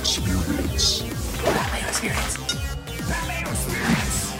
Experience. 0.00 1.02
Pat 1.42 1.72
Mayo 1.72 1.88
Experience. 1.88 2.36
Pat 3.08 3.26
Mayo 3.26 3.50
Experience. 3.50 4.32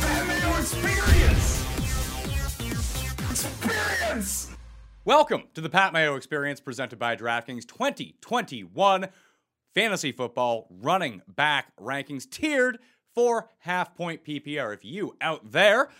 Pat 0.00 0.26
Mayo 0.26 0.50
Experience. 0.58 1.64
Experience. 3.30 4.50
Welcome 5.04 5.42
to 5.52 5.60
the 5.60 5.68
Pat 5.68 5.92
Mayo 5.92 6.16
Experience 6.16 6.58
presented 6.58 6.98
by 6.98 7.16
DraftKings 7.16 7.66
2021 7.66 9.08
Fantasy 9.74 10.12
Football 10.12 10.68
Running 10.70 11.20
Back 11.28 11.76
Rankings 11.78 12.28
tiered 12.28 12.78
for 13.14 13.50
half 13.58 13.94
point 13.94 14.24
PPR. 14.24 14.72
If 14.72 14.86
you 14.86 15.16
out 15.20 15.52
there 15.52 15.90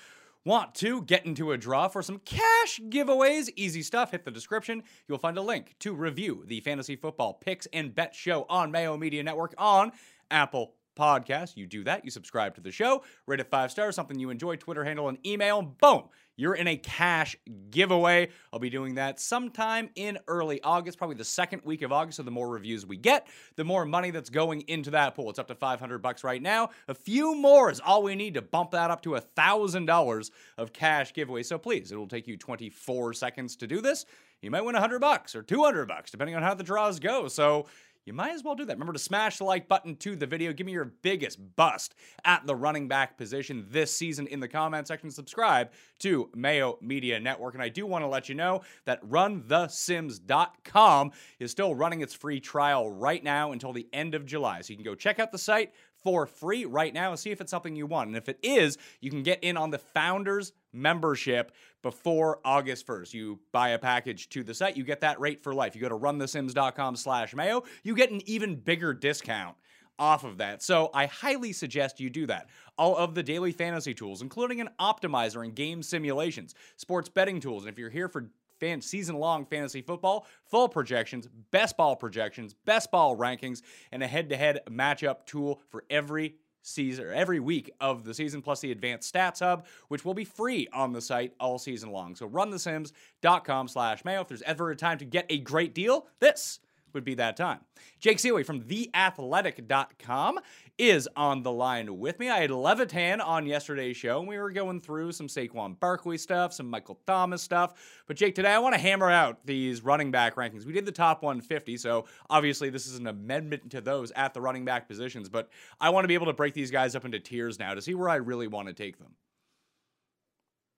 want 0.48 0.74
to 0.74 1.02
get 1.02 1.26
into 1.26 1.52
a 1.52 1.58
draw 1.58 1.88
for 1.88 2.00
some 2.00 2.18
cash 2.20 2.80
giveaways, 2.88 3.50
easy 3.54 3.82
stuff, 3.82 4.12
hit 4.12 4.24
the 4.24 4.30
description. 4.30 4.82
You'll 5.06 5.18
find 5.18 5.36
a 5.36 5.42
link 5.42 5.74
to 5.80 5.92
review 5.92 6.42
the 6.46 6.60
Fantasy 6.60 6.96
Football 6.96 7.34
Picks 7.34 7.66
and 7.70 7.94
Bet 7.94 8.14
Show 8.14 8.46
on 8.48 8.70
Mayo 8.70 8.96
Media 8.96 9.22
Network 9.22 9.54
on 9.58 9.92
Apple 10.30 10.72
Podcast. 10.98 11.56
You 11.56 11.66
do 11.66 11.84
that, 11.84 12.04
you 12.04 12.10
subscribe 12.10 12.54
to 12.56 12.60
the 12.60 12.72
show, 12.72 13.02
rate 13.26 13.40
it 13.40 13.50
five 13.50 13.70
stars, 13.70 13.94
something 13.94 14.18
you 14.18 14.30
enjoy, 14.30 14.56
Twitter 14.56 14.84
handle, 14.84 15.08
and 15.08 15.24
email, 15.26 15.60
and 15.60 15.78
boom, 15.78 16.04
you're 16.38 16.54
in 16.54 16.68
a 16.68 16.76
cash 16.76 17.36
giveaway. 17.70 18.28
I'll 18.52 18.60
be 18.60 18.70
doing 18.70 18.94
that 18.94 19.18
sometime 19.18 19.90
in 19.96 20.18
early 20.28 20.62
August, 20.62 20.96
probably 20.96 21.16
the 21.16 21.24
second 21.24 21.62
week 21.64 21.82
of 21.82 21.90
August. 21.90 22.18
So 22.18 22.22
the 22.22 22.30
more 22.30 22.48
reviews 22.48 22.86
we 22.86 22.96
get, 22.96 23.26
the 23.56 23.64
more 23.64 23.84
money 23.84 24.12
that's 24.12 24.30
going 24.30 24.62
into 24.68 24.92
that 24.92 25.16
pool. 25.16 25.30
It's 25.30 25.40
up 25.40 25.48
to 25.48 25.56
500 25.56 25.98
bucks 25.98 26.22
right 26.22 26.40
now. 26.40 26.70
A 26.86 26.94
few 26.94 27.34
more 27.34 27.72
is 27.72 27.80
all 27.80 28.04
we 28.04 28.14
need 28.14 28.34
to 28.34 28.42
bump 28.42 28.70
that 28.70 28.90
up 28.90 29.02
to 29.02 29.16
a 29.16 29.20
thousand 29.20 29.86
dollars 29.86 30.30
of 30.56 30.72
cash 30.72 31.12
giveaway. 31.12 31.42
So 31.42 31.58
please, 31.58 31.90
it 31.90 31.96
will 31.96 32.06
take 32.06 32.28
you 32.28 32.36
24 32.36 33.14
seconds 33.14 33.56
to 33.56 33.66
do 33.66 33.80
this. 33.80 34.06
You 34.40 34.52
might 34.52 34.64
win 34.64 34.74
100 34.74 35.00
bucks 35.00 35.34
or 35.34 35.42
200 35.42 35.88
bucks, 35.88 36.12
depending 36.12 36.36
on 36.36 36.44
how 36.44 36.54
the 36.54 36.62
draws 36.62 37.00
go. 37.00 37.26
So 37.26 37.66
you 38.08 38.14
might 38.14 38.32
as 38.32 38.42
well 38.42 38.54
do 38.54 38.64
that. 38.64 38.72
Remember 38.72 38.94
to 38.94 38.98
smash 38.98 39.36
the 39.36 39.44
like 39.44 39.68
button 39.68 39.94
to 39.96 40.16
the 40.16 40.26
video. 40.26 40.54
Give 40.54 40.66
me 40.66 40.72
your 40.72 40.86
biggest 40.86 41.38
bust 41.56 41.94
at 42.24 42.46
the 42.46 42.56
running 42.56 42.88
back 42.88 43.18
position 43.18 43.66
this 43.70 43.94
season 43.94 44.26
in 44.26 44.40
the 44.40 44.48
comment 44.48 44.88
section. 44.88 45.10
Subscribe 45.10 45.70
to 45.98 46.30
Mayo 46.34 46.78
Media 46.80 47.20
Network. 47.20 47.52
And 47.52 47.62
I 47.62 47.68
do 47.68 47.84
want 47.84 48.02
to 48.02 48.08
let 48.08 48.30
you 48.30 48.34
know 48.34 48.62
that 48.86 49.04
runthesims.com 49.04 51.12
is 51.38 51.50
still 51.50 51.74
running 51.74 52.00
its 52.00 52.14
free 52.14 52.40
trial 52.40 52.90
right 52.90 53.22
now 53.22 53.52
until 53.52 53.74
the 53.74 53.86
end 53.92 54.14
of 54.14 54.24
July. 54.24 54.62
So 54.62 54.70
you 54.70 54.76
can 54.76 54.84
go 54.84 54.94
check 54.94 55.18
out 55.18 55.30
the 55.30 55.38
site 55.38 55.74
for 56.08 56.24
free 56.24 56.64
right 56.64 56.94
now 56.94 57.10
and 57.10 57.18
see 57.18 57.30
if 57.30 57.42
it's 57.42 57.50
something 57.50 57.76
you 57.76 57.84
want. 57.84 58.08
And 58.08 58.16
if 58.16 58.30
it 58.30 58.38
is, 58.42 58.78
you 59.02 59.10
can 59.10 59.22
get 59.22 59.44
in 59.44 59.58
on 59.58 59.70
the 59.70 59.78
founders 59.78 60.54
membership 60.72 61.52
before 61.82 62.40
August 62.46 62.86
1st. 62.86 63.12
You 63.12 63.40
buy 63.52 63.70
a 63.70 63.78
package 63.78 64.30
to 64.30 64.42
the 64.42 64.54
site, 64.54 64.74
you 64.74 64.84
get 64.84 65.02
that 65.02 65.20
rate 65.20 65.42
for 65.42 65.52
life. 65.52 65.74
You 65.74 65.82
go 65.82 65.90
to 65.90 65.98
runthesims.com 65.98 66.96
slash 66.96 67.34
mayo, 67.34 67.62
you 67.82 67.94
get 67.94 68.10
an 68.10 68.22
even 68.24 68.56
bigger 68.56 68.94
discount 68.94 69.54
off 69.98 70.24
of 70.24 70.38
that. 70.38 70.62
So 70.62 70.88
I 70.94 71.04
highly 71.04 71.52
suggest 71.52 72.00
you 72.00 72.08
do 72.08 72.26
that. 72.28 72.48
All 72.78 72.96
of 72.96 73.14
the 73.14 73.22
daily 73.22 73.52
fantasy 73.52 73.92
tools, 73.92 74.22
including 74.22 74.62
an 74.62 74.70
optimizer 74.80 75.44
and 75.44 75.54
game 75.54 75.82
simulations, 75.82 76.54
sports 76.76 77.10
betting 77.10 77.38
tools. 77.38 77.64
And 77.64 77.72
if 77.72 77.78
you're 77.78 77.90
here 77.90 78.08
for 78.08 78.30
fan 78.58 78.80
season 78.80 79.16
long 79.16 79.44
fantasy 79.44 79.82
football, 79.82 80.26
full 80.44 80.68
projections, 80.68 81.28
best 81.50 81.76
ball 81.76 81.96
projections, 81.96 82.54
best 82.64 82.90
ball 82.90 83.16
rankings, 83.16 83.62
and 83.92 84.02
a 84.02 84.06
head 84.06 84.28
to 84.30 84.36
head 84.36 84.60
matchup 84.68 85.26
tool 85.26 85.62
for 85.68 85.84
every 85.90 86.36
season 86.62 87.10
every 87.14 87.40
week 87.40 87.70
of 87.80 88.04
the 88.04 88.14
season, 88.14 88.42
plus 88.42 88.60
the 88.60 88.72
advanced 88.72 89.12
stats 89.12 89.40
hub, 89.40 89.66
which 89.88 90.04
will 90.04 90.14
be 90.14 90.24
free 90.24 90.68
on 90.72 90.92
the 90.92 91.00
site 91.00 91.32
all 91.40 91.58
season 91.58 91.90
long. 91.90 92.14
So 92.14 92.28
runthesims.com 92.28 93.68
slash 93.68 94.04
mayo. 94.04 94.20
If 94.20 94.28
there's 94.28 94.42
ever 94.42 94.70
a 94.70 94.76
time 94.76 94.98
to 94.98 95.04
get 95.04 95.26
a 95.30 95.38
great 95.38 95.74
deal, 95.74 96.06
this 96.20 96.60
would 96.94 97.04
be 97.04 97.14
that 97.14 97.36
time. 97.36 97.60
Jake 98.00 98.18
Ciely 98.18 98.44
from 98.44 98.62
theathletic.com 98.62 100.38
is 100.78 101.08
on 101.16 101.42
the 101.42 101.50
line 101.50 101.98
with 101.98 102.18
me. 102.18 102.30
I 102.30 102.38
had 102.38 102.50
Levitan 102.50 103.20
on 103.20 103.46
yesterday's 103.46 103.96
show, 103.96 104.20
and 104.20 104.28
we 104.28 104.38
were 104.38 104.52
going 104.52 104.80
through 104.80 105.12
some 105.12 105.26
Saquon 105.26 105.78
Barkley 105.78 106.16
stuff, 106.16 106.52
some 106.52 106.70
Michael 106.70 107.00
Thomas 107.06 107.42
stuff. 107.42 107.74
But 108.06 108.16
Jake, 108.16 108.34
today 108.36 108.52
I 108.52 108.58
want 108.60 108.74
to 108.74 108.80
hammer 108.80 109.10
out 109.10 109.44
these 109.44 109.82
running 109.82 110.10
back 110.10 110.36
rankings. 110.36 110.64
We 110.64 110.72
did 110.72 110.86
the 110.86 110.92
top 110.92 111.22
150, 111.22 111.76
so 111.76 112.06
obviously 112.30 112.70
this 112.70 112.86
is 112.86 112.98
an 112.98 113.08
amendment 113.08 113.70
to 113.72 113.80
those 113.80 114.12
at 114.12 114.34
the 114.34 114.40
running 114.40 114.64
back 114.64 114.88
positions. 114.88 115.28
But 115.28 115.48
I 115.80 115.90
want 115.90 116.04
to 116.04 116.08
be 116.08 116.14
able 116.14 116.26
to 116.26 116.32
break 116.32 116.54
these 116.54 116.70
guys 116.70 116.94
up 116.94 117.04
into 117.04 117.18
tiers 117.18 117.58
now 117.58 117.74
to 117.74 117.82
see 117.82 117.94
where 117.94 118.08
I 118.08 118.16
really 118.16 118.46
want 118.46 118.68
to 118.68 118.74
take 118.74 118.98
them. 118.98 119.14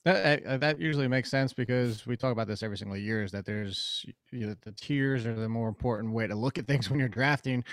That, 0.04 0.46
uh, 0.46 0.56
that 0.56 0.80
usually 0.80 1.08
makes 1.08 1.30
sense 1.30 1.52
because 1.52 2.06
we 2.06 2.16
talk 2.16 2.32
about 2.32 2.46
this 2.46 2.62
every 2.62 2.78
single 2.78 2.96
year 2.96 3.22
is 3.22 3.32
that 3.32 3.44
there's 3.44 4.06
you 4.32 4.46
know, 4.46 4.56
the 4.62 4.72
tiers 4.72 5.26
are 5.26 5.34
the 5.34 5.48
more 5.48 5.68
important 5.68 6.14
way 6.14 6.26
to 6.26 6.34
look 6.34 6.56
at 6.56 6.66
things 6.66 6.88
when 6.90 6.98
you're 6.98 7.08
drafting 7.08 7.64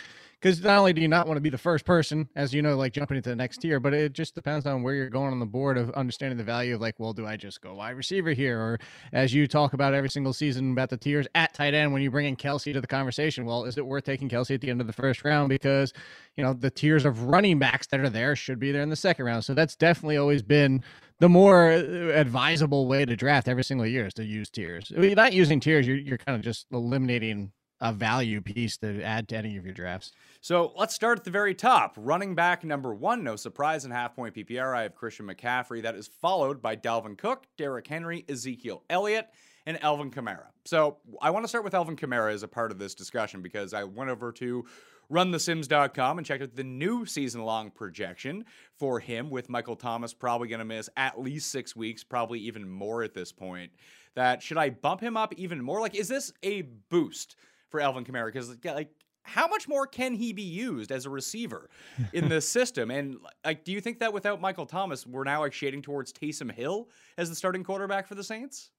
because 0.41 0.61
not 0.61 0.77
only 0.77 0.91
do 0.91 1.01
you 1.01 1.07
not 1.07 1.25
want 1.25 1.37
to 1.37 1.41
be 1.41 1.49
the 1.49 1.57
first 1.57 1.85
person 1.85 2.27
as 2.35 2.53
you 2.53 2.61
know 2.61 2.75
like 2.75 2.91
jumping 2.91 3.15
into 3.15 3.29
the 3.29 3.35
next 3.35 3.59
tier 3.59 3.79
but 3.79 3.93
it 3.93 4.11
just 4.11 4.35
depends 4.35 4.65
on 4.65 4.83
where 4.83 4.93
you're 4.93 5.09
going 5.09 5.31
on 5.31 5.39
the 5.39 5.45
board 5.45 5.77
of 5.77 5.89
understanding 5.91 6.37
the 6.37 6.43
value 6.43 6.75
of 6.75 6.81
like 6.81 6.99
well 6.99 7.13
do 7.13 7.25
i 7.25 7.37
just 7.37 7.61
go 7.61 7.73
wide 7.75 7.91
receiver 7.91 8.31
here? 8.31 8.59
Or 8.59 8.79
as 9.13 9.33
you 9.33 9.47
talk 9.47 9.71
about 9.71 9.93
every 9.93 10.09
single 10.09 10.33
season 10.33 10.73
about 10.73 10.89
the 10.89 10.97
tiers 10.97 11.27
at 11.33 11.53
tight 11.53 11.73
end 11.73 11.93
when 11.93 12.01
you 12.01 12.11
bring 12.11 12.27
in 12.27 12.35
Kelce 12.35 12.73
to 12.73 12.81
the 12.81 12.87
conversation 12.87 13.45
well 13.45 13.63
is 13.63 13.77
it 13.77 13.85
worth 13.85 14.03
taking 14.03 14.27
Kelce 14.27 14.55
at 14.55 14.59
the 14.59 14.69
end 14.69 14.81
of 14.81 14.87
the 14.87 14.93
first 14.93 15.23
round? 15.23 15.47
Because 15.47 15.93
you 16.35 16.43
know 16.43 16.51
the 16.51 16.69
tiers 16.69 17.05
of 17.05 17.23
running 17.23 17.57
backs 17.57 17.87
that 17.87 18.01
are 18.01 18.09
there 18.09 18.35
should 18.35 18.59
be 18.59 18.73
there 18.73 18.81
in 18.81 18.89
the 18.89 18.97
second 18.97 19.25
round. 19.25 19.45
So 19.45 19.53
that's 19.53 19.77
definitely 19.77 20.17
always 20.17 20.43
been 20.43 20.83
the 21.19 21.29
more 21.29 21.71
uh, 21.71 21.77
advisable 22.13 22.87
way 22.87 23.05
to 23.05 23.15
draft 23.15 23.47
every 23.47 23.63
single 23.63 23.85
year 23.85 24.07
is 24.07 24.13
to 24.15 24.25
use 24.25 24.49
tiers. 24.49 24.91
Mean, 24.91 25.13
not 25.15 25.33
using 25.33 25.59
tiers, 25.59 25.87
you're, 25.87 25.97
you're 25.97 26.17
kind 26.17 26.35
of 26.35 26.41
just 26.41 26.67
eliminating 26.71 27.51
a 27.79 27.93
value 27.93 28.41
piece 28.41 28.77
to 28.77 29.01
add 29.03 29.27
to 29.29 29.37
any 29.37 29.55
of 29.57 29.65
your 29.65 29.73
drafts. 29.73 30.11
So 30.41 30.73
let's 30.75 30.95
start 30.95 31.19
at 31.19 31.25
the 31.25 31.31
very 31.31 31.53
top. 31.53 31.93
Running 31.97 32.33
back 32.33 32.63
number 32.63 32.93
one, 32.93 33.23
no 33.23 33.35
surprise 33.35 33.85
in 33.85 33.91
half 33.91 34.15
point 34.15 34.35
PPR. 34.35 34.75
I 34.75 34.83
have 34.83 34.95
Christian 34.95 35.27
McCaffrey. 35.27 35.83
That 35.83 35.95
is 35.95 36.07
followed 36.07 36.61
by 36.61 36.75
Dalvin 36.75 37.17
Cook, 37.17 37.45
Derrick 37.57 37.87
Henry, 37.87 38.25
Ezekiel 38.27 38.83
Elliott, 38.89 39.27
and 39.67 39.81
Alvin 39.83 40.09
Kamara. 40.09 40.47
So 40.65 40.97
I 41.21 41.29
want 41.29 41.43
to 41.43 41.47
start 41.47 41.63
with 41.63 41.73
Alvin 41.73 41.95
Kamara 41.95 42.33
as 42.33 42.41
a 42.41 42.47
part 42.47 42.71
of 42.71 42.79
this 42.79 42.95
discussion 42.95 43.41
because 43.41 43.73
I 43.73 43.83
went 43.83 44.09
over 44.09 44.31
to 44.33 44.65
runthesims.com 45.11 46.17
and 46.17 46.27
check 46.27 46.41
out 46.41 46.55
the 46.55 46.63
new 46.63 47.05
season 47.05 47.43
long 47.43 47.71
projection 47.71 48.45
for 48.73 48.99
him 48.99 49.29
with 49.29 49.49
Michael 49.49 49.75
Thomas 49.75 50.13
probably 50.13 50.47
going 50.47 50.59
to 50.59 50.65
miss 50.65 50.89
at 50.97 51.19
least 51.19 51.51
six 51.51 51.75
weeks, 51.75 52.03
probably 52.03 52.39
even 52.39 52.67
more 52.69 53.03
at 53.03 53.13
this 53.13 53.31
point. 53.31 53.71
That 54.15 54.41
should 54.41 54.57
I 54.57 54.71
bump 54.71 55.01
him 55.01 55.15
up 55.15 55.33
even 55.37 55.61
more? 55.61 55.79
Like, 55.79 55.95
is 55.95 56.07
this 56.07 56.33
a 56.43 56.63
boost 56.89 57.35
for 57.69 57.79
Alvin 57.79 58.03
Kamara? 58.03 58.27
Because, 58.27 58.55
like, 58.65 58.89
how 59.27 59.47
much 59.47 59.67
more 59.67 59.85
can 59.85 60.13
he 60.13 60.31
be 60.31 60.41
used 60.41 60.91
as 60.91 61.05
a 61.05 61.09
receiver 61.09 61.69
in 62.13 62.29
this 62.29 62.47
system? 62.47 62.89
And 62.89 63.17
like, 63.45 63.65
do 63.65 63.73
you 63.73 63.81
think 63.81 63.99
that 63.99 64.13
without 64.13 64.39
Michael 64.39 64.65
Thomas, 64.65 65.05
we're 65.05 65.25
now 65.25 65.41
like 65.41 65.53
shading 65.53 65.81
towards 65.81 66.13
Taysom 66.13 66.51
Hill 66.51 66.89
as 67.17 67.29
the 67.29 67.35
starting 67.35 67.63
quarterback 67.63 68.07
for 68.07 68.15
the 68.15 68.23
Saints? 68.23 68.71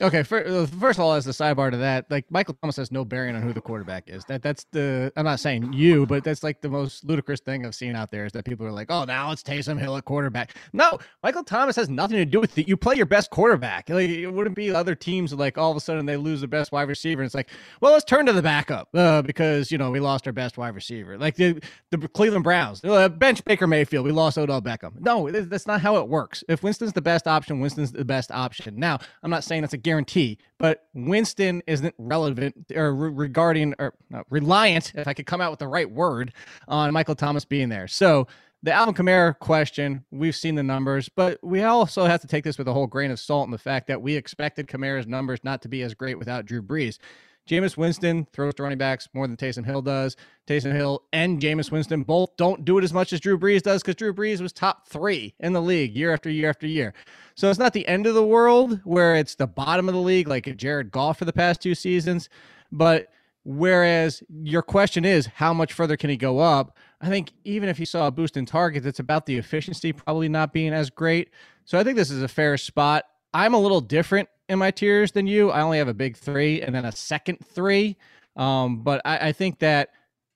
Okay, 0.00 0.20
uh, 0.20 0.66
first 0.66 0.98
of 0.98 1.00
all, 1.00 1.12
as 1.12 1.26
the 1.26 1.32
sidebar 1.32 1.70
to 1.70 1.76
that, 1.76 2.10
like 2.10 2.24
Michael 2.30 2.56
Thomas 2.62 2.76
has 2.76 2.90
no 2.90 3.04
bearing 3.04 3.36
on 3.36 3.42
who 3.42 3.52
the 3.52 3.60
quarterback 3.60 4.08
is. 4.08 4.24
That 4.24 4.42
that's 4.42 4.64
the 4.72 5.12
I'm 5.16 5.24
not 5.24 5.38
saying 5.38 5.74
you, 5.74 6.06
but 6.06 6.24
that's 6.24 6.42
like 6.42 6.62
the 6.62 6.70
most 6.70 7.04
ludicrous 7.04 7.40
thing 7.40 7.66
I've 7.66 7.74
seen 7.74 7.94
out 7.94 8.10
there 8.10 8.24
is 8.24 8.32
that 8.32 8.46
people 8.46 8.66
are 8.66 8.72
like, 8.72 8.90
oh, 8.90 9.04
now 9.04 9.30
it's 9.32 9.42
Taysom 9.42 9.78
Hill 9.78 9.96
at 9.96 10.06
quarterback. 10.06 10.56
No, 10.72 10.98
Michael 11.22 11.44
Thomas 11.44 11.76
has 11.76 11.90
nothing 11.90 12.16
to 12.16 12.24
do 12.24 12.40
with 12.40 12.56
it. 12.56 12.66
You 12.66 12.76
play 12.76 12.96
your 12.96 13.06
best 13.06 13.30
quarterback. 13.30 13.90
Like 13.90 14.08
it 14.08 14.28
wouldn't 14.28 14.56
be 14.56 14.70
other 14.70 14.94
teams 14.94 15.34
like 15.34 15.58
all 15.58 15.70
of 15.70 15.76
a 15.76 15.80
sudden 15.80 16.06
they 16.06 16.16
lose 16.16 16.40
the 16.40 16.48
best 16.48 16.72
wide 16.72 16.88
receiver. 16.88 17.22
It's 17.22 17.34
like, 17.34 17.50
well, 17.82 17.92
let's 17.92 18.06
turn 18.06 18.24
to 18.26 18.32
the 18.32 18.42
backup 18.42 18.88
uh, 18.94 19.20
because 19.20 19.70
you 19.70 19.76
know 19.76 19.90
we 19.90 20.00
lost 20.00 20.26
our 20.26 20.32
best 20.32 20.56
wide 20.56 20.74
receiver. 20.74 21.18
Like 21.18 21.36
the 21.36 21.62
the 21.90 22.08
Cleveland 22.08 22.44
Browns, 22.44 22.82
uh, 22.82 23.10
bench 23.10 23.44
Baker 23.44 23.66
Mayfield, 23.66 24.06
we 24.06 24.12
lost 24.12 24.38
Odell 24.38 24.62
Beckham. 24.62 24.98
No, 25.00 25.30
that's 25.30 25.66
not 25.66 25.82
how 25.82 25.96
it 25.96 26.08
works. 26.08 26.42
If 26.48 26.62
Winston's 26.62 26.94
the 26.94 27.02
best 27.02 27.26
option, 27.26 27.60
Winston's 27.60 27.92
the 27.92 28.06
best 28.06 28.30
option. 28.32 28.80
Now, 28.80 28.98
I'm 29.22 29.30
not 29.30 29.44
saying 29.44 29.60
that's 29.60 29.74
a 29.74 29.81
guarantee, 29.82 30.38
but 30.58 30.86
Winston 30.94 31.62
isn't 31.66 31.94
relevant 31.98 32.54
or 32.74 32.94
re- 32.94 33.10
regarding 33.10 33.74
or 33.78 33.94
no, 34.10 34.22
reliant, 34.30 34.92
if 34.94 35.08
I 35.08 35.14
could 35.14 35.26
come 35.26 35.40
out 35.40 35.50
with 35.50 35.60
the 35.60 35.68
right 35.68 35.90
word, 35.90 36.32
on 36.68 36.92
Michael 36.92 37.14
Thomas 37.14 37.44
being 37.44 37.68
there. 37.68 37.88
So 37.88 38.26
the 38.62 38.72
Alvin 38.72 38.94
Kamara 38.94 39.36
question, 39.38 40.04
we've 40.12 40.36
seen 40.36 40.54
the 40.54 40.62
numbers, 40.62 41.08
but 41.08 41.38
we 41.42 41.62
also 41.62 42.04
have 42.04 42.20
to 42.20 42.28
take 42.28 42.44
this 42.44 42.58
with 42.58 42.68
a 42.68 42.72
whole 42.72 42.86
grain 42.86 43.10
of 43.10 43.18
salt 43.18 43.46
in 43.46 43.50
the 43.50 43.58
fact 43.58 43.88
that 43.88 44.02
we 44.02 44.14
expected 44.14 44.68
Kamara's 44.68 45.06
numbers 45.06 45.40
not 45.42 45.62
to 45.62 45.68
be 45.68 45.82
as 45.82 45.94
great 45.94 46.18
without 46.18 46.46
Drew 46.46 46.62
Brees. 46.62 46.98
Jameis 47.48 47.76
Winston 47.76 48.26
throws 48.32 48.54
to 48.54 48.62
running 48.62 48.78
backs 48.78 49.08
more 49.14 49.26
than 49.26 49.36
Taysom 49.36 49.64
Hill 49.64 49.82
does. 49.82 50.16
Taysom 50.46 50.72
Hill 50.72 51.02
and 51.12 51.40
Jameis 51.40 51.70
Winston 51.70 52.02
both 52.02 52.36
don't 52.36 52.64
do 52.64 52.78
it 52.78 52.84
as 52.84 52.92
much 52.92 53.12
as 53.12 53.20
Drew 53.20 53.38
Brees 53.38 53.62
does 53.62 53.82
because 53.82 53.96
Drew 53.96 54.14
Brees 54.14 54.40
was 54.40 54.52
top 54.52 54.88
three 54.88 55.34
in 55.40 55.52
the 55.52 55.62
league 55.62 55.96
year 55.96 56.12
after 56.12 56.30
year 56.30 56.48
after 56.48 56.66
year. 56.66 56.94
So 57.34 57.50
it's 57.50 57.58
not 57.58 57.72
the 57.72 57.86
end 57.88 58.06
of 58.06 58.14
the 58.14 58.26
world 58.26 58.80
where 58.84 59.16
it's 59.16 59.34
the 59.34 59.46
bottom 59.46 59.88
of 59.88 59.94
the 59.94 60.00
league 60.00 60.28
like 60.28 60.56
Jared 60.56 60.90
Goff 60.90 61.18
for 61.18 61.24
the 61.24 61.32
past 61.32 61.60
two 61.60 61.74
seasons. 61.74 62.28
But 62.70 63.08
whereas 63.44 64.22
your 64.42 64.62
question 64.62 65.04
is 65.04 65.26
how 65.26 65.52
much 65.52 65.72
further 65.72 65.96
can 65.96 66.10
he 66.10 66.16
go 66.16 66.38
up? 66.38 66.76
I 67.00 67.08
think 67.08 67.32
even 67.44 67.68
if 67.68 67.78
he 67.78 67.84
saw 67.84 68.06
a 68.06 68.12
boost 68.12 68.36
in 68.36 68.46
targets, 68.46 68.86
it's 68.86 69.00
about 69.00 69.26
the 69.26 69.36
efficiency 69.36 69.92
probably 69.92 70.28
not 70.28 70.52
being 70.52 70.72
as 70.72 70.90
great. 70.90 71.30
So 71.64 71.78
I 71.78 71.84
think 71.84 71.96
this 71.96 72.10
is 72.10 72.22
a 72.22 72.28
fair 72.28 72.56
spot. 72.56 73.04
I'm 73.34 73.54
a 73.54 73.58
little 73.58 73.80
different 73.80 74.28
in 74.52 74.58
my 74.58 74.70
tiers 74.70 75.12
than 75.12 75.26
you. 75.26 75.50
I 75.50 75.62
only 75.62 75.78
have 75.78 75.88
a 75.88 75.94
big 75.94 76.16
three 76.16 76.62
and 76.62 76.74
then 76.74 76.84
a 76.84 76.92
second 76.92 77.38
three. 77.44 77.96
Um, 78.36 78.82
but 78.82 79.02
I, 79.04 79.28
I 79.28 79.32
think 79.32 79.58
that 79.58 79.90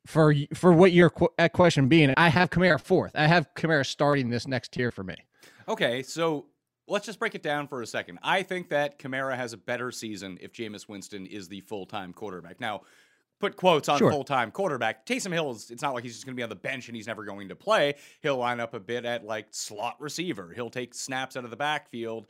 for 0.07 0.35
for 0.55 0.73
what 0.73 0.93
your 0.93 1.11
qu- 1.11 1.29
question 1.53 1.89
being, 1.89 2.13
I 2.17 2.29
have 2.29 2.51
Kamara 2.51 2.81
fourth. 2.81 3.13
I 3.15 3.27
have 3.27 3.49
Kamara 3.55 3.87
starting 3.87 4.29
this 4.31 4.47
next 4.47 4.73
tier 4.73 4.91
for 4.91 5.05
me. 5.05 5.17
Okay, 5.69 6.03
so 6.03 6.47
let's 6.89 7.07
just 7.07 7.19
break 7.19 7.35
it 7.35 7.43
down 7.43 7.67
for 7.69 7.83
a 7.83 7.87
second. 7.87 8.19
I 8.23 8.43
think 8.43 8.69
that 8.71 8.99
Kamara 8.99 9.37
has 9.37 9.53
a 9.53 9.57
better 9.57 9.91
season 9.91 10.39
if 10.41 10.53
Jameis 10.53 10.89
Winston 10.89 11.27
is 11.27 11.49
the 11.49 11.61
full 11.63 11.87
time 11.87 12.13
quarterback. 12.13 12.61
Now, 12.61 12.83
put 13.41 13.57
quotes 13.57 13.89
on 13.89 13.99
Sure. 13.99 14.11
full 14.11 14.25
time 14.25 14.51
quarterback. 14.51 15.05
Taysom 15.07 15.33
Hill 15.33 15.51
is, 15.53 15.71
it's 15.71 15.83
not 15.83 15.95
like 15.95 16.05
he's 16.05 16.15
just 16.15 16.25
going 16.27 16.35
to 16.35 16.39
be 16.39 16.43
on 16.45 16.49
the 16.51 16.55
bench 16.55 16.87
and 16.89 16.97
he's 16.97 17.07
never 17.07 17.25
going 17.25 17.49
to 17.49 17.57
play. 17.57 17.95
He'll 18.23 18.37
line 18.37 18.61
up 18.61 18.75
a 18.75 18.81
bit 18.81 19.05
at 19.05 19.25
like 19.25 19.47
slot 19.51 19.97
receiver. 20.01 20.53
He'll 20.55 20.71
take 20.71 20.95
snaps 20.95 21.37
out 21.37 21.45
of 21.45 21.51
the 21.51 21.57
backfield. 21.57 22.27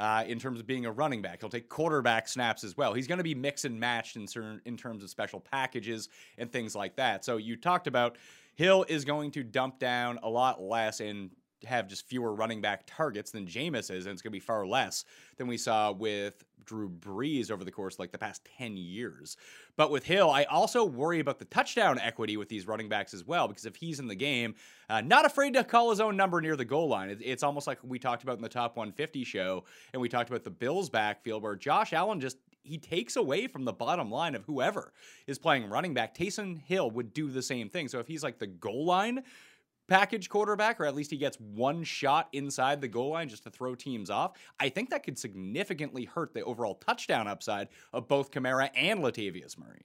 Uh, 0.00 0.24
in 0.26 0.38
terms 0.38 0.58
of 0.58 0.66
being 0.66 0.86
a 0.86 0.90
running 0.90 1.20
back, 1.20 1.40
he'll 1.40 1.50
take 1.50 1.68
quarterback 1.68 2.26
snaps 2.26 2.64
as 2.64 2.74
well. 2.74 2.94
He's 2.94 3.06
going 3.06 3.18
to 3.18 3.24
be 3.24 3.34
mix 3.34 3.66
and 3.66 3.78
matched 3.78 4.16
in 4.16 4.26
certain 4.26 4.62
in 4.64 4.74
terms 4.74 5.04
of 5.04 5.10
special 5.10 5.40
packages 5.40 6.08
and 6.38 6.50
things 6.50 6.74
like 6.74 6.96
that. 6.96 7.22
So 7.22 7.36
you 7.36 7.54
talked 7.54 7.86
about 7.86 8.16
Hill 8.54 8.86
is 8.88 9.04
going 9.04 9.30
to 9.32 9.42
dump 9.42 9.78
down 9.78 10.18
a 10.22 10.28
lot 10.30 10.62
less 10.62 11.00
and 11.00 11.28
have 11.66 11.86
just 11.86 12.08
fewer 12.08 12.34
running 12.34 12.62
back 12.62 12.84
targets 12.86 13.30
than 13.30 13.46
Jameis 13.46 13.90
is, 13.90 14.06
and 14.06 14.14
it's 14.14 14.22
going 14.22 14.30
to 14.32 14.36
be 14.36 14.40
far 14.40 14.66
less 14.66 15.04
than 15.36 15.46
we 15.46 15.58
saw 15.58 15.92
with 15.92 16.42
Drew 16.64 16.88
Brees 16.88 17.50
over 17.50 17.64
the 17.64 17.70
course 17.70 17.98
like 17.98 18.12
the 18.12 18.18
past 18.18 18.46
10 18.58 18.76
years. 18.76 19.36
But 19.76 19.90
with 19.90 20.04
Hill, 20.04 20.30
I 20.30 20.44
also 20.44 20.84
worry 20.84 21.20
about 21.20 21.38
the 21.38 21.44
touchdown 21.46 21.98
equity 21.98 22.36
with 22.36 22.48
these 22.48 22.66
running 22.66 22.88
backs 22.88 23.14
as 23.14 23.24
well, 23.24 23.48
because 23.48 23.66
if 23.66 23.76
he's 23.76 24.00
in 24.00 24.08
the 24.08 24.14
game, 24.14 24.54
uh, 24.88 25.00
not 25.00 25.24
afraid 25.24 25.54
to 25.54 25.64
call 25.64 25.90
his 25.90 26.00
own 26.00 26.16
number 26.16 26.40
near 26.40 26.56
the 26.56 26.64
goal 26.64 26.88
line. 26.88 27.10
It, 27.10 27.18
it's 27.22 27.42
almost 27.42 27.66
like 27.66 27.78
we 27.82 27.98
talked 27.98 28.22
about 28.22 28.36
in 28.36 28.42
the 28.42 28.48
top 28.48 28.76
150 28.76 29.24
show, 29.24 29.64
and 29.92 30.00
we 30.00 30.08
talked 30.08 30.30
about 30.30 30.44
the 30.44 30.50
Bills 30.50 30.90
backfield 30.90 31.42
where 31.42 31.56
Josh 31.56 31.92
Allen 31.92 32.20
just 32.20 32.38
he 32.62 32.78
takes 32.78 33.16
away 33.16 33.46
from 33.46 33.64
the 33.64 33.72
bottom 33.72 34.10
line 34.10 34.34
of 34.34 34.44
whoever 34.44 34.92
is 35.26 35.38
playing 35.38 35.68
running 35.68 35.94
back. 35.94 36.14
Taysom 36.14 36.60
Hill 36.60 36.90
would 36.90 37.14
do 37.14 37.30
the 37.30 37.42
same 37.42 37.68
thing. 37.68 37.88
So 37.88 37.98
if 37.98 38.06
he's 38.06 38.22
like 38.22 38.38
the 38.38 38.46
goal 38.46 38.84
line 38.84 39.22
package 39.90 40.28
quarterback, 40.30 40.80
or 40.80 40.86
at 40.86 40.94
least 40.94 41.10
he 41.10 41.18
gets 41.18 41.36
one 41.38 41.84
shot 41.84 42.28
inside 42.32 42.80
the 42.80 42.88
goal 42.88 43.10
line 43.10 43.28
just 43.28 43.42
to 43.42 43.50
throw 43.50 43.74
teams 43.74 44.08
off, 44.08 44.32
I 44.58 44.70
think 44.70 44.88
that 44.90 45.02
could 45.02 45.18
significantly 45.18 46.04
hurt 46.04 46.32
the 46.32 46.42
overall 46.44 46.76
touchdown 46.76 47.28
upside 47.28 47.68
of 47.92 48.08
both 48.08 48.30
Kamara 48.30 48.70
and 48.74 49.00
Latavius 49.00 49.58
Murray. 49.58 49.84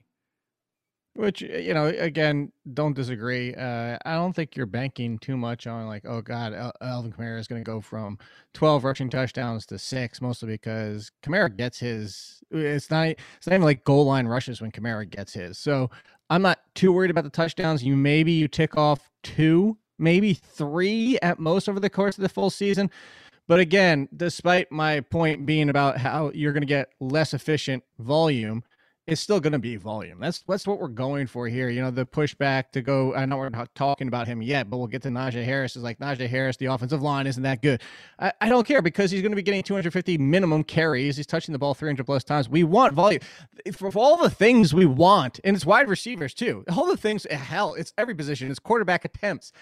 Which 1.14 1.42
uh, 1.42 1.56
you 1.56 1.72
know, 1.72 1.86
again, 1.86 2.52
don't 2.74 2.94
disagree. 2.94 3.54
Uh, 3.54 3.96
I 4.04 4.14
don't 4.14 4.34
think 4.34 4.54
you're 4.54 4.66
banking 4.66 5.18
too 5.18 5.36
much 5.36 5.66
on 5.66 5.86
like, 5.86 6.04
oh 6.06 6.20
God, 6.20 6.54
Alvin 6.80 7.12
Kamara 7.12 7.38
is 7.38 7.48
going 7.48 7.62
to 7.62 7.68
go 7.68 7.80
from 7.80 8.18
12 8.52 8.84
rushing 8.84 9.08
touchdowns 9.08 9.64
to 9.66 9.78
six, 9.78 10.20
mostly 10.20 10.48
because 10.48 11.10
Kamara 11.22 11.54
gets 11.54 11.78
his. 11.78 12.42
It's 12.50 12.90
not. 12.90 13.08
It's 13.08 13.46
not 13.46 13.54
even 13.54 13.64
like 13.64 13.84
goal 13.84 14.04
line 14.04 14.26
rushes 14.26 14.60
when 14.60 14.70
Kamara 14.70 15.08
gets 15.08 15.32
his. 15.32 15.58
So 15.58 15.90
I'm 16.28 16.42
not 16.42 16.60
too 16.74 16.92
worried 16.92 17.10
about 17.10 17.24
the 17.24 17.30
touchdowns. 17.30 17.82
You 17.82 17.96
maybe 17.96 18.32
you 18.32 18.46
tick 18.46 18.76
off 18.76 19.10
two, 19.22 19.78
maybe 19.98 20.34
three 20.34 21.18
at 21.20 21.38
most 21.38 21.68
over 21.68 21.80
the 21.80 21.90
course 21.90 22.16
of 22.18 22.22
the 22.22 22.28
full 22.28 22.50
season. 22.50 22.90
But 23.48 23.60
again, 23.60 24.08
despite 24.16 24.72
my 24.72 25.00
point 25.00 25.46
being 25.46 25.68
about 25.68 25.98
how 25.98 26.32
you're 26.34 26.52
going 26.52 26.62
to 26.62 26.66
get 26.66 26.90
less 27.00 27.32
efficient 27.32 27.84
volume, 27.98 28.64
it's 29.06 29.20
still 29.20 29.38
going 29.38 29.52
to 29.52 29.60
be 29.60 29.76
volume. 29.76 30.18
That's 30.18 30.42
that's 30.48 30.66
what 30.66 30.80
we're 30.80 30.88
going 30.88 31.28
for 31.28 31.46
here. 31.46 31.68
You 31.68 31.80
know, 31.80 31.92
the 31.92 32.04
pushback 32.04 32.72
to 32.72 32.82
go. 32.82 33.14
I 33.14 33.24
know 33.24 33.36
we're 33.36 33.50
not 33.50 33.72
talking 33.76 34.08
about 34.08 34.26
him 34.26 34.42
yet, 34.42 34.68
but 34.68 34.78
we'll 34.78 34.88
get 34.88 35.02
to 35.02 35.10
Najee 35.10 35.44
Harris. 35.44 35.76
Is 35.76 35.84
like 35.84 36.00
Najee 36.00 36.28
Harris, 36.28 36.56
the 36.56 36.66
offensive 36.66 37.02
line 37.02 37.28
isn't 37.28 37.42
that 37.44 37.62
good. 37.62 37.82
I, 38.18 38.32
I 38.40 38.48
don't 38.48 38.66
care 38.66 38.82
because 38.82 39.12
he's 39.12 39.22
going 39.22 39.30
to 39.30 39.36
be 39.36 39.42
getting 39.42 39.62
250 39.62 40.18
minimum 40.18 40.64
carries. 40.64 41.16
He's 41.16 41.26
touching 41.26 41.52
the 41.52 41.58
ball 41.58 41.74
300 41.74 42.04
plus 42.04 42.24
times. 42.24 42.48
We 42.48 42.64
want 42.64 42.94
volume 42.94 43.20
for, 43.72 43.92
for 43.92 43.98
all 44.00 44.16
the 44.16 44.30
things 44.30 44.74
we 44.74 44.86
want, 44.86 45.38
and 45.44 45.54
it's 45.54 45.64
wide 45.64 45.88
receivers 45.88 46.34
too. 46.34 46.64
All 46.76 46.86
the 46.86 46.96
things. 46.96 47.26
Eh, 47.30 47.36
hell, 47.36 47.74
it's 47.74 47.92
every 47.96 48.14
position. 48.14 48.50
It's 48.50 48.58
quarterback 48.58 49.04
attempts. 49.04 49.52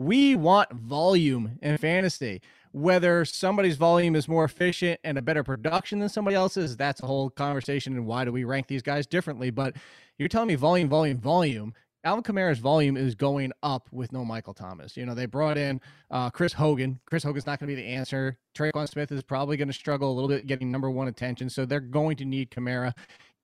We 0.00 0.34
want 0.34 0.72
volume 0.72 1.58
in 1.60 1.76
fantasy. 1.76 2.40
Whether 2.72 3.26
somebody's 3.26 3.76
volume 3.76 4.16
is 4.16 4.28
more 4.28 4.44
efficient 4.44 4.98
and 5.04 5.18
a 5.18 5.22
better 5.22 5.44
production 5.44 5.98
than 5.98 6.08
somebody 6.08 6.34
else's, 6.36 6.74
that's 6.74 7.02
a 7.02 7.06
whole 7.06 7.28
conversation. 7.28 7.94
And 7.94 8.06
why 8.06 8.24
do 8.24 8.32
we 8.32 8.44
rank 8.44 8.66
these 8.66 8.80
guys 8.80 9.06
differently? 9.06 9.50
But 9.50 9.76
you're 10.16 10.30
telling 10.30 10.48
me 10.48 10.54
volume, 10.54 10.88
volume, 10.88 11.18
volume. 11.18 11.74
Alvin 12.02 12.22
Kamara's 12.22 12.60
volume 12.60 12.96
is 12.96 13.14
going 13.14 13.52
up 13.62 13.90
with 13.92 14.10
no 14.10 14.24
Michael 14.24 14.54
Thomas. 14.54 14.96
You 14.96 15.04
know, 15.04 15.14
they 15.14 15.26
brought 15.26 15.58
in 15.58 15.82
uh, 16.10 16.30
Chris 16.30 16.54
Hogan. 16.54 16.98
Chris 17.04 17.22
Hogan's 17.22 17.44
not 17.44 17.60
going 17.60 17.68
to 17.68 17.76
be 17.76 17.82
the 17.82 17.88
answer. 17.88 18.38
Tre'Quan 18.56 18.88
Smith 18.88 19.12
is 19.12 19.22
probably 19.22 19.58
going 19.58 19.68
to 19.68 19.74
struggle 19.74 20.10
a 20.10 20.14
little 20.14 20.30
bit 20.30 20.46
getting 20.46 20.72
number 20.72 20.90
one 20.90 21.08
attention. 21.08 21.50
So 21.50 21.66
they're 21.66 21.78
going 21.78 22.16
to 22.16 22.24
need 22.24 22.50
Kamara, 22.50 22.94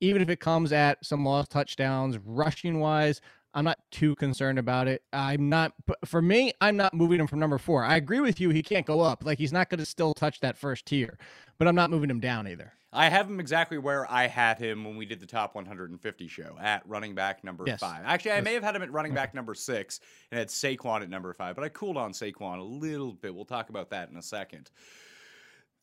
even 0.00 0.22
if 0.22 0.30
it 0.30 0.40
comes 0.40 0.72
at 0.72 1.04
some 1.04 1.22
lost 1.22 1.50
touchdowns. 1.50 2.16
Rushing 2.24 2.80
wise, 2.80 3.20
I'm 3.54 3.64
not 3.64 3.78
too 3.90 4.14
concerned 4.16 4.58
about 4.58 4.86
it. 4.86 5.02
I'm 5.12 5.48
not, 5.48 5.72
for 6.04 6.20
me, 6.20 6.52
I'm 6.60 6.76
not 6.76 6.92
moving 6.92 7.20
him 7.20 7.26
from 7.26 7.38
number 7.38 7.58
four. 7.58 7.84
I 7.84 7.96
agree 7.96 8.20
with 8.20 8.40
you. 8.40 8.50
He 8.50 8.62
can't 8.62 8.84
go 8.84 9.00
up. 9.00 9.24
Like, 9.24 9.38
he's 9.38 9.52
not 9.52 9.70
going 9.70 9.78
to 9.78 9.86
still 9.86 10.12
touch 10.12 10.40
that 10.40 10.58
first 10.58 10.86
tier, 10.86 11.18
but 11.58 11.66
I'm 11.66 11.74
not 11.74 11.90
moving 11.90 12.10
him 12.10 12.20
down 12.20 12.46
either. 12.46 12.72
I 12.92 13.10
have 13.10 13.28
him 13.28 13.40
exactly 13.40 13.76
where 13.76 14.10
I 14.10 14.26
had 14.26 14.58
him 14.58 14.84
when 14.84 14.96
we 14.96 15.04
did 15.04 15.20
the 15.20 15.26
top 15.26 15.54
150 15.54 16.28
show 16.28 16.56
at 16.60 16.86
running 16.88 17.14
back 17.14 17.44
number 17.44 17.64
Yes. 17.66 17.80
five. 17.80 18.02
Actually, 18.04 18.32
I 18.32 18.40
may 18.40 18.54
have 18.54 18.62
had 18.62 18.74
him 18.74 18.82
at 18.82 18.90
running 18.90 19.10
mm-hmm. 19.10 19.16
back 19.16 19.34
number 19.34 19.54
six 19.54 20.00
and 20.30 20.38
had 20.38 20.48
Saquon 20.48 21.02
at 21.02 21.10
number 21.10 21.32
five, 21.34 21.56
but 21.56 21.64
I 21.64 21.68
cooled 21.68 21.98
on 21.98 22.12
Saquon 22.12 22.58
a 22.58 22.62
little 22.62 23.12
bit. 23.12 23.34
We'll 23.34 23.44
talk 23.44 23.68
about 23.68 23.90
that 23.90 24.08
in 24.10 24.16
a 24.16 24.22
second. 24.22 24.70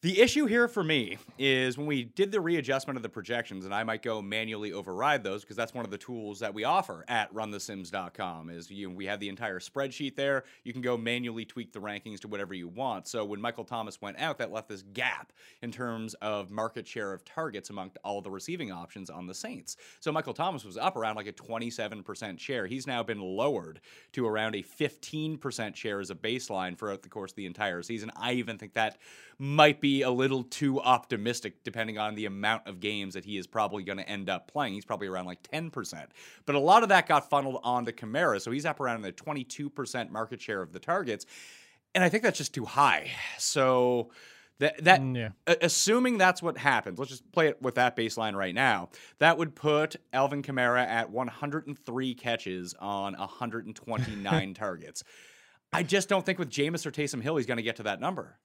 The 0.03 0.19
issue 0.19 0.47
here 0.47 0.67
for 0.67 0.83
me 0.83 1.17
is 1.39 1.77
when 1.77 1.87
we 1.87 2.03
did 2.03 2.29
the 2.29 2.41
readjustment 2.41 2.97
of 2.97 3.03
the 3.03 3.07
projections, 3.07 3.63
and 3.63 3.73
I 3.73 3.85
might 3.85 4.01
go 4.01 4.21
manually 4.21 4.73
override 4.73 5.23
those 5.23 5.43
because 5.43 5.55
that's 5.55 5.73
one 5.73 5.85
of 5.85 5.91
the 5.91 5.97
tools 5.97 6.41
that 6.41 6.53
we 6.53 6.65
offer 6.65 7.05
at 7.07 7.33
runthesims.com 7.33 8.49
is 8.49 8.69
you 8.69 8.89
we 8.89 9.05
have 9.05 9.21
the 9.21 9.29
entire 9.29 9.61
spreadsheet 9.61 10.17
there. 10.17 10.43
You 10.65 10.73
can 10.73 10.81
go 10.81 10.97
manually 10.97 11.45
tweak 11.45 11.71
the 11.71 11.79
rankings 11.79 12.19
to 12.19 12.27
whatever 12.27 12.53
you 12.53 12.67
want. 12.67 13.07
So 13.07 13.23
when 13.23 13.39
Michael 13.39 13.63
Thomas 13.63 14.01
went 14.01 14.19
out, 14.19 14.37
that 14.39 14.51
left 14.51 14.67
this 14.67 14.81
gap 14.81 15.31
in 15.61 15.71
terms 15.71 16.15
of 16.15 16.51
market 16.51 16.85
share 16.85 17.13
of 17.13 17.23
targets 17.23 17.69
among 17.69 17.91
all 18.03 18.19
the 18.19 18.29
receiving 18.29 18.73
options 18.73 19.09
on 19.09 19.25
the 19.25 19.33
Saints. 19.33 19.77
So 20.01 20.11
Michael 20.11 20.33
Thomas 20.33 20.65
was 20.65 20.75
up 20.75 20.97
around 20.97 21.15
like 21.15 21.27
a 21.27 21.31
27% 21.31 22.39
share. 22.39 22.67
He's 22.67 22.87
now 22.87 23.03
been 23.03 23.21
lowered 23.21 23.79
to 24.11 24.27
around 24.27 24.55
a 24.55 24.63
15% 24.63 25.77
share 25.77 26.01
as 26.01 26.09
a 26.09 26.15
baseline 26.15 26.77
throughout 26.77 27.03
the 27.03 27.09
course 27.09 27.31
of 27.31 27.37
the 27.37 27.45
entire 27.45 27.81
season. 27.81 28.11
I 28.17 28.33
even 28.33 28.57
think 28.57 28.73
that 28.73 28.97
might 29.39 29.81
be 29.81 29.92
a 30.01 30.09
little 30.09 30.43
too 30.43 30.81
optimistic 30.81 31.63
depending 31.63 31.97
on 31.97 32.15
the 32.15 32.25
amount 32.25 32.67
of 32.67 32.79
games 32.79 33.13
that 33.13 33.23
he 33.23 33.37
is 33.37 33.47
probably 33.47 33.83
going 33.83 33.99
to 33.99 34.09
end 34.09 34.29
up 34.29 34.51
playing. 34.51 34.73
He's 34.73 34.85
probably 34.85 35.07
around 35.07 35.25
like 35.25 35.43
10%. 35.43 36.07
But 36.45 36.55
a 36.55 36.59
lot 36.59 36.83
of 36.83 36.89
that 36.89 37.07
got 37.07 37.29
funneled 37.29 37.59
onto 37.63 37.91
Kamara, 37.91 38.41
so 38.41 38.51
he's 38.51 38.65
up 38.65 38.79
around 38.79 39.01
the 39.03 39.11
22% 39.11 40.09
market 40.09 40.41
share 40.41 40.61
of 40.61 40.73
the 40.73 40.79
targets. 40.79 41.25
And 41.95 42.03
I 42.03 42.09
think 42.09 42.23
that's 42.23 42.37
just 42.37 42.53
too 42.53 42.65
high. 42.65 43.11
So 43.37 44.09
that 44.59 44.83
that 44.83 45.01
Mm, 45.01 45.15
yeah. 45.47 45.55
assuming 45.61 46.17
that's 46.17 46.41
what 46.41 46.57
happens, 46.57 46.99
let's 46.99 47.11
just 47.11 47.31
play 47.31 47.47
it 47.47 47.61
with 47.61 47.75
that 47.75 47.95
baseline 47.95 48.35
right 48.35 48.53
now. 48.55 48.89
That 49.19 49.37
would 49.37 49.55
put 49.55 49.95
Alvin 50.11 50.41
Kamara 50.43 50.85
at 50.85 51.09
103 51.09 52.15
catches 52.15 52.73
on 52.79 53.13
129 53.17 54.53
targets. 54.55 55.03
I 55.71 55.81
just 55.83 56.07
don't 56.07 56.25
think 56.25 56.37
with 56.37 56.51
Jameis 56.51 56.85
or 56.85 56.91
Taysom 56.91 57.21
Hill 57.21 57.37
he's 57.37 57.47
going 57.47 57.57
to 57.57 57.63
get 57.63 57.77
to 57.77 57.83
that 57.83 57.99
number. 57.99 58.37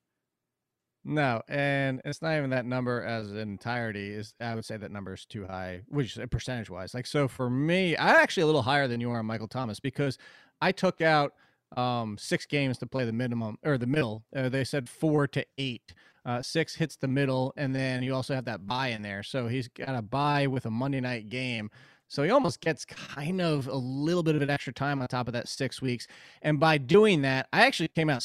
No, 1.04 1.42
and 1.48 2.02
it's 2.04 2.20
not 2.20 2.36
even 2.36 2.50
that 2.50 2.66
number 2.66 3.02
as 3.02 3.30
an 3.30 3.38
entirety. 3.38 4.10
Is 4.10 4.34
I 4.40 4.54
would 4.54 4.64
say 4.64 4.76
that 4.76 4.90
number 4.90 5.14
is 5.14 5.24
too 5.24 5.46
high, 5.46 5.82
which 5.88 6.18
percentage 6.30 6.70
wise. 6.70 6.92
Like 6.92 7.06
so, 7.06 7.28
for 7.28 7.48
me, 7.48 7.96
I'm 7.96 8.16
actually 8.16 8.42
a 8.42 8.46
little 8.46 8.62
higher 8.62 8.88
than 8.88 9.00
you 9.00 9.10
are 9.10 9.18
on 9.18 9.26
Michael 9.26 9.48
Thomas 9.48 9.80
because 9.80 10.18
I 10.60 10.72
took 10.72 11.00
out 11.00 11.32
um 11.76 12.16
six 12.18 12.46
games 12.46 12.78
to 12.78 12.86
play 12.86 13.04
the 13.04 13.12
minimum 13.12 13.56
or 13.64 13.78
the 13.78 13.86
middle. 13.86 14.24
Uh, 14.34 14.48
they 14.48 14.64
said 14.64 14.88
four 14.88 15.26
to 15.28 15.44
eight. 15.56 15.94
Uh, 16.26 16.42
six 16.42 16.74
hits 16.74 16.96
the 16.96 17.08
middle, 17.08 17.54
and 17.56 17.74
then 17.74 18.02
you 18.02 18.14
also 18.14 18.34
have 18.34 18.44
that 18.44 18.66
bye 18.66 18.88
in 18.88 19.00
there. 19.00 19.22
So 19.22 19.48
he's 19.48 19.68
got 19.68 19.94
a 19.94 20.02
bye 20.02 20.46
with 20.46 20.66
a 20.66 20.70
Monday 20.70 21.00
night 21.00 21.30
game. 21.30 21.70
So 22.08 22.22
he 22.22 22.30
almost 22.30 22.60
gets 22.60 22.84
kind 22.84 23.40
of 23.40 23.66
a 23.66 23.74
little 23.76 24.22
bit 24.22 24.34
of 24.34 24.42
an 24.42 24.50
extra 24.50 24.72
time 24.72 25.00
on 25.00 25.08
top 25.08 25.26
of 25.26 25.32
that 25.34 25.48
six 25.48 25.80
weeks. 25.80 26.06
And 26.42 26.58
by 26.58 26.78
doing 26.78 27.22
that, 27.22 27.48
I 27.52 27.66
actually 27.66 27.88
came 27.88 28.10
out 28.10 28.22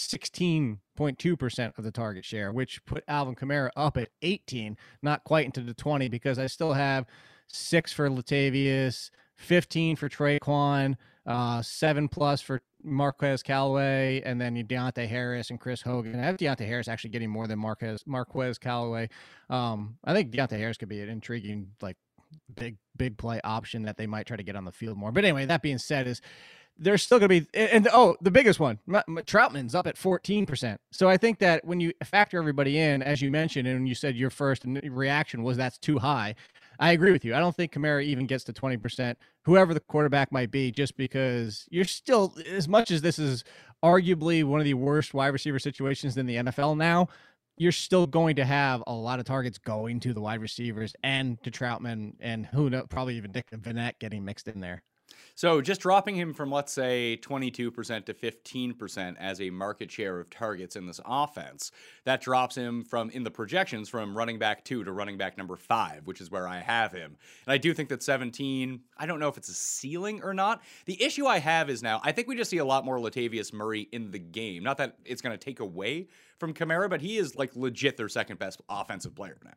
16.2% 0.97 1.77
of 1.77 1.83
the 1.83 1.91
target 1.91 2.25
share, 2.25 2.51
which 2.51 2.83
put 2.85 3.03
Alvin 3.07 3.35
Kamara 3.35 3.69
up 3.75 3.97
at 3.97 4.09
18, 4.21 4.77
not 5.01 5.23
quite 5.23 5.45
into 5.45 5.62
the 5.62 5.73
20, 5.73 6.07
because 6.09 6.39
I 6.39 6.47
still 6.47 6.73
have 6.73 7.05
six 7.47 7.91
for 7.91 8.09
Latavius, 8.09 9.09
15 9.35 9.95
for 9.95 10.09
Tre'Quan, 10.09 10.95
uh, 11.25 11.62
seven 11.62 12.07
plus 12.07 12.41
for 12.41 12.62
Marquez 12.83 13.41
Callaway, 13.41 14.21
and 14.25 14.39
then 14.39 14.55
Deonte 14.55 15.07
Harris 15.07 15.50
and 15.50 15.59
Chris 15.59 15.81
Hogan. 15.81 16.19
I 16.19 16.23
have 16.23 16.38
Deonte 16.38 16.67
Harris 16.67 16.88
actually 16.88 17.12
getting 17.12 17.29
more 17.29 17.47
than 17.47 17.59
Marquez 17.59 18.03
Marquez 18.05 18.57
Callaway. 18.57 19.09
Um, 19.50 19.97
I 20.03 20.13
think 20.13 20.31
Deonte 20.31 20.57
Harris 20.57 20.77
could 20.77 20.89
be 20.89 21.00
an 21.00 21.09
intriguing, 21.09 21.71
like 21.81 21.95
big, 22.55 22.77
big 22.97 23.17
play 23.17 23.39
option 23.43 23.83
that 23.83 23.97
they 23.97 24.07
might 24.07 24.27
try 24.27 24.35
to 24.35 24.43
get 24.43 24.55
on 24.55 24.65
the 24.65 24.71
field 24.71 24.97
more. 24.97 25.12
But 25.12 25.23
anyway, 25.23 25.45
that 25.45 25.62
being 25.62 25.77
said, 25.77 26.07
is 26.07 26.21
there's 26.77 27.03
still 27.03 27.20
going 27.20 27.30
to 27.30 27.42
be 27.42 27.48
and, 27.53 27.70
and 27.70 27.89
oh 27.94 28.15
the 28.22 28.32
biggest 28.32 28.60
one 28.60 28.80
Trautman's 28.88 29.75
up 29.75 29.88
at 29.88 29.96
14% 29.96 30.77
so 30.92 31.10
i 31.10 31.18
think 31.18 31.39
that 31.39 31.63
when 31.65 31.80
you 31.80 31.94
factor 32.03 32.38
everybody 32.38 32.80
in 32.80 33.01
as 33.03 33.22
you 33.22 33.32
mentioned 33.32 33.68
and 33.68 33.88
you 33.88 33.96
said 33.96 34.15
your 34.15 34.30
first 34.30 34.63
reaction 34.65 35.44
was 35.44 35.58
that's 35.58 35.77
too 35.77 36.00
high 36.00 36.36
I 36.80 36.92
agree 36.92 37.12
with 37.12 37.24
you. 37.24 37.36
I 37.36 37.39
don't 37.39 37.56
think 37.56 37.72
Kamara 37.72 38.03
even 38.03 38.25
gets 38.25 38.44
to 38.46 38.53
20%, 38.53 39.15
whoever 39.46 39.74
the 39.74 39.80
quarterback 39.80 40.32
might 40.32 40.51
be, 40.51 40.72
just 40.72 40.98
because 40.98 41.65
you're 41.70 41.86
still, 41.86 42.36
as 42.51 42.68
much 42.68 42.92
as 42.92 43.01
this 43.01 43.20
is 43.20 43.44
arguably 43.84 44.44
one 44.44 44.60
of 44.60 44.65
the 44.65 44.74
worst 44.74 45.13
wide 45.13 45.27
receiver 45.27 45.60
situations 45.60 46.18
in 46.18 46.25
the 46.25 46.36
NFL 46.38 46.77
now, 46.77 47.08
you're 47.58 47.72
still 47.72 48.08
going 48.08 48.36
to 48.36 48.46
have 48.46 48.84
a 48.88 48.94
lot 48.94 49.20
of 49.20 49.25
targets 49.25 49.58
going 49.60 50.00
to 50.00 50.13
the 50.13 50.22
wide 50.22 50.42
receivers 50.42 50.96
and 51.03 51.42
to 51.44 51.51
Trautman 51.51 52.13
and 52.20 52.48
who 52.48 52.70
knows, 52.70 52.88
probably 52.89 53.15
even 53.15 53.32
Nick 53.32 53.51
Vannett 53.51 54.00
getting 54.00 54.25
mixed 54.25 54.48
in 54.48 54.60
there. 54.60 54.82
So 55.35 55.61
just 55.61 55.81
dropping 55.81 56.15
him 56.15 56.33
from 56.33 56.51
let's 56.51 56.71
say 56.71 57.19
22% 57.21 58.05
to 58.05 58.13
15% 58.13 59.15
as 59.19 59.41
a 59.41 59.49
market 59.49 59.91
share 59.91 60.19
of 60.19 60.29
targets 60.29 60.75
in 60.75 60.85
this 60.85 61.01
offense, 61.05 61.71
that 62.05 62.21
drops 62.21 62.55
him 62.55 62.83
from 62.83 63.09
in 63.09 63.23
the 63.23 63.31
projections 63.31 63.89
from 63.89 64.15
running 64.15 64.37
back 64.37 64.63
2 64.63 64.83
to 64.83 64.91
running 64.91 65.17
back 65.17 65.37
number 65.37 65.55
5, 65.55 66.05
which 66.05 66.21
is 66.21 66.29
where 66.29 66.47
I 66.47 66.59
have 66.59 66.91
him. 66.91 67.17
And 67.45 67.53
I 67.53 67.57
do 67.57 67.73
think 67.73 67.89
that 67.89 68.03
17, 68.03 68.81
I 68.97 69.05
don't 69.05 69.19
know 69.19 69.27
if 69.27 69.37
it's 69.37 69.49
a 69.49 69.53
ceiling 69.53 70.21
or 70.23 70.33
not. 70.35 70.61
The 70.85 71.01
issue 71.01 71.25
I 71.25 71.39
have 71.39 71.69
is 71.69 71.81
now 71.81 71.99
I 72.03 72.11
think 72.11 72.27
we 72.27 72.35
just 72.35 72.51
see 72.51 72.57
a 72.57 72.65
lot 72.65 72.85
more 72.85 72.97
Latavius 72.97 73.51
Murray 73.53 73.87
in 73.91 74.11
the 74.11 74.19
game. 74.19 74.63
Not 74.63 74.77
that 74.77 74.97
it's 75.03 75.21
going 75.21 75.37
to 75.37 75.43
take 75.43 75.59
away 75.59 76.07
from 76.37 76.53
Kamara, 76.53 76.89
but 76.89 77.01
he 77.01 77.17
is 77.17 77.35
like 77.35 77.55
legit 77.55 77.97
their 77.97 78.09
second 78.09 78.37
best 78.37 78.61
offensive 78.69 79.15
player 79.15 79.37
now. 79.43 79.51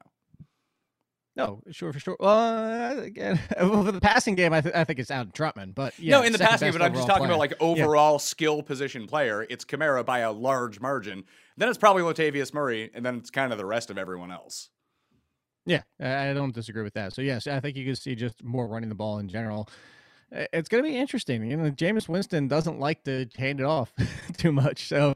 No, 1.36 1.60
sure, 1.70 1.92
for 1.92 2.00
sure. 2.00 2.16
Well, 2.18 2.98
again, 3.02 3.38
for 3.58 3.92
the 3.92 4.00
passing 4.00 4.34
game, 4.34 4.52
I, 4.52 4.62
th- 4.62 4.74
I 4.74 4.84
think 4.84 4.98
it's 4.98 5.10
Adam 5.10 5.32
Trautman. 5.32 5.74
But 5.74 5.98
yeah, 5.98 6.18
no, 6.18 6.22
in 6.22 6.32
the 6.32 6.38
passing 6.38 6.66
game, 6.66 6.78
but 6.78 6.82
I'm 6.82 6.94
just 6.94 7.06
talking 7.06 7.26
player. 7.26 7.32
about 7.32 7.38
like 7.38 7.54
overall 7.60 8.14
yeah. 8.14 8.18
skill 8.18 8.62
position 8.62 9.06
player. 9.06 9.46
It's 9.48 9.64
Kamara 9.64 10.04
by 10.04 10.20
a 10.20 10.32
large 10.32 10.80
margin. 10.80 11.24
Then 11.58 11.68
it's 11.68 11.78
probably 11.78 12.02
Latavius 12.02 12.52
Murray, 12.54 12.90
and 12.94 13.04
then 13.04 13.16
it's 13.16 13.30
kind 13.30 13.52
of 13.52 13.58
the 13.58 13.66
rest 13.66 13.90
of 13.90 13.98
everyone 13.98 14.30
else. 14.30 14.70
Yeah, 15.66 15.82
I 16.00 16.32
don't 16.32 16.54
disagree 16.54 16.84
with 16.84 16.94
that. 16.94 17.12
So 17.12 17.22
yes, 17.22 17.46
I 17.46 17.60
think 17.60 17.76
you 17.76 17.84
can 17.84 17.96
see 17.96 18.14
just 18.14 18.42
more 18.42 18.68
running 18.68 18.88
the 18.88 18.94
ball 18.94 19.18
in 19.18 19.28
general. 19.28 19.68
It's 20.30 20.68
going 20.68 20.82
to 20.82 20.88
be 20.88 20.96
interesting. 20.96 21.48
You 21.48 21.56
know, 21.56 21.70
Jameis 21.70 22.08
Winston 22.08 22.48
doesn't 22.48 22.78
like 22.78 23.04
to 23.04 23.28
hand 23.36 23.60
it 23.60 23.66
off 23.66 23.92
too 24.38 24.52
much, 24.52 24.88
so 24.88 25.14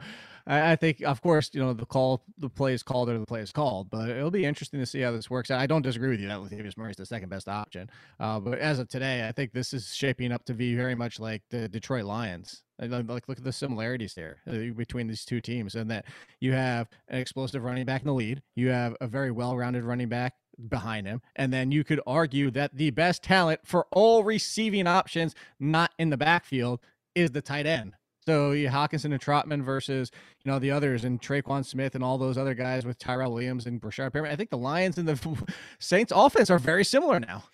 I, 0.51 0.73
I, 0.73 0.77
think, 0.77 1.01
of 1.03 1.23
course, 1.23 1.51
you 1.53 1.61
know, 1.61 1.73
the 1.73 1.87
call, 1.87 2.25
the 2.37 2.49
play 2.49 2.75
is 2.75 2.83
called 2.83 3.09
or 3.09 3.19
the 3.19 3.25
play 3.25 3.41
is 3.41 3.53
called, 3.53 3.89
but 3.89 4.09
it'll 4.09 4.33
be 4.33 4.45
interesting 4.45 4.81
to 4.81 4.87
see 4.87 5.01
how 5.01 5.13
this 5.13 5.31
works. 5.31 5.51
Out. 5.51 5.61
I 5.61 5.67
don't 5.67 5.83
disagree 5.83 6.11
with 6.11 6.21
you 6.21 6.29
that 6.29 6.39
Latavius 6.39 6.77
Murray 6.77 6.91
is 6.91 6.97
the 6.97 7.07
second 7.07 7.29
best 7.29 7.49
option. 7.49 7.89
Uh, 8.19 8.41
but 8.41 8.59
as 8.59 8.81
of 8.81 8.89
today, 8.89 9.29
I 9.29 9.33
think 9.33 9.53
this 9.53 9.73
is 9.73 9.95
shaping 9.95 10.33
up 10.33 10.45
to 10.47 10.55
be 10.55 10.75
very 10.75 10.97
much 10.97 11.21
like 11.21 11.43
the 11.51 11.69
Detroit 11.69 12.05
Lions. 12.05 12.63
Like, 12.81 13.09
look 13.29 13.39
at 13.39 13.45
the 13.45 13.53
similarities 13.53 14.15
there 14.15 14.39
uh, 14.49 14.75
between 14.75 15.07
these 15.07 15.25
two 15.25 15.41
teams, 15.41 15.75
and 15.75 15.91
that 15.91 16.07
you 16.41 16.53
have 16.53 16.89
an 17.09 17.21
explosive 17.21 17.63
running 17.63 17.85
back 17.85 18.01
in 18.01 18.09
the 18.09 18.15
lead. 18.15 18.43
You 18.57 18.71
have 18.71 18.97
a 19.01 19.07
very 19.07 19.31
well-rounded 19.31 19.85
running 19.85 20.09
back 20.09 20.35
behind 20.69 21.07
him. 21.07 21.23
And 21.37 21.53
then 21.53 21.71
you 21.71 21.85
could 21.85 22.01
argue 22.07 22.51
that 22.53 22.75
the 22.75 22.91
best 22.91 23.23
talent 23.23 23.61
for 23.65 23.87
all 23.93 24.25
receiving 24.25 24.87
options, 24.87 25.35
not 25.61 25.93
in 25.99 26.11
the 26.11 26.17
backfield, 26.17 26.81
is 27.15 27.31
the 27.33 27.43
tight 27.43 27.67
end. 27.67 27.95
So 28.27 28.53
you 28.53 28.69
Hockenson 28.69 29.07
and 29.07 29.21
Trautman 29.21 29.63
versus 29.63 30.11
you 30.45 30.51
know 30.51 30.59
the 30.59 30.71
others 30.71 31.05
and 31.05 31.21
Tre'Quan 31.21 31.65
Smith 31.65 31.95
and 31.95 32.05
all 32.05 32.19
those 32.19 32.37
other 32.37 32.55
guys 32.55 32.85
with 32.85 32.99
Tyrell 32.99 33.33
Williams 33.33 33.67
and 33.67 33.81
Breshad 33.81 34.11
Perriman. 34.11 34.31
I 34.31 34.37
think 34.37 34.51
the 34.51 34.59
Lions 34.59 34.99
and 34.99 35.09
the 35.09 35.37
Saints 35.79 36.13
offense 36.15 36.51
are 36.51 36.59
very 36.59 36.85
similar 36.85 37.19
now. 37.19 37.45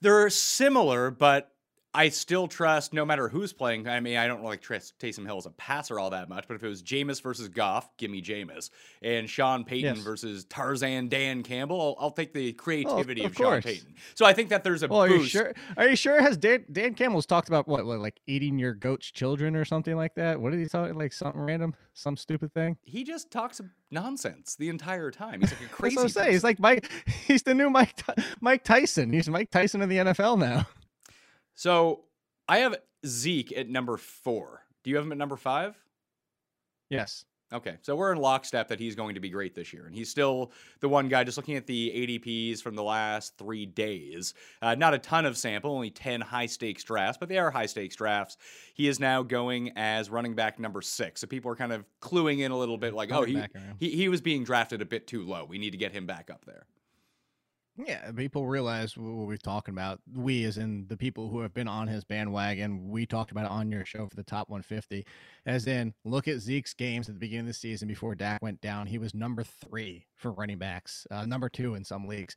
They're 0.00 0.28
similar, 0.28 1.10
but 1.10 1.52
I 1.96 2.10
still 2.10 2.46
trust 2.46 2.92
no 2.92 3.06
matter 3.06 3.26
who's 3.26 3.54
playing. 3.54 3.88
I 3.88 4.00
mean, 4.00 4.18
I 4.18 4.26
don't 4.26 4.44
like 4.44 4.60
trust 4.60 4.98
Taysom 4.98 5.24
Hill 5.24 5.38
as 5.38 5.46
a 5.46 5.50
passer 5.50 5.98
all 5.98 6.10
that 6.10 6.28
much, 6.28 6.46
but 6.46 6.54
if 6.54 6.62
it 6.62 6.68
was 6.68 6.82
Jameis 6.82 7.22
versus 7.22 7.48
Goff, 7.48 7.96
give 7.96 8.10
me 8.10 8.20
Jameis. 8.20 8.68
And 9.00 9.30
Sean 9.30 9.64
Payton 9.64 9.96
yes. 9.96 10.04
versus 10.04 10.44
Tarzan 10.44 11.08
Dan 11.08 11.42
Campbell, 11.42 11.80
I'll, 11.80 12.04
I'll 12.04 12.10
take 12.10 12.34
the 12.34 12.52
creativity 12.52 13.24
of, 13.24 13.30
of, 13.30 13.36
Sean 13.38 13.62
Payton. 13.62 13.94
So 14.14 14.26
I 14.26 14.34
think 14.34 14.50
that 14.50 14.62
there's 14.62 14.82
a 14.82 14.88
well, 14.88 15.08
boost. 15.08 15.14
Are 15.14 15.22
you 15.22 15.26
sure? 15.26 15.54
Are 15.78 15.88
you 15.88 15.96
sure? 15.96 16.20
Has 16.20 16.36
Dan, 16.36 16.66
Dan 16.70 16.92
Campbell's 16.92 17.24
talked 17.24 17.48
about 17.48 17.66
what, 17.66 17.86
what, 17.86 17.98
like 18.00 18.20
eating 18.26 18.58
your 18.58 18.74
goat's 18.74 19.10
children 19.10 19.56
or 19.56 19.64
something 19.64 19.96
like 19.96 20.16
that? 20.16 20.38
What 20.38 20.50
did 20.50 20.60
he 20.60 20.66
talk 20.66 20.94
like? 20.94 21.14
Something 21.14 21.40
random, 21.40 21.74
some 21.94 22.18
stupid 22.18 22.52
thing? 22.52 22.76
He 22.82 23.04
just 23.04 23.30
talks 23.30 23.58
nonsense 23.90 24.54
the 24.54 24.68
entire 24.68 25.10
time. 25.10 25.40
He's 25.40 25.50
like 25.50 25.62
a 25.62 25.68
crazy. 25.72 25.96
That's 25.96 26.14
what 26.14 26.20
I'm 26.20 26.24
saying. 26.24 26.32
He's 26.32 26.44
like 26.44 26.60
Mike. 26.60 26.90
He's 27.26 27.42
the 27.42 27.54
new 27.54 27.70
Mike 27.70 28.02
Mike 28.42 28.64
Tyson. 28.64 29.14
He's 29.14 29.30
Mike 29.30 29.50
Tyson 29.50 29.80
of 29.80 29.88
the 29.88 29.96
NFL 29.96 30.38
now. 30.38 30.66
So 31.56 32.04
I 32.48 32.58
have 32.58 32.76
Zeke 33.04 33.56
at 33.56 33.68
number 33.68 33.96
four. 33.96 34.62
Do 34.84 34.90
you 34.90 34.96
have 34.96 35.04
him 35.04 35.12
at 35.12 35.18
number 35.18 35.36
five? 35.36 35.76
Yes. 36.88 37.24
Okay, 37.52 37.76
so 37.82 37.94
we're 37.94 38.10
in 38.10 38.18
lockstep 38.18 38.66
that 38.68 38.80
he's 38.80 38.96
going 38.96 39.14
to 39.14 39.20
be 39.20 39.30
great 39.30 39.54
this 39.54 39.72
year, 39.72 39.86
and 39.86 39.94
he's 39.94 40.10
still 40.10 40.50
the 40.80 40.88
one 40.88 41.08
guy. 41.08 41.22
Just 41.22 41.36
looking 41.36 41.54
at 41.54 41.64
the 41.64 41.92
ADPs 41.94 42.60
from 42.60 42.74
the 42.74 42.82
last 42.82 43.38
three 43.38 43.64
days, 43.66 44.34
uh, 44.62 44.74
not 44.74 44.94
a 44.94 44.98
ton 44.98 45.24
of 45.24 45.36
sample, 45.38 45.70
only 45.70 45.90
ten 45.90 46.20
high 46.20 46.46
stakes 46.46 46.82
drafts, 46.82 47.18
but 47.18 47.28
they 47.28 47.38
are 47.38 47.52
high 47.52 47.66
stakes 47.66 47.94
drafts. 47.94 48.36
He 48.74 48.88
is 48.88 48.98
now 48.98 49.22
going 49.22 49.70
as 49.76 50.10
running 50.10 50.34
back 50.34 50.58
number 50.58 50.82
six, 50.82 51.20
so 51.20 51.28
people 51.28 51.48
are 51.52 51.56
kind 51.56 51.72
of 51.72 51.84
cluing 52.00 52.40
in 52.40 52.50
a 52.50 52.58
little 52.58 52.78
bit, 52.78 52.94
like, 52.94 53.12
oh, 53.12 53.22
he, 53.22 53.34
he 53.78 53.90
he 53.90 54.08
was 54.08 54.20
being 54.20 54.42
drafted 54.42 54.82
a 54.82 54.86
bit 54.86 55.06
too 55.06 55.22
low. 55.24 55.44
We 55.44 55.58
need 55.58 55.70
to 55.70 55.78
get 55.78 55.92
him 55.92 56.04
back 56.04 56.30
up 56.30 56.44
there. 56.46 56.66
Yeah, 57.78 58.10
people 58.12 58.46
realize 58.46 58.96
what 58.96 59.26
we're 59.26 59.36
talking 59.36 59.74
about. 59.74 60.00
We, 60.14 60.44
as 60.44 60.56
in 60.56 60.86
the 60.88 60.96
people 60.96 61.28
who 61.28 61.40
have 61.40 61.52
been 61.52 61.68
on 61.68 61.88
his 61.88 62.04
bandwagon, 62.04 62.88
we 62.88 63.04
talked 63.04 63.30
about 63.30 63.44
it 63.44 63.50
on 63.50 63.70
your 63.70 63.84
show 63.84 64.06
for 64.06 64.16
the 64.16 64.22
top 64.22 64.48
150. 64.48 65.04
As 65.44 65.66
in, 65.66 65.92
look 66.04 66.26
at 66.26 66.38
Zeke's 66.38 66.72
games 66.72 67.08
at 67.08 67.14
the 67.14 67.20
beginning 67.20 67.40
of 67.40 67.48
the 67.48 67.52
season 67.54 67.86
before 67.86 68.14
Dak 68.14 68.40
went 68.40 68.62
down. 68.62 68.86
He 68.86 68.96
was 68.96 69.14
number 69.14 69.44
three 69.44 70.06
for 70.14 70.32
running 70.32 70.56
backs, 70.56 71.06
uh, 71.10 71.26
number 71.26 71.50
two 71.50 71.74
in 71.74 71.84
some 71.84 72.06
leagues. 72.06 72.34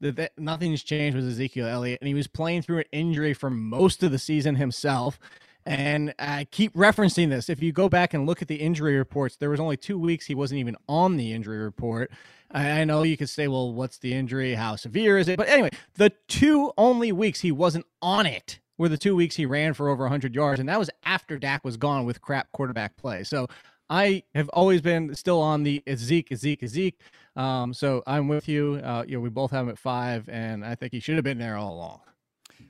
The, 0.00 0.12
the, 0.12 0.30
nothing's 0.38 0.84
changed 0.84 1.16
with 1.16 1.26
Ezekiel 1.26 1.66
Elliott, 1.66 2.00
and 2.00 2.06
he 2.06 2.14
was 2.14 2.28
playing 2.28 2.62
through 2.62 2.78
an 2.78 2.84
injury 2.92 3.34
for 3.34 3.50
most 3.50 4.04
of 4.04 4.12
the 4.12 4.18
season 4.18 4.54
himself. 4.54 5.18
And 5.66 6.14
I 6.18 6.46
keep 6.52 6.72
referencing 6.74 7.28
this. 7.28 7.48
If 7.50 7.60
you 7.60 7.72
go 7.72 7.88
back 7.88 8.14
and 8.14 8.24
look 8.24 8.40
at 8.40 8.46
the 8.46 8.54
injury 8.56 8.96
reports, 8.96 9.36
there 9.36 9.50
was 9.50 9.58
only 9.58 9.76
two 9.76 9.98
weeks 9.98 10.26
he 10.26 10.34
wasn't 10.34 10.60
even 10.60 10.76
on 10.88 11.16
the 11.16 11.32
injury 11.32 11.58
report. 11.58 12.12
I 12.52 12.84
know 12.84 13.02
you 13.02 13.16
could 13.16 13.28
say, 13.28 13.48
well, 13.48 13.72
what's 13.72 13.98
the 13.98 14.14
injury? 14.14 14.54
How 14.54 14.76
severe 14.76 15.18
is 15.18 15.26
it? 15.26 15.36
But 15.36 15.48
anyway, 15.48 15.70
the 15.96 16.12
two 16.28 16.72
only 16.78 17.10
weeks 17.10 17.40
he 17.40 17.50
wasn't 17.50 17.84
on 18.00 18.26
it 18.26 18.60
were 18.78 18.88
the 18.88 18.96
two 18.96 19.16
weeks 19.16 19.34
he 19.34 19.44
ran 19.44 19.74
for 19.74 19.88
over 19.88 20.04
100 20.04 20.34
yards, 20.36 20.60
and 20.60 20.68
that 20.68 20.78
was 20.78 20.90
after 21.04 21.36
Dak 21.38 21.64
was 21.64 21.76
gone 21.76 22.04
with 22.04 22.20
crap 22.20 22.52
quarterback 22.52 22.96
play. 22.96 23.24
So 23.24 23.48
I 23.90 24.22
have 24.34 24.48
always 24.50 24.80
been 24.80 25.14
still 25.16 25.40
on 25.40 25.64
the 25.64 25.82
Zeke, 25.96 26.32
Zeke, 26.36 26.66
Zeke. 26.66 27.00
Um, 27.34 27.74
so 27.74 28.04
I'm 28.06 28.28
with 28.28 28.48
you. 28.48 28.80
Uh, 28.84 29.04
you 29.06 29.16
know, 29.16 29.20
we 29.20 29.30
both 29.30 29.50
have 29.50 29.64
him 29.64 29.70
at 29.70 29.78
five, 29.78 30.28
and 30.28 30.64
I 30.64 30.76
think 30.76 30.92
he 30.92 31.00
should 31.00 31.16
have 31.16 31.24
been 31.24 31.38
there 31.38 31.56
all 31.56 31.74
along. 31.74 32.00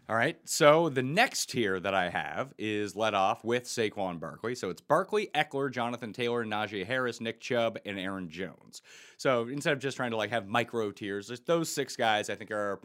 All 0.08 0.14
right. 0.14 0.38
So 0.44 0.88
the 0.88 1.02
next 1.02 1.50
tier 1.50 1.80
that 1.80 1.92
I 1.92 2.10
have 2.10 2.54
is 2.58 2.94
led 2.94 3.14
off 3.14 3.42
with 3.42 3.64
Saquon 3.64 4.20
Barkley. 4.20 4.54
So 4.54 4.70
it's 4.70 4.80
Barkley, 4.80 5.30
Ekeler, 5.34 5.68
Jonathan 5.70 6.12
Taylor, 6.12 6.44
Najee 6.44 6.86
Harris, 6.86 7.20
Nick 7.20 7.40
Chubb, 7.40 7.78
and 7.84 7.98
Aaron 7.98 8.30
Jones. 8.30 8.82
So 9.16 9.48
instead 9.48 9.72
of 9.72 9.80
just 9.80 9.96
trying 9.96 10.12
to 10.12 10.16
like 10.16 10.30
have 10.30 10.46
micro 10.46 10.92
tiers, 10.92 11.32
those 11.46 11.68
six 11.68 11.96
guys 11.96 12.30
I 12.30 12.36
think 12.36 12.52
are 12.52 12.80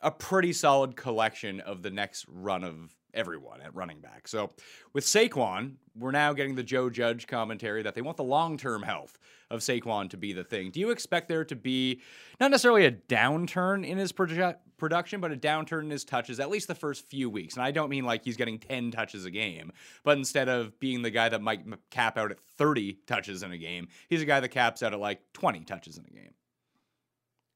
a 0.00 0.12
pretty 0.12 0.52
solid 0.52 0.94
collection 0.94 1.58
of 1.60 1.82
the 1.82 1.90
next 1.90 2.26
run 2.28 2.62
of 2.62 2.94
everyone 3.14 3.60
at 3.60 3.74
running 3.74 4.00
back. 4.00 4.28
So 4.28 4.50
with 4.92 5.04
Saquon, 5.04 5.74
we're 5.96 6.10
now 6.10 6.32
getting 6.32 6.54
the 6.54 6.62
Joe 6.62 6.90
Judge 6.90 7.26
commentary 7.26 7.82
that 7.82 7.94
they 7.94 8.02
want 8.02 8.16
the 8.16 8.24
long 8.24 8.56
term 8.56 8.82
health 8.82 9.18
of 9.50 9.60
Saquon 9.60 10.10
to 10.10 10.16
be 10.16 10.32
the 10.32 10.44
thing. 10.44 10.70
Do 10.70 10.80
you 10.80 10.90
expect 10.90 11.28
there 11.28 11.44
to 11.44 11.56
be 11.56 12.00
not 12.40 12.50
necessarily 12.50 12.84
a 12.86 12.92
downturn 12.92 13.86
in 13.86 13.98
his 13.98 14.12
proje- 14.12 14.56
production, 14.76 15.20
but 15.20 15.32
a 15.32 15.36
downturn 15.36 15.82
in 15.82 15.90
his 15.90 16.04
touches, 16.04 16.40
at 16.40 16.50
least 16.50 16.68
the 16.68 16.74
first 16.74 17.06
few 17.08 17.30
weeks? 17.30 17.54
And 17.54 17.62
I 17.62 17.70
don't 17.70 17.88
mean 17.88 18.04
like 18.04 18.24
he's 18.24 18.36
getting 18.36 18.58
10 18.58 18.90
touches 18.90 19.24
a 19.24 19.30
game, 19.30 19.72
but 20.02 20.18
instead 20.18 20.48
of 20.48 20.78
being 20.80 21.02
the 21.02 21.10
guy 21.10 21.28
that 21.28 21.42
might 21.42 21.64
cap 21.90 22.18
out 22.18 22.30
at 22.30 22.38
30 22.58 22.98
touches 23.06 23.42
in 23.42 23.52
a 23.52 23.58
game, 23.58 23.88
he's 24.08 24.22
a 24.22 24.26
guy 24.26 24.40
that 24.40 24.48
caps 24.48 24.82
out 24.82 24.92
at 24.92 25.00
like 25.00 25.20
20 25.32 25.60
touches 25.64 25.98
in 25.98 26.04
a 26.06 26.10
game. 26.10 26.34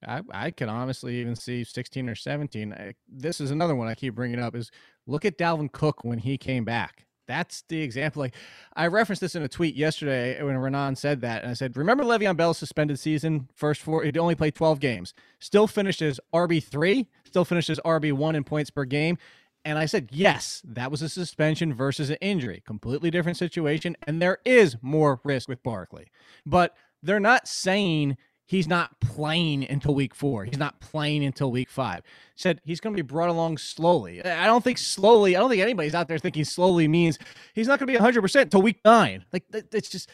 I, 0.07 0.23
I 0.31 0.51
can 0.53 0.69
honestly 0.69 1.17
even 1.17 1.35
see 1.35 1.65
16 1.65 2.09
or 2.09 2.15
17. 2.15 2.73
I, 2.73 2.95
this 3.09 3.41
is 3.41 3.51
another 3.51 3.75
one 3.75 3.89
I 3.89 3.95
keep 3.95 4.15
bringing 4.15 4.39
up 4.39 4.55
is 4.55 4.71
look 5.07 5.25
at 5.25 5.39
Dalvin 5.39 5.73
Cook 5.73 6.05
when 6.05 6.19
he 6.19 6.39
came 6.39 6.65
back. 6.65 7.08
That's 7.29 7.63
the 7.69 7.81
example. 7.81 8.21
Like 8.21 8.35
I 8.75 8.89
referenced 8.89 9.21
this 9.21 9.37
in 9.37 9.43
a 9.45 9.49
tweet 9.49 9.77
yesterday 9.77 10.43
when 10.43 10.57
Renan 10.57 10.97
said 10.97 11.21
that, 11.21 11.43
and 11.43 11.51
I 11.51 11.55
said, 11.55 11.77
"Remember 11.77 12.03
Le'Veon 12.03 12.37
Bell's 12.37 12.59
suspended 12.59 12.99
season? 12.99 13.49
First 13.55 13.81
four, 13.83 14.03
he 14.03 14.19
only 14.19 14.35
played 14.35 14.57
12 14.57 14.81
games. 14.81 15.15
Still 15.39 15.69
finished 15.69 16.03
as 16.03 16.19
RB 16.35 16.65
three. 16.65 17.07
Still 17.25 17.45
finished 17.45 17.71
as 17.71 17.79
RB 17.85 18.13
one 18.13 18.35
in 18.35 18.43
points 18.43 18.71
per 18.71 18.85
game." 18.85 19.19
And 19.65 19.79
I 19.79 19.85
said, 19.87 20.09
yes, 20.13 20.63
that 20.65 20.91
was 20.91 21.03
a 21.03 21.09
suspension 21.11 21.75
versus 21.75 22.09
an 22.09 22.17
injury. 22.23 22.63
Completely 22.65 23.11
different 23.11 23.37
situation. 23.37 23.97
And 24.07 24.23
there 24.23 24.39
is 24.45 24.77
more 24.81 25.21
risk 25.25 25.49
with 25.49 25.63
Barkley. 25.63 26.07
But 26.47 26.75
they're 27.03 27.21
not 27.21 27.47
saying 27.47 28.17
he's 28.49 28.67
not 28.67 28.99
playing 28.99 29.69
until 29.69 29.95
week 29.95 30.15
four. 30.15 30.47
He's 30.47 30.59
not 30.59 30.81
playing 30.81 31.23
until 31.23 31.53
week 31.53 31.69
five. 31.69 32.03
Said 32.35 32.61
he's 32.65 32.81
going 32.81 32.97
to 32.97 33.01
be 33.01 33.07
brought 33.07 33.29
along 33.29 33.59
slowly. 33.59 34.25
I 34.25 34.47
don't 34.47 34.65
think 34.65 34.79
slowly. 34.79 35.37
I 35.37 35.41
don't 35.41 35.51
think 35.51 35.61
anybody's 35.61 35.95
out 35.95 36.09
there 36.09 36.19
thinking 36.19 36.45
slowly 36.45 36.89
means 36.89 37.19
he's 37.55 37.69
not 37.69 37.79
going 37.79 37.93
to 37.93 37.99
be 37.99 38.03
100% 38.03 38.41
until 38.41 38.63
week 38.63 38.81
nine. 38.85 39.27
Like 39.33 39.45
it's 39.53 39.91
just 39.91 40.09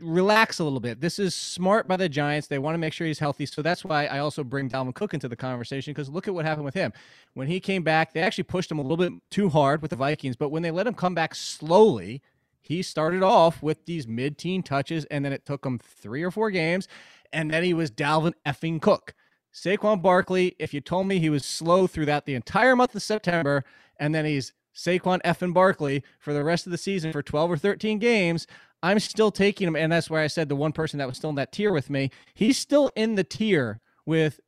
relax 0.00 0.58
a 0.58 0.64
little 0.64 0.80
bit. 0.80 1.00
This 1.00 1.20
is 1.20 1.34
smart 1.34 1.86
by 1.86 1.96
the 1.96 2.08
Giants. 2.08 2.48
They 2.48 2.58
want 2.58 2.74
to 2.74 2.78
make 2.78 2.92
sure 2.92 3.06
he's 3.06 3.20
healthy. 3.20 3.46
So 3.46 3.62
that's 3.62 3.84
why 3.84 4.06
I 4.06 4.18
also 4.18 4.42
bring 4.42 4.68
Dalvin 4.68 4.92
Cook 4.92 5.14
into 5.14 5.28
the 5.28 5.36
conversation 5.36 5.92
because 5.92 6.08
look 6.08 6.26
at 6.26 6.34
what 6.34 6.44
happened 6.44 6.64
with 6.64 6.74
him. 6.74 6.92
When 7.34 7.46
he 7.46 7.60
came 7.60 7.84
back, 7.84 8.12
they 8.12 8.20
actually 8.20 8.44
pushed 8.44 8.70
him 8.70 8.80
a 8.80 8.82
little 8.82 8.96
bit 8.96 9.12
too 9.30 9.48
hard 9.48 9.80
with 9.80 9.90
the 9.90 9.96
Vikings, 9.96 10.34
but 10.34 10.48
when 10.48 10.64
they 10.64 10.72
let 10.72 10.88
him 10.88 10.94
come 10.94 11.14
back 11.14 11.36
slowly, 11.36 12.20
he 12.66 12.82
started 12.82 13.22
off 13.22 13.62
with 13.62 13.86
these 13.86 14.08
mid 14.08 14.38
teen 14.38 14.60
touches, 14.60 15.04
and 15.04 15.24
then 15.24 15.32
it 15.32 15.46
took 15.46 15.64
him 15.64 15.78
three 15.78 16.24
or 16.24 16.32
four 16.32 16.50
games, 16.50 16.88
and 17.32 17.50
then 17.50 17.62
he 17.62 17.74
was 17.74 17.90
Dalvin 17.90 18.34
effing 18.46 18.80
Cook. 18.80 19.14
Saquon 19.52 20.02
Barkley, 20.02 20.54
if 20.58 20.74
you 20.74 20.80
told 20.80 21.06
me 21.06 21.18
he 21.18 21.30
was 21.30 21.44
slow 21.44 21.86
through 21.86 22.06
that 22.06 22.26
the 22.26 22.34
entire 22.34 22.76
month 22.76 22.94
of 22.94 23.02
September, 23.02 23.64
and 23.98 24.14
then 24.14 24.24
he's 24.24 24.52
Saquon 24.74 25.20
effing 25.24 25.54
Barkley 25.54 26.02
for 26.18 26.34
the 26.34 26.44
rest 26.44 26.66
of 26.66 26.72
the 26.72 26.78
season 26.78 27.12
for 27.12 27.22
12 27.22 27.52
or 27.52 27.56
13 27.56 27.98
games, 27.98 28.46
I'm 28.82 28.98
still 28.98 29.30
taking 29.30 29.66
him. 29.66 29.76
And 29.76 29.90
that's 29.90 30.10
why 30.10 30.22
I 30.22 30.26
said 30.26 30.48
the 30.48 30.56
one 30.56 30.72
person 30.72 30.98
that 30.98 31.08
was 31.08 31.16
still 31.16 31.30
in 31.30 31.36
that 31.36 31.52
tier 31.52 31.72
with 31.72 31.88
me, 31.88 32.10
he's 32.34 32.58
still 32.58 32.90
in 32.94 33.14
the 33.14 33.24
tier 33.24 33.80
with 34.04 34.40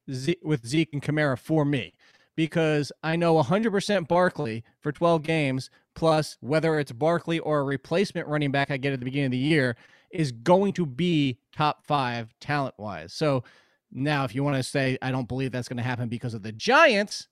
with 0.42 0.66
Zeke 0.66 0.90
and 0.92 1.02
Kamara 1.02 1.38
for 1.38 1.64
me 1.64 1.94
because 2.36 2.92
I 3.02 3.16
know 3.16 3.34
100% 3.42 4.06
Barkley 4.06 4.62
for 4.80 4.92
12 4.92 5.24
games, 5.24 5.70
plus 5.96 6.36
whether 6.40 6.78
it's 6.78 6.92
Barkley 6.92 7.40
or 7.40 7.58
a 7.58 7.64
replacement 7.64 8.28
running 8.28 8.52
back 8.52 8.70
I 8.70 8.76
get 8.76 8.92
at 8.92 9.00
the 9.00 9.04
beginning 9.04 9.26
of 9.26 9.32
the 9.32 9.38
year, 9.38 9.74
is 10.10 10.32
going 10.32 10.72
to 10.74 10.86
be 10.86 11.38
top 11.54 11.84
five 11.84 12.34
talent 12.40 12.74
wise. 12.78 13.12
So 13.12 13.44
now, 13.90 14.24
if 14.24 14.34
you 14.34 14.44
want 14.44 14.56
to 14.56 14.62
say, 14.62 14.98
I 15.00 15.10
don't 15.10 15.28
believe 15.28 15.52
that's 15.52 15.68
going 15.68 15.78
to 15.78 15.82
happen 15.82 16.08
because 16.08 16.34
of 16.34 16.42
the 16.42 16.52
Giants, 16.52 17.28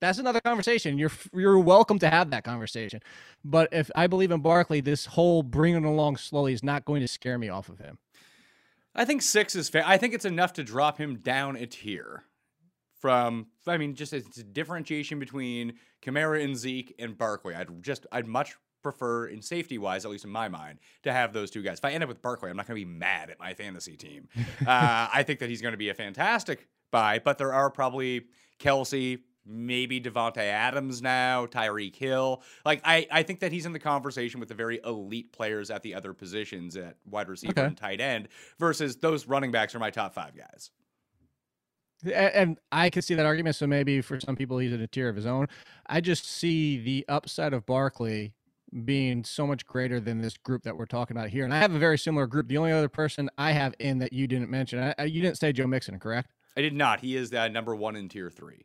that's 0.00 0.18
another 0.18 0.40
conversation. 0.40 0.98
You're 0.98 1.10
you're 1.32 1.58
welcome 1.58 1.98
to 2.00 2.10
have 2.10 2.30
that 2.30 2.44
conversation. 2.44 3.00
But 3.44 3.70
if 3.72 3.90
I 3.94 4.06
believe 4.06 4.30
in 4.30 4.40
Barkley, 4.40 4.80
this 4.80 5.06
whole 5.06 5.42
bringing 5.42 5.84
along 5.84 6.18
slowly 6.18 6.52
is 6.52 6.62
not 6.62 6.84
going 6.84 7.00
to 7.00 7.08
scare 7.08 7.38
me 7.38 7.48
off 7.48 7.68
of 7.68 7.78
him. 7.78 7.98
I 8.94 9.04
think 9.04 9.22
six 9.22 9.56
is 9.56 9.68
fair. 9.68 9.82
I 9.84 9.96
think 9.96 10.14
it's 10.14 10.24
enough 10.24 10.52
to 10.54 10.64
drop 10.64 10.98
him 10.98 11.16
down 11.16 11.56
a 11.56 11.66
tier 11.66 12.24
from. 13.00 13.46
I 13.66 13.78
mean, 13.78 13.94
just 13.94 14.12
it's 14.12 14.38
a 14.38 14.44
differentiation 14.44 15.18
between 15.18 15.74
Kamara 16.02 16.44
and 16.44 16.56
Zeke 16.56 16.94
and 16.98 17.16
Barkley. 17.16 17.54
I'd 17.54 17.82
just 17.82 18.06
I'd 18.12 18.26
much 18.26 18.56
prefer 18.84 19.26
in 19.26 19.42
safety 19.42 19.78
wise, 19.78 20.04
at 20.04 20.10
least 20.12 20.24
in 20.24 20.30
my 20.30 20.48
mind, 20.48 20.78
to 21.02 21.12
have 21.12 21.32
those 21.32 21.50
two 21.50 21.62
guys. 21.62 21.78
If 21.78 21.84
I 21.84 21.90
end 21.90 22.04
up 22.04 22.08
with 22.08 22.22
Barkley, 22.22 22.50
I'm 22.50 22.56
not 22.56 22.68
going 22.68 22.80
to 22.80 22.86
be 22.86 22.90
mad 22.92 23.30
at 23.30 23.40
my 23.40 23.54
fantasy 23.54 23.96
team. 23.96 24.28
uh, 24.66 25.08
I 25.12 25.24
think 25.26 25.40
that 25.40 25.48
he's 25.50 25.60
going 25.60 25.72
to 25.72 25.78
be 25.78 25.88
a 25.88 25.94
fantastic 25.94 26.68
buy, 26.92 27.18
but 27.18 27.38
there 27.38 27.52
are 27.52 27.68
probably 27.70 28.26
Kelce, 28.60 29.18
maybe 29.44 30.00
Davante 30.00 30.38
Adams 30.38 31.02
now, 31.02 31.46
Tyreek 31.46 31.96
Hill. 31.96 32.42
Like 32.64 32.80
I, 32.84 33.06
I 33.10 33.22
think 33.24 33.40
that 33.40 33.50
he's 33.50 33.66
in 33.66 33.72
the 33.72 33.80
conversation 33.80 34.38
with 34.38 34.48
the 34.48 34.54
very 34.54 34.80
elite 34.84 35.32
players 35.32 35.70
at 35.70 35.82
the 35.82 35.94
other 35.94 36.12
positions 36.14 36.76
at 36.76 36.96
wide 37.04 37.28
receiver 37.28 37.50
Okay. 37.52 37.64
and 37.66 37.76
tight 37.76 38.00
end 38.00 38.28
versus 38.60 38.96
those 38.96 39.26
running 39.26 39.50
backs 39.50 39.74
are 39.74 39.80
my 39.80 39.90
top 39.90 40.14
five 40.14 40.36
guys. 40.36 40.70
And 42.12 42.58
I 42.70 42.90
can 42.90 43.02
see 43.02 43.14
that 43.14 43.24
argument. 43.26 43.56
So 43.56 43.66
maybe 43.66 44.02
for 44.02 44.20
some 44.20 44.36
people, 44.36 44.58
he's 44.58 44.72
in 44.72 44.80
a 44.80 44.86
tier 44.86 45.08
of 45.08 45.16
his 45.16 45.26
own. 45.26 45.46
I 45.86 46.00
just 46.00 46.26
see 46.26 46.78
the 46.78 47.04
upside 47.08 47.54
of 47.54 47.64
Barkley 47.64 48.34
being 48.84 49.22
so 49.24 49.46
much 49.46 49.64
greater 49.66 50.00
than 50.00 50.20
this 50.20 50.36
group 50.36 50.62
that 50.64 50.76
we're 50.76 50.86
talking 50.86 51.16
about 51.16 51.28
here. 51.30 51.44
And 51.44 51.54
I 51.54 51.58
have 51.58 51.74
a 51.74 51.78
very 51.78 51.98
similar 51.98 52.26
group. 52.26 52.48
The 52.48 52.58
only 52.58 52.72
other 52.72 52.88
person 52.88 53.30
I 53.38 53.52
have 53.52 53.74
in 53.78 53.98
that 53.98 54.12
you 54.12 54.26
didn't 54.26 54.50
mention, 54.50 54.92
I- 54.98 55.04
you 55.04 55.22
didn't 55.22 55.38
say 55.38 55.52
Joe 55.52 55.66
Mixon, 55.66 55.98
correct? 56.00 56.30
I 56.56 56.60
did 56.62 56.74
not. 56.74 57.00
He 57.00 57.16
is 57.16 57.32
uh, 57.32 57.48
number 57.48 57.74
one 57.74 57.96
in 57.96 58.08
tier 58.08 58.30
three. 58.30 58.64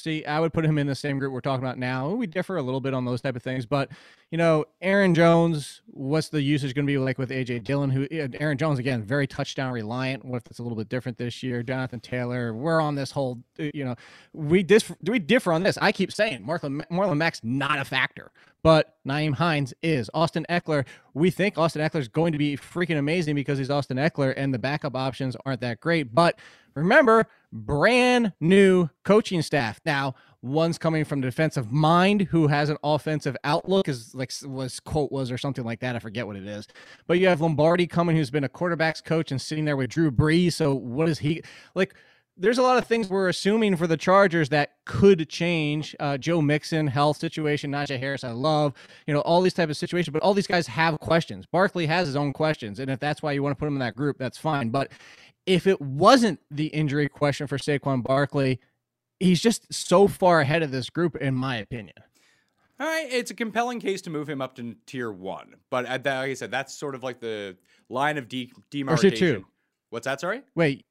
See, 0.00 0.24
I 0.24 0.40
would 0.40 0.52
put 0.52 0.64
him 0.64 0.78
in 0.78 0.86
the 0.86 0.94
same 0.94 1.18
group 1.18 1.32
we're 1.32 1.40
talking 1.40 1.64
about 1.64 1.78
now. 1.78 2.08
We 2.10 2.26
differ 2.26 2.56
a 2.56 2.62
little 2.62 2.80
bit 2.80 2.94
on 2.94 3.04
those 3.04 3.20
type 3.20 3.36
of 3.36 3.42
things, 3.42 3.66
but 3.66 3.90
you 4.30 4.38
know, 4.38 4.64
Aaron 4.80 5.14
Jones, 5.14 5.82
what's 5.86 6.28
the 6.28 6.40
usage 6.40 6.74
going 6.74 6.86
to 6.86 6.90
be 6.90 6.96
like 6.96 7.18
with 7.18 7.30
AJ 7.30 7.64
Dillon? 7.64 7.90
Who 7.90 8.06
Aaron 8.10 8.56
Jones 8.56 8.78
again, 8.78 9.02
very 9.02 9.26
touchdown 9.26 9.72
reliant. 9.72 10.24
What 10.24 10.38
if 10.38 10.46
it's 10.46 10.58
a 10.58 10.62
little 10.62 10.78
bit 10.78 10.88
different 10.88 11.18
this 11.18 11.42
year? 11.42 11.62
Jonathan 11.62 12.00
Taylor, 12.00 12.54
we're 12.54 12.80
on 12.80 12.94
this 12.94 13.10
whole, 13.10 13.42
uh, 13.58 13.64
you 13.74 13.84
know, 13.84 13.94
we 14.32 14.62
dis 14.62 14.90
we 15.02 15.18
differ 15.18 15.52
on 15.52 15.62
this. 15.62 15.76
I 15.82 15.92
keep 15.92 16.12
saying 16.12 16.44
Marlon 16.46 16.82
Marlon 16.90 17.16
Mack's 17.16 17.40
not 17.42 17.78
a 17.78 17.84
factor, 17.84 18.30
but 18.62 18.96
Nyheim 19.06 19.34
Hines 19.34 19.74
is. 19.82 20.08
Austin 20.14 20.46
Ekeler, 20.48 20.86
we 21.12 21.30
think 21.30 21.58
Austin 21.58 21.82
Ekeler 21.82 22.00
is 22.00 22.08
going 22.08 22.32
to 22.32 22.38
be 22.38 22.56
freaking 22.56 22.98
amazing 22.98 23.34
because 23.34 23.58
he's 23.58 23.70
Austin 23.70 23.98
Ekeler, 23.98 24.32
and 24.36 24.54
the 24.54 24.58
backup 24.58 24.94
options 24.96 25.36
aren't 25.44 25.60
that 25.60 25.80
great, 25.80 26.14
but 26.14 26.38
remember 26.74 27.26
brand 27.52 28.32
new 28.40 28.88
coaching 29.04 29.42
staff 29.42 29.80
now 29.84 30.14
one's 30.42 30.78
coming 30.78 31.04
from 31.04 31.20
defensive 31.20 31.70
mind 31.70 32.22
who 32.22 32.46
has 32.46 32.70
an 32.70 32.76
offensive 32.82 33.36
outlook 33.44 33.88
is 33.88 34.14
like 34.14 34.32
was 34.44 34.78
quote 34.80 35.10
was 35.10 35.30
or 35.30 35.38
something 35.38 35.64
like 35.64 35.80
that 35.80 35.96
i 35.96 35.98
forget 35.98 36.26
what 36.26 36.36
it 36.36 36.46
is 36.46 36.66
but 37.06 37.18
you 37.18 37.26
have 37.26 37.40
lombardi 37.40 37.86
coming 37.86 38.16
who's 38.16 38.30
been 38.30 38.44
a 38.44 38.48
quarterbacks 38.48 39.02
coach 39.04 39.30
and 39.30 39.40
sitting 39.40 39.64
there 39.64 39.76
with 39.76 39.90
drew 39.90 40.10
brees 40.10 40.52
so 40.52 40.72
what 40.72 41.08
is 41.08 41.18
he 41.18 41.42
like 41.74 41.94
there's 42.40 42.56
a 42.56 42.62
lot 42.62 42.78
of 42.78 42.86
things 42.86 43.08
we're 43.08 43.28
assuming 43.28 43.76
for 43.76 43.86
the 43.86 43.98
Chargers 43.98 44.48
that 44.48 44.72
could 44.86 45.28
change. 45.28 45.94
Uh, 46.00 46.16
Joe 46.16 46.40
Mixon, 46.40 46.86
health 46.86 47.18
situation, 47.18 47.70
Najee 47.70 47.98
Harris, 47.98 48.24
I 48.24 48.30
love, 48.30 48.72
you 49.06 49.12
know, 49.12 49.20
all 49.20 49.42
these 49.42 49.52
type 49.52 49.68
of 49.68 49.76
situations, 49.76 50.12
but 50.12 50.22
all 50.22 50.32
these 50.32 50.46
guys 50.46 50.66
have 50.66 50.98
questions. 51.00 51.44
Barkley 51.44 51.86
has 51.86 52.06
his 52.06 52.16
own 52.16 52.32
questions. 52.32 52.78
And 52.78 52.90
if 52.90 52.98
that's 52.98 53.22
why 53.22 53.32
you 53.32 53.42
want 53.42 53.54
to 53.54 53.60
put 53.60 53.66
him 53.66 53.74
in 53.74 53.80
that 53.80 53.94
group, 53.94 54.16
that's 54.16 54.38
fine. 54.38 54.70
But 54.70 54.90
if 55.46 55.66
it 55.66 55.80
wasn't 55.80 56.40
the 56.50 56.66
injury 56.66 57.08
question 57.08 57.46
for 57.46 57.58
Saquon 57.58 58.02
Barkley, 58.02 58.60
he's 59.18 59.40
just 59.40 59.72
so 59.72 60.06
far 60.08 60.40
ahead 60.40 60.62
of 60.62 60.70
this 60.70 60.90
group, 60.90 61.16
in 61.16 61.34
my 61.34 61.56
opinion. 61.56 61.94
All 62.78 62.86
right, 62.86 63.06
it's 63.10 63.30
a 63.30 63.34
compelling 63.34 63.78
case 63.80 64.00
to 64.02 64.10
move 64.10 64.28
him 64.28 64.40
up 64.40 64.54
to 64.56 64.74
tier 64.86 65.12
one, 65.12 65.56
but 65.70 65.84
at 65.86 66.04
that, 66.04 66.20
like 66.20 66.30
I 66.30 66.34
said, 66.34 66.50
that's 66.50 66.74
sort 66.74 66.94
of 66.94 67.02
like 67.02 67.20
the 67.20 67.56
line 67.90 68.16
of 68.16 68.26
de- 68.28 68.50
demarcation. 68.70 69.18
two. 69.18 69.46
What's 69.90 70.06
that? 70.06 70.20
Sorry. 70.20 70.42
Wait, 70.54 70.86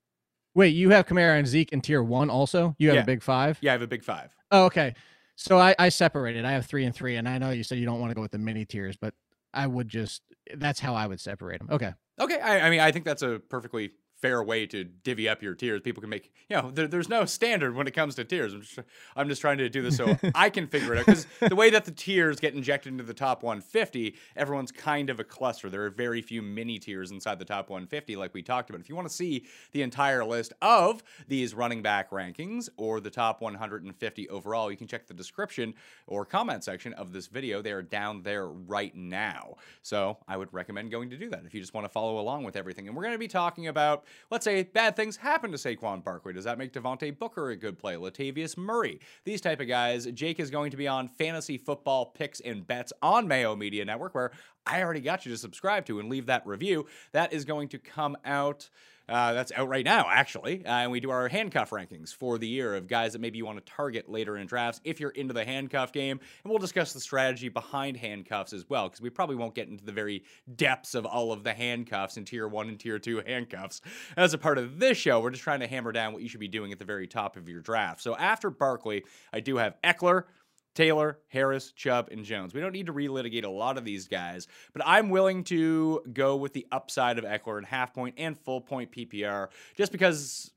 wait, 0.54 0.70
you 0.70 0.92
have 0.92 1.08
Kamara 1.08 1.40
and 1.40 1.48
Zeke 1.48 1.72
in 1.74 1.82
tier 1.82 2.04
one 2.04 2.30
also? 2.30 2.76
You 2.78 2.90
have 2.90 2.96
Yeah. 2.98 3.02
a 3.04 3.06
big 3.06 3.24
five? 3.24 3.58
Yeah, 3.62 3.72
I 3.72 3.74
have 3.74 3.82
a 3.82 3.88
big 3.88 4.04
five. 4.04 4.30
Oh, 4.52 4.66
okay. 4.66 4.94
So 5.36 5.58
I, 5.58 5.74
I 5.80 5.90
separated. 5.90 6.44
I 6.46 6.52
have 6.52 6.66
three 6.66 6.86
and 6.86 6.94
three, 6.94 7.16
and 7.16 7.28
I 7.28 7.38
know 7.40 7.50
you 7.52 7.64
said 7.64 7.80
you 7.80 7.86
don't 7.86 8.00
want 8.00 8.12
to 8.12 8.16
go 8.16 8.22
with 8.22 8.32
the 8.32 8.38
mini 8.40 8.66
tiers, 8.66 8.98
but 8.98 9.14
I 9.54 9.66
would 9.66 9.88
just 9.88 10.22
that's 10.56 10.80
how 10.80 10.94
I 10.94 11.08
would 11.08 11.20
separate 11.20 11.60
them. 11.60 11.70
Okay. 11.72 11.94
Okay, 12.20 12.40
I, 12.40 12.68
I 12.68 12.70
mean, 12.70 12.82
I 12.82 12.92
think 12.92 13.06
that's 13.06 13.22
a 13.22 13.40
perfectly 13.50 13.92
fair 14.22 14.44
way 14.44 14.66
to 14.68 14.84
divvy 14.84 15.30
up 15.30 15.42
your 15.42 15.56
tiers. 15.56 15.82
People 15.82 16.02
can 16.02 16.10
make, 16.10 16.32
you 16.50 16.56
know, 16.56 16.72
there, 16.72 16.88
there's 16.88 17.10
no 17.10 17.26
standard 17.26 17.76
when 17.76 17.88
it 17.88 17.94
comes 17.94 18.16
to 18.16 18.24
tiers. 18.24 18.54
I'm 18.54 18.62
just, 18.62 18.80
I'm 19.16 19.30
just 19.30 19.42
trying 19.42 19.58
to 19.60 19.70
do 19.70 19.82
this 19.82 19.98
so 19.98 20.18
I 20.36 20.50
can 20.50 20.68
figure 20.68 20.94
it 20.94 21.00
out 21.00 21.06
because 21.06 21.28
the 21.40 21.56
way 21.56 21.70
that 21.70 21.86
the 21.86 21.92
tiers 21.92 22.40
get 22.40 22.54
injected 22.54 22.92
into 22.92 23.04
the 23.04 23.14
top 23.14 23.44
150, 23.44 24.16
everyone's 24.36 24.72
kind 24.72 25.10
of 25.10 25.20
a 25.20 25.24
cluster. 25.24 25.70
There 25.70 25.86
are 25.86 25.90
very 25.90 26.22
few 26.22 26.42
mini 26.42 26.80
tiers 26.80 27.12
inside 27.12 27.40
the 27.40 27.46
top 27.46 27.70
150, 27.70 28.16
like 28.16 28.34
we 28.34 28.42
talked 28.42 28.70
about. 28.70 28.82
If 28.82 28.90
you 28.90 28.96
want 28.96 29.08
to 29.08 29.14
see 29.14 29.46
the 29.72 29.82
entire 29.82 30.26
list 30.26 30.54
of 30.62 31.04
these 31.28 31.54
running 31.54 31.82
back 31.82 32.12
rankings 32.12 32.70
or 32.78 33.00
the 33.00 33.10
top 33.10 33.42
150 33.42 34.30
overall, 34.30 34.72
you 34.72 34.78
can 34.78 34.88
check 34.88 35.08
the 35.08 35.14
description 35.14 35.74
or 36.08 36.26
comment 36.26 36.64
section 36.64 36.94
of 36.94 37.14
this 37.14 37.28
video. 37.28 37.62
They 37.62 37.72
are 37.72 37.82
down 37.82 38.24
there 38.24 38.48
right 38.48 38.96
now. 38.96 39.56
So 39.82 40.18
I 40.28 40.38
would 40.38 40.54
recommend 40.54 40.92
going 40.92 41.10
to 41.10 41.18
do 41.18 41.30
that 41.30 41.44
if 41.46 41.54
you 41.54 41.62
just 41.62 41.74
want 41.74 41.86
to 41.86 41.90
follow 41.90 42.20
along 42.20 42.44
with 42.44 42.56
everything. 42.56 42.88
And 42.88 42.96
we're 42.96 43.04
going 43.04 43.14
to 43.14 43.20
be 43.20 43.28
talking 43.28 43.68
about, 43.68 44.04
let's 44.32 44.44
say, 44.44 44.64
bad 44.64 44.96
things 44.96 45.18
happen 45.18 45.52
to 45.52 45.58
Saquon 45.58 46.04
Barkley. 46.04 46.34
Does 46.34 46.46
that 46.46 46.58
make 46.58 46.74
Devontae 46.74 47.18
Booker 47.18 47.50
a 47.50 47.56
good 47.56 47.78
play? 47.78 47.96
Latavius 47.96 48.58
Murray, 48.58 49.00
these 49.24 49.42
type 49.42 49.60
of 49.60 49.68
guys. 49.68 50.06
Jake 50.08 50.40
is 50.40 50.50
going 50.50 50.72
to 50.72 50.78
be 50.78 50.88
on 50.88 51.08
fantasy 51.08 51.58
football 51.58 52.08
picks 52.08 52.40
and 52.40 52.66
bets 52.66 52.94
on 53.02 53.28
Mayo 53.28 53.56
Media 53.56 53.86
Network, 53.86 54.16
where 54.16 54.32
I 54.66 54.84
already 54.84 55.02
got 55.02 55.26
you 55.26 55.32
to 55.32 55.38
subscribe 55.38 55.86
to 55.88 56.00
and 56.00 56.10
leave 56.10 56.28
that 56.28 56.46
review. 56.46 56.86
That 57.12 57.34
is 57.34 57.46
going 57.46 57.70
to 57.70 57.80
come 57.80 58.18
out. 58.26 58.70
Uh, 59.10 59.34
that's 59.34 59.52
out 59.56 59.68
right 59.68 59.84
now, 59.86 60.08
actually. 60.10 60.66
Uh, 60.66 60.70
and 60.70 60.92
we 60.92 61.00
do 61.00 61.10
our 61.10 61.28
handcuff 61.28 61.72
rankings 61.72 62.14
for 62.14 62.38
the 62.38 62.48
year 62.48 62.76
of 62.76 62.88
guys 62.88 63.14
that 63.14 63.20
maybe 63.20 63.38
you 63.38 63.46
want 63.46 63.58
to 63.58 63.72
target 63.72 64.10
later 64.10 64.38
in 64.38 64.46
drafts 64.46 64.80
if 64.84 65.00
you're 65.00 65.10
into 65.12 65.34
the 65.34 65.44
handcuff 65.44 65.92
game. 65.92 66.20
And 66.44 66.50
we'll 66.50 66.60
discuss 66.60 66.94
the 66.94 67.00
strategy 67.00 67.50
behind 67.50 67.98
handcuffs 67.98 68.54
as 68.54 68.70
well, 68.70 68.88
because 68.88 69.02
we 69.02 69.10
probably 69.10 69.36
won't 69.36 69.56
get 69.56 69.68
into 69.68 69.84
the 69.84 69.92
very 69.92 70.24
depths 70.56 70.94
of 70.94 71.06
all 71.06 71.32
of 71.32 71.44
the 71.44 71.54
handcuffs 71.54 72.18
in 72.18 72.26
tier 72.26 72.48
one 72.48 72.70
and 72.70 72.80
tier 72.80 73.00
two 73.00 73.22
handcuffs. 73.28 73.82
As 74.16 74.34
a 74.34 74.38
part 74.38 74.58
of 74.58 74.80
this 74.80 74.98
show, 74.98 75.20
we're 75.20 75.32
just 75.32 75.44
trying 75.44 75.62
to 75.62 75.68
hammer 75.68 75.92
down 75.92 76.14
what 76.14 76.22
you 76.22 76.30
should 76.30 76.40
be 76.40 76.48
doing 76.48 76.72
at 76.72 76.80
the 76.80 76.86
very 76.86 77.08
top 77.08 77.36
of 77.36 77.50
your 77.50 77.62
draft. 77.62 78.02
So 78.02 78.16
after 78.16 78.50
Barkley, 78.50 79.04
I 79.34 79.40
do 79.40 79.58
have 79.58 79.76
Ekeler. 79.84 80.26
Taylor, 80.76 81.20
Harris, 81.28 81.72
Chubb, 81.72 82.10
and 82.12 82.24
Jones. 82.24 82.54
We 82.54 82.62
don't 82.62 82.72
need 82.72 82.86
to 82.88 82.94
relitigate 82.94 83.44
a 83.44 83.50
lot 83.50 83.78
of 83.78 83.86
these 83.86 84.08
guys, 84.08 84.48
but 84.74 84.82
I'm 84.86 85.10
willing 85.10 85.44
to 85.46 86.02
go 86.14 86.36
with 86.36 86.54
the 86.54 86.68
upside 86.72 87.18
of 87.18 87.26
Ekeler 87.26 87.58
in 87.58 87.64
half 87.64 87.94
point 87.94 88.16
and 88.18 88.38
full 88.38 88.62
point 88.62 88.92
PPR 88.92 89.50
just 89.76 89.92
because 89.92 90.52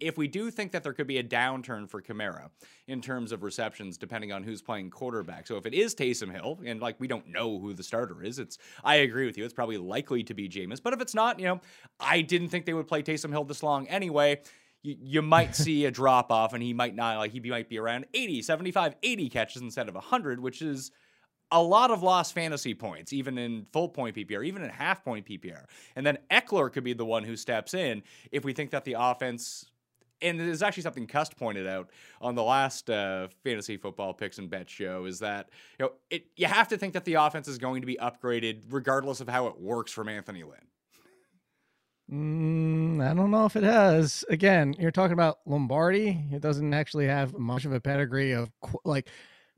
if 0.00 0.16
we 0.16 0.26
do 0.26 0.50
think 0.50 0.72
that 0.72 0.82
there 0.82 0.92
could 0.92 1.06
be 1.06 1.18
a 1.18 1.22
downturn 1.22 1.88
for 1.88 2.00
Kamara 2.00 2.48
in 2.88 3.00
terms 3.00 3.32
of 3.32 3.42
receptions, 3.42 3.98
depending 3.98 4.32
on 4.32 4.42
who's 4.42 4.62
playing 4.62 4.90
quarterback. 4.90 5.46
So 5.46 5.56
if 5.56 5.66
it 5.66 5.74
is 5.74 5.94
Taysom 5.94 6.32
Hill, 6.32 6.58
and 6.64 6.80
like 6.80 6.98
we 6.98 7.06
don't 7.06 7.28
know 7.28 7.58
who 7.58 7.74
the 7.74 7.82
starter 7.82 8.22
is, 8.22 8.38
it's 8.38 8.58
I 8.82 8.96
agree 8.96 9.26
with 9.26 9.36
you. 9.36 9.44
It's 9.44 9.54
probably 9.54 9.76
likely 9.76 10.22
to 10.24 10.34
be 10.34 10.48
Jameis. 10.48 10.82
But 10.82 10.94
if 10.94 11.00
it's 11.00 11.14
not, 11.14 11.38
you 11.38 11.46
know, 11.46 11.60
I 12.00 12.22
didn't 12.22 12.48
think 12.48 12.64
they 12.64 12.74
would 12.74 12.88
play 12.88 13.02
Taysom 13.02 13.30
Hill 13.30 13.44
this 13.44 13.62
long 13.62 13.86
anyway 13.88 14.40
you, 14.82 14.96
you 15.00 15.22
might 15.22 15.54
see 15.54 15.84
a 15.84 15.90
drop 15.90 16.30
off 16.30 16.52
and 16.52 16.62
he 16.62 16.72
might 16.72 16.94
not 16.94 17.18
like 17.18 17.32
he 17.32 17.40
might 17.40 17.68
be 17.68 17.78
around 17.78 18.06
80 18.14 18.42
75 18.42 18.96
80 19.02 19.28
catches 19.28 19.62
instead 19.62 19.88
of 19.88 19.94
100 19.94 20.40
which 20.40 20.62
is 20.62 20.90
a 21.52 21.62
lot 21.62 21.90
of 21.90 22.02
lost 22.02 22.32
fantasy 22.32 22.74
points, 22.74 23.12
even 23.12 23.36
in 23.38 23.66
full 23.72 23.88
point 23.88 24.16
PPR, 24.16 24.46
even 24.46 24.62
in 24.62 24.70
half 24.70 25.04
point 25.04 25.26
PPR. 25.26 25.64
And 25.96 26.06
then 26.06 26.18
Ekeler 26.30 26.72
could 26.72 26.84
be 26.84 26.92
the 26.92 27.04
one 27.04 27.24
who 27.24 27.36
steps 27.36 27.74
in 27.74 28.02
if 28.30 28.44
we 28.44 28.52
think 28.52 28.70
that 28.70 28.84
the 28.84 28.96
offense. 28.98 29.66
And 30.22 30.38
there's 30.38 30.62
actually 30.62 30.82
something 30.82 31.06
Cust 31.06 31.38
pointed 31.38 31.66
out 31.66 31.88
on 32.20 32.34
the 32.34 32.42
last 32.42 32.90
uh, 32.90 33.28
fantasy 33.42 33.78
football 33.78 34.12
picks 34.12 34.36
and 34.36 34.50
bet 34.50 34.68
show 34.68 35.06
is 35.06 35.20
that 35.20 35.48
you 35.78 35.86
know 35.86 35.92
it 36.10 36.26
you 36.36 36.46
have 36.46 36.68
to 36.68 36.76
think 36.76 36.92
that 36.92 37.06
the 37.06 37.14
offense 37.14 37.48
is 37.48 37.56
going 37.56 37.80
to 37.80 37.86
be 37.86 37.96
upgraded 37.96 38.60
regardless 38.68 39.22
of 39.22 39.28
how 39.30 39.46
it 39.46 39.58
works 39.58 39.92
from 39.92 40.10
Anthony 40.10 40.42
Lynn. 40.42 40.66
Mm, 42.10 43.00
I 43.08 43.14
don't 43.14 43.30
know 43.30 43.46
if 43.46 43.54
it 43.56 43.62
has. 43.62 44.24
Again, 44.28 44.74
you're 44.78 44.90
talking 44.90 45.12
about 45.12 45.38
Lombardi. 45.46 46.24
It 46.32 46.40
doesn't 46.40 46.74
actually 46.74 47.06
have 47.06 47.38
much 47.38 47.64
of 47.64 47.72
a 47.72 47.80
pedigree 47.80 48.32
of 48.32 48.50
like 48.84 49.08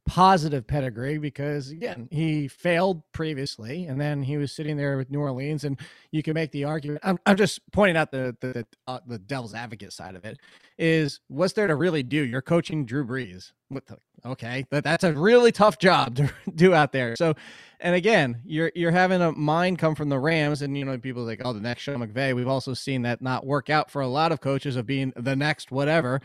positive 0.04 0.66
pedigree 0.66 1.16
because 1.16 1.70
again 1.70 2.08
he 2.10 2.48
failed 2.48 3.02
previously 3.12 3.86
and 3.86 4.00
then 4.00 4.22
he 4.22 4.36
was 4.36 4.50
sitting 4.50 4.76
there 4.76 4.96
with 4.96 5.10
new 5.10 5.20
orleans 5.20 5.62
and 5.62 5.78
you 6.10 6.24
can 6.24 6.34
make 6.34 6.50
the 6.50 6.64
argument 6.64 7.00
i'm, 7.04 7.16
I'm 7.24 7.36
just 7.36 7.60
pointing 7.70 7.96
out 7.96 8.10
the 8.10 8.36
the, 8.40 8.66
uh, 8.88 8.98
the 9.06 9.18
devil's 9.18 9.54
advocate 9.54 9.92
side 9.92 10.16
of 10.16 10.24
it 10.24 10.38
is 10.82 11.20
what's 11.28 11.52
there 11.52 11.68
to 11.68 11.76
really 11.76 12.02
do? 12.02 12.24
You're 12.24 12.42
coaching 12.42 12.84
drew 12.84 13.06
brees. 13.06 13.52
What 13.68 13.86
the, 13.86 13.98
okay 14.24 14.66
that, 14.70 14.84
that's 14.84 15.02
a 15.02 15.12
really 15.12 15.50
tough 15.50 15.78
job 15.78 16.16
to 16.16 16.30
do 16.54 16.74
out 16.74 16.92
there. 16.92 17.16
So 17.16 17.34
and 17.80 17.94
again 17.94 18.40
you're 18.44 18.70
you're 18.74 18.90
having 18.90 19.22
a 19.22 19.32
mind 19.32 19.78
come 19.78 19.94
from 19.94 20.08
the 20.08 20.18
rams 20.18 20.62
and 20.62 20.76
you 20.76 20.84
know 20.84 20.98
people 20.98 21.24
like 21.24 21.40
oh 21.44 21.52
the 21.52 21.60
next 21.60 21.82
Sean 21.82 22.06
McVay. 22.06 22.34
We've 22.34 22.48
also 22.48 22.74
seen 22.74 23.02
that 23.02 23.22
not 23.22 23.46
work 23.46 23.70
out 23.70 23.90
for 23.90 24.02
a 24.02 24.08
lot 24.08 24.32
of 24.32 24.40
coaches 24.40 24.76
of 24.76 24.86
being 24.86 25.12
the 25.16 25.36
next 25.36 25.70
whatever 25.70 26.20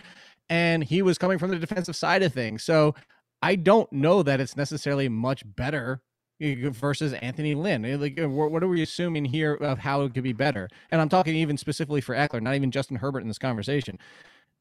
and 0.49 0.83
he 0.83 1.01
was 1.01 1.17
coming 1.17 1.37
from 1.37 1.51
the 1.51 1.59
defensive 1.59 1.95
side 1.95 2.23
of 2.23 2.33
things. 2.33 2.63
So 2.63 2.95
I 3.41 3.55
don't 3.55 3.91
know 3.91 4.23
that 4.23 4.39
it's 4.39 4.57
necessarily 4.57 5.09
much 5.09 5.43
better 5.45 6.01
eh, 6.41 6.55
versus 6.69 7.13
Anthony 7.13 7.55
Lynn. 7.55 7.85
Eh, 7.85 7.97
like, 7.97 8.19
eh, 8.19 8.25
what 8.25 8.63
are 8.63 8.67
we 8.67 8.81
assuming 8.81 9.25
here 9.25 9.53
of 9.53 9.79
how 9.79 10.01
it 10.01 10.13
could 10.13 10.23
be 10.23 10.33
better? 10.33 10.69
And 10.91 11.01
I'm 11.01 11.09
talking 11.09 11.35
even 11.35 11.57
specifically 11.57 12.01
for 12.01 12.15
Ekeler, 12.15 12.41
not 12.41 12.55
even 12.55 12.71
Justin 12.71 12.97
Herbert 12.97 13.21
in 13.21 13.27
this 13.27 13.37
conversation. 13.37 13.99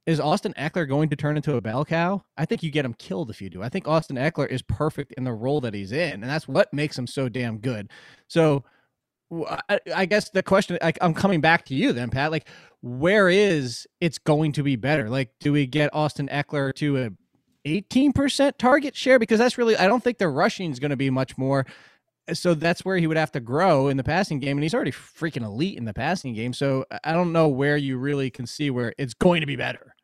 Is 0.07 0.21
Austin 0.21 0.55
Ekeler 0.57 0.89
going 0.89 1.09
to 1.09 1.17
turn 1.17 1.37
into 1.37 1.57
a 1.57 1.61
bell 1.61 1.85
cow? 1.85 2.23
I 2.37 2.45
think 2.45 2.63
you 2.63 2.71
get 2.71 2.85
him 2.85 2.95
killed 2.95 3.29
if 3.29 3.43
you 3.43 3.51
do. 3.51 3.63
I 3.63 3.69
think 3.69 3.89
Austin 3.89 4.17
Ekeler 4.17 4.49
is 4.49 4.63
perfect 4.63 5.13
in 5.15 5.25
the 5.25 5.33
role 5.33 5.61
that 5.63 5.75
he's 5.75 5.91
in, 5.91 6.23
and 6.23 6.25
that's 6.25 6.47
what 6.47 6.73
makes 6.73 6.97
him 6.97 7.09
so 7.09 7.29
damn 7.29 7.59
good. 7.59 7.91
So, 8.29 8.63
I, 9.93 10.07
guess 10.07 10.31
the 10.31 10.45
question 10.45 10.79
I, 10.81 10.93
I'm 11.01 11.13
coming 11.13 11.41
back 11.41 11.65
to 11.67 11.75
you 11.75 11.93
then, 11.93 12.11
Pat. 12.11 12.31
Like, 12.31 12.49
where 12.83 13.29
is 13.29 13.85
it's 14.01 14.19
going 14.19 14.53
to 14.53 14.63
be 14.63 14.77
better? 14.77 15.11
Like, 15.11 15.33
do 15.41 15.53
we 15.53 15.67
get 15.67 15.93
Austin 15.93 16.29
Ekeler 16.29 16.73
to 16.77 16.99
a 16.99 17.11
18% 17.67 18.59
target 18.59 18.97
share 18.97 19.19
because 19.19 19.39
that's 19.39 19.59
really 19.59 19.77
I 19.77 19.87
don't 19.87 20.03
think 20.03 20.19
the 20.19 20.29
rushing 20.29 20.71
is 20.71 20.79
going 20.79 20.91
to 20.91 20.97
be 20.97 21.11
much 21.11 21.37
more. 21.37 21.67
So 22.33 22.55
that's 22.55 22.85
where 22.85 22.97
he 22.97 23.07
would 23.07 23.17
have 23.17 23.31
to 23.33 23.41
grow 23.41 23.89
in 23.89 23.97
the 23.97 24.05
passing 24.05 24.41
game, 24.41 24.57
and 24.57 24.65
he's 24.65 24.75
already 24.75 24.91
freaking 24.91 25.45
elite 25.45 25.79
in 25.79 25.85
the 25.85 25.95
passing 25.95 26.35
game. 26.35 26.53
So 26.53 26.85
I 27.05 27.13
don't 27.13 27.33
know 27.33 27.47
where 27.47 27.77
you 27.77 27.99
really 27.99 28.31
can 28.31 28.47
see 28.47 28.69
where 28.69 28.95
it's 28.99 29.15
going 29.15 29.43
to 29.43 29.47
be 29.47 29.55
better. 29.55 29.95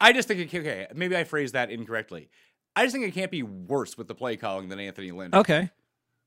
I 0.00 0.12
just 0.12 0.28
think 0.28 0.40
it, 0.40 0.56
okay, 0.56 0.86
maybe 0.94 1.16
I 1.16 1.24
phrased 1.24 1.54
that 1.54 1.70
incorrectly. 1.70 2.30
I 2.74 2.84
just 2.84 2.94
think 2.94 3.06
it 3.06 3.12
can't 3.12 3.30
be 3.30 3.42
worse 3.42 3.98
with 3.98 4.08
the 4.08 4.14
play 4.14 4.36
calling 4.36 4.68
than 4.68 4.78
Anthony 4.78 5.10
Lynn. 5.10 5.34
Okay. 5.34 5.70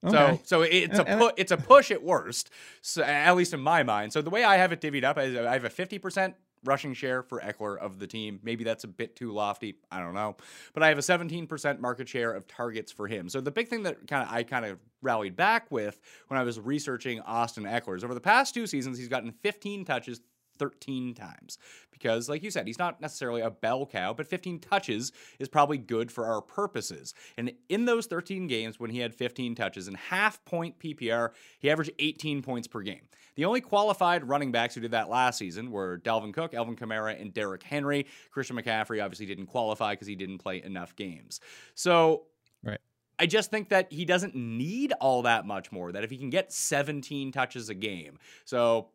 Okay. 0.04 0.40
So, 0.44 0.44
so 0.44 0.62
it's 0.64 1.00
a 1.00 1.10
uh, 1.10 1.16
uh, 1.16 1.20
pu- 1.20 1.36
it's 1.38 1.52
a 1.52 1.58
push 1.58 1.92
at 1.92 2.04
worst, 2.04 2.50
so, 2.82 3.04
at 3.04 3.36
least 3.36 3.54
in 3.54 3.60
my 3.60 3.84
mind. 3.84 4.12
So 4.14 4.22
the 4.22 4.32
way 4.32 4.44
I 4.44 4.58
have 4.58 4.72
it 4.72 4.82
divvied 4.82 5.04
up, 5.04 5.18
is 5.20 5.38
I 5.38 5.54
have 5.54 5.64
a 5.64 5.70
fifty 5.70 6.00
percent 6.00 6.36
rushing 6.64 6.94
share 6.94 7.24
for 7.24 7.40
Ekeler 7.40 7.78
of 7.78 8.00
the 8.00 8.08
team. 8.08 8.40
Maybe 8.44 8.64
that's 8.64 8.84
a 8.84 8.88
bit 8.88 9.16
too 9.16 9.32
lofty. 9.32 9.76
I 9.92 10.00
don't 10.00 10.14
know. 10.14 10.36
But 10.74 10.84
I 10.84 10.90
have 10.90 10.98
a 10.98 11.02
17% 11.02 11.80
market 11.80 12.08
share 12.08 12.34
of 12.34 12.48
targets 12.48 12.92
for 12.92 13.08
him. 13.08 13.30
So 13.30 13.42
the 13.42 13.52
big 13.52 13.68
thing 13.68 13.84
that 13.84 14.08
kind 14.08 14.28
of 14.28 14.34
I 14.34 14.44
kind 14.44 14.66
of 14.66 14.80
rallied 15.02 15.36
back 15.36 15.72
with 15.72 16.00
when 16.28 16.40
I 16.40 16.44
was 16.44 16.60
researching 16.60 17.20
Austin 17.22 17.64
Ekeler 17.64 17.98
is 17.98 18.04
over 18.04 18.14
the 18.14 18.22
past 18.22 18.54
two 18.54 18.68
seasons, 18.68 18.98
he's 18.98 19.08
gotten 19.08 19.32
15 19.32 19.86
touches, 19.86 20.22
13 20.60 21.16
times. 21.16 21.58
Because, 21.92 22.30
like 22.30 22.44
you 22.44 22.52
said, 22.52 22.68
he's 22.68 22.80
not 22.80 23.02
necessarily 23.02 23.42
a 23.42 23.50
bell 23.50 23.86
cow, 23.86 24.14
but 24.14 24.28
15 24.28 24.60
touches 24.60 25.12
is 25.40 25.48
probably 25.48 25.78
good 25.78 26.12
for 26.12 26.26
our 26.26 26.42
purposes. 26.42 27.14
And 27.38 27.54
in 27.70 27.86
those 27.86 28.06
13 28.06 28.48
games, 28.48 28.80
when 28.80 28.90
he 28.90 29.00
had 29.00 29.14
15 29.14 29.56
touches 29.56 29.88
in 29.88 29.96
half 29.96 30.44
point 30.46 30.80
PPR, 30.80 31.30
he 31.60 31.70
averaged 31.70 31.92
18 32.00 32.42
points 32.42 32.68
per 32.68 32.82
game. 32.82 33.02
The 33.36 33.46
only 33.46 33.62
qualified 33.62 34.28
running 34.28 34.52
backs 34.52 34.76
who 34.76 34.82
did 34.82 34.92
that 34.92 35.10
last 35.10 35.38
season 35.38 35.72
were 35.72 36.00
Dalvin 36.00 36.34
Cook, 36.34 36.54
Alvin 36.54 36.76
Kamara, 36.76 37.20
and 37.20 37.34
Derrick 37.34 37.64
Henry. 37.64 38.08
Christian 38.32 38.58
McCaffrey 38.58 39.04
obviously 39.04 39.26
didn't 39.26 39.48
qualify 39.48 39.94
because 39.94 40.08
he 40.08 40.16
didn't 40.16 40.40
play 40.40 40.62
enough 40.62 40.96
games. 40.96 41.40
So, 41.76 42.24
right. 42.64 42.80
I 43.20 43.26
just 43.26 43.52
think 43.52 43.70
that 43.70 43.92
he 43.92 44.06
doesn't 44.06 44.36
need 44.36 44.94
all 45.00 45.22
that 45.24 45.46
much 45.46 45.72
more. 45.72 45.92
That 45.92 46.04
if 46.04 46.10
he 46.10 46.18
can 46.18 46.30
get 46.30 46.52
17 46.52 47.32
touches 47.32 47.70
a 47.70 47.76
game, 47.76 48.18
so 48.46 48.90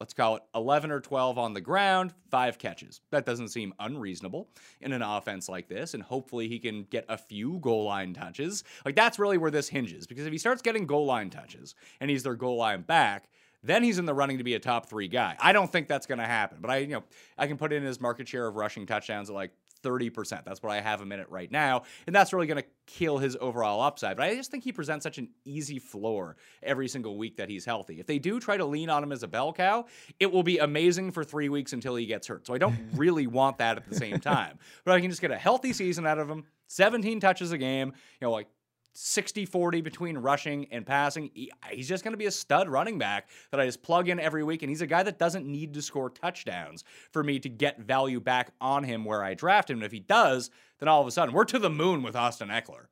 let's 0.00 0.14
call 0.14 0.36
it 0.36 0.42
11 0.54 0.90
or 0.90 1.00
12 1.00 1.38
on 1.38 1.52
the 1.52 1.60
ground, 1.60 2.12
five 2.30 2.58
catches. 2.58 3.00
That 3.10 3.26
doesn't 3.26 3.48
seem 3.48 3.74
unreasonable 3.78 4.48
in 4.80 4.92
an 4.92 5.02
offense 5.02 5.48
like 5.48 5.68
this. 5.68 5.94
And 5.94 6.02
hopefully 6.02 6.48
he 6.48 6.58
can 6.58 6.84
get 6.84 7.04
a 7.08 7.18
few 7.18 7.58
goal 7.60 7.84
line 7.84 8.14
touches. 8.14 8.64
Like 8.84 8.96
that's 8.96 9.18
really 9.18 9.38
where 9.38 9.50
this 9.50 9.68
hinges. 9.68 10.06
Because 10.06 10.26
if 10.26 10.32
he 10.32 10.38
starts 10.38 10.62
getting 10.62 10.86
goal 10.86 11.04
line 11.04 11.30
touches 11.30 11.74
and 12.00 12.10
he's 12.10 12.22
their 12.22 12.34
goal 12.34 12.56
line 12.56 12.80
back, 12.82 13.28
then 13.62 13.82
he's 13.82 13.98
in 13.98 14.06
the 14.06 14.14
running 14.14 14.38
to 14.38 14.44
be 14.44 14.54
a 14.54 14.58
top 14.58 14.88
three 14.88 15.08
guy. 15.08 15.36
I 15.40 15.52
don't 15.52 15.70
think 15.70 15.88
that's 15.88 16.06
going 16.06 16.18
to 16.18 16.26
happen, 16.26 16.58
but 16.60 16.70
I, 16.70 16.78
you 16.78 16.88
know, 16.88 17.04
I 17.36 17.46
can 17.46 17.56
put 17.56 17.72
in 17.72 17.82
his 17.82 18.00
market 18.00 18.28
share 18.28 18.46
of 18.46 18.56
rushing 18.56 18.86
touchdowns 18.86 19.28
at 19.28 19.36
like 19.36 19.52
30%. 19.82 20.44
That's 20.44 20.62
what 20.62 20.72
I 20.72 20.80
have 20.80 21.00
him 21.00 21.12
in 21.12 21.20
it 21.20 21.30
right 21.30 21.50
now. 21.50 21.82
And 22.06 22.14
that's 22.14 22.32
really 22.32 22.46
going 22.46 22.62
to 22.62 22.68
kill 22.86 23.18
his 23.18 23.36
overall 23.40 23.80
upside. 23.80 24.16
But 24.16 24.26
I 24.26 24.34
just 24.34 24.50
think 24.50 24.64
he 24.64 24.72
presents 24.72 25.02
such 25.02 25.18
an 25.18 25.28
easy 25.44 25.78
floor 25.78 26.36
every 26.62 26.88
single 26.88 27.16
week 27.16 27.36
that 27.36 27.48
he's 27.48 27.64
healthy. 27.64 28.00
If 28.00 28.06
they 28.06 28.18
do 28.18 28.40
try 28.40 28.56
to 28.56 28.64
lean 28.64 28.90
on 28.90 29.02
him 29.02 29.12
as 29.12 29.22
a 29.22 29.28
bell 29.28 29.52
cow, 29.52 29.86
it 30.18 30.30
will 30.30 30.42
be 30.42 30.58
amazing 30.58 31.12
for 31.12 31.24
three 31.24 31.48
weeks 31.48 31.72
until 31.72 31.96
he 31.96 32.06
gets 32.06 32.26
hurt. 32.26 32.46
So 32.46 32.54
I 32.54 32.58
don't 32.58 32.76
really 32.94 33.26
want 33.26 33.58
that 33.58 33.76
at 33.76 33.88
the 33.88 33.94
same 33.96 34.20
time. 34.20 34.58
But 34.84 34.92
I 34.92 35.00
can 35.00 35.10
just 35.10 35.22
get 35.22 35.30
a 35.30 35.38
healthy 35.38 35.72
season 35.72 36.06
out 36.06 36.18
of 36.18 36.28
him, 36.28 36.44
17 36.68 37.20
touches 37.20 37.52
a 37.52 37.58
game, 37.58 37.88
you 37.88 38.26
know, 38.26 38.30
like 38.30 38.48
60 38.92 39.46
40 39.46 39.80
between 39.80 40.18
rushing 40.18 40.66
and 40.70 40.84
passing. 40.86 41.30
He, 41.34 41.50
he's 41.70 41.88
just 41.88 42.04
going 42.04 42.12
to 42.12 42.18
be 42.18 42.26
a 42.26 42.30
stud 42.30 42.68
running 42.68 42.98
back 42.98 43.28
that 43.50 43.60
I 43.60 43.66
just 43.66 43.82
plug 43.82 44.08
in 44.08 44.20
every 44.20 44.42
week. 44.42 44.62
And 44.62 44.70
he's 44.70 44.80
a 44.80 44.86
guy 44.86 45.02
that 45.02 45.18
doesn't 45.18 45.46
need 45.46 45.74
to 45.74 45.82
score 45.82 46.10
touchdowns 46.10 46.84
for 47.12 47.22
me 47.22 47.38
to 47.40 47.48
get 47.48 47.80
value 47.80 48.20
back 48.20 48.52
on 48.60 48.84
him 48.84 49.04
where 49.04 49.22
I 49.22 49.34
draft 49.34 49.70
him. 49.70 49.78
And 49.78 49.84
if 49.84 49.92
he 49.92 50.00
does, 50.00 50.50
then 50.78 50.88
all 50.88 51.00
of 51.00 51.06
a 51.06 51.10
sudden 51.10 51.34
we're 51.34 51.44
to 51.44 51.58
the 51.58 51.70
moon 51.70 52.02
with 52.02 52.16
Austin 52.16 52.48
Ekeler. 52.48 52.86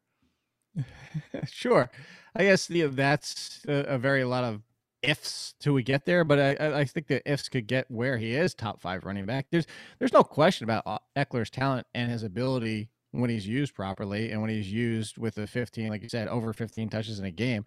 sure. 1.46 1.90
I 2.34 2.44
guess 2.44 2.68
that's 2.68 3.64
a, 3.66 3.72
a, 3.72 3.98
very 3.98 4.24
lot 4.24 4.44
of 4.44 4.62
ifs 5.02 5.54
till 5.58 5.72
we 5.72 5.82
get 5.82 6.04
there, 6.04 6.24
but 6.24 6.38
I, 6.38 6.80
I 6.80 6.84
think 6.84 7.06
the 7.06 7.28
ifs 7.30 7.48
could 7.48 7.66
get 7.66 7.90
where 7.90 8.18
he 8.18 8.34
is 8.34 8.54
top 8.54 8.80
five 8.80 9.04
running 9.04 9.26
back. 9.26 9.46
There's 9.50 9.66
there's 9.98 10.12
no 10.12 10.22
question 10.22 10.64
about 10.64 11.02
Ekeler's 11.16 11.50
talent 11.50 11.86
and 11.94 12.10
his 12.10 12.22
ability 12.22 12.90
when 13.12 13.30
he's 13.30 13.46
used 13.46 13.74
properly 13.74 14.30
and 14.30 14.40
when 14.40 14.50
he's 14.50 14.70
used 14.70 15.18
with 15.18 15.34
the 15.34 15.46
15, 15.46 15.88
like 15.88 16.02
you 16.02 16.08
said, 16.08 16.28
over 16.28 16.52
15 16.52 16.88
touches 16.88 17.18
in 17.18 17.24
a 17.24 17.30
game. 17.30 17.64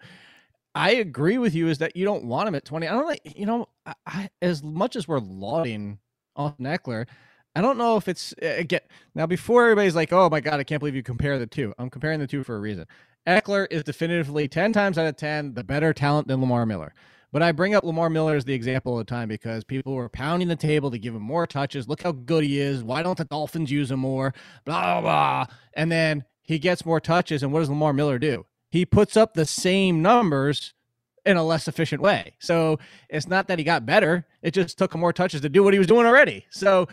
I 0.74 0.92
agree 0.92 1.38
with 1.38 1.54
you 1.54 1.68
is 1.68 1.80
that 1.80 1.96
you 1.96 2.06
don't 2.06 2.26
want 2.26 2.48
him 2.48 2.56
at 2.56 2.66
20. 2.66 2.88
I 2.88 2.94
don't 2.94 3.06
like, 3.06 3.22
you 3.36 3.46
know, 3.46 3.68
I, 3.86 3.94
I, 4.06 4.30
as 4.42 4.64
much 4.64 4.96
as 4.96 5.08
we're 5.08 5.20
lauding 5.20 6.00
Austin 6.36 6.66
Ekeler, 6.66 7.08
I 7.56 7.62
don't 7.62 7.78
know 7.78 7.98
if 7.98 8.08
it's 8.08 8.34
eh, 8.42 8.54
again 8.54 8.80
now 9.14 9.26
before 9.26 9.64
everybody's 9.64 9.96
like, 9.96 10.14
oh 10.14 10.30
my 10.30 10.40
god, 10.40 10.60
I 10.60 10.64
can't 10.64 10.80
believe 10.80 10.96
you 10.96 11.04
compare 11.04 11.38
the 11.38 11.48
two. 11.48 11.74
I'm 11.78 11.90
comparing 11.90 12.20
the 12.20 12.28
two 12.28 12.44
for 12.44 12.56
a 12.56 12.60
reason. 12.60 12.86
Ekeler 13.28 13.68
is 13.70 13.84
definitively 13.84 14.48
10 14.48 14.74
times 14.74 14.98
out 14.98 15.06
of 15.08 15.18
10 15.18 15.54
the 15.54 15.64
better 15.64 15.94
talent 15.94 16.28
than 16.28 16.40
Lamar 16.40 16.66
Miller. 16.66 16.94
But 17.32 17.42
I 17.42 17.52
bring 17.54 17.74
up 17.74 17.84
Lamar 17.84 18.10
Miller 18.10 18.36
as 18.36 18.44
the 18.44 18.54
example 18.54 19.00
of 19.00 19.06
the 19.06 19.10
time 19.10 19.30
because 19.30 19.64
people 19.64 19.94
were 19.94 20.10
pounding 20.10 20.50
the 20.50 20.56
table 20.56 20.92
to 20.92 20.98
give 21.00 21.16
him 21.16 21.22
more 21.22 21.48
touches. 21.48 21.88
Look 21.88 22.04
how 22.04 22.12
good 22.12 22.44
he 22.44 22.60
is. 22.60 22.84
Why 22.84 23.04
don't 23.04 23.18
the 23.18 23.26
Dolphins 23.26 23.72
use 23.72 23.90
him 23.90 24.00
more? 24.00 24.34
Blah, 24.66 25.00
blah, 25.00 25.02
blah. 25.02 25.56
And 25.74 25.92
then 25.92 26.26
he 26.42 26.60
gets 26.60 26.86
more 26.86 27.00
touches. 27.00 27.42
And 27.42 27.54
what 27.54 27.60
does 27.60 27.70
Lamar 27.70 27.94
Miller 27.94 28.20
do? 28.20 28.46
He 28.70 28.86
puts 28.86 29.16
up 29.16 29.34
the 29.34 29.46
same 29.46 30.02
numbers 30.02 30.74
in 31.26 31.38
a 31.38 31.44
less 31.44 31.68
efficient 31.68 32.02
way. 32.02 32.34
So 32.40 32.80
it's 33.10 33.28
not 33.28 33.48
that 33.48 33.60
he 33.60 33.64
got 33.64 33.86
better. 33.86 34.26
It 34.42 34.52
just 34.52 34.78
took 34.78 34.94
him 34.94 35.00
more 35.00 35.14
touches 35.14 35.42
to 35.42 35.50
do 35.50 35.64
what 35.64 35.74
he 35.74 35.80
was 35.80 35.88
doing 35.88 36.06
already. 36.06 36.46
So 36.50 36.88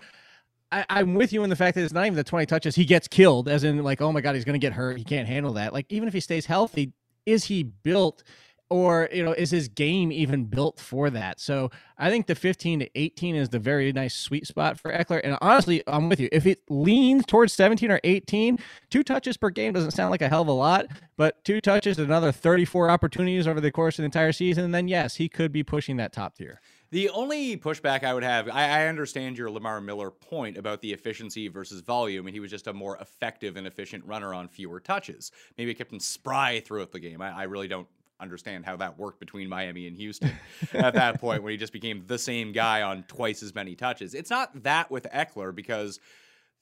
I, 0.71 0.85
am 0.91 1.15
with 1.15 1.33
you 1.33 1.45
in 1.45 1.51
the 1.51 1.57
fact 1.57 1.75
that 1.77 1.83
it's 1.83 1.95
not 1.95 2.07
even 2.07 2.17
the 2.17 2.25
20 2.25 2.47
touches. 2.47 2.75
He 2.75 2.85
gets 2.85 3.09
killed, 3.09 3.49
as 3.49 3.65
in, 3.65 3.83
like, 3.83 4.01
oh 4.01 4.13
my 4.13 4.21
God, 4.21 4.35
he's 4.35 4.45
going 4.45 4.61
to 4.61 4.65
get 4.65 4.75
hurt. 4.75 4.99
He 4.99 5.05
can't 5.05 5.27
handle 5.27 5.55
that. 5.55 5.73
Like, 5.73 5.87
even 5.89 6.09
if 6.09 6.15
he 6.15 6.21
stays 6.21 6.47
healthy, 6.47 6.93
is 7.25 7.45
he 7.45 7.63
built 7.63 8.23
or 8.71 9.09
you 9.13 9.25
know 9.25 9.33
is 9.33 9.51
his 9.51 9.69
game 9.69 10.13
even 10.13 10.45
built 10.45 10.79
for 10.79 11.11
that 11.11 11.41
so 11.41 11.71
i 11.97 12.11
think 12.11 12.27
the 12.27 12.35
15 12.35 12.81
to 12.81 12.91
18 12.95 13.35
is 13.35 13.49
the 13.49 13.59
very 13.59 13.93
nice 13.93 14.15
sweet 14.15 14.47
spot 14.47 14.79
for 14.79 14.93
Ekeler 14.93 15.21
and 15.25 15.39
honestly 15.41 15.83
i'm 15.87 16.09
with 16.09 16.21
you 16.21 16.29
if 16.33 16.47
it 16.47 16.61
leans 16.69 17.25
towards 17.27 17.53
17 17.53 17.91
or 17.91 18.01
18 18.05 18.59
two 18.91 19.03
touches 19.03 19.37
per 19.37 19.51
game 19.51 19.73
doesn't 19.73 19.93
sound 19.93 20.11
like 20.11 20.23
a 20.23 20.29
hell 20.29 20.43
of 20.43 20.49
a 20.49 20.53
lot 20.53 20.87
but 21.17 21.43
two 21.45 21.61
touches 21.61 21.99
and 21.99 22.07
another 22.07 22.33
34 22.33 22.91
opportunities 22.91 23.47
over 23.47 23.61
the 23.61 23.73
course 23.73 23.99
of 23.99 24.03
the 24.03 24.07
entire 24.07 24.33
season 24.33 24.65
and 24.65 24.75
then 24.75 24.89
yes 24.89 25.17
he 25.17 25.29
could 25.29 25.53
be 25.53 25.63
pushing 25.63 25.97
that 25.97 26.13
top 26.13 26.37
tier 26.37 26.61
The 26.91 27.11
only 27.11 27.57
pushback 27.59 28.03
I 28.03 28.15
would 28.15 28.23
have, 28.23 28.49
I, 28.49 28.83
I, 28.83 28.87
understand 28.87 29.37
your 29.37 29.51
Lamar 29.51 29.79
Miller 29.79 30.11
point 30.11 30.57
about 30.57 30.81
the 30.81 30.91
efficiency 30.95 31.47
versus 31.49 31.83
volume, 31.83 32.27
and 32.27 32.35
he 32.35 32.41
was 32.41 32.51
just 32.51 32.67
a 32.67 32.73
more 32.73 32.97
effective 32.97 33.59
and 33.59 33.67
efficient 33.67 34.07
runner 34.07 34.33
on 34.33 34.49
fewer 34.49 34.81
touches. 34.81 35.31
Maybe 35.59 35.71
it 35.71 35.75
kept 35.75 35.93
him 35.93 36.01
spry 36.01 36.61
throughout 36.61 36.93
the 36.93 36.99
game. 36.99 37.21
I, 37.21 37.41
I 37.41 37.43
really 37.43 37.69
don't 37.69 37.87
understand 38.21 38.65
how 38.65 38.77
that 38.77 38.99
worked 38.99 39.21
between 39.21 39.49
Miami 39.49 39.87
and 39.87 39.97
Houston 39.97 40.33
at 40.73 40.95
that 40.95 41.21
point 41.21 41.43
when 41.43 41.53
he 41.53 41.57
just 41.57 41.73
became 41.73 42.05
the 42.07 42.19
same 42.19 42.53
guy 42.53 42.83
on 42.83 43.05
twice 43.05 43.43
as 43.43 43.55
many 43.55 43.75
touches. 43.75 44.15
It's 44.15 44.31
not 44.31 44.63
that 44.63 44.91
with 44.91 45.07
Ekeler 45.15 45.55
because 45.55 46.01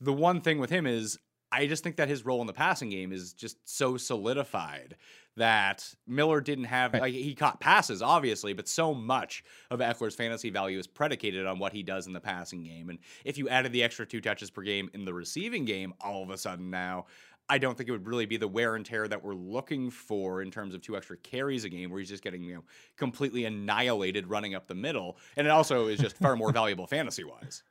the 0.01 0.13
one 0.13 0.41
thing 0.41 0.59
with 0.59 0.71
him 0.71 0.87
is 0.87 1.19
I 1.53 1.67
just 1.67 1.85
think 1.85 1.97
that 1.97 2.09
his 2.09 2.25
role 2.25 2.41
in 2.41 2.47
the 2.47 2.53
passing 2.53 2.91
game 2.91 3.13
is 3.13 3.33
just 3.33 3.57
so 3.65 3.97
solidified 3.97 4.97
that 5.37 5.95
Miller 6.07 6.41
didn't 6.41 6.65
have 6.65 6.93
right. 6.93 7.03
like 7.03 7.15
he 7.15 7.35
caught 7.35 7.61
passes 7.61 8.03
obviously, 8.03 8.53
but 8.53 8.69
so 8.69 8.95
much 8.95 9.45
of 9.71 9.81
Ekeler's 9.81 10.15
fantasy 10.15 10.51
value 10.51 10.79
is 10.79 10.87
predicated 10.87 11.47
on 11.47 11.59
what 11.59 11.73
he 11.73 11.83
does 11.83 12.07
in 12.07 12.13
the 12.13 12.21
passing 12.21 12.65
game. 12.65 12.89
And 12.89 12.99
if 13.25 13.39
you 13.39 13.49
added 13.49 13.73
the 13.73 13.83
extra 13.83 14.07
two 14.07 14.21
touches 14.21 14.51
per 14.51 14.63
game 14.63 14.91
in 14.95 15.05
the 15.05 15.15
receiving 15.15 15.65
game, 15.65 15.95
all 16.01 16.23
of 16.23 16.31
a 16.31 16.39
sudden 16.39 16.71
now 16.71 17.07
I 17.49 17.59
don't 17.59 17.77
think 17.77 17.89
it 17.89 17.93
would 17.93 18.07
really 18.07 18.27
be 18.27 18.37
the 18.37 18.49
wear 18.49 18.75
and 18.75 18.85
tear 18.85 19.07
that 19.07 19.23
we're 19.23 19.35
looking 19.35 19.91
for 19.91 20.43
in 20.43 20.51
terms 20.51 20.75
of 20.75 20.83
two 20.83 20.97
extra 20.97 21.17
carries 21.17 21.65
a 21.65 21.69
game, 21.69 21.91
where 21.91 22.01
he's 22.01 22.09
just 22.09 22.23
getting 22.23 22.43
you 22.43 22.55
know 22.57 22.65
completely 22.97 23.45
annihilated 23.45 24.27
running 24.27 24.55
up 24.55 24.67
the 24.67 24.75
middle, 24.75 25.17
and 25.37 25.47
it 25.47 25.51
also 25.51 25.87
is 25.87 25.99
just 26.01 26.17
far 26.17 26.37
more 26.37 26.53
valuable 26.53 26.87
fantasy 26.89 27.25
wise. 27.25 27.63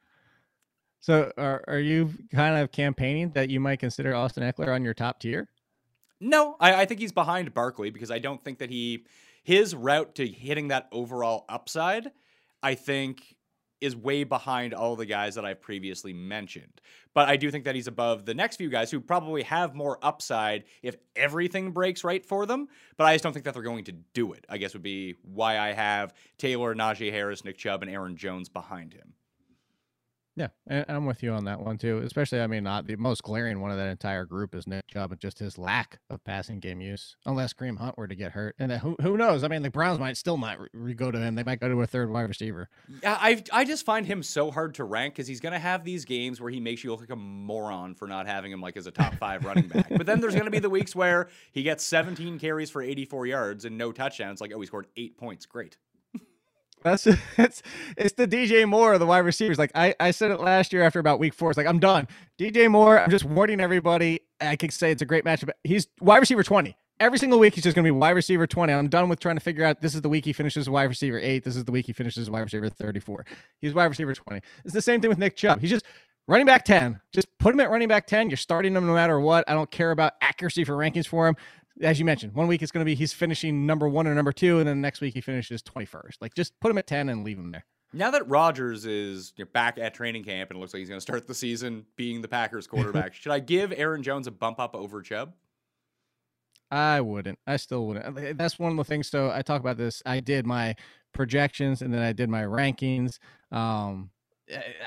So, 1.01 1.31
are 1.37 1.63
are 1.67 1.79
you 1.79 2.13
kind 2.31 2.57
of 2.57 2.71
campaigning 2.71 3.31
that 3.31 3.49
you 3.49 3.59
might 3.59 3.79
consider 3.79 4.15
Austin 4.15 4.43
Ekeler 4.43 4.73
on 4.73 4.83
your 4.83 4.93
top 4.93 5.19
tier? 5.19 5.49
No, 6.21 6.55
I, 6.59 6.81
I 6.81 6.85
think 6.85 7.01
he's 7.01 7.11
behind 7.11 7.53
Barkley 7.53 7.89
because 7.89 8.11
I 8.11 8.19
don't 8.19 8.43
think 8.43 8.59
that 8.59 8.69
he 8.69 9.05
his 9.43 9.75
route 9.75 10.15
to 10.15 10.25
hitting 10.25 10.69
that 10.69 10.87
overall 10.91 11.45
upside. 11.49 12.11
I 12.63 12.73
think 12.73 13.34
is 13.85 13.95
way 13.95 14.23
behind 14.23 14.73
all 14.73 14.95
the 14.95 15.05
guys 15.05 15.35
that 15.35 15.45
I've 15.45 15.61
previously 15.61 16.13
mentioned. 16.13 16.81
But 17.13 17.29
I 17.29 17.37
do 17.37 17.49
think 17.49 17.63
that 17.63 17.75
he's 17.75 17.87
above 17.87 18.25
the 18.25 18.33
next 18.33 18.57
few 18.57 18.69
guys 18.69 18.91
who 18.91 18.99
probably 18.99 19.43
have 19.43 19.73
more 19.73 19.97
upside 20.01 20.65
if 20.83 20.95
everything 21.15 21.71
breaks 21.71 22.03
right 22.03 22.25
for 22.25 22.45
them. 22.45 22.67
But 22.97 23.05
I 23.05 23.15
just 23.15 23.23
don't 23.23 23.33
think 23.33 23.45
that 23.45 23.53
they're 23.53 23.63
going 23.63 23.85
to 23.85 23.93
do 24.13 24.33
it, 24.33 24.45
I 24.49 24.57
guess 24.57 24.73
would 24.73 24.83
be 24.83 25.15
why 25.23 25.57
I 25.57 25.71
have 25.71 26.13
Taylor, 26.37 26.75
Najee 26.75 27.11
Harris, 27.11 27.45
Nick 27.45 27.57
Chubb, 27.57 27.81
and 27.83 27.91
Aaron 27.91 28.17
Jones 28.17 28.49
behind 28.49 28.93
him. 28.93 29.14
Yeah, 30.37 30.47
I'm 30.89 31.05
with 31.05 31.23
you 31.23 31.31
on 31.31 31.45
that 31.45 31.61
one 31.61 31.77
too. 31.77 31.99
Especially, 31.99 32.41
I 32.41 32.47
mean, 32.47 32.63
not 32.63 32.87
the 32.87 32.97
most 32.97 33.23
glaring 33.23 33.61
one 33.61 33.71
of 33.71 33.77
that 33.77 33.87
entire 33.87 34.25
group 34.25 34.53
is 34.53 34.67
Nick 34.67 34.85
Chubb, 34.87 35.11
and 35.13 35.21
just 35.21 35.39
his 35.39 35.57
lack 35.57 35.99
of 36.09 36.21
passing 36.25 36.59
game 36.59 36.81
use. 36.81 37.15
Unless 37.25 37.53
Kareem 37.53 37.77
Hunt 37.77 37.97
were 37.97 38.07
to 38.07 38.15
get 38.15 38.33
hurt, 38.33 38.55
and 38.59 38.69
who 38.73 38.97
who 39.01 39.15
knows? 39.15 39.45
I 39.45 39.47
mean, 39.47 39.61
the 39.61 39.71
Browns 39.71 39.97
might 39.97 40.17
still 40.17 40.35
might 40.35 40.57
re- 40.73 40.93
go 40.93 41.09
to 41.09 41.17
him. 41.17 41.35
They 41.35 41.43
might 41.43 41.61
go 41.61 41.69
to 41.69 41.81
a 41.81 41.87
third 41.87 42.11
wide 42.11 42.23
receiver. 42.23 42.69
Yeah, 43.01 43.17
I 43.19 43.43
I 43.53 43.63
just 43.63 43.85
find 43.85 44.05
him 44.05 44.21
so 44.23 44.51
hard 44.51 44.75
to 44.75 44.83
rank 44.83 45.13
because 45.15 45.27
he's 45.27 45.39
gonna 45.39 45.59
have 45.59 45.85
these 45.85 46.03
games 46.03 46.41
where 46.41 46.51
he 46.51 46.59
makes 46.59 46.83
you 46.83 46.91
look 46.91 46.99
like 46.99 47.11
a 47.11 47.15
moron 47.15 47.95
for 47.95 48.05
not 48.05 48.27
having 48.27 48.51
him 48.51 48.59
like 48.59 48.75
as 48.75 48.87
a 48.87 48.91
top 48.91 49.15
five 49.15 49.45
running 49.45 49.67
back. 49.69 49.87
But 49.89 50.05
then 50.05 50.19
there's 50.19 50.35
gonna 50.35 50.51
be 50.51 50.59
the 50.59 50.69
weeks 50.69 50.93
where 50.93 51.29
he 51.53 51.63
gets 51.63 51.85
17 51.85 52.39
carries 52.39 52.69
for 52.69 52.81
84 52.81 53.25
yards 53.27 53.63
and 53.63 53.77
no 53.77 53.93
touchdowns. 53.93 54.41
Like, 54.41 54.51
oh, 54.53 54.59
he 54.59 54.67
scored 54.67 54.87
eight 54.97 55.17
points. 55.17 55.45
Great. 55.45 55.77
That's 56.95 57.07
it's 57.07 57.63
it's 57.97 58.13
the 58.13 58.27
DJ 58.27 58.69
Moore 58.69 58.93
of 58.93 58.99
the 58.99 59.07
wide 59.07 59.25
receivers. 59.25 59.57
Like 59.57 59.71
I, 59.73 59.95
I 59.99 60.11
said 60.11 60.29
it 60.29 60.39
last 60.39 60.71
year 60.71 60.83
after 60.83 60.99
about 60.99 61.17
week 61.19 61.33
four. 61.33 61.49
It's 61.49 61.57
like 61.57 61.65
I'm 61.65 61.79
done. 61.79 62.07
DJ 62.37 62.69
Moore. 62.69 62.99
I'm 62.99 63.09
just 63.09 63.25
warning 63.25 63.59
everybody. 63.59 64.19
I 64.39 64.55
can 64.55 64.69
say 64.69 64.91
it's 64.91 65.01
a 65.01 65.05
great 65.05 65.25
matchup. 65.25 65.49
He's 65.63 65.87
wide 65.99 66.19
receiver 66.19 66.43
20. 66.43 66.77
Every 66.99 67.17
single 67.17 67.39
week 67.39 67.55
he's 67.55 67.63
just 67.63 67.75
gonna 67.75 67.87
be 67.87 67.89
wide 67.89 68.11
receiver 68.11 68.45
20. 68.45 68.71
I'm 68.71 68.87
done 68.87 69.09
with 69.09 69.19
trying 69.19 69.35
to 69.35 69.41
figure 69.41 69.65
out 69.65 69.81
this 69.81 69.95
is 69.95 70.01
the 70.01 70.09
week 70.09 70.25
he 70.25 70.31
finishes 70.31 70.69
wide 70.69 70.83
receiver 70.83 71.17
eight. 71.17 71.43
This 71.43 71.55
is 71.55 71.65
the 71.65 71.71
week 71.71 71.87
he 71.87 71.91
finishes 71.91 72.29
wide 72.29 72.41
receiver 72.41 72.69
34. 72.69 73.25
He's 73.61 73.73
wide 73.73 73.85
receiver 73.85 74.13
20. 74.13 74.41
It's 74.63 74.73
the 74.75 74.79
same 74.79 75.01
thing 75.01 75.09
with 75.09 75.17
Nick 75.17 75.35
Chubb. 75.35 75.61
He's 75.61 75.71
just 75.71 75.85
running 76.27 76.45
back 76.45 76.65
10. 76.65 77.01
Just 77.11 77.35
put 77.39 77.55
him 77.55 77.61
at 77.61 77.71
running 77.71 77.87
back 77.87 78.05
10. 78.05 78.29
You're 78.29 78.37
starting 78.37 78.75
him 78.75 78.85
no 78.85 78.93
matter 78.93 79.19
what. 79.19 79.43
I 79.47 79.55
don't 79.55 79.71
care 79.71 79.89
about 79.89 80.13
accuracy 80.21 80.63
for 80.63 80.73
rankings 80.73 81.07
for 81.07 81.27
him 81.27 81.35
as 81.81 81.99
you 81.99 82.05
mentioned, 82.05 82.33
one 82.33 82.47
week 82.47 82.61
it's 82.61 82.71
going 82.71 82.81
to 82.81 82.85
be 82.85 82.95
he's 82.95 83.13
finishing 83.13 83.65
number 83.65 83.87
one 83.87 84.07
or 84.07 84.15
number 84.15 84.31
two, 84.31 84.59
and 84.59 84.67
then 84.67 84.77
the 84.77 84.81
next 84.81 85.01
week 85.01 85.13
he 85.13 85.21
finishes 85.21 85.61
21st. 85.63 86.15
Like, 86.21 86.33
just 86.33 86.57
put 86.59 86.71
him 86.71 86.77
at 86.77 86.87
10 86.87 87.09
and 87.09 87.23
leave 87.23 87.37
him 87.37 87.51
there. 87.51 87.65
Now 87.93 88.11
that 88.11 88.27
Rodgers 88.27 88.85
is 88.85 89.33
back 89.53 89.77
at 89.77 89.93
training 89.93 90.23
camp 90.23 90.49
and 90.49 90.57
it 90.57 90.59
looks 90.59 90.73
like 90.73 90.79
he's 90.79 90.89
going 90.89 90.97
to 90.97 91.01
start 91.01 91.27
the 91.27 91.35
season 91.35 91.85
being 91.95 92.21
the 92.21 92.27
Packers 92.27 92.67
quarterback, 92.67 93.13
should 93.13 93.31
I 93.31 93.39
give 93.39 93.73
Aaron 93.75 94.03
Jones 94.03 94.27
a 94.27 94.31
bump 94.31 94.59
up 94.59 94.75
over 94.75 95.01
Chubb? 95.01 95.33
I 96.71 96.99
wouldn't. 96.99 97.39
I 97.45 97.57
still 97.57 97.85
wouldn't. 97.87 98.37
That's 98.37 98.59
one 98.59 98.71
of 98.71 98.77
the 98.77 98.83
things. 98.83 99.07
So 99.07 99.31
I 99.31 99.41
talk 99.41 99.61
about 99.61 99.77
this. 99.77 100.01
I 100.05 100.19
did 100.19 100.45
my 100.45 100.75
projections 101.13 101.81
and 101.81 101.93
then 101.93 102.01
I 102.01 102.11
did 102.11 102.29
my 102.29 102.43
rankings. 102.43 103.19
Um, 103.51 104.09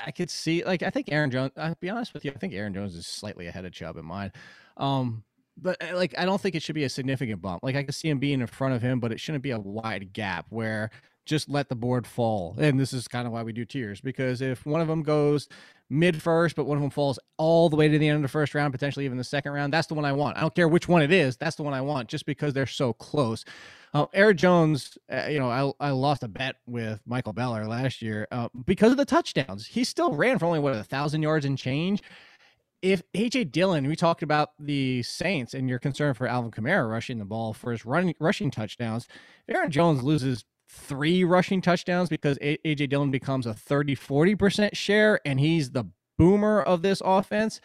I 0.05 0.11
could 0.11 0.29
see, 0.29 0.63
like, 0.63 0.83
I 0.83 0.89
think 0.89 1.11
Aaron 1.11 1.31
Jones. 1.31 1.51
I'll 1.57 1.75
be 1.79 1.89
honest 1.89 2.13
with 2.13 2.25
you. 2.25 2.31
I 2.31 2.37
think 2.37 2.53
Aaron 2.53 2.73
Jones 2.73 2.95
is 2.95 3.07
slightly 3.07 3.47
ahead 3.47 3.65
of 3.65 3.71
Chubb 3.71 3.97
in 3.97 4.05
mine. 4.05 4.31
Um, 4.77 5.23
but 5.61 5.81
uh, 5.83 5.95
like 5.95 6.13
I 6.17 6.25
don't 6.25 6.39
think 6.39 6.55
it 6.55 6.63
should 6.63 6.75
be 6.75 6.83
a 6.83 6.89
significant 6.89 7.41
bump. 7.41 7.63
Like 7.63 7.75
I 7.75 7.83
can 7.83 7.93
see 7.93 8.09
him 8.09 8.19
being 8.19 8.41
in 8.41 8.47
front 8.47 8.73
of 8.73 8.81
him, 8.81 8.99
but 8.99 9.11
it 9.11 9.19
shouldn't 9.19 9.43
be 9.43 9.51
a 9.51 9.59
wide 9.59 10.13
gap 10.13 10.45
where 10.49 10.91
just 11.25 11.47
let 11.47 11.69
the 11.69 11.75
board 11.75 12.07
fall. 12.07 12.55
And 12.57 12.79
this 12.79 12.91
is 12.91 13.07
kind 13.07 13.27
of 13.27 13.33
why 13.33 13.43
we 13.43 13.53
do 13.53 13.63
tiers 13.63 14.01
because 14.01 14.41
if 14.41 14.65
one 14.65 14.81
of 14.81 14.87
them 14.87 15.03
goes 15.03 15.47
mid 15.89 16.21
first, 16.21 16.55
but 16.55 16.65
one 16.65 16.77
of 16.77 16.81
them 16.81 16.89
falls 16.89 17.19
all 17.37 17.69
the 17.69 17.75
way 17.75 17.87
to 17.87 17.99
the 17.99 18.07
end 18.07 18.15
of 18.15 18.21
the 18.23 18.27
first 18.27 18.55
round, 18.55 18.73
potentially 18.73 19.05
even 19.05 19.17
the 19.17 19.23
second 19.23 19.51
round, 19.51 19.71
that's 19.71 19.87
the 19.87 19.93
one 19.93 20.05
I 20.05 20.11
want. 20.11 20.37
I 20.37 20.41
don't 20.41 20.55
care 20.55 20.67
which 20.67 20.87
one 20.87 21.03
it 21.03 21.11
is. 21.11 21.37
That's 21.37 21.55
the 21.55 21.63
one 21.63 21.73
I 21.73 21.81
want 21.81 22.09
just 22.09 22.25
because 22.25 22.53
they're 22.53 22.65
so 22.65 22.93
close. 22.93 23.45
Uh, 23.93 24.33
Jones, 24.33 24.97
uh, 25.11 25.27
you 25.29 25.39
know, 25.39 25.49
I, 25.79 25.87
I 25.87 25.91
lost 25.91 26.23
a 26.23 26.27
bet 26.27 26.57
with 26.65 26.99
Michael 27.05 27.33
Beller 27.33 27.67
last 27.67 28.01
year 28.01 28.27
uh, 28.31 28.49
because 28.65 28.91
of 28.91 28.97
the 28.97 29.05
touchdowns. 29.05 29.67
He 29.67 29.83
still 29.83 30.13
ran 30.13 30.39
for 30.39 30.45
only 30.45 30.59
what 30.59 30.75
a 30.75 30.83
thousand 30.83 31.21
yards 31.21 31.45
and 31.45 31.57
change 31.57 32.01
if 32.81 33.01
AJ 33.13 33.51
Dillon, 33.51 33.87
we 33.87 33.95
talked 33.95 34.23
about 34.23 34.51
the 34.59 35.03
Saints 35.03 35.53
and 35.53 35.69
your 35.69 35.79
concern 35.79 36.13
for 36.13 36.27
Alvin 36.27 36.51
Kamara 36.51 36.89
rushing 36.89 37.17
the 37.17 37.25
ball 37.25 37.53
for 37.53 37.71
his 37.71 37.85
running 37.85 38.15
rushing 38.19 38.51
touchdowns. 38.51 39.07
Aaron 39.47 39.71
Jones 39.71 40.03
loses 40.03 40.45
three 40.69 41.23
rushing 41.23 41.61
touchdowns 41.61 42.09
because 42.09 42.37
AJ 42.39 42.89
Dillon 42.89 43.11
becomes 43.11 43.45
a 43.45 43.53
30 43.53 43.95
40% 43.95 44.75
share 44.75 45.19
and 45.25 45.39
he's 45.39 45.71
the 45.71 45.85
boomer 46.17 46.61
of 46.61 46.81
this 46.81 47.01
offense. 47.03 47.59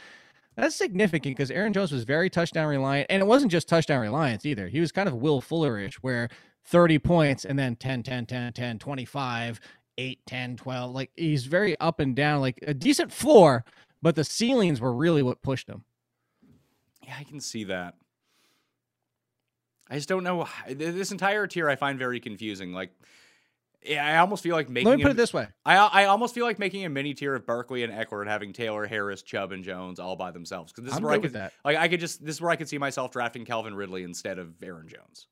That's 0.57 0.77
significant 0.77 1.37
because 1.37 1.51
Aaron 1.51 1.73
Jones 1.73 1.93
was 1.93 2.05
very 2.05 2.31
touchdown 2.31 2.69
reliant. 2.69 3.09
And 3.11 3.21
it 3.21 3.27
wasn't 3.27 3.53
just 3.53 3.69
touchdown 3.69 4.01
reliance 4.01 4.47
either. 4.47 4.69
He 4.69 4.81
was 4.81 4.93
kind 4.93 5.09
of 5.09 5.15
Will 5.17 5.43
Fullerish, 5.43 5.95
where 5.97 6.29
30 6.65 6.99
points 7.01 7.45
and 7.45 7.59
then 7.59 7.77
10, 7.77 8.05
10, 8.05 8.27
10, 8.27 8.53
10, 8.53 8.79
25, 8.79 9.61
8, 9.99 10.19
10, 10.27 10.57
12. 10.57 10.95
Like 10.95 11.11
he's 11.17 11.47
very 11.47 11.79
up 11.81 12.01
and 12.01 12.15
down, 12.15 12.41
like 12.41 12.59
a 12.67 12.73
decent 12.73 13.13
floor, 13.13 13.65
but 14.05 14.17
the 14.17 14.23
ceilings 14.23 14.83
were 14.83 14.93
really 14.93 15.23
what 15.23 15.41
pushed 15.41 15.67
him. 15.67 15.83
Yeah, 17.03 17.15
I 17.19 17.25
can 17.25 17.41
see 17.41 17.65
that. 17.65 17.95
I 19.89 19.95
just 19.95 20.11
don't 20.11 20.23
know. 20.23 20.47
This 20.69 21.11
entire 21.11 21.47
tier 21.47 21.71
I 21.71 21.77
find 21.77 21.99
very 21.99 22.21
confusing. 22.21 22.75
Like, 22.75 22.91
I 23.89 24.19
almost 24.19 24.43
feel 24.43 24.57
like 24.57 24.69
making. 24.69 24.91
Let 24.91 24.99
me 24.99 25.05
put 25.05 25.09
a, 25.09 25.13
it 25.13 25.17
this 25.17 25.33
way. 25.33 25.49
I 25.65 25.77
I 25.77 26.05
almost 26.05 26.35
feel 26.35 26.45
like 26.45 26.59
making 26.59 26.85
a 26.85 26.91
mini 26.91 27.15
tier 27.15 27.35
of 27.35 27.47
Barkley 27.47 27.83
and 27.83 27.93
Ekeler 27.95 28.21
and 28.21 28.29
having 28.29 28.53
Taylor, 28.53 28.87
Harris, 28.87 29.23
Chubb, 29.23 29.53
and 29.53 29.65
Jones 29.65 29.99
all 29.99 30.17
by 30.17 30.31
themselves. 30.31 30.71
Because 30.71 30.85
this 30.85 30.93
is 30.93 30.99
I'm 30.99 31.05
where 31.05 31.13
I 31.15 31.19
could 31.19 31.33
that. 31.33 31.55
like 31.65 31.79
I 31.79 31.89
could 31.89 32.01
just 32.01 32.23
this 32.23 32.37
is 32.37 32.43
where 32.43 32.51
I 32.51 32.57
could 32.57 32.69
see 32.69 32.79
myself 32.79 33.11
drafting 33.11 33.47
Calvin 33.47 33.75
Ridley 33.75 34.03
instead 34.03 34.39
of 34.39 34.63
Aaron 34.63 34.89
Jones 34.89 35.29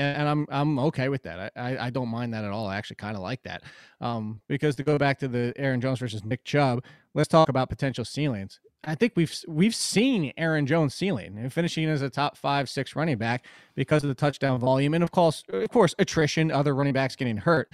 and 0.00 0.28
I'm 0.28 0.46
I'm 0.50 0.78
okay 0.78 1.08
with 1.08 1.22
that. 1.24 1.52
I, 1.56 1.60
I, 1.60 1.86
I 1.86 1.90
don't 1.90 2.08
mind 2.08 2.32
that 2.34 2.44
at 2.44 2.50
all. 2.50 2.66
I 2.66 2.76
actually 2.76 2.96
kind 2.96 3.16
of 3.16 3.22
like 3.22 3.42
that. 3.42 3.62
Um, 4.00 4.40
because 4.48 4.76
to 4.76 4.82
go 4.82 4.98
back 4.98 5.18
to 5.18 5.28
the 5.28 5.52
Aaron 5.56 5.80
Jones 5.80 5.98
versus 5.98 6.24
Nick 6.24 6.44
Chubb, 6.44 6.82
let's 7.14 7.28
talk 7.28 7.48
about 7.48 7.68
potential 7.68 8.04
ceilings. 8.04 8.60
I 8.84 8.94
think 8.94 9.12
we've 9.14 9.34
we've 9.46 9.74
seen 9.74 10.32
Aaron 10.36 10.66
Jones 10.66 10.94
ceiling 10.94 11.36
and 11.36 11.52
finishing 11.52 11.84
as 11.88 12.02
a 12.02 12.08
top 12.08 12.36
five 12.36 12.68
six 12.68 12.96
running 12.96 13.18
back 13.18 13.44
because 13.74 14.02
of 14.02 14.08
the 14.08 14.14
touchdown 14.14 14.58
volume 14.58 14.94
and 14.94 15.04
of 15.04 15.10
course 15.10 15.44
of 15.48 15.68
course 15.70 15.94
attrition, 15.98 16.50
other 16.50 16.74
running 16.74 16.94
backs 16.94 17.16
getting 17.16 17.38
hurt. 17.38 17.72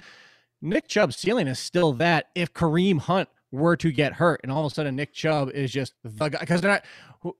Nick 0.61 0.87
Chubb's 0.87 1.15
ceiling 1.15 1.47
is 1.47 1.59
still 1.59 1.93
that 1.93 2.27
if 2.35 2.53
Kareem 2.53 2.99
Hunt 2.99 3.29
were 3.51 3.77
to 3.77 3.91
get 3.91 4.13
hurt 4.13 4.41
and 4.43 4.51
all 4.51 4.65
of 4.65 4.71
a 4.71 4.75
sudden 4.75 4.95
Nick 4.97 5.13
Chubb 5.13 5.49
is 5.51 5.71
just 5.71 5.93
the 6.03 6.29
guy 6.29 6.39
because 6.39 6.59
they're 6.59 6.71
not 6.71 6.83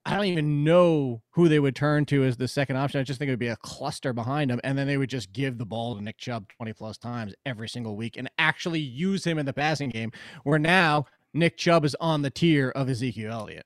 I 0.06 0.16
don't 0.16 0.26
even 0.26 0.64
know 0.64 1.22
who 1.32 1.50
they 1.50 1.60
would 1.60 1.76
turn 1.76 2.06
to 2.06 2.24
as 2.24 2.38
the 2.38 2.48
second 2.48 2.78
option. 2.78 3.00
I 3.00 3.04
just 3.04 3.20
think 3.20 3.28
it 3.30 3.34
would 3.34 3.40
be 3.40 3.48
a 3.48 3.58
cluster 3.58 4.14
behind 4.14 4.50
him 4.50 4.62
and 4.64 4.78
then 4.78 4.88
they 4.88 4.98
would 4.98 5.10
just 5.10 5.34
give 5.34 5.58
the 5.58 5.66
ball 5.66 5.96
to 5.96 6.02
Nick 6.02 6.18
Chubb 6.18 6.48
20 6.58 6.74
plus 6.74 6.98
times 6.98 7.34
every 7.46 7.68
single 7.68 7.98
week 7.98 8.16
and 8.16 8.30
actually 8.38 8.80
use 8.80 9.26
him 9.26 9.38
in 9.38 9.46
the 9.46 9.54
passing 9.54 9.90
game 9.90 10.12
where 10.44 10.60
now 10.60 11.06
Nick 11.34 11.58
Chubb 11.58 11.86
is 11.86 11.96
on 12.00 12.22
the 12.22 12.30
tier 12.30 12.70
of 12.70 12.90
Ezekiel 12.90 13.32
Elliott. 13.32 13.66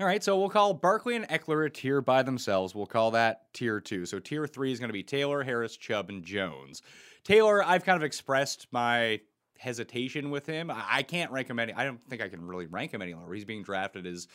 All 0.00 0.06
right, 0.06 0.22
so 0.22 0.38
we'll 0.38 0.48
call 0.48 0.74
Barkley 0.74 1.16
and 1.16 1.28
Ekeler 1.28 1.66
a 1.66 1.70
tier 1.70 2.00
by 2.00 2.22
themselves. 2.22 2.72
We'll 2.74 2.86
call 2.86 3.10
that 3.12 3.52
tier 3.52 3.80
two. 3.80 4.06
So 4.06 4.20
tier 4.20 4.46
three 4.46 4.70
is 4.70 4.78
going 4.78 4.90
to 4.90 4.92
be 4.92 5.02
Taylor, 5.02 5.42
Harris, 5.42 5.76
Chubb, 5.76 6.08
and 6.08 6.24
Jones. 6.24 6.82
Taylor, 7.24 7.64
I've 7.64 7.84
kind 7.84 7.96
of 7.96 8.04
expressed 8.04 8.68
my 8.70 9.20
hesitation 9.58 10.30
with 10.30 10.46
him. 10.46 10.70
I, 10.72 11.02
can't 11.02 11.32
rank 11.32 11.50
him 11.50 11.58
any. 11.58 11.72
I 11.72 11.84
don't 11.84 12.00
think 12.08 12.22
I 12.22 12.28
can 12.28 12.46
really 12.46 12.66
rank 12.66 12.94
him 12.94 13.02
any 13.02 13.12
lower. 13.14 13.34
He's 13.34 13.44
being 13.44 13.64
drafted 13.64 14.06
as 14.06 14.28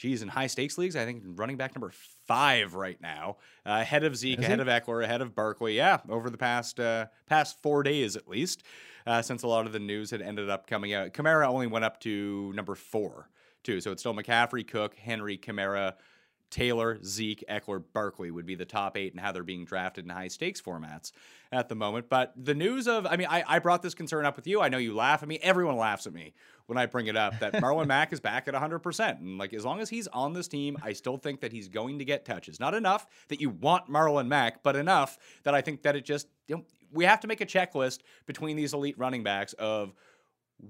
geez, 0.00 0.22
in 0.22 0.28
high 0.28 0.46
stakes 0.46 0.78
leagues, 0.78 0.96
I 0.96 1.04
think 1.04 1.22
running 1.26 1.58
back 1.58 1.74
number 1.74 1.92
five 2.26 2.74
right 2.74 2.98
now, 3.02 3.36
uh, 3.66 3.80
ahead 3.82 4.02
of 4.02 4.16
Zeke, 4.16 4.38
Is 4.38 4.44
ahead 4.46 4.58
he? 4.58 4.62
of 4.62 4.68
Ekeler, 4.68 5.04
ahead 5.04 5.20
of 5.20 5.34
Barkley. 5.34 5.76
Yeah, 5.76 5.98
over 6.08 6.30
the 6.30 6.38
past 6.38 6.80
uh, 6.80 7.06
past 7.26 7.60
four 7.62 7.82
days 7.82 8.16
at 8.16 8.26
least, 8.26 8.62
uh, 9.06 9.22
since 9.22 9.42
a 9.42 9.46
lot 9.46 9.66
of 9.66 9.72
the 9.72 9.78
news 9.78 10.10
had 10.10 10.22
ended 10.22 10.50
up 10.50 10.66
coming 10.66 10.92
out. 10.92 11.12
Kamara 11.12 11.46
only 11.46 11.66
went 11.66 11.84
up 11.84 12.00
to 12.00 12.52
number 12.54 12.74
four 12.74 13.28
too, 13.62 13.80
so 13.80 13.92
it's 13.92 14.02
still 14.02 14.14
McCaffrey, 14.14 14.66
Cook, 14.66 14.94
Henry, 14.96 15.36
Kamara. 15.38 15.94
Taylor, 16.50 16.98
Zeke, 17.04 17.44
Ekeler, 17.48 17.82
Barkley 17.92 18.30
would 18.30 18.44
be 18.44 18.56
the 18.56 18.64
top 18.64 18.96
eight 18.96 19.12
and 19.12 19.20
how 19.20 19.32
they're 19.32 19.44
being 19.44 19.64
drafted 19.64 20.04
in 20.04 20.10
high 20.10 20.28
stakes 20.28 20.60
formats 20.60 21.12
at 21.52 21.68
the 21.68 21.74
moment. 21.74 22.08
But 22.08 22.32
the 22.36 22.54
news 22.54 22.88
of, 22.88 23.06
I 23.06 23.16
mean, 23.16 23.28
I, 23.30 23.44
I 23.46 23.58
brought 23.60 23.82
this 23.82 23.94
concern 23.94 24.26
up 24.26 24.36
with 24.36 24.46
you. 24.46 24.60
I 24.60 24.68
know 24.68 24.78
you 24.78 24.94
laugh 24.94 25.22
at 25.22 25.28
me. 25.28 25.38
Everyone 25.42 25.76
laughs 25.76 26.06
at 26.06 26.12
me 26.12 26.34
when 26.66 26.76
I 26.76 26.86
bring 26.86 27.06
it 27.06 27.16
up 27.16 27.38
that 27.38 27.54
Marlon 27.54 27.86
Mack 27.88 28.12
is 28.12 28.20
back 28.20 28.48
at 28.48 28.54
100%. 28.54 29.20
And 29.20 29.38
like, 29.38 29.54
as 29.54 29.64
long 29.64 29.80
as 29.80 29.88
he's 29.88 30.08
on 30.08 30.32
this 30.32 30.48
team, 30.48 30.76
I 30.82 30.92
still 30.92 31.16
think 31.16 31.40
that 31.40 31.52
he's 31.52 31.68
going 31.68 32.00
to 32.00 32.04
get 32.04 32.24
touches. 32.24 32.58
Not 32.58 32.74
enough 32.74 33.06
that 33.28 33.40
you 33.40 33.50
want 33.50 33.88
Marlon 33.88 34.26
Mack, 34.26 34.62
but 34.62 34.76
enough 34.76 35.18
that 35.44 35.54
I 35.54 35.60
think 35.60 35.82
that 35.82 35.94
it 35.94 36.04
just, 36.04 36.26
you 36.48 36.56
know, 36.56 36.64
we 36.92 37.04
have 37.04 37.20
to 37.20 37.28
make 37.28 37.40
a 37.40 37.46
checklist 37.46 38.00
between 38.26 38.56
these 38.56 38.74
elite 38.74 38.98
running 38.98 39.22
backs 39.22 39.52
of 39.54 39.94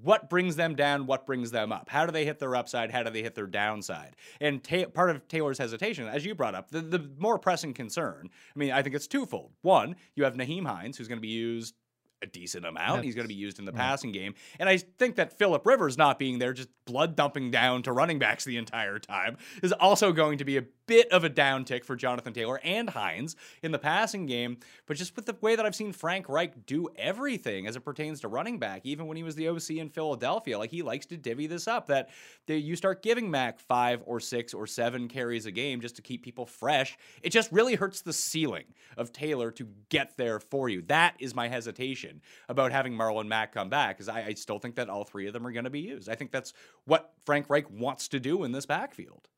what 0.02 0.30
brings 0.30 0.56
them 0.56 0.76
down, 0.76 1.06
what 1.06 1.26
brings 1.26 1.50
them 1.50 1.72
up. 1.72 1.88
How 1.88 2.06
do 2.06 2.12
they 2.12 2.24
hit 2.24 2.38
their 2.38 2.54
upside? 2.54 2.90
How 2.90 3.02
do 3.02 3.10
they 3.10 3.22
hit 3.22 3.34
their 3.34 3.46
downside? 3.46 4.14
And 4.40 4.62
ta- 4.62 4.86
part 4.86 5.10
of 5.10 5.26
Taylor's 5.26 5.58
hesitation, 5.58 6.06
as 6.06 6.24
you 6.24 6.34
brought 6.34 6.54
up, 6.54 6.70
the, 6.70 6.80
the 6.80 7.10
more 7.18 7.38
pressing 7.38 7.74
concern, 7.74 8.30
I 8.54 8.58
mean, 8.58 8.70
I 8.70 8.82
think 8.82 8.94
it's 8.94 9.08
twofold. 9.08 9.52
One, 9.62 9.96
you 10.14 10.24
have 10.24 10.34
Nyheim 10.34 10.66
Hines, 10.66 10.96
who's 10.96 11.08
going 11.08 11.18
to 11.18 11.22
be 11.22 11.28
used 11.28 11.74
a 12.22 12.26
decent 12.26 12.66
amount. 12.66 13.04
He's 13.04 13.14
going 13.14 13.24
to 13.24 13.32
be 13.32 13.34
used 13.34 13.58
in 13.58 13.64
the 13.64 13.72
right. 13.72 13.78
passing 13.78 14.12
game. 14.12 14.34
And 14.58 14.68
I 14.68 14.76
think 14.76 15.16
that 15.16 15.38
Philip 15.38 15.64
Rivers 15.66 15.96
not 15.96 16.18
being 16.18 16.38
there, 16.38 16.52
just 16.52 16.68
blood 16.84 17.16
dumping 17.16 17.50
down 17.50 17.82
to 17.84 17.92
running 17.92 18.18
backs 18.18 18.44
the 18.44 18.58
entire 18.58 18.98
time, 18.98 19.38
is 19.62 19.72
also 19.72 20.12
going 20.12 20.38
to 20.38 20.44
be 20.44 20.58
a 20.58 20.62
bit 20.90 21.12
of 21.12 21.22
a 21.22 21.30
downtick 21.30 21.84
for 21.84 21.94
Jonathan 21.94 22.32
Taylor 22.32 22.58
and 22.64 22.90
Hines 22.90 23.36
in 23.62 23.70
the 23.70 23.78
passing 23.78 24.26
game. 24.26 24.56
But 24.86 24.96
just 24.96 25.14
with 25.14 25.24
the 25.24 25.36
way 25.40 25.54
that 25.54 25.64
I've 25.64 25.76
seen 25.76 25.92
Frank 25.92 26.28
Reich 26.28 26.66
do 26.66 26.88
everything 26.96 27.68
as 27.68 27.76
it 27.76 27.84
pertains 27.84 28.22
to 28.22 28.28
running 28.28 28.58
back, 28.58 28.80
even 28.82 29.06
when 29.06 29.16
he 29.16 29.22
was 29.22 29.36
the 29.36 29.46
OC 29.46 29.70
in 29.70 29.88
Philadelphia, 29.88 30.58
like 30.58 30.72
he 30.72 30.82
likes 30.82 31.06
to 31.06 31.16
divvy 31.16 31.46
this 31.46 31.68
up 31.68 31.86
that 31.86 32.10
you 32.48 32.74
start 32.74 33.04
giving 33.04 33.30
Mack 33.30 33.60
five 33.60 34.02
or 34.04 34.18
six 34.18 34.52
or 34.52 34.66
seven 34.66 35.06
carries 35.06 35.46
a 35.46 35.52
game 35.52 35.80
just 35.80 35.94
to 35.94 36.02
keep 36.02 36.24
people 36.24 36.44
fresh. 36.44 36.98
It 37.22 37.30
just 37.30 37.52
really 37.52 37.76
hurts 37.76 38.02
the 38.02 38.12
ceiling 38.12 38.64
of 38.96 39.12
Taylor 39.12 39.52
to 39.52 39.68
get 39.90 40.16
there 40.16 40.40
for 40.40 40.68
you. 40.68 40.82
That 40.88 41.14
is 41.20 41.36
my 41.36 41.46
hesitation 41.46 42.20
about 42.48 42.72
having 42.72 42.94
Marlon 42.94 43.28
Mack 43.28 43.52
come 43.52 43.68
back, 43.68 43.96
because 43.96 44.08
I, 44.08 44.24
I 44.24 44.34
still 44.34 44.58
think 44.58 44.74
that 44.74 44.90
all 44.90 45.04
three 45.04 45.28
of 45.28 45.34
them 45.34 45.46
are 45.46 45.52
going 45.52 45.62
to 45.62 45.70
be 45.70 45.82
used. 45.82 46.08
I 46.08 46.16
think 46.16 46.32
that's 46.32 46.52
what 46.84 47.12
Frank 47.24 47.48
Reich 47.48 47.70
wants 47.70 48.08
to 48.08 48.18
do 48.18 48.42
in 48.42 48.50
this 48.50 48.66
backfield. 48.66 49.28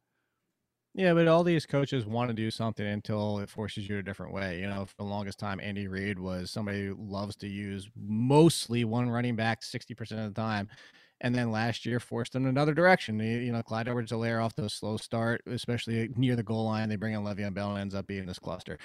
Yeah, 0.94 1.14
but 1.14 1.26
all 1.26 1.42
these 1.42 1.64
coaches 1.64 2.05
want 2.05 2.28
to 2.28 2.35
do 2.35 2.50
something 2.50 2.87
until 2.87 3.38
it 3.38 3.48
forces 3.48 3.88
you 3.88 3.96
a 3.96 4.02
different 4.02 4.35
way. 4.35 4.61
You 4.61 4.66
know, 4.66 4.85
for 4.85 4.94
the 4.98 5.05
longest 5.05 5.38
time, 5.38 5.59
Andy 5.59 5.88
Reid 5.88 6.18
was 6.18 6.50
somebody 6.50 6.87
who 6.87 6.96
loves 6.98 7.35
to 7.37 7.48
use 7.48 7.88
mostly 7.96 8.85
one 8.85 9.09
running 9.09 9.35
back 9.35 9.62
60% 9.62 10.20
of 10.26 10.35
the 10.35 10.40
time. 10.40 10.68
And 11.23 11.35
then 11.35 11.53
last 11.53 11.87
year 11.87 12.01
forced 12.01 12.33
them 12.33 12.47
another 12.47 12.75
direction. 12.75 13.19
You 13.21 13.39
you 13.39 13.53
know, 13.53 13.63
Clyde 13.63 13.89
Edwards-Helaire 13.89 14.45
off 14.45 14.55
to 14.57 14.65
a 14.65 14.69
slow 14.69 14.97
start, 14.97 15.41
especially 15.47 16.11
near 16.17 16.35
the 16.35 16.43
goal 16.43 16.65
line. 16.65 16.89
They 16.89 16.97
bring 16.97 17.15
in 17.15 17.23
Le'Veon 17.23 17.55
Bell 17.55 17.71
and 17.71 17.79
ends 17.79 17.95
up 17.95 18.09
being 18.09 18.27
this 18.27 18.41
cluster. 18.41 18.79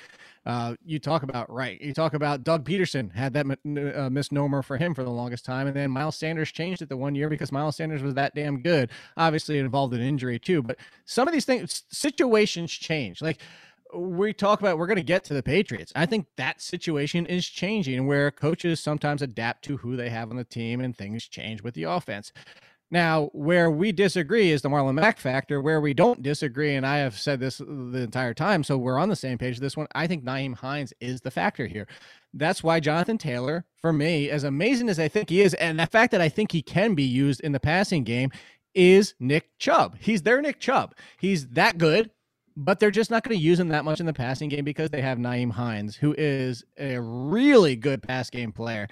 Uh, 0.45 0.75
you 0.85 0.99
talk 0.99 1.23
about 1.23 1.51
right. 1.51 1.81
You 1.81 1.93
talk 1.93 2.13
about 2.13 2.43
Doug 2.43 2.63
Pederson 2.63 3.13
had 3.13 3.33
that 3.33 3.45
uh, 3.45 4.09
misnomer 4.09 4.61
for 4.61 4.77
him 4.77 4.93
for 4.93 5.03
the 5.03 5.09
longest 5.09 5.45
time, 5.45 5.67
and 5.67 5.75
then 5.75 5.89
Miles 5.91 6.15
Sanders 6.15 6.51
changed 6.51 6.81
it 6.81 6.89
the 6.89 6.95
one 6.95 7.15
year 7.15 7.27
because 7.27 7.51
Miles 7.51 7.75
Sanders 7.75 8.03
was 8.03 8.13
that 8.13 8.35
damn 8.35 8.61
good. 8.61 8.91
Obviously, 9.17 9.57
it 9.57 9.65
involved 9.65 9.93
an 9.93 10.01
injury 10.01 10.37
too, 10.39 10.61
but 10.61 10.77
some 11.05 11.27
of 11.27 11.33
these 11.33 11.45
things, 11.45 11.83
situations 11.89 12.71
change. 12.71 13.21
Like 13.21 13.39
we 13.95 14.33
talk 14.33 14.59
about, 14.59 14.77
we're 14.77 14.87
going 14.87 14.97
to 14.97 15.03
get 15.03 15.23
to 15.25 15.33
the 15.33 15.43
Patriots. 15.43 15.91
I 15.95 16.05
think 16.05 16.27
that 16.37 16.61
situation 16.61 17.25
is 17.25 17.47
changing 17.47 18.07
where 18.07 18.31
coaches 18.31 18.79
sometimes 18.79 19.21
adapt 19.21 19.63
to 19.65 19.77
who 19.77 19.95
they 19.95 20.09
have 20.09 20.29
on 20.29 20.37
the 20.37 20.43
team 20.43 20.81
and 20.81 20.95
things 20.95 21.27
change 21.27 21.61
with 21.61 21.73
the 21.73 21.83
offense. 21.83 22.31
Now, 22.89 23.29
where 23.33 23.69
we 23.69 23.91
disagree 23.91 24.51
is 24.51 24.61
the 24.61 24.69
Marlon 24.69 24.93
Mack 24.93 25.19
factor. 25.19 25.61
Where 25.61 25.81
we 25.81 25.93
don't 25.93 26.23
disagree, 26.23 26.75
and 26.75 26.85
I 26.85 26.99
have 26.99 27.17
said 27.17 27.39
this 27.39 27.57
the 27.57 28.01
entire 28.01 28.33
time, 28.33 28.63
so 28.63 28.77
we're 28.77 28.99
on 28.99 29.09
the 29.09 29.15
same 29.15 29.37
page. 29.37 29.59
This 29.59 29.75
one, 29.75 29.87
I 29.93 30.07
think 30.07 30.23
Nyheim 30.23 30.55
Hines 30.55 30.93
is 31.01 31.19
the 31.19 31.31
factor 31.31 31.67
here. 31.67 31.85
That's 32.33 32.63
why 32.63 32.79
Jonathan 32.79 33.17
Taylor, 33.17 33.65
for 33.75 33.91
me, 33.91 34.29
as 34.29 34.45
amazing 34.45 34.87
as 34.87 34.99
I 34.99 35.09
think 35.09 35.29
he 35.29 35.41
is, 35.41 35.53
and 35.55 35.77
the 35.77 35.87
fact 35.87 36.11
that 36.11 36.21
I 36.21 36.29
think 36.29 36.53
he 36.53 36.61
can 36.61 36.95
be 36.95 37.03
used 37.03 37.41
in 37.41 37.51
the 37.51 37.59
passing 37.59 38.03
game, 38.03 38.31
is 38.73 39.15
Nick 39.19 39.57
Chubb. 39.57 39.97
He's 39.99 40.21
their 40.21 40.41
Nick 40.41 40.59
Chubb. 40.59 40.93
He's 41.17 41.47
that 41.49 41.77
good, 41.77 42.11
but 42.57 42.79
they're 42.79 42.89
just 42.89 43.11
not 43.11 43.23
going 43.23 43.37
to 43.37 43.43
use 43.43 43.59
him 43.59 43.69
that 43.69 43.85
much 43.85 43.99
in 43.99 44.07
the 44.07 44.13
passing 44.13 44.49
game 44.49 44.65
because 44.65 44.89
they 44.89 45.01
have 45.01 45.19
Nyheim 45.19 45.51
Hines, 45.51 45.95
who 45.95 46.15
is 46.17 46.65
a 46.77 46.99
really 46.99 47.75
good 47.75 48.01
pass 48.01 48.31
game 48.31 48.51
player. 48.51 48.87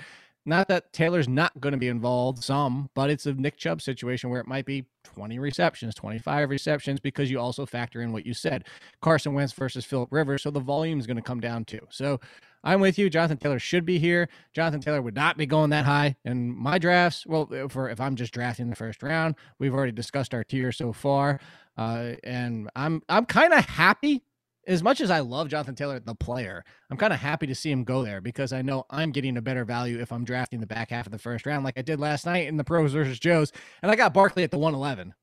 Not 0.45 0.67
that 0.67 0.93
Taylor's 0.93 1.27
not 1.27 1.59
going 1.59 1.71
to 1.71 1.79
be 1.79 1.87
involved 1.87 2.43
some, 2.43 2.91
but 2.93 3.09
it's 3.09 3.25
a 3.25 3.33
Nick 3.33 3.57
Chubb 3.57 3.81
situation 3.81 4.29
where 4.29 4.39
it 4.39 4.45
might 4.45 4.67
be 4.67 4.85
20 5.03 5.39
receptions, 5.39 5.95
25 5.95 6.51
receptions, 6.51 6.99
because 6.99 7.31
you 7.31 7.39
also 7.39 7.65
factor 7.65 8.01
in 8.01 8.13
what 8.13 8.27
you 8.27 8.35
said 8.35 8.65
Carson 9.01 9.33
Wentz 9.33 9.53
versus 9.53 9.83
Philip 9.83 10.09
Rivers. 10.11 10.43
So 10.43 10.51
the 10.51 10.59
volume 10.59 10.99
is 10.99 11.07
going 11.07 11.17
to 11.17 11.23
come 11.23 11.39
down 11.39 11.65
too. 11.65 11.87
So 11.89 12.19
I'm 12.63 12.79
with 12.79 12.99
you. 12.99 13.09
Jonathan 13.09 13.37
Taylor 13.37 13.57
should 13.57 13.85
be 13.85 13.97
here. 13.97 14.29
Jonathan 14.53 14.81
Taylor 14.81 15.01
would 15.01 15.15
not 15.15 15.37
be 15.37 15.47
going 15.47 15.71
that 15.71 15.85
high 15.85 16.15
in 16.23 16.55
my 16.55 16.77
drafts. 16.77 17.25
Well, 17.25 17.49
for 17.69 17.89
if 17.89 17.99
I'm 17.99 18.15
just 18.15 18.31
drafting 18.31 18.69
the 18.69 18.75
first 18.75 19.01
round, 19.01 19.35
we've 19.57 19.73
already 19.73 19.91
discussed 19.93 20.35
our 20.35 20.43
tier 20.43 20.71
so 20.71 20.93
far. 20.93 21.39
Uh, 21.77 22.13
and 22.23 22.69
I'm 22.75 23.01
I'm 23.09 23.25
kind 23.25 23.53
of 23.53 23.65
happy 23.65 24.23
as 24.67 24.83
much 24.83 25.01
as 25.01 25.11
I 25.11 25.19
love 25.19 25.49
Jonathan 25.49 25.75
Taylor, 25.75 25.99
the 25.99 26.15
player, 26.15 26.63
I'm 26.89 26.97
kind 26.97 27.13
of 27.13 27.19
happy 27.19 27.47
to 27.47 27.55
see 27.55 27.71
him 27.71 27.83
go 27.83 28.03
there 28.03 28.21
because 28.21 28.51
I 28.53 28.61
know 28.61 28.85
I'm 28.89 29.11
getting 29.11 29.37
a 29.37 29.41
better 29.41 29.65
value 29.65 29.99
if 29.99 30.11
I'm 30.11 30.23
drafting 30.23 30.59
the 30.59 30.67
back 30.67 30.89
half 30.89 31.05
of 31.05 31.11
the 31.11 31.19
first 31.19 31.45
round, 31.45 31.63
like 31.63 31.77
I 31.77 31.81
did 31.81 31.99
last 31.99 32.25
night 32.25 32.47
in 32.47 32.57
the 32.57 32.63
pros 32.63 32.93
versus 32.93 33.19
Joes, 33.19 33.51
and 33.81 33.91
I 33.91 33.95
got 33.95 34.13
Barkley 34.13 34.43
at 34.43 34.51
the 34.51 34.57
111. 34.57 35.13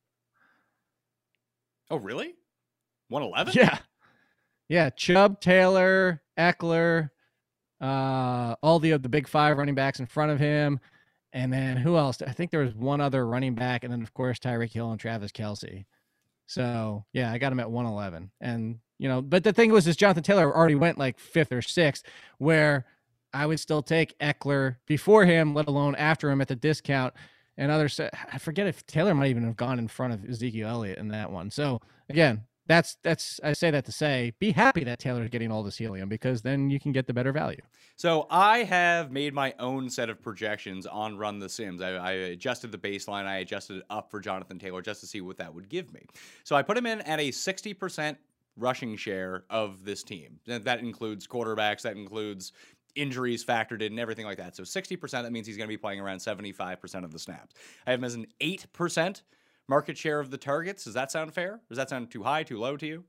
Oh, 1.90 1.96
really? 1.96 2.34
111? 3.08 3.54
Yeah, 3.54 3.78
yeah. 4.68 4.90
Chubb, 4.90 5.40
Taylor, 5.40 6.22
Ekeler, 6.38 7.10
uh, 7.80 8.54
all 8.62 8.78
the 8.78 8.96
the 8.96 9.08
big 9.08 9.28
five 9.28 9.58
running 9.58 9.74
backs 9.74 10.00
in 10.00 10.06
front 10.06 10.32
of 10.32 10.38
him, 10.38 10.80
and 11.32 11.52
then 11.52 11.76
who 11.76 11.96
else? 11.96 12.22
I 12.22 12.32
think 12.32 12.50
there 12.50 12.60
was 12.60 12.74
one 12.74 13.00
other 13.00 13.26
running 13.26 13.54
back, 13.54 13.84
and 13.84 13.92
then 13.92 14.02
of 14.02 14.14
course 14.14 14.38
Tyreek 14.38 14.72
Hill 14.72 14.90
and 14.90 15.00
Travis 15.00 15.32
Kelce. 15.32 15.84
So 16.46 17.04
yeah, 17.12 17.32
I 17.32 17.38
got 17.38 17.52
him 17.52 17.60
at 17.60 17.70
111, 17.70 18.30
and 18.40 18.78
you 18.98 19.08
know, 19.08 19.20
but 19.20 19.42
the 19.42 19.52
thing 19.52 19.72
was, 19.72 19.86
is 19.86 19.96
Jonathan 19.96 20.22
Taylor 20.22 20.54
already 20.54 20.74
went 20.74 20.98
like 20.98 21.18
fifth 21.18 21.52
or 21.52 21.62
sixth, 21.62 22.04
where 22.38 22.86
I 23.32 23.46
would 23.46 23.58
still 23.58 23.82
take 23.82 24.18
Ekeler 24.18 24.76
before 24.86 25.24
him, 25.24 25.54
let 25.54 25.68
alone 25.68 25.94
after 25.96 26.30
him 26.30 26.40
at 26.40 26.48
the 26.48 26.56
discount. 26.56 27.14
And 27.56 27.70
others, 27.70 28.00
I 28.00 28.38
forget 28.38 28.66
if 28.66 28.86
Taylor 28.86 29.14
might 29.14 29.30
even 29.30 29.44
have 29.44 29.56
gone 29.56 29.78
in 29.78 29.88
front 29.88 30.14
of 30.14 30.24
Ezekiel 30.28 30.68
Elliott 30.68 30.98
in 30.98 31.08
that 31.08 31.30
one. 31.30 31.50
So 31.50 31.80
again, 32.08 32.44
that's 32.66 32.96
that's 33.02 33.40
I 33.42 33.52
say 33.54 33.70
that 33.70 33.84
to 33.86 33.92
say, 33.92 34.32
be 34.38 34.52
happy 34.52 34.84
that 34.84 34.98
Taylor's 34.98 35.30
getting 35.30 35.50
all 35.50 35.62
this 35.62 35.76
helium 35.76 36.08
because 36.08 36.42
then 36.42 36.70
you 36.70 36.78
can 36.78 36.92
get 36.92 37.06
the 37.06 37.14
better 37.14 37.32
value. 37.32 37.60
So 37.96 38.26
I 38.30 38.58
have 38.64 39.10
made 39.10 39.34
my 39.34 39.54
own 39.58 39.90
set 39.90 40.08
of 40.08 40.22
projections 40.22 40.86
on 40.86 41.18
Run 41.18 41.38
the 41.38 41.48
Sims. 41.48 41.82
I, 41.82 41.90
I 41.90 42.12
adjusted 42.12 42.72
the 42.72 42.78
baseline. 42.78 43.26
I 43.26 43.38
adjusted 43.38 43.78
it 43.78 43.84
up 43.90 44.10
for 44.10 44.20
Jonathan 44.20 44.58
Taylor 44.58 44.82
just 44.82 45.00
to 45.00 45.06
see 45.06 45.20
what 45.20 45.36
that 45.38 45.54
would 45.54 45.68
give 45.68 45.92
me. 45.92 46.06
So 46.44 46.56
I 46.56 46.62
put 46.62 46.76
him 46.76 46.86
in 46.86 47.00
at 47.02 47.20
a 47.20 47.30
60% 47.30 48.16
rushing 48.56 48.96
share 48.96 49.44
of 49.50 49.84
this 49.84 50.02
team. 50.02 50.38
That 50.46 50.80
includes 50.80 51.26
quarterbacks. 51.26 51.82
That 51.82 51.96
includes 51.96 52.52
injuries 52.94 53.44
factored 53.44 53.80
in 53.80 53.92
and 53.92 54.00
everything 54.00 54.26
like 54.26 54.38
that. 54.38 54.56
So 54.56 54.62
60%, 54.62 55.10
that 55.10 55.32
means 55.32 55.46
he's 55.46 55.56
going 55.56 55.68
to 55.68 55.72
be 55.72 55.78
playing 55.78 56.00
around 56.00 56.18
75% 56.18 57.04
of 57.04 57.12
the 57.12 57.18
snaps. 57.18 57.54
I 57.86 57.90
have 57.90 58.00
him 58.00 58.04
as 58.04 58.14
an 58.14 58.26
8% 58.40 59.22
market 59.68 59.96
share 59.98 60.20
of 60.20 60.30
the 60.30 60.38
targets. 60.38 60.84
Does 60.84 60.94
that 60.94 61.10
sound 61.10 61.34
fair? 61.34 61.60
Does 61.68 61.78
that 61.78 61.88
sound 61.88 62.10
too 62.10 62.22
high, 62.22 62.42
too 62.42 62.58
low 62.58 62.76
to 62.76 62.86
you? 62.86 63.04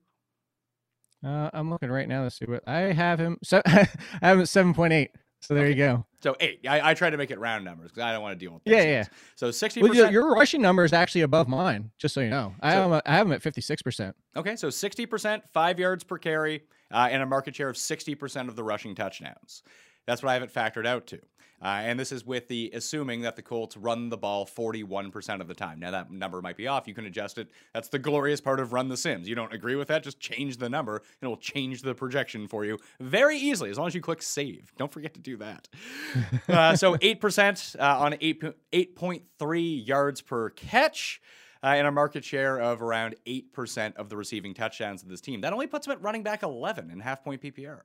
Uh, 1.26 1.50
I'm 1.54 1.70
looking 1.70 1.90
right 1.90 2.08
now 2.08 2.24
to 2.24 2.32
see 2.32 2.46
what 2.46 2.68
I 2.68 2.92
have 2.94 3.20
him. 3.20 3.38
So 3.44 3.62
I 3.66 3.88
have 4.22 4.38
him 4.38 4.42
at 4.42 4.48
7.8. 4.48 5.08
So 5.40 5.54
there 5.54 5.68
you 5.68 5.76
go. 5.76 6.06
So 6.22 6.38
eight. 6.40 6.66
I, 6.68 6.92
I 6.92 6.94
try 6.94 7.10
to 7.10 7.18
make 7.18 7.30
it 7.30 7.38
round 7.38 7.66
numbers 7.66 7.92
because 7.92 8.04
I 8.04 8.14
don't 8.14 8.22
want 8.22 8.40
to 8.40 8.46
deal 8.46 8.54
with 8.54 8.62
Yeah, 8.66 8.84
yeah. 8.84 9.04
So 9.36 9.50
60%. 9.50 9.82
Well, 9.82 9.94
your, 9.94 10.10
your 10.10 10.32
rushing 10.34 10.62
number 10.62 10.86
is 10.86 10.94
actually 10.94 11.22
above 11.22 11.50
mine, 11.50 11.92
just 11.98 12.14
so 12.14 12.22
you 12.22 12.30
know. 12.30 12.56
I 12.62 12.72
So- 12.72 12.82
have 12.84 12.92
him, 12.92 13.02
I 13.06 13.16
have 13.16 13.28
him 13.28 13.34
at 13.34 13.42
56%. 13.42 14.14
Okay, 14.38 14.56
so 14.56 14.70
60%, 14.70 15.42
five 15.52 15.80
yards 15.80 16.06
per 16.06 16.18
carry, 16.18 16.64
uh, 16.92 17.10
and 17.12 17.22
a 17.22 17.26
market 17.26 17.56
share 17.56 17.68
of 17.68 17.76
60% 17.76 18.48
of 18.48 18.56
the 18.56 18.64
rushing 18.64 18.96
touchdowns. 18.96 19.64
That's 20.08 20.24
what 20.24 20.30
I 20.30 20.34
have 20.36 20.44
it 20.44 20.54
factored 20.54 20.86
out 20.88 21.08
to. 21.08 21.20
Uh, 21.64 21.68
and 21.68 22.00
this 22.00 22.12
is 22.12 22.26
with 22.26 22.48
the 22.48 22.72
assuming 22.74 23.22
that 23.22 23.36
the 23.36 23.42
Colts 23.42 23.78
run 23.78 24.10
the 24.10 24.18
ball 24.18 24.46
41% 24.46 25.40
of 25.40 25.48
the 25.48 25.54
time. 25.54 25.80
Now, 25.80 25.92
that 25.92 26.12
number 26.12 26.42
might 26.42 26.58
be 26.58 26.68
off. 26.68 26.88
You 26.88 26.94
can 26.94 27.06
adjust 27.06 27.38
it. 27.38 27.50
That's 27.74 27.88
the 27.88 28.00
glorious 28.00 28.42
part 28.42 28.60
of 28.60 28.74
Run 28.74 28.90
the 28.90 28.98
Sims. 28.98 29.30
You 29.30 29.36
don't 29.36 29.54
agree 29.54 29.76
with 29.76 29.88
that? 29.88 30.04
Just 30.04 30.20
change 30.20 30.58
the 30.58 30.70
number, 30.70 30.98
and 30.98 31.04
it 31.22 31.28
will 31.28 31.38
change 31.38 31.82
the 31.82 31.96
projection 31.96 32.48
for 32.48 32.66
you 32.66 32.78
very 33.00 33.38
easily 33.38 33.70
as 33.70 33.78
long 33.78 33.88
as 33.88 33.96
you 33.96 34.02
click 34.02 34.22
save. 34.22 34.74
Don't 34.78 34.92
forget 34.92 35.14
to 35.14 35.20
do 35.20 35.38
that. 35.38 35.70
uh, 36.50 36.76
so 36.76 36.96
8% 36.96 37.80
uh, 37.80 38.00
on 38.00 38.16
8, 38.20 38.44
8.3 38.74 39.88
yards 39.88 40.22
per 40.22 40.50
catch. 40.50 41.22
uh, 41.64 41.68
and 41.68 41.88
a 41.88 41.92
market 41.92 42.26
share 42.26 42.60
of 42.60 42.82
around 42.82 43.16
8% 43.26 43.96
of 43.96 44.10
the 44.10 44.18
receiving 44.18 44.54
touchdowns 44.54 45.02
of 45.02 45.08
this 45.08 45.22
team. 45.22 45.42
That 45.42 45.54
only 45.54 45.68
puts 45.68 45.88
him 45.88 45.94
at 45.94 46.02
running 46.02 46.22
back 46.22 46.44
11 46.44 46.92
in 46.92 47.00
half 47.00 47.24
point 47.24 47.42
PPR. 47.42 47.82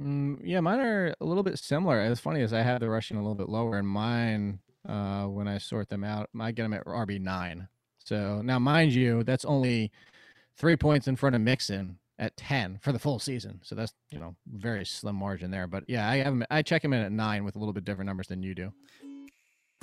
Mm, 0.00 0.40
yeah, 0.42 0.60
mine 0.60 0.80
are 0.80 1.14
a 1.20 1.24
little 1.24 1.42
bit 1.42 1.58
similar. 1.58 2.00
As 2.00 2.20
funny 2.20 2.40
as 2.42 2.52
I 2.52 2.62
have 2.62 2.80
the 2.80 2.88
rushing 2.88 3.16
a 3.16 3.20
little 3.20 3.34
bit 3.34 3.48
lower, 3.48 3.76
and 3.78 3.86
mine, 3.86 4.60
uh, 4.88 5.24
when 5.24 5.46
I 5.46 5.58
sort 5.58 5.88
them 5.88 6.04
out, 6.04 6.30
I 6.38 6.52
get 6.52 6.62
them 6.62 6.72
at 6.72 6.86
RB 6.86 7.20
nine. 7.20 7.68
So 8.04 8.40
now, 8.42 8.58
mind 8.58 8.94
you, 8.94 9.22
that's 9.24 9.44
only 9.44 9.92
three 10.56 10.76
points 10.76 11.06
in 11.06 11.16
front 11.16 11.36
of 11.36 11.42
Mixon 11.42 11.98
at 12.18 12.36
ten 12.36 12.78
for 12.80 12.92
the 12.92 12.98
full 12.98 13.18
season. 13.18 13.60
So 13.62 13.74
that's 13.74 13.92
you 14.10 14.18
know 14.18 14.36
very 14.46 14.86
slim 14.86 15.16
margin 15.16 15.50
there. 15.50 15.66
But 15.66 15.84
yeah, 15.86 16.08
I 16.08 16.16
have 16.18 16.42
I 16.50 16.62
check 16.62 16.82
him 16.82 16.94
in 16.94 17.02
at 17.02 17.12
nine 17.12 17.44
with 17.44 17.56
a 17.56 17.58
little 17.58 17.74
bit 17.74 17.84
different 17.84 18.06
numbers 18.06 18.28
than 18.28 18.42
you 18.42 18.54
do. 18.54 18.72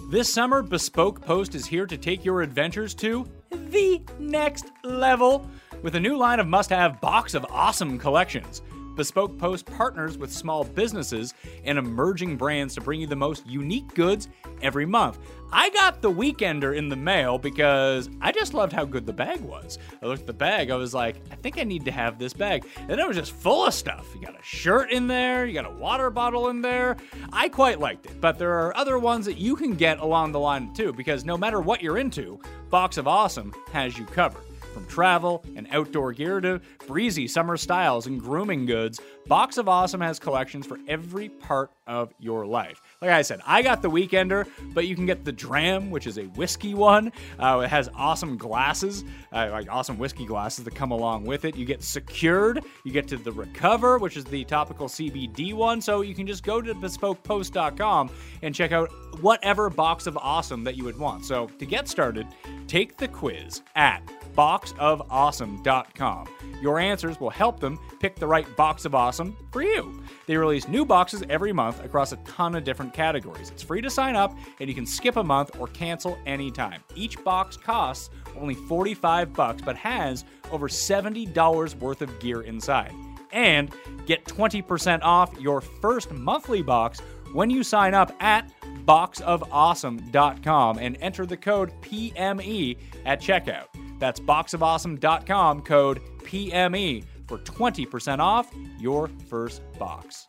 This 0.10 0.34
summer, 0.34 0.62
Bespoke 0.62 1.22
Post 1.22 1.54
is 1.54 1.66
here 1.66 1.86
to 1.86 1.98
take 1.98 2.24
your 2.24 2.42
adventures 2.42 2.94
to 2.96 3.28
the 3.52 4.02
next 4.20 4.66
level 4.84 5.50
with 5.84 5.96
a 5.96 6.00
new 6.00 6.18
line 6.18 6.40
of 6.40 6.48
must 6.48 6.70
have 6.70 7.02
box 7.02 7.34
of 7.34 7.46
awesome 7.50 8.00
collections. 8.00 8.62
Bespoke 8.98 9.38
Post 9.38 9.68
partners 9.68 10.18
with 10.18 10.34
small 10.34 10.64
businesses 10.64 11.34
and 11.64 11.78
emerging 11.78 12.36
brands 12.36 12.74
to 12.76 12.82
bring 12.82 13.00
you 13.00 13.08
the 13.08 13.16
most 13.16 13.46
unique 13.46 13.94
goods 13.94 14.28
every 14.62 14.86
month. 14.86 15.20
I 15.54 15.70
got 15.70 16.02
the 16.02 16.12
Weekender 16.12 16.76
in 16.76 16.90
the 16.90 16.96
mail 16.96 17.38
because 17.38 18.10
I 18.20 18.32
just 18.32 18.54
loved 18.54 18.74
how 18.74 18.84
good 18.84 19.06
the 19.06 19.14
bag 19.14 19.40
was. 19.40 19.78
I 20.02 20.08
looked 20.08 20.22
at 20.22 20.28
the 20.28 20.34
bag, 20.34 20.72
I 20.72 20.76
was 20.76 20.94
like, 20.94 21.16
I 21.32 21.36
think 21.36 21.58
I 21.58 21.64
need 21.64 21.86
to 21.86 21.92
have 21.92 22.20
this 22.20 22.34
bag. 22.34 22.66
And 22.90 23.00
it 23.00 23.08
was 23.08 23.16
just 23.16 23.32
full 23.32 23.66
of 23.66 23.74
stuff. 23.74 24.08
You 24.14 24.26
got 24.26 24.38
a 24.38 24.44
shirt 24.44 24.92
in 24.92 25.08
there, 25.08 25.46
you 25.46 25.54
got 25.54 25.66
a 25.66 25.76
water 25.78 26.10
bottle 26.10 26.50
in 26.50 26.62
there. 26.62 26.98
I 27.32 27.48
quite 27.48 27.80
liked 27.80 28.08
it, 28.08 28.20
but 28.20 28.38
there 28.38 28.54
are 28.60 28.76
other 28.76 29.00
ones 29.00 29.26
that 29.28 29.38
you 29.38 29.56
can 29.56 29.76
get 29.76 30.00
along 30.00 30.32
the 30.34 30.40
line 30.40 30.74
too 30.74 30.92
because 30.92 31.24
no 31.24 31.38
matter 31.38 31.62
what 31.62 31.82
you're 31.82 32.00
into, 32.00 32.40
Box 32.70 32.98
of 32.98 33.08
Awesome 33.08 33.54
has 33.72 33.98
you 33.98 34.06
covered. 34.06 34.44
From 34.78 34.86
travel 34.86 35.44
and 35.56 35.68
outdoor 35.72 36.14
gear 36.14 36.40
to 36.40 36.62
breezy 36.86 37.28
summer 37.28 37.58
styles 37.58 38.06
and 38.06 38.22
grooming 38.22 38.68
goods, 38.68 39.02
Box 39.26 39.58
of 39.58 39.68
Awesome 39.68 40.02
has 40.02 40.20
collections 40.20 40.68
for 40.68 40.78
every 40.88 41.30
part 41.30 41.72
of 41.88 42.14
your 42.20 42.46
life. 42.46 42.80
Like 43.00 43.12
I 43.12 43.22
said, 43.22 43.42
I 43.46 43.62
got 43.62 43.84
the 43.84 43.92
Weekender, 43.92 44.50
but 44.74 44.88
you 44.88 44.96
can 44.96 45.06
get 45.06 45.24
the 45.24 45.32
Dram, 45.32 45.92
which 45.92 46.08
is 46.08 46.18
a 46.18 46.24
whiskey 46.24 46.74
one. 46.74 47.12
Uh, 47.38 47.62
it 47.64 47.68
has 47.68 47.92
awesome 47.96 48.38
glasses, 48.38 49.04
uh, 49.32 49.50
like 49.52 49.68
awesome 49.70 50.00
whiskey 50.00 50.26
glasses 50.26 50.66
that 50.66 50.74
come 50.74 50.90
along 50.90 51.24
with 51.24 51.46
it. 51.46 51.56
You 51.56 51.64
get 51.64 51.84
Secured, 51.84 52.64
you 52.84 52.92
get 52.92 53.08
to 53.10 53.18
the 53.18 53.32
Recover, 53.32 54.00
which 54.00 54.18
is 54.18 54.26
the 54.26 54.44
topical 54.46 54.88
CBD 54.88 55.54
one. 55.54 55.80
So 55.80 56.02
you 56.02 56.16
can 56.16 56.26
just 56.26 56.42
go 56.42 56.60
to 56.60 56.74
bespokepost.com 56.74 58.10
and 58.42 58.56
check 58.56 58.72
out 58.72 58.90
whatever 59.22 59.70
box 59.70 60.08
of 60.08 60.18
awesome 60.18 60.64
that 60.64 60.76
you 60.76 60.84
would 60.84 60.98
want. 60.98 61.24
So 61.24 61.46
to 61.60 61.68
get 61.68 61.88
started, 61.88 62.26
take 62.66 62.98
the 62.98 63.08
quiz 63.08 63.62
at 63.76 64.02
boxofawesome.com. 64.36 66.28
Your 66.64 66.80
answers 66.80 67.20
will 67.20 67.30
help 67.30 67.60
them 67.60 67.78
pick 68.00 68.16
the 68.16 68.26
right 68.28 68.48
box 68.56 68.86
of 68.86 68.96
awesome 68.96 69.38
for 69.52 69.62
you. 69.62 70.02
They 70.28 70.38
release 70.38 70.68
new 70.68 70.86
boxes 70.86 71.24
every 71.30 71.54
month 71.54 71.84
across 71.84 72.12
a 72.12 72.18
ton 72.18 72.54
of 72.54 72.64
different 72.66 72.94
categories. 72.94 73.50
It's 73.50 73.64
free 73.64 73.82
to 73.82 73.90
sign 73.90 74.16
up, 74.16 74.38
and 74.60 74.70
you 74.70 74.76
can 74.76 74.86
skip 74.86 75.16
a 75.16 75.24
month 75.24 75.52
or 75.58 75.68
cancel 75.68 76.18
anytime. 76.26 76.84
Each 76.96 77.22
box 77.24 77.58
costs 77.58 78.10
only 78.40 78.54
45 78.54 79.34
bucks, 79.34 79.62
but 79.64 79.78
has 79.78 80.26
over 80.52 80.68
$70 80.68 81.76
worth 81.80 82.02
of 82.02 82.20
gear 82.20 82.42
inside. 82.42 82.94
And 83.32 83.74
get 84.06 84.26
20% 84.26 85.00
off 85.02 85.34
your 85.40 85.62
first 85.62 86.12
monthly 86.12 86.62
box 86.62 87.00
when 87.34 87.50
you 87.50 87.64
sign 87.64 87.94
up 87.94 88.12
at 88.22 88.52
boxofawesome.com 88.86 90.78
and 90.78 90.98
enter 91.02 91.26
the 91.26 91.38
code 91.38 91.72
PME 91.82 92.78
at 93.06 93.22
checkout. 93.22 93.68
That's 94.00 94.20
boxofawesome.com 94.20 95.62
code 95.62 96.02
PME 96.20 97.04
for 97.28 97.40
20% 97.40 98.20
off 98.20 98.50
your 98.80 99.10
first 99.28 99.62
box. 99.78 100.28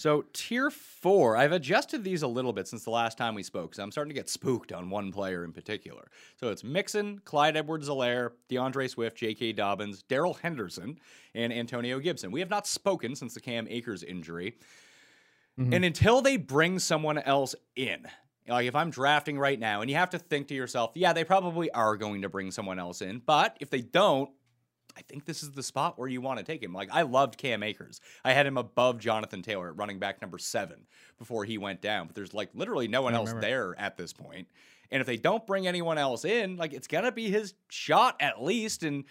So, 0.00 0.24
tier 0.32 0.70
four, 0.70 1.36
I've 1.36 1.52
adjusted 1.52 2.02
these 2.02 2.22
a 2.22 2.26
little 2.26 2.54
bit 2.54 2.66
since 2.66 2.84
the 2.84 2.90
last 2.90 3.18
time 3.18 3.34
we 3.34 3.42
spoke, 3.42 3.74
so 3.74 3.82
I'm 3.82 3.92
starting 3.92 4.08
to 4.08 4.18
get 4.18 4.30
spooked 4.30 4.72
on 4.72 4.88
one 4.88 5.12
player 5.12 5.44
in 5.44 5.52
particular. 5.52 6.08
So, 6.36 6.48
it's 6.48 6.64
Mixon, 6.64 7.20
Clyde 7.26 7.58
Edwards-Helaire, 7.58 8.30
DeAndre 8.48 8.88
Swift, 8.88 9.18
J.K. 9.18 9.52
Dobbins, 9.52 10.02
Darrell 10.02 10.32
Henderson, 10.32 10.98
and 11.34 11.52
Antonio 11.52 11.98
Gibson. 11.98 12.32
We 12.32 12.40
have 12.40 12.48
not 12.48 12.66
spoken 12.66 13.14
since 13.14 13.34
the 13.34 13.40
Cam 13.40 13.66
Akers 13.68 14.02
injury. 14.02 14.56
Mm-hmm. 15.58 15.74
And 15.74 15.84
until 15.84 16.22
they 16.22 16.38
bring 16.38 16.78
someone 16.78 17.18
else 17.18 17.54
in, 17.76 18.06
like 18.48 18.66
if 18.66 18.74
I'm 18.74 18.88
drafting 18.88 19.38
right 19.38 19.60
now, 19.60 19.82
and 19.82 19.90
you 19.90 19.96
have 19.96 20.10
to 20.10 20.18
think 20.18 20.48
to 20.48 20.54
yourself, 20.54 20.92
yeah, 20.94 21.12
they 21.12 21.24
probably 21.24 21.70
are 21.72 21.96
going 21.98 22.22
to 22.22 22.30
bring 22.30 22.50
someone 22.50 22.78
else 22.78 23.02
in, 23.02 23.20
but 23.26 23.58
if 23.60 23.68
they 23.68 23.82
don't, 23.82 24.30
I 25.00 25.02
think 25.08 25.24
this 25.24 25.42
is 25.42 25.52
the 25.52 25.62
spot 25.62 25.98
where 25.98 26.08
you 26.08 26.20
want 26.20 26.38
to 26.40 26.44
take 26.44 26.62
him. 26.62 26.74
Like 26.74 26.90
I 26.92 27.02
loved 27.02 27.38
Cam 27.38 27.62
Akers. 27.62 28.02
I 28.22 28.34
had 28.34 28.46
him 28.46 28.58
above 28.58 28.98
Jonathan 28.98 29.40
Taylor 29.40 29.68
at 29.70 29.76
running 29.78 29.98
back 29.98 30.20
number 30.20 30.36
seven 30.36 30.86
before 31.18 31.46
he 31.46 31.56
went 31.56 31.80
down. 31.80 32.06
But 32.06 32.14
there's 32.14 32.34
like 32.34 32.50
literally 32.54 32.86
no 32.86 33.00
one 33.00 33.14
else 33.14 33.32
there 33.40 33.74
at 33.78 33.96
this 33.96 34.12
point. 34.12 34.48
And 34.90 35.00
if 35.00 35.06
they 35.06 35.16
don't 35.16 35.46
bring 35.46 35.66
anyone 35.66 35.96
else 35.96 36.26
in, 36.26 36.58
like 36.58 36.74
it's 36.74 36.86
gonna 36.86 37.12
be 37.12 37.30
his 37.30 37.54
shot 37.70 38.16
at 38.20 38.42
least. 38.42 38.82
And 38.82 39.04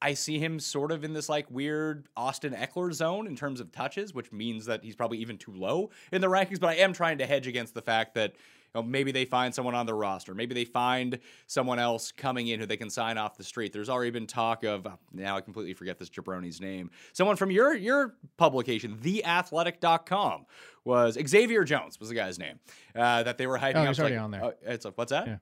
I 0.00 0.14
see 0.14 0.38
him 0.38 0.58
sort 0.58 0.90
of 0.90 1.04
in 1.04 1.12
this 1.12 1.28
like 1.28 1.50
weird 1.50 2.08
Austin 2.16 2.54
Ekeler 2.54 2.94
zone 2.94 3.26
in 3.26 3.36
terms 3.36 3.60
of 3.60 3.72
touches, 3.72 4.14
which 4.14 4.32
means 4.32 4.64
that 4.66 4.82
he's 4.82 4.96
probably 4.96 5.18
even 5.18 5.36
too 5.36 5.52
low 5.52 5.90
in 6.12 6.22
the 6.22 6.28
rankings. 6.28 6.60
But 6.60 6.70
I 6.70 6.74
am 6.76 6.94
trying 6.94 7.18
to 7.18 7.26
hedge 7.26 7.46
against 7.46 7.74
the 7.74 7.82
fact 7.82 8.14
that 8.14 8.32
know, 8.74 8.82
maybe 8.82 9.12
they 9.12 9.24
find 9.24 9.54
someone 9.54 9.74
on 9.74 9.86
the 9.86 9.94
roster. 9.94 10.34
Maybe 10.34 10.54
they 10.54 10.64
find 10.64 11.18
someone 11.46 11.78
else 11.78 12.12
coming 12.12 12.48
in 12.48 12.60
who 12.60 12.66
they 12.66 12.76
can 12.76 12.90
sign 12.90 13.18
off 13.18 13.36
the 13.36 13.44
street. 13.44 13.72
There's 13.72 13.88
already 13.88 14.10
been 14.10 14.26
talk 14.26 14.64
of 14.64 14.86
uh, 14.86 14.96
now 15.12 15.36
I 15.36 15.40
completely 15.40 15.74
forget 15.74 15.98
this 15.98 16.10
jabroni's 16.10 16.60
name. 16.60 16.90
Someone 17.12 17.36
from 17.36 17.50
your 17.50 17.74
your 17.74 18.14
publication, 18.36 18.96
theathletic.com, 18.96 20.46
was 20.84 21.18
Xavier 21.26 21.64
Jones 21.64 21.98
was 22.00 22.08
the 22.08 22.14
guy's 22.14 22.38
name 22.38 22.58
uh, 22.94 23.22
that 23.22 23.38
they 23.38 23.46
were 23.46 23.58
hyping 23.58 23.76
oh, 23.76 23.82
up. 23.82 23.88
He's 23.88 24.00
already 24.00 24.16
like, 24.16 24.24
on 24.24 24.30
there. 24.30 24.44
Uh, 24.44 24.50
it's 24.62 24.84
a, 24.84 24.90
what's 24.90 25.10
that? 25.10 25.26
Yeah. 25.26 25.36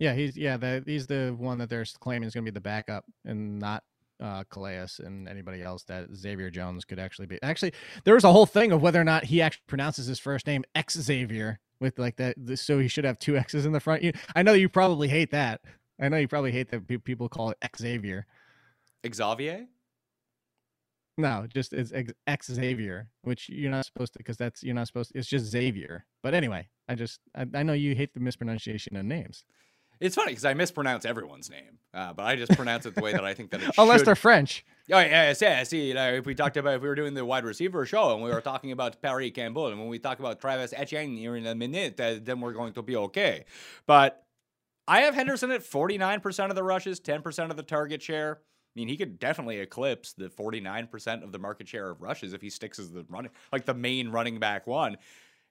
Yeah, 0.00 0.12
he's 0.12 0.36
yeah, 0.36 0.56
the, 0.56 0.82
he's 0.84 1.06
the 1.06 1.34
one 1.38 1.58
that 1.58 1.70
they're 1.70 1.84
claiming 2.00 2.26
is 2.26 2.34
going 2.34 2.44
to 2.44 2.50
be 2.50 2.54
the 2.54 2.60
backup 2.60 3.04
and 3.24 3.60
not 3.60 3.84
uh, 4.24 4.42
Calais 4.44 4.86
and 5.00 5.28
anybody 5.28 5.62
else 5.62 5.82
that 5.84 6.08
Xavier 6.14 6.50
Jones 6.50 6.84
could 6.84 6.98
actually 6.98 7.26
be. 7.26 7.38
Actually, 7.42 7.74
there 8.04 8.14
was 8.14 8.24
a 8.24 8.32
whole 8.32 8.46
thing 8.46 8.72
of 8.72 8.80
whether 8.80 9.00
or 9.00 9.04
not 9.04 9.24
he 9.24 9.42
actually 9.42 9.64
pronounces 9.66 10.06
his 10.06 10.18
first 10.18 10.46
name 10.46 10.64
X 10.74 10.98
Xavier 10.98 11.60
with 11.78 11.98
like 11.98 12.16
that. 12.16 12.36
So 12.58 12.78
he 12.78 12.88
should 12.88 13.04
have 13.04 13.18
two 13.18 13.36
X's 13.36 13.66
in 13.66 13.72
the 13.72 13.80
front. 13.80 14.02
You, 14.02 14.12
I 14.34 14.42
know 14.42 14.54
you 14.54 14.70
probably 14.70 15.08
hate 15.08 15.30
that. 15.32 15.60
I 16.00 16.08
know 16.08 16.16
you 16.16 16.26
probably 16.26 16.52
hate 16.52 16.70
that 16.70 17.04
people 17.04 17.28
call 17.28 17.50
it 17.50 17.58
Xavier. 17.76 18.26
Xavier? 19.06 19.66
No, 21.16 21.46
just 21.46 21.72
it's 21.72 21.92
X 22.26 22.50
Xavier, 22.50 23.08
which 23.22 23.48
you're 23.48 23.70
not 23.70 23.84
supposed 23.84 24.14
to 24.14 24.18
because 24.18 24.38
that's 24.38 24.62
you're 24.62 24.74
not 24.74 24.86
supposed. 24.86 25.12
To, 25.12 25.18
it's 25.18 25.28
just 25.28 25.46
Xavier. 25.46 26.06
But 26.22 26.34
anyway, 26.34 26.68
I 26.88 26.94
just 26.94 27.20
I, 27.36 27.46
I 27.54 27.62
know 27.62 27.74
you 27.74 27.94
hate 27.94 28.14
the 28.14 28.20
mispronunciation 28.20 28.96
of 28.96 29.04
names. 29.04 29.44
It's 30.00 30.14
funny 30.14 30.32
because 30.32 30.44
I 30.44 30.54
mispronounce 30.54 31.04
everyone's 31.04 31.50
name, 31.50 31.78
uh, 31.92 32.12
but 32.12 32.24
I 32.24 32.36
just 32.36 32.52
pronounce 32.52 32.86
it 32.86 32.94
the 32.94 33.00
way 33.00 33.12
that 33.12 33.24
I 33.24 33.34
think 33.34 33.50
that 33.50 33.62
it 33.62 33.70
Unless 33.78 34.00
should. 34.00 34.06
they're 34.08 34.16
French. 34.16 34.64
Oh 34.92 34.98
yeah, 34.98 35.32
yeah. 35.40 35.62
See, 35.62 35.88
you 35.88 35.94
know, 35.94 36.12
if 36.12 36.26
we 36.26 36.34
talked 36.34 36.56
about 36.56 36.74
if 36.74 36.82
we 36.82 36.88
were 36.88 36.94
doing 36.94 37.14
the 37.14 37.24
wide 37.24 37.44
receiver 37.44 37.86
show 37.86 38.14
and 38.14 38.22
we 38.22 38.30
were 38.30 38.40
talking 38.40 38.72
about 38.72 39.00
Parris 39.00 39.30
Campbell, 39.32 39.68
and 39.68 39.78
when 39.78 39.88
we 39.88 39.98
talk 39.98 40.18
about 40.18 40.40
Travis 40.40 40.74
Etienne 40.76 41.16
here 41.16 41.36
in 41.36 41.46
a 41.46 41.54
minute, 41.54 41.98
uh, 41.98 42.16
then 42.22 42.40
we're 42.40 42.52
going 42.52 42.72
to 42.74 42.82
be 42.82 42.96
okay. 42.96 43.44
But 43.86 44.24
I 44.86 45.02
have 45.02 45.14
Henderson 45.14 45.50
at 45.50 45.62
forty 45.62 45.96
nine 45.96 46.20
percent 46.20 46.50
of 46.50 46.56
the 46.56 46.62
rushes, 46.64 47.00
ten 47.00 47.22
percent 47.22 47.50
of 47.50 47.56
the 47.56 47.62
target 47.62 48.02
share. 48.02 48.40
I 48.40 48.80
mean, 48.80 48.88
he 48.88 48.96
could 48.96 49.20
definitely 49.20 49.58
eclipse 49.58 50.14
the 50.14 50.28
49% 50.28 51.22
of 51.22 51.30
the 51.30 51.38
market 51.38 51.68
share 51.68 51.90
of 51.90 52.02
rushes 52.02 52.32
if 52.32 52.42
he 52.42 52.50
sticks 52.50 52.80
as 52.80 52.90
the 52.90 53.06
running, 53.08 53.30
like 53.52 53.66
the 53.66 53.74
main 53.74 54.08
running 54.08 54.40
back 54.40 54.66
one. 54.66 54.96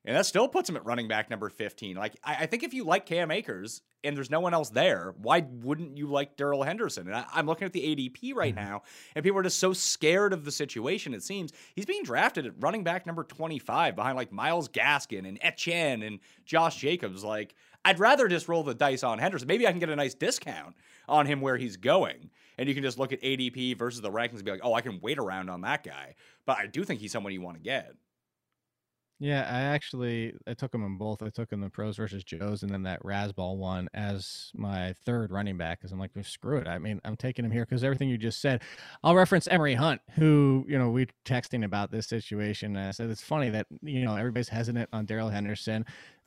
And 0.06 0.18
that 0.18 0.26
still 0.26 0.50
puts 0.50 0.68
him 0.68 0.76
at 0.76 0.86
running 0.86 1.08
back 1.08 1.30
number 1.30 1.48
15. 1.48 1.96
Like, 1.96 2.18
I, 2.24 2.36
I, 2.42 2.46
think 2.46 2.64
if 2.64 2.74
you 2.74 2.84
like 2.84 3.06
Cam 3.06 3.32
Akers 3.32 3.82
and 4.04 4.18
there's 4.18 4.30
no 4.30 4.42
one 4.42 4.54
else 4.54 4.70
there, 4.70 5.16
why 5.18 5.46
wouldn't 5.50 5.98
you 5.98 6.08
like 6.08 6.36
Darrell 6.36 6.64
Henderson? 6.64 7.08
And 7.08 7.16
I, 7.16 7.26
am 7.36 7.46
looking 7.46 7.66
at 7.66 7.72
the 7.72 7.82
ADP 7.82 8.36
right 8.36 8.54
mm-hmm. 8.54 8.66
now, 8.66 8.82
and 9.16 9.24
people 9.24 9.40
are 9.40 9.44
just 9.44 9.60
so 9.60 9.72
scared 9.72 10.34
of 10.34 10.44
the 10.44 10.52
situation, 10.52 11.14
it 11.14 11.24
seems. 11.24 11.54
He's 11.74 11.86
being 11.86 12.04
drafted 12.04 12.46
at 12.46 12.54
running 12.60 12.84
back 12.84 13.06
number 13.06 13.24
25 13.24 13.96
behind 13.96 14.18
like 14.18 14.34
Myles 14.34 14.68
Gaskin 14.68 15.26
and 15.26 15.40
Etienne 15.42 16.04
and 16.04 16.20
Josh 16.46 16.78
Jacobs. 16.78 17.24
Like, 17.24 17.56
I'd 17.86 18.00
rather 18.00 18.28
just 18.28 18.50
roll 18.50 18.64
the 18.64 18.74
dice 18.74 19.04
on 19.04 19.20
Henderson. 19.20 19.48
Maybe 19.48 19.68
I 19.68 19.72
can 19.72 19.80
get 19.80 19.90
a 19.90 19.96
nice 19.96 20.14
discount 20.14 20.76
on 21.08 21.26
him 21.26 21.40
where 21.40 21.58
he's 21.58 21.78
going. 21.78 22.30
And 22.58 22.70
you 22.70 22.76
can 22.76 22.84
just 22.84 23.00
look 23.00 23.14
at 23.14 23.22
ADP 23.22 23.78
versus 23.78 24.02
the 24.02 24.12
rankings 24.12 24.36
and 24.36 24.46
be 24.46 24.52
like, 24.52 24.62
oh, 24.64 24.74
I 24.74 24.82
can 24.82 25.00
wait 25.02 25.18
around 25.18 25.50
on 25.50 25.62
that 25.62 25.84
guy. 25.84 26.16
But 26.46 26.58
I 26.58 26.68
do 26.68 26.84
think 26.84 27.00
he's 27.00 27.12
someone 27.12 27.34
you 27.34 27.42
want 27.42 27.58
to 27.58 27.64
get. 27.64 27.96
Yeah, 29.24 29.48
I 29.50 29.62
actually 29.62 30.34
I 30.46 30.54
took 30.54 30.74
them 30.74 30.84
in 30.84 30.98
both. 30.98 31.24
I 31.24 31.30
took 31.30 31.50
them 31.50 31.62
the 31.62 31.70
pros 31.70 31.96
versus 31.96 32.26
Joes, 32.26 32.62
and 32.62 32.70
then 32.70 32.84
that 32.84 33.02
Rasball 33.04 33.56
one 33.56 33.88
as 33.94 34.52
my 34.54 34.92
third 35.06 35.32
running 35.32 35.58
back. 35.58 35.80
Because 35.80 35.94
I'm 35.94 36.00
like, 36.00 36.12
screw 36.24 36.58
it. 36.58 36.68
I 36.68 36.78
mean, 36.78 37.00
I'm 37.06 37.16
taking 37.16 37.46
him 37.46 37.52
here 37.52 37.66
because 37.66 37.86
everything 37.86 38.10
you 38.10 38.18
just 38.18 38.42
said. 38.42 38.62
I'll 39.02 39.16
reference 39.16 39.48
Emory 39.48 39.76
Hunt, 39.76 40.02
who 40.16 40.66
you 40.68 40.78
know 40.78 40.90
we 40.90 41.08
texting 41.26 41.64
about 41.64 41.90
this 41.90 42.06
situation. 42.06 42.76
And 42.76 42.86
I 42.90 42.92
said 42.92 43.10
it's 43.10 43.24
funny 43.24 43.50
that 43.52 43.68
you 43.82 44.04
know 44.04 44.18
everybody's 44.18 44.50
hesitant 44.50 44.90
on 44.92 45.06
Darrell 45.06 45.30
Henderson. 45.30 45.86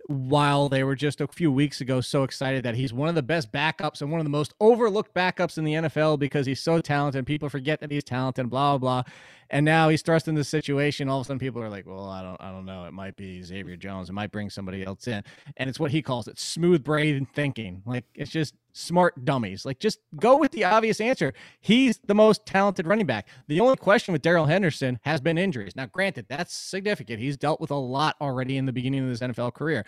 while 0.08 0.68
they 0.68 0.84
were 0.84 0.94
just 0.94 1.20
a 1.20 1.26
few 1.26 1.50
weeks 1.50 1.80
ago 1.80 2.00
so 2.00 2.22
excited 2.22 2.62
that 2.64 2.76
he's 2.76 2.92
one 2.92 3.08
of 3.08 3.16
the 3.16 3.22
best 3.22 3.50
backups 3.52 4.00
and 4.00 4.10
one 4.10 4.20
of 4.20 4.24
the 4.24 4.30
most 4.30 4.54
overlooked 4.60 5.12
backups 5.14 5.58
in 5.58 5.64
the 5.64 5.72
NFL 5.74 6.18
because 6.18 6.46
he's 6.46 6.60
so 6.60 6.80
talented. 6.80 7.26
People 7.26 7.48
forget 7.48 7.80
that 7.80 7.90
he's 7.90 8.04
talented, 8.04 8.48
blah, 8.48 8.78
blah, 8.78 9.02
blah. 9.02 9.12
And 9.50 9.64
now 9.64 9.88
he's 9.88 10.02
thrust 10.02 10.28
in 10.28 10.34
this 10.34 10.48
situation. 10.48 11.08
All 11.08 11.20
of 11.20 11.26
a 11.26 11.28
sudden, 11.28 11.38
people 11.38 11.62
are 11.62 11.68
like, 11.68 11.86
"Well, 11.86 12.08
I 12.08 12.22
don't, 12.22 12.40
I 12.40 12.50
don't 12.50 12.64
know. 12.64 12.84
It 12.84 12.92
might 12.92 13.16
be 13.16 13.42
Xavier 13.42 13.76
Jones. 13.76 14.08
It 14.08 14.12
might 14.12 14.32
bring 14.32 14.50
somebody 14.50 14.84
else 14.84 15.06
in." 15.06 15.22
And 15.56 15.68
it's 15.68 15.80
what 15.80 15.90
he 15.90 16.02
calls 16.02 16.28
it: 16.28 16.38
smooth 16.38 16.82
brain 16.84 17.26
thinking. 17.34 17.82
Like 17.86 18.04
it's 18.14 18.30
just 18.30 18.54
smart 18.72 19.24
dummies. 19.24 19.64
Like 19.64 19.78
just 19.78 20.00
go 20.16 20.36
with 20.36 20.52
the 20.52 20.64
obvious 20.64 21.00
answer. 21.00 21.32
He's 21.60 21.98
the 22.06 22.14
most 22.14 22.44
talented 22.46 22.86
running 22.86 23.06
back. 23.06 23.28
The 23.48 23.60
only 23.60 23.76
question 23.76 24.12
with 24.12 24.22
Darrell 24.22 24.46
Henderson 24.46 24.98
has 25.02 25.20
been 25.20 25.38
injuries. 25.38 25.74
Now, 25.76 25.86
granted, 25.86 26.26
that's 26.28 26.54
significant. 26.54 27.20
He's 27.20 27.36
dealt 27.36 27.60
with 27.60 27.70
a 27.70 27.76
lot 27.76 28.16
already 28.20 28.56
in 28.56 28.66
the 28.66 28.72
beginning 28.72 29.04
of 29.04 29.08
his 29.08 29.20
NFL 29.20 29.54
career. 29.54 29.84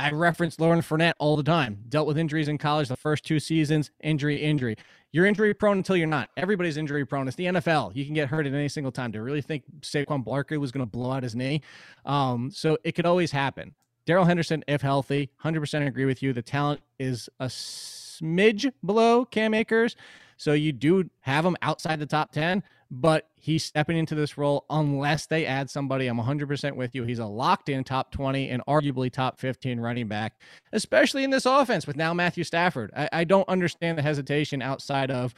I 0.00 0.10
reference 0.12 0.58
Leonard 0.58 0.84
Fournette 0.84 1.12
all 1.18 1.36
the 1.36 1.42
time. 1.42 1.84
Dealt 1.90 2.06
with 2.06 2.16
injuries 2.16 2.48
in 2.48 2.56
college 2.56 2.88
the 2.88 2.96
first 2.96 3.22
two 3.22 3.38
seasons, 3.38 3.90
injury, 4.02 4.36
injury. 4.36 4.76
You're 5.12 5.26
injury 5.26 5.52
prone 5.52 5.76
until 5.76 5.94
you're 5.94 6.06
not. 6.06 6.30
Everybody's 6.38 6.78
injury 6.78 7.04
prone. 7.04 7.28
It's 7.28 7.36
the 7.36 7.44
NFL. 7.44 7.94
You 7.94 8.06
can 8.06 8.14
get 8.14 8.28
hurt 8.28 8.46
at 8.46 8.54
any 8.54 8.68
single 8.68 8.92
time. 8.92 9.10
Do 9.10 9.18
To 9.18 9.22
really 9.22 9.42
think 9.42 9.64
Saquon 9.80 10.24
Barkley 10.24 10.56
was 10.56 10.72
going 10.72 10.86
to 10.86 10.90
blow 10.90 11.12
out 11.12 11.22
his 11.22 11.36
knee? 11.36 11.60
Um, 12.06 12.50
so 12.50 12.78
it 12.82 12.92
could 12.92 13.04
always 13.04 13.30
happen. 13.30 13.74
Darrell 14.06 14.24
Henderson, 14.24 14.64
if 14.66 14.80
healthy, 14.80 15.28
100% 15.44 15.86
agree 15.86 16.06
with 16.06 16.22
you. 16.22 16.32
The 16.32 16.42
talent 16.42 16.80
is 16.98 17.28
a 17.38 17.46
smidge 17.46 18.72
below 18.84 19.26
Cam 19.26 19.52
Akers. 19.52 19.96
So 20.38 20.54
you 20.54 20.72
do 20.72 21.10
have 21.20 21.44
him 21.44 21.56
outside 21.60 22.00
the 22.00 22.06
top 22.06 22.32
10, 22.32 22.62
but 22.90 23.28
he's 23.36 23.64
stepping 23.64 23.96
into 23.96 24.14
this 24.14 24.36
role 24.36 24.64
unless 24.68 25.26
they 25.26 25.46
add 25.46 25.70
somebody. 25.70 26.06
I'm 26.06 26.18
100% 26.18 26.76
with 26.76 26.94
you. 26.94 27.04
He's 27.04 27.18
a 27.18 27.26
locked 27.26 27.68
in 27.68 27.84
top 27.84 28.10
20 28.10 28.48
and 28.48 28.64
arguably 28.66 29.12
top 29.12 29.38
15 29.38 29.78
running 29.78 30.08
back, 30.08 30.34
especially 30.72 31.24
in 31.24 31.30
this 31.30 31.46
offense 31.46 31.86
with 31.86 31.96
now 31.96 32.12
Matthew 32.12 32.44
Stafford. 32.44 32.90
I, 32.96 33.08
I 33.12 33.24
don't 33.24 33.48
understand 33.48 33.98
the 33.98 34.02
hesitation 34.02 34.62
outside 34.62 35.10
of 35.10 35.34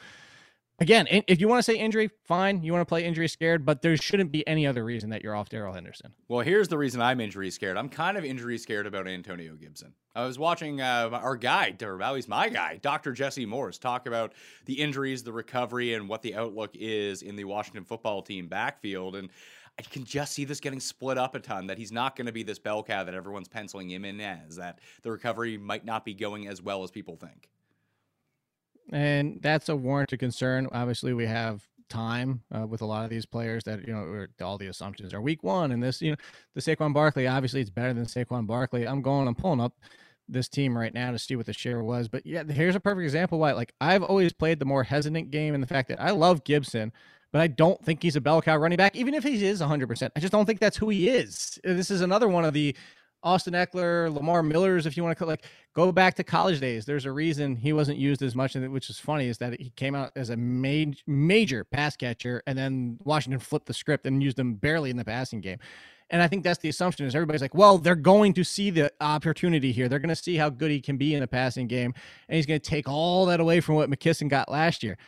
Again, 0.80 1.06
if 1.28 1.40
you 1.40 1.46
want 1.46 1.60
to 1.60 1.62
say 1.62 1.78
injury, 1.78 2.10
fine. 2.24 2.64
You 2.64 2.72
want 2.72 2.80
to 2.80 2.86
play 2.86 3.04
injury 3.04 3.28
scared, 3.28 3.64
but 3.64 3.82
there 3.82 3.96
shouldn't 3.96 4.32
be 4.32 4.44
any 4.48 4.66
other 4.66 4.84
reason 4.84 5.10
that 5.10 5.22
you're 5.22 5.36
off 5.36 5.48
Darrell 5.48 5.74
Henderson. 5.74 6.12
Well, 6.26 6.40
here's 6.40 6.66
the 6.66 6.78
reason 6.78 7.00
I'm 7.00 7.20
injury 7.20 7.52
scared. 7.52 7.76
I'm 7.76 7.88
kind 7.88 8.16
of 8.18 8.24
injury 8.24 8.58
scared 8.58 8.88
about 8.88 9.06
Antonio 9.06 9.54
Gibson. 9.54 9.94
I 10.14 10.26
was 10.26 10.38
watching 10.38 10.80
uh, 10.80 11.08
our 11.12 11.36
guy, 11.36 11.74
or 11.82 12.02
at 12.02 12.14
least 12.14 12.28
my 12.28 12.48
guy, 12.48 12.78
Dr. 12.82 13.12
Jesse 13.12 13.46
Morse, 13.46 13.78
talk 13.78 14.06
about 14.06 14.34
the 14.66 14.74
injuries, 14.74 15.22
the 15.22 15.32
recovery, 15.32 15.94
and 15.94 16.08
what 16.08 16.22
the 16.22 16.34
outlook 16.34 16.72
is 16.74 17.22
in 17.22 17.36
the 17.36 17.44
Washington 17.44 17.84
football 17.84 18.20
team 18.22 18.46
backfield. 18.46 19.16
And 19.16 19.30
I 19.78 19.82
can 19.82 20.04
just 20.04 20.32
see 20.32 20.44
this 20.44 20.60
getting 20.60 20.80
split 20.80 21.16
up 21.16 21.34
a 21.34 21.40
ton. 21.40 21.66
That 21.66 21.78
he's 21.78 21.92
not 21.92 22.14
going 22.16 22.26
to 22.26 22.32
be 22.32 22.42
this 22.42 22.58
bell 22.58 22.82
cow 22.82 23.04
that 23.04 23.14
everyone's 23.14 23.48
penciling 23.48 23.90
him 23.90 24.04
in 24.04 24.20
as. 24.20 24.56
That 24.56 24.80
the 25.02 25.10
recovery 25.10 25.56
might 25.56 25.84
not 25.84 26.04
be 26.04 26.12
going 26.12 26.46
as 26.46 26.60
well 26.60 26.84
as 26.84 26.90
people 26.90 27.16
think 27.16 27.48
and 28.90 29.38
that's 29.40 29.68
a 29.68 29.76
warranted 29.76 30.18
concern. 30.18 30.68
Obviously, 30.72 31.12
we 31.12 31.26
have 31.26 31.62
time 31.88 32.42
uh, 32.54 32.66
with 32.66 32.80
a 32.80 32.86
lot 32.86 33.04
of 33.04 33.10
these 33.10 33.26
players 33.26 33.64
that 33.64 33.86
you 33.86 33.92
know 33.92 34.26
all 34.40 34.56
the 34.56 34.68
assumptions 34.68 35.12
are 35.12 35.20
week 35.20 35.42
one 35.42 35.72
and 35.72 35.82
this 35.82 36.00
you 36.00 36.10
know 36.10 36.16
the 36.54 36.60
Saquon 36.60 36.94
Barkley 36.94 37.26
obviously 37.26 37.60
it's 37.60 37.68
better 37.68 37.92
than 37.92 38.06
Saquon 38.06 38.46
Barkley. 38.46 38.88
I'm 38.88 39.02
going 39.02 39.28
I'm 39.28 39.34
pulling 39.34 39.60
up 39.60 39.74
this 40.32 40.48
team 40.48 40.76
right 40.76 40.92
now 40.92 41.10
to 41.10 41.18
see 41.18 41.36
what 41.36 41.46
the 41.46 41.52
share 41.52 41.82
was, 41.82 42.08
but 42.08 42.26
yeah, 42.26 42.44
here's 42.44 42.76
a 42.76 42.80
perfect 42.80 43.04
example 43.04 43.38
why 43.38 43.52
like 43.52 43.72
I've 43.80 44.02
always 44.02 44.32
played 44.32 44.58
the 44.58 44.64
more 44.64 44.84
hesitant 44.84 45.30
game 45.30 45.54
and 45.54 45.62
the 45.62 45.66
fact 45.66 45.88
that 45.88 46.00
I 46.00 46.10
love 46.10 46.44
Gibson. 46.44 46.92
But 47.32 47.40
I 47.40 47.46
don't 47.46 47.82
think 47.82 48.02
he's 48.02 48.14
a 48.14 48.20
bell 48.20 48.42
cow 48.42 48.58
running 48.58 48.76
back, 48.76 48.94
even 48.94 49.14
if 49.14 49.24
he 49.24 49.46
is 49.46 49.62
100%. 49.62 50.10
I 50.14 50.20
just 50.20 50.32
don't 50.32 50.44
think 50.44 50.60
that's 50.60 50.76
who 50.76 50.90
he 50.90 51.08
is. 51.08 51.58
This 51.64 51.90
is 51.90 52.02
another 52.02 52.28
one 52.28 52.44
of 52.44 52.52
the 52.52 52.76
Austin 53.22 53.54
Ekeler, 53.54 54.12
Lamar 54.12 54.42
Miller's, 54.42 54.84
if 54.84 54.96
you 54.96 55.04
want 55.04 55.16
to 55.16 55.26
like 55.26 55.44
go 55.74 55.92
back 55.92 56.14
to 56.16 56.24
college 56.24 56.60
days. 56.60 56.84
There's 56.84 57.06
a 57.06 57.12
reason 57.12 57.56
he 57.56 57.72
wasn't 57.72 57.98
used 57.98 58.22
as 58.22 58.34
much, 58.34 58.54
which 58.54 58.90
is 58.90 58.98
funny, 58.98 59.28
is 59.28 59.38
that 59.38 59.60
he 59.60 59.70
came 59.70 59.94
out 59.94 60.12
as 60.16 60.30
a 60.30 60.36
major 60.36 61.00
major 61.06 61.64
pass 61.64 61.96
catcher, 61.96 62.42
and 62.46 62.58
then 62.58 62.98
Washington 63.04 63.40
flipped 63.40 63.66
the 63.66 63.74
script 63.74 64.06
and 64.06 64.22
used 64.22 64.38
him 64.38 64.54
barely 64.54 64.90
in 64.90 64.96
the 64.96 65.04
passing 65.04 65.40
game. 65.40 65.58
And 66.12 66.22
I 66.22 66.28
think 66.28 66.44
that's 66.44 66.60
the 66.60 66.68
assumption 66.68 67.06
is 67.06 67.14
everybody's 67.14 67.40
like, 67.40 67.54
well, 67.54 67.78
they're 67.78 67.94
going 67.96 68.34
to 68.34 68.44
see 68.44 68.68
the 68.68 68.92
opportunity 69.00 69.72
here. 69.72 69.88
They're 69.88 69.98
going 69.98 70.10
to 70.10 70.16
see 70.16 70.36
how 70.36 70.50
good 70.50 70.70
he 70.70 70.80
can 70.80 70.98
be 70.98 71.14
in 71.14 71.20
the 71.20 71.26
passing 71.26 71.66
game, 71.66 71.94
and 72.28 72.36
he's 72.36 72.46
going 72.46 72.60
to 72.60 72.70
take 72.70 72.86
all 72.86 73.26
that 73.26 73.40
away 73.40 73.60
from 73.60 73.76
what 73.76 73.90
McKissic 73.90 74.28
got 74.28 74.50
last 74.50 74.82
year. 74.82 74.98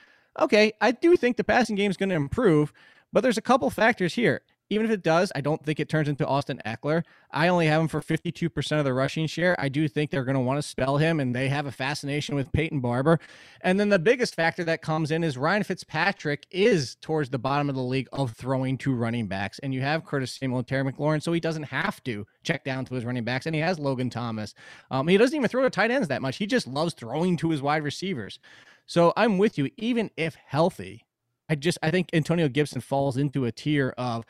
Okay, 0.40 0.72
I 0.80 0.92
do 0.92 1.14
think 1.16 1.36
the 1.36 1.44
passing 1.44 1.76
game 1.76 1.90
is 1.90 1.98
going 1.98 2.08
to 2.08 2.14
improve, 2.14 2.72
but 3.12 3.22
there's 3.22 3.38
a 3.38 3.42
couple 3.42 3.68
factors 3.70 4.14
here 4.14 4.40
even 4.70 4.86
if 4.86 4.92
it 4.92 5.02
does, 5.02 5.30
I 5.34 5.40
don't 5.40 5.64
think 5.64 5.78
it 5.78 5.88
turns 5.88 6.08
into 6.08 6.26
Austin 6.26 6.60
Ekeler. 6.64 7.02
I 7.30 7.48
only 7.48 7.66
have 7.66 7.80
him 7.80 7.88
for 7.88 8.00
52% 8.00 8.78
of 8.78 8.84
the 8.84 8.94
rushing 8.94 9.26
share. 9.26 9.54
I 9.58 9.68
do 9.68 9.86
think 9.88 10.10
they're 10.10 10.24
going 10.24 10.36
to 10.36 10.40
want 10.40 10.58
to 10.58 10.66
spell 10.66 10.96
him, 10.96 11.20
and 11.20 11.34
they 11.34 11.48
have 11.48 11.66
a 11.66 11.72
fascination 11.72 12.34
with 12.34 12.50
Peyton 12.52 12.80
Barber. 12.80 13.20
And 13.60 13.78
then 13.78 13.90
the 13.90 13.98
biggest 13.98 14.34
factor 14.34 14.64
that 14.64 14.80
comes 14.80 15.10
in 15.10 15.22
is 15.22 15.36
Ryan 15.36 15.64
Fitzpatrick 15.64 16.46
is 16.50 16.96
towards 16.96 17.30
the 17.30 17.38
bottom 17.38 17.68
of 17.68 17.74
the 17.74 17.82
league 17.82 18.08
of 18.12 18.32
throwing 18.32 18.78
to 18.78 18.94
running 18.94 19.26
backs. 19.26 19.58
And 19.58 19.74
you 19.74 19.82
have 19.82 20.04
Curtis 20.04 20.32
Samuel 20.32 20.58
and 20.58 20.66
Terry 20.66 20.90
McLaurin, 20.90 21.22
so 21.22 21.32
he 21.32 21.40
doesn't 21.40 21.64
have 21.64 22.02
to 22.04 22.26
check 22.42 22.64
down 22.64 22.84
to 22.86 22.94
his 22.94 23.04
running 23.04 23.24
backs. 23.24 23.46
And 23.46 23.54
he 23.54 23.60
has 23.60 23.78
Logan 23.78 24.10
Thomas. 24.10 24.54
Um, 24.90 25.08
he 25.08 25.18
doesn't 25.18 25.36
even 25.36 25.48
throw 25.48 25.62
to 25.62 25.70
tight 25.70 25.90
ends 25.90 26.08
that 26.08 26.22
much. 26.22 26.38
He 26.38 26.46
just 26.46 26.66
loves 26.66 26.94
throwing 26.94 27.36
to 27.38 27.50
his 27.50 27.60
wide 27.60 27.82
receivers. 27.82 28.38
So 28.86 29.12
I'm 29.16 29.38
with 29.38 29.58
you, 29.58 29.70
even 29.76 30.10
if 30.16 30.36
healthy. 30.46 31.04
I 31.48 31.54
just 31.54 31.78
I 31.82 31.90
think 31.90 32.08
Antonio 32.12 32.48
Gibson 32.48 32.80
falls 32.80 33.16
into 33.16 33.44
a 33.44 33.52
tier 33.52 33.94
of 33.98 34.24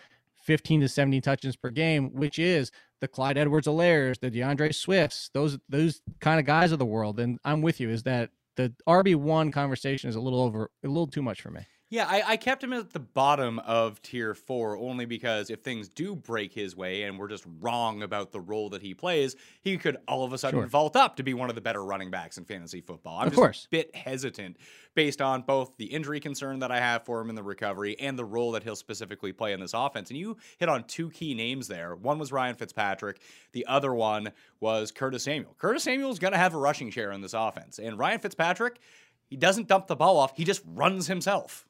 15 0.44 0.82
to 0.82 0.88
17 0.88 1.22
touches 1.22 1.56
per 1.56 1.70
game, 1.70 2.14
which 2.14 2.38
is 2.38 2.70
the 3.00 3.08
Clyde 3.08 3.38
Edwards-Helaire's, 3.38 4.18
the 4.18 4.30
DeAndre 4.30 4.74
Swifts, 4.74 5.30
those 5.34 5.58
those 5.68 6.00
kind 6.20 6.38
of 6.38 6.46
guys 6.46 6.72
of 6.72 6.78
the 6.78 6.86
world. 6.86 7.18
And 7.18 7.38
I'm 7.44 7.62
with 7.62 7.80
you, 7.80 7.90
is 7.90 8.04
that 8.04 8.30
the 8.56 8.72
RB1 8.88 9.52
conversation 9.52 10.08
is 10.08 10.16
a 10.16 10.20
little 10.20 10.40
over 10.40 10.70
a 10.84 10.88
little 10.88 11.06
too 11.06 11.22
much 11.22 11.40
for 11.40 11.50
me. 11.50 11.66
Yeah, 11.94 12.08
I, 12.08 12.22
I, 12.26 12.36
kept 12.36 12.64
him 12.64 12.72
at 12.72 12.90
the 12.90 12.98
bottom 12.98 13.60
of 13.60 14.02
tier 14.02 14.34
four 14.34 14.76
only 14.76 15.04
because 15.04 15.48
if 15.48 15.60
things 15.60 15.88
do 15.88 16.16
break 16.16 16.52
his 16.52 16.76
way 16.76 17.04
and 17.04 17.16
we're 17.16 17.28
just 17.28 17.44
wrong 17.60 18.02
about 18.02 18.32
the 18.32 18.40
role 18.40 18.68
that 18.70 18.82
he 18.82 18.94
plays, 18.94 19.36
he 19.60 19.78
could 19.78 19.98
all 20.08 20.24
of 20.24 20.32
a 20.32 20.38
sudden 20.38 20.58
sure. 20.58 20.66
vault 20.66 20.96
up 20.96 21.14
to 21.14 21.22
be 21.22 21.34
one 21.34 21.50
of 21.50 21.54
the 21.54 21.60
better 21.60 21.84
running 21.84 22.10
backs 22.10 22.36
in 22.36 22.44
fantasy 22.46 22.80
football. 22.80 23.18
I'm 23.18 23.28
of 23.28 23.34
just 23.34 23.40
course. 23.40 23.64
a 23.66 23.68
bit 23.70 23.94
hesitant 23.94 24.56
based 24.96 25.22
on 25.22 25.42
both 25.42 25.76
the 25.76 25.84
injury 25.84 26.18
concern 26.18 26.58
that 26.58 26.72
I 26.72 26.80
have 26.80 27.04
for 27.04 27.20
him 27.20 27.30
in 27.30 27.36
the 27.36 27.44
recovery 27.44 27.96
and 28.00 28.18
the 28.18 28.24
role 28.24 28.50
that 28.52 28.64
he'll 28.64 28.74
specifically 28.74 29.32
play 29.32 29.52
in 29.52 29.60
this 29.60 29.72
offense. 29.72 30.10
And 30.10 30.18
you 30.18 30.36
hit 30.58 30.68
on 30.68 30.82
two 30.88 31.10
key 31.10 31.32
names 31.32 31.68
there. 31.68 31.94
One 31.94 32.18
was 32.18 32.32
Ryan 32.32 32.56
Fitzpatrick, 32.56 33.20
the 33.52 33.66
other 33.66 33.94
one 33.94 34.32
was 34.58 34.90
Curtis 34.90 35.22
Samuel. 35.22 35.54
Curtis 35.58 35.84
Samuel's 35.84 36.18
going 36.18 36.32
to 36.32 36.38
have 36.38 36.54
a 36.54 36.58
rushing 36.58 36.90
share 36.90 37.12
in 37.12 37.20
this 37.20 37.34
offense. 37.34 37.78
And 37.78 37.96
Ryan 37.96 38.18
Fitzpatrick, 38.18 38.80
he 39.28 39.36
doesn't 39.36 39.68
dump 39.68 39.86
the 39.86 39.94
ball 39.94 40.16
off, 40.16 40.36
he 40.36 40.42
just 40.42 40.64
runs 40.66 41.06
himself. 41.06 41.64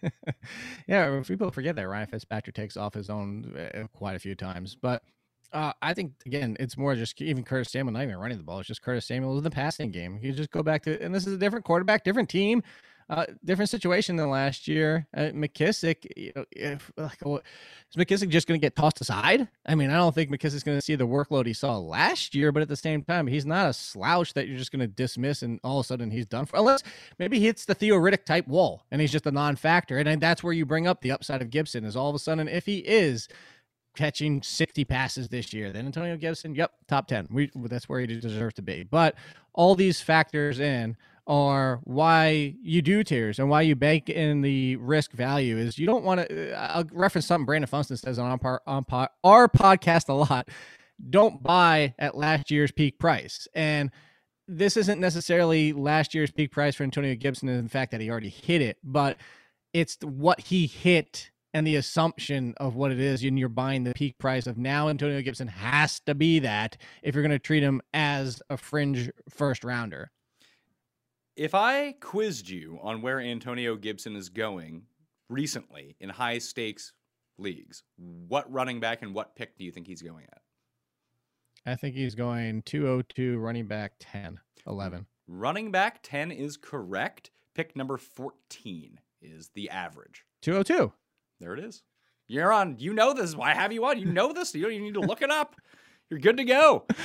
yeah, 0.88 1.22
people 1.26 1.51
forget 1.51 1.76
that 1.76 1.88
Ryan 1.88 2.07
Fitzpatrick 2.07 2.55
takes 2.55 2.78
off 2.78 2.93
his 2.93 3.10
own 3.10 3.55
uh, 3.57 3.88
quite 3.93 4.16
a 4.16 4.20
few 4.20 4.36
times, 4.36 4.76
but 4.80 5.03
uh, 5.51 5.74
I 5.82 5.93
think 5.93 6.14
again, 6.26 6.55
it's 6.60 6.78
more 6.78 6.95
just 6.95 7.20
even 7.22 7.43
Curtis 7.43 7.72
Samuel 7.72 7.93
not 7.93 8.03
even 8.03 8.18
running 8.18 8.38
the 8.38 8.43
ball. 8.43 8.60
It's 8.60 8.68
just 8.68 8.82
Curtis 8.82 9.05
Samuel 9.07 9.38
in 9.38 9.43
the 9.43 9.49
passing 9.49 9.91
game. 9.91 10.20
You 10.22 10.32
just 10.32 10.51
go 10.51 10.62
back 10.62 10.84
to, 10.84 11.01
and 11.01 11.14
this 11.14 11.26
is 11.26 11.34
a 11.34 11.38
different 11.38 11.66
quarterback, 11.66 12.03
different 12.03 12.30
team. 12.30 12.62
Uh, 13.10 13.26
different 13.43 13.70
situation 13.70 14.16
than 14.16 14.30
last 14.30 14.68
year. 14.68 15.07
Uh, 15.18 15.32
McKissic, 15.34 16.05
you 16.16 16.32
know, 16.36 16.45
if 16.51 16.91
like, 16.95 17.18
is 17.24 17.97
McKissic 17.97 18.30
just 18.30 18.47
going 18.47 18.60
to 18.60 18.64
get 18.64 18.76
tossed 18.76 19.01
aside? 19.01 19.47
I 19.66 19.74
mean, 19.74 19.89
I 19.89 19.95
don't 19.95 20.14
think 20.14 20.30
McKissic's 20.30 20.64
going 20.64 20.78
to 20.78 20.82
see 20.82 20.93
the 20.93 21.07
workload 21.07 21.47
he 21.47 21.53
saw 21.53 21.76
last 21.78 22.36
year, 22.36 22.51
but 22.51 22.62
at 22.62 22.68
the 22.68 22.76
same 22.76 23.01
time, 23.01 23.26
he's 23.26 23.47
not 23.47 23.70
a 23.70 23.74
slouch 23.74 24.34
that 24.34 24.47
you're 24.47 24.60
just 24.60 24.72
going 24.72 24.82
to 24.82 24.88
dismiss 24.88 25.41
and 25.41 25.60
all 25.64 25.80
of 25.80 25.86
a 25.86 25.88
sudden 25.88 26.12
he's 26.12 26.28
done 26.28 26.45
for. 26.45 26.57
Unless 26.57 26.84
maybe 27.18 27.39
he 27.39 27.47
hits 27.47 27.66
the 27.66 27.74
Theo 27.74 27.95
Riddick 27.95 28.26
type 28.26 28.47
wall 28.47 28.86
and 28.91 29.01
he's 29.01 29.12
just 29.12 29.26
a 29.26 29.32
non-factor, 29.32 29.97
and 29.97 30.22
that's 30.22 30.43
where 30.43 30.53
you 30.53 30.68
bring 30.68 30.86
up 30.86 31.01
the 31.01 31.12
upside 31.12 31.41
of 31.41 31.49
Gibson. 31.49 31.86
Is 31.86 31.95
all 31.95 32.10
of 32.10 32.16
a 32.16 32.20
sudden 32.20 32.47
if 32.47 32.68
he 32.68 32.78
is 32.80 33.28
catching 33.95 34.41
60 34.41 34.86
passes 34.86 35.28
this 35.28 35.51
year. 35.51 35.72
Then 35.72 35.86
Antonio 35.86 36.16
Gibson, 36.16 36.55
yep, 36.55 36.72
top 36.88 37.07
10. 37.07 37.28
We 37.32 37.51
that's 37.66 37.89
where 37.89 37.99
he 37.99 38.07
deserves 38.07 38.53
to 38.55 38.62
be. 38.62 38.84
But 38.84 39.16
all 39.53 39.76
these 39.76 39.99
factors 39.99 40.60
in 40.60 40.95
are 41.30 41.80
why 41.84 42.56
you 42.62 42.82
do 42.82 43.04
tiers 43.04 43.38
and 43.38 43.50
why 43.50 43.62
you 43.62 43.76
bank 43.76 44.10
in 44.10 44.42
the 44.42 44.76
risk 44.78 45.12
value 45.12 45.58
is 45.58 45.78
you 45.78 45.86
don't 45.86 46.04
want 46.04 46.28
to. 46.28 46.52
Uh, 46.52 46.72
I'll 46.74 46.90
reference 46.92 47.28
something 47.28 47.46
Brandon 47.46 47.68
Funston 47.68 47.98
says 47.98 48.18
on 48.18 48.40
our, 48.44 48.62
on 48.66 48.86
our 49.24 49.48
podcast 49.48 50.10
a 50.10 50.14
lot. 50.14 50.50
Don't 51.10 51.42
buy 51.42 51.94
at 52.00 52.18
last 52.18 52.52
year's 52.52 52.72
peak 52.72 52.98
price. 53.00 53.48
And 53.54 53.92
this 54.48 54.76
isn't 54.76 55.00
necessarily 55.00 55.72
last 55.72 56.16
year's 56.16 56.32
peak 56.32 56.52
price 56.52 56.76
for 56.76 56.84
Antonio 56.84 57.14
Gibson 57.16 57.48
in 57.48 57.64
the 57.64 57.70
fact 57.70 57.92
that 57.92 58.02
he 58.02 58.10
already 58.10 58.30
hit 58.30 58.64
it, 58.64 58.78
but 58.84 59.18
it's 59.72 59.98
what 60.02 60.42
he 60.42 60.66
hit 60.66 61.30
and 61.54 61.66
the 61.66 61.76
assumption 61.76 62.56
of 62.58 62.76
what 62.76 62.92
it 62.92 63.00
is, 63.00 63.24
and 63.24 63.38
you're 63.38 63.50
buying 63.50 63.84
the 63.84 63.94
peak 63.94 64.18
price 64.18 64.48
of 64.48 64.58
now 64.58 64.90
Antonio 64.90 65.22
Gibson 65.22 65.48
has 65.48 66.00
to 66.02 66.16
be 66.16 66.40
that 66.40 66.78
if 67.02 67.14
you're 67.16 67.24
going 67.24 67.32
to 67.32 67.40
treat 67.40 67.64
him 67.64 67.82
as 67.94 68.42
a 68.50 68.58
fringe 68.58 69.10
first 69.30 69.64
rounder. 69.64 70.12
If 71.40 71.56
I 71.56 71.94
quizzed 72.02 72.50
you 72.50 72.80
on 72.82 73.02
where 73.02 73.22
Antonio 73.22 73.78
Gibson 73.78 74.14
is 74.18 74.28
going 74.28 74.82
recently 75.30 75.96
in 76.02 76.10
high 76.10 76.38
stakes 76.38 76.92
leagues, 77.38 77.82
what 77.96 78.52
running 78.52 78.82
back 78.82 79.04
and 79.04 79.14
what 79.14 79.38
pick 79.38 79.58
do 79.58 79.64
you 79.64 79.72
think 79.72 79.88
he's 79.88 80.02
going 80.02 80.26
at? 80.26 80.42
I 81.66 81.76
think 81.78 81.96
he's 81.96 82.14
going 82.14 82.64
202, 82.64 83.38
running 83.38 83.68
back 83.68 83.94
10, 84.02 84.38
11. 84.68 85.06
Running 85.30 85.72
back 85.72 86.02
10 86.04 86.32
is 86.32 86.58
correct. 86.58 87.32
Pick 87.56 87.74
number 87.74 87.96
14 87.96 89.00
is 89.22 89.50
the 89.56 89.70
average. 89.70 90.26
202. 90.42 90.92
There 91.40 91.54
it 91.54 91.64
is. 91.64 91.84
You're 92.28 92.52
on. 92.52 92.76
You 92.80 92.92
know 92.92 93.14
this. 93.14 93.34
Why 93.34 93.54
have 93.54 93.72
you 93.72 93.86
on? 93.86 93.98
You 93.98 94.08
know 94.08 94.34
this. 94.34 94.54
You 94.54 94.64
don't 94.64 94.74
even 94.74 94.84
need 94.84 94.96
to 94.96 95.00
look 95.00 95.22
it 95.22 95.32
up. 95.32 95.56
You're 96.10 96.20
good 96.20 96.36
to 96.36 96.44
go. 96.44 96.86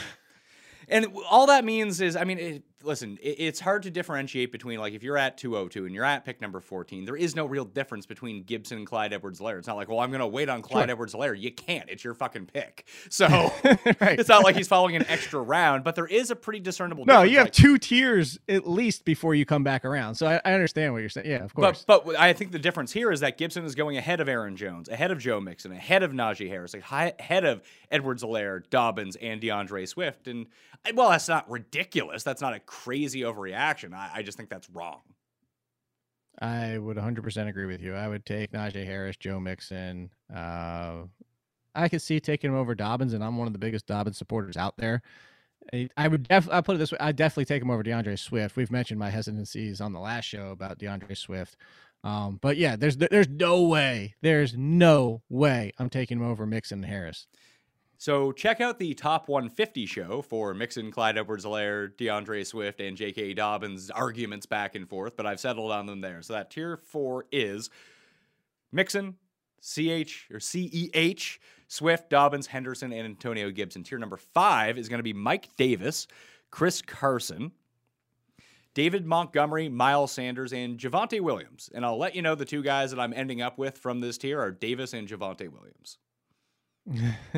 And 0.89 1.07
all 1.31 1.47
that 1.47 1.65
means 1.65 2.01
is, 2.01 2.17
I 2.17 2.25
mean, 2.25 2.39
it, 2.39 2.63
listen, 2.85 3.19
it, 3.23 3.37
it's 3.39 3.61
hard 3.61 3.83
to 3.85 3.91
differentiate 3.91 4.53
between 4.53 4.79
like 4.79 4.95
if 4.95 5.03
you're 5.03 5.17
at 5.19 5.37
202 5.39 5.87
and 5.87 5.95
you're 5.95 6.05
at 6.05 6.25
pick 6.25 6.41
number 6.41 6.61
14, 6.61 7.05
there 7.05 7.17
is 7.17 7.35
no 7.35 7.47
real 7.47 7.65
difference 7.65 8.07
between 8.07 8.43
Gibson 8.43 8.79
and 8.79 8.87
Clyde 8.87 9.13
Edwards-Helaire. 9.13 9.59
It's 9.59 9.67
not 9.67 9.77
like, 9.77 9.89
well, 9.89 10.01
I'm 10.01 10.11
going 10.11 10.21
to 10.21 10.27
wait 10.27 10.49
on 10.49 10.63
Clyde 10.63 10.85
Sure. 10.85 10.93
Edwards-Helaire. 10.93 11.41
You 11.41 11.53
can't. 11.53 11.89
It's 11.89 12.05
your 12.05 12.15
fucking 12.15 12.47
pick. 12.47 12.87
So 13.11 13.27
right. 13.29 14.19
it's 14.19 14.29
not 14.29 14.43
like 14.43 14.57
he's 14.57 14.67
following 14.67 14.97
an 14.97 15.07
extra 15.09 15.41
round, 15.41 15.85
but 15.85 15.95
there 15.95 16.07
is 16.07 16.31
a 16.31 16.37
pretty 16.37 16.59
discernible. 16.59 17.05
No, 17.07 17.23
you 17.23 17.37
have 17.37 17.47
Like, 17.47 17.53
two 17.53 17.79
tiers 17.79 18.39
at 18.49 18.69
least 18.69 19.05
before 19.05 19.35
you 19.35 19.45
come 19.47 19.63
back 19.63 19.85
around. 19.85 20.17
So 20.17 20.27
I, 20.27 20.41
I 20.45 20.53
understand 20.53 20.93
what 20.93 20.99
you're 20.99 21.09
saying. 21.09 21.29
Yeah, 21.29 21.45
of 21.45 21.55
course. 21.55 21.85
But 21.87 22.05
but 22.07 22.19
I 22.19 22.33
think 22.33 22.51
the 22.51 22.59
difference 22.59 22.93
here 22.93 23.13
is 23.13 23.21
that 23.21 23.39
Gibson 23.39 23.65
is 23.65 23.75
going 23.75 23.97
ahead 23.97 24.21
of 24.21 24.29
Aaron 24.29 24.57
Jones, 24.57 24.89
ahead 24.89 25.11
of 25.11 25.19
Joe 25.19 25.41
Mixon, 25.41 25.71
ahead 25.73 26.03
of 26.03 26.13
Najee 26.13 26.49
Harris, 26.49 26.75
ahead 26.75 27.45
of 27.45 27.63
Edwards-Helaire, 27.91 28.69
Dobbins, 28.69 29.17
and 29.17 29.41
DeAndre 29.41 29.87
Swift. 29.87 30.27
And 30.27 30.47
well, 30.95 31.11
that's 31.11 31.29
not 31.29 31.49
ridiculous. 31.51 32.23
That's 32.25 32.43
not 32.43 32.55
a 32.55 32.61
crazy 32.83 33.21
overreaction. 33.21 33.95
I, 33.95 34.11
I 34.15 34.23
just 34.23 34.37
think 34.37 34.51
that's 34.51 34.69
wrong. 34.71 35.01
I 36.41 36.79
would 36.79 36.97
100% 36.97 37.49
agree 37.49 37.67
with 37.67 37.81
you. 37.81 37.95
I 37.95 38.09
would 38.09 38.27
take 38.27 38.53
Najee 38.53 38.85
Harris, 38.85 39.17
Joe 39.17 39.39
Mixon. 39.39 40.11
Uh, 40.35 41.05
I 41.75 41.89
could 41.89 42.03
see 42.03 42.19
taking 42.21 42.51
him 42.51 42.57
over 42.57 42.75
Dobbins, 42.75 43.13
and 43.13 43.23
I'm 43.23 43.37
one 43.37 43.47
of 43.47 43.53
the 43.53 43.59
biggest 43.59 43.87
Dobbins 43.87 44.19
supporters 44.19 44.57
out 44.57 44.77
there. 44.77 45.03
I- 45.97 46.09
would 46.09 46.29
def- 46.29 46.51
I 46.51 46.61
put 46.61 46.75
it 46.77 46.79
this 46.79 46.93
way: 46.93 46.99
I 47.01 47.13
definitely 47.13 47.47
take 47.47 47.63
him 47.63 47.71
over 47.71 47.83
DeAndre 47.83 48.19
Swift. 48.19 48.57
We've 48.57 48.71
mentioned 48.71 48.99
my 49.01 49.11
hesitancies 49.11 49.81
on 49.81 49.93
the 49.93 50.01
last 50.01 50.25
show 50.27 50.51
about 50.51 50.79
DeAndre 50.79 51.17
Swift, 51.17 51.57
um, 52.03 52.39
but 52.43 52.59
yeah, 52.59 52.77
there's 52.77 52.99
there's 52.99 53.29
no 53.29 53.63
way, 53.63 54.15
there's 54.21 54.55
no 54.55 55.23
way 55.31 55.73
I'm 55.79 55.89
taking 55.89 56.19
him 56.19 56.27
over 56.27 56.47
Mixon 56.47 56.81
and 56.81 56.93
Harris. 56.93 57.27
So 58.05 58.33
check 58.33 58.61
out 58.61 58.79
the 58.79 58.93
top 58.93 59.29
150 59.31 59.87
show 59.87 60.21
for 60.21 60.53
Mixon, 60.53 60.91
Clyde 60.91 61.17
Edwards-Helaire, 61.17 61.97
DeAndre 61.97 62.45
Swift, 62.45 62.79
and 62.83 62.99
J.K. 62.99 63.33
Dobbins' 63.33 63.91
arguments 63.91 64.45
back 64.45 64.75
and 64.75 64.87
forth, 64.87 65.17
but 65.17 65.25
I've 65.25 65.41
settled 65.41 65.73
on 65.73 65.87
them 65.87 66.03
there. 66.03 66.21
So 66.21 66.35
that 66.35 66.51
tier 66.51 66.77
four 66.77 67.25
is 67.33 67.71
Mixon, 68.73 69.15
CH 69.63 70.29
or 70.31 70.39
CEH, 70.39 71.39
Swift, 71.67 72.11
Dobbins, 72.11 72.47
Henderson, 72.47 72.93
and 72.93 73.07
Antonio 73.07 73.51
Gibson. 73.51 73.83
Tier 73.83 73.97
number 73.97 74.19
five 74.19 74.77
is 74.77 74.91
going 74.91 74.99
to 74.99 75.03
be 75.03 75.15
Mike 75.15 75.57
Davis, 75.57 76.07
Chris 76.51 76.83
Carson, 76.83 77.53
David 78.75 79.07
Montgomery, 79.07 79.71
Miles 79.71 80.13
Sanders, 80.13 80.53
and 80.53 80.79
Javonte 80.79 81.23
Williams. 81.23 81.71
And 81.75 81.87
I'll 81.87 81.97
let 81.97 82.15
you 82.15 82.21
know 82.21 82.35
the 82.35 82.45
two 82.45 82.63
guys 82.63 82.91
that 82.91 83.01
I'm 83.01 83.15
ending 83.15 83.41
up 83.41 83.57
with 83.57 83.79
from 83.79 84.03
this 84.03 84.19
tier 84.19 84.43
are 84.43 84.51
Davis 84.51 84.93
and 84.93 85.09
Javonte 85.09 85.49
Williams. 85.49 85.97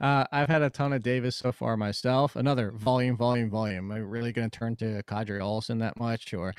uh, 0.00 0.24
I've 0.30 0.48
had 0.48 0.62
a 0.62 0.70
ton 0.70 0.92
of 0.92 1.02
Davis 1.02 1.36
so 1.36 1.52
far 1.52 1.76
myself. 1.76 2.36
Another 2.36 2.70
volume, 2.70 3.16
volume, 3.16 3.50
volume. 3.50 3.90
Am 3.90 3.92
I 3.92 3.98
really 3.98 4.32
going 4.32 4.48
to 4.48 4.58
turn 4.58 4.76
to 4.76 5.02
Qadree 5.04 5.40
Ollison 5.40 5.80
that 5.80 5.98
much? 5.98 6.32
Or 6.32 6.54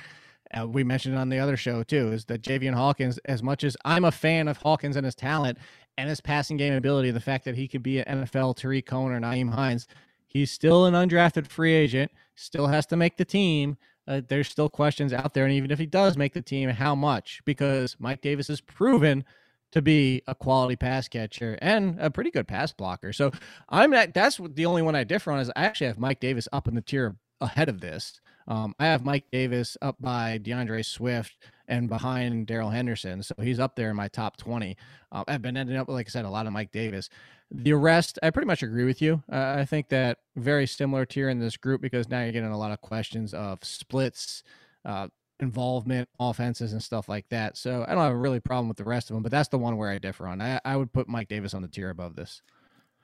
uh, 0.58 0.68
we 0.68 0.84
mentioned 0.84 1.18
on 1.18 1.30
the 1.30 1.40
other 1.40 1.58
show 1.58 1.84
too, 1.84 2.12
is 2.12 2.26
that 2.26 2.42
Javian 2.42 2.74
Hawkins, 2.74 3.18
as 3.26 3.42
much 3.42 3.64
as 3.64 3.78
I'm 3.86 4.06
a 4.06 4.12
fan 4.12 4.48
of 4.48 4.58
Hawkins 4.58 4.96
and 4.96 5.06
his 5.06 5.16
talent 5.16 5.58
and 5.98 6.10
his 6.10 6.22
passing 6.22 6.58
game 6.58 6.74
ability, 6.74 7.12
the 7.12 7.20
fact 7.20 7.46
that 7.46 7.56
he 7.56 7.68
could 7.68 7.84
be 7.84 8.00
an 8.00 8.26
NFL 8.26 8.58
Tarik 8.58 8.86
Cohen 8.86 9.14
or 9.14 9.20
Nyheim 9.20 9.54
Hines, 9.54 9.88
he's 10.28 10.52
still 10.52 10.86
an 10.86 10.94
undrafted 10.94 11.48
free 11.48 11.74
agent, 11.74 12.12
still 12.36 12.68
has 12.68 12.86
to 12.88 12.98
make 12.98 13.18
the 13.18 13.26
team. 13.26 13.78
Uh, 14.08 14.22
there's 14.26 14.48
still 14.48 14.70
questions 14.70 15.12
out 15.12 15.34
there. 15.34 15.44
And 15.44 15.54
even 15.54 15.72
if 15.72 15.80
he 15.80 15.86
does 15.86 16.18
make 16.18 16.34
the 16.34 16.42
team, 16.42 16.70
how 16.70 16.96
much? 16.96 17.42
Because 17.46 17.98
Mike 18.00 18.22
Davis 18.22 18.48
has 18.48 18.62
proven 18.62 19.26
to 19.72 19.82
be 19.82 20.22
a 20.28 20.36
quality 20.36 20.76
pass 20.76 21.08
catcher 21.08 21.58
and 21.62 22.00
a 22.00 22.10
pretty 22.10 22.32
good 22.32 22.48
pass 22.48 22.72
blocker. 22.72 23.14
So 23.14 23.32
I'm 23.70 23.94
at 23.94 24.14
that's 24.14 24.40
the 24.54 24.66
only 24.66 24.82
one 24.82 24.96
I 24.96 25.04
differ 25.04 25.32
on 25.32 25.40
is 25.40 25.52
I 25.56 25.66
actually 25.66 25.88
have 25.88 26.00
Mike 26.00 26.20
Davis 26.20 26.48
up 26.52 26.68
in 26.68 26.76
the 26.76 26.82
tier 26.82 27.18
ahead 27.42 27.70
of 27.70 27.82
this. 27.82 28.20
Um, 28.48 28.74
I 28.80 28.86
have 28.86 29.04
Mike 29.04 29.26
Davis 29.32 29.78
up 29.82 29.98
by 30.00 30.40
DeAndre 30.40 30.86
Swift 30.86 31.36
and 31.68 31.90
behind 31.90 32.48
Darrell 32.48 32.70
Henderson, 32.70 33.22
so 33.22 33.36
he's 33.42 33.60
up 33.60 33.76
there 33.76 33.90
in 33.90 33.98
my 33.98 34.08
top 34.08 34.38
20. 34.38 34.78
Uh, 35.12 35.24
I've 35.28 35.42
been 35.42 35.58
ending 35.58 35.76
up, 35.76 35.90
like 35.90 36.08
I 36.08 36.10
said, 36.10 36.24
a 36.24 36.30
lot 36.30 36.48
of 36.48 36.54
Mike 36.54 36.72
Davis. 36.72 37.10
The 37.52 37.74
rest, 37.74 38.18
I 38.24 38.30
pretty 38.30 38.48
much 38.48 38.64
agree 38.64 38.86
with 38.86 39.02
you. 39.02 39.22
Uh, 39.32 39.56
I 39.58 39.66
think 39.66 39.90
that 39.90 40.20
very 40.38 40.66
similar 40.66 41.06
tier 41.06 41.28
in 41.28 41.40
this 41.40 41.58
group 41.58 41.82
because 41.82 42.08
now 42.08 42.22
you're 42.24 42.32
getting 42.32 42.52
a 42.52 42.58
lot 42.58 42.72
of 42.72 42.80
questions 42.80 43.34
of 43.34 43.64
splits, 43.64 44.44
uh, 44.86 45.10
involvement, 45.40 46.10
offenses, 46.20 46.74
and 46.74 46.82
stuff 46.82 47.08
like 47.08 47.28
that. 47.30 47.58
So 47.58 47.86
I 47.88 47.94
don't 47.94 48.04
have 48.04 48.14
a 48.14 48.18
really 48.18 48.40
problem 48.40 48.68
with 48.68 48.78
the 48.78 48.84
rest 48.84 49.10
of 49.10 49.16
them, 49.16 49.24
but 49.24 49.32
that's 49.32 49.50
the 49.50 49.58
one 49.58 49.78
where 49.78 49.90
I 49.90 49.98
differ 49.98 50.28
on. 50.28 50.42
I, 50.42 50.60
I 50.66 50.76
would 50.76 50.92
put 50.92 51.08
Mike 51.08 51.28
Davis 51.28 51.54
on 51.54 51.62
the 51.62 51.68
tier 51.68 51.90
above 51.90 52.16
this. 52.16 52.42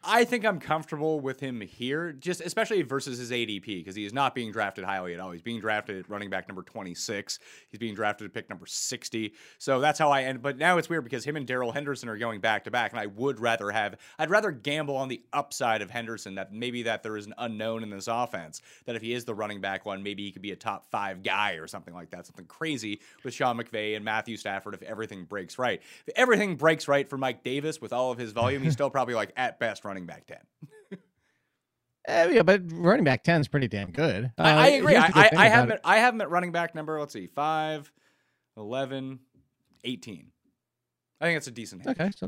I 0.05 0.25
think 0.25 0.45
I'm 0.45 0.59
comfortable 0.59 1.21
with 1.21 1.39
him 1.39 1.61
here, 1.61 2.11
just 2.11 2.41
especially 2.41 2.81
versus 2.81 3.17
his 3.19 3.31
ADP, 3.31 3.65
because 3.65 3.95
he 3.95 4.03
is 4.03 4.11
not 4.11 4.35
being 4.35 4.51
drafted 4.51 4.83
highly 4.83 5.13
at 5.13 5.19
all. 5.21 5.31
He's 5.31 5.41
being 5.41 5.61
drafted 5.61 5.97
at 5.97 6.09
running 6.09 6.29
back 6.29 6.49
number 6.49 6.61
26. 6.61 7.39
He's 7.69 7.79
being 7.79 7.95
drafted 7.95 8.25
at 8.25 8.33
pick 8.33 8.49
number 8.49 8.65
60. 8.65 9.33
So 9.59 9.79
that's 9.79 9.97
how 9.97 10.11
I 10.11 10.23
end. 10.23 10.41
But 10.41 10.57
now 10.57 10.77
it's 10.77 10.89
weird 10.89 11.05
because 11.05 11.23
him 11.23 11.37
and 11.37 11.47
Darrell 11.47 11.71
Henderson 11.71 12.09
are 12.09 12.17
going 12.17 12.41
back 12.41 12.65
to 12.65 12.71
back, 12.71 12.91
and 12.91 12.99
I 12.99 13.05
would 13.05 13.39
rather 13.39 13.71
have, 13.71 13.95
I'd 14.19 14.29
rather 14.29 14.51
gamble 14.51 14.97
on 14.97 15.07
the 15.07 15.21
upside 15.31 15.81
of 15.81 15.89
Henderson 15.89 16.35
that 16.35 16.51
maybe 16.51 16.83
that 16.83 17.01
there 17.01 17.15
is 17.15 17.25
an 17.25 17.33
unknown 17.37 17.81
in 17.81 17.89
this 17.89 18.07
offense. 18.07 18.61
That 18.85 18.97
if 18.97 19.01
he 19.01 19.13
is 19.13 19.23
the 19.23 19.33
running 19.33 19.61
back 19.61 19.85
one, 19.85 20.03
maybe 20.03 20.23
he 20.23 20.33
could 20.33 20.41
be 20.41 20.51
a 20.51 20.57
top 20.57 20.85
five 20.91 21.23
guy 21.23 21.53
or 21.53 21.67
something 21.67 21.93
like 21.93 22.09
that, 22.09 22.25
something 22.25 22.45
crazy 22.45 22.99
with 23.23 23.33
Sean 23.33 23.57
McVay 23.57 23.95
and 23.95 24.03
Matthew 24.03 24.35
Stafford 24.35 24.73
if 24.73 24.81
everything 24.81 25.23
breaks 25.23 25.57
right. 25.57 25.81
If 26.05 26.13
everything 26.17 26.57
breaks 26.57 26.89
right 26.89 27.09
for 27.09 27.17
Mike 27.17 27.41
Davis 27.43 27.79
with 27.79 27.93
all 27.93 28.11
of 28.11 28.17
his 28.17 28.33
volume, 28.33 28.63
he's 28.63 28.73
still 28.73 28.89
probably 28.89 29.15
like 29.15 29.31
at 29.37 29.59
best 29.59 29.85
running 29.85 29.92
back 30.05 30.25
10. 30.27 30.37
Eh, 32.05 32.29
yeah, 32.31 32.43
but 32.43 32.61
running 32.73 33.05
back 33.05 33.23
10 33.23 33.41
is 33.41 33.47
pretty 33.47 33.67
damn 33.69 33.91
good. 33.91 34.29
I, 34.37 34.51
I 34.51 34.73
Uh, 34.73 34.77
agree. 34.77 34.95
I, 34.97 35.05
I, 35.13 35.29
I 35.37 35.47
have 35.47 35.65
him 35.65 35.71
at, 35.71 35.81
I 35.85 35.97
have 35.97 36.13
him 36.13 36.19
at 36.21 36.29
running 36.29 36.51
back 36.51 36.75
number, 36.75 36.99
let's 36.99 37.13
see, 37.13 37.27
5, 37.27 37.91
11, 38.57 39.19
18. 39.85 40.27
I 41.21 41.25
think 41.25 41.35
that's 41.37 41.47
a 41.47 41.51
decent 41.51 41.83
hit. 41.83 41.91
Okay, 41.97 42.11
so 42.13 42.27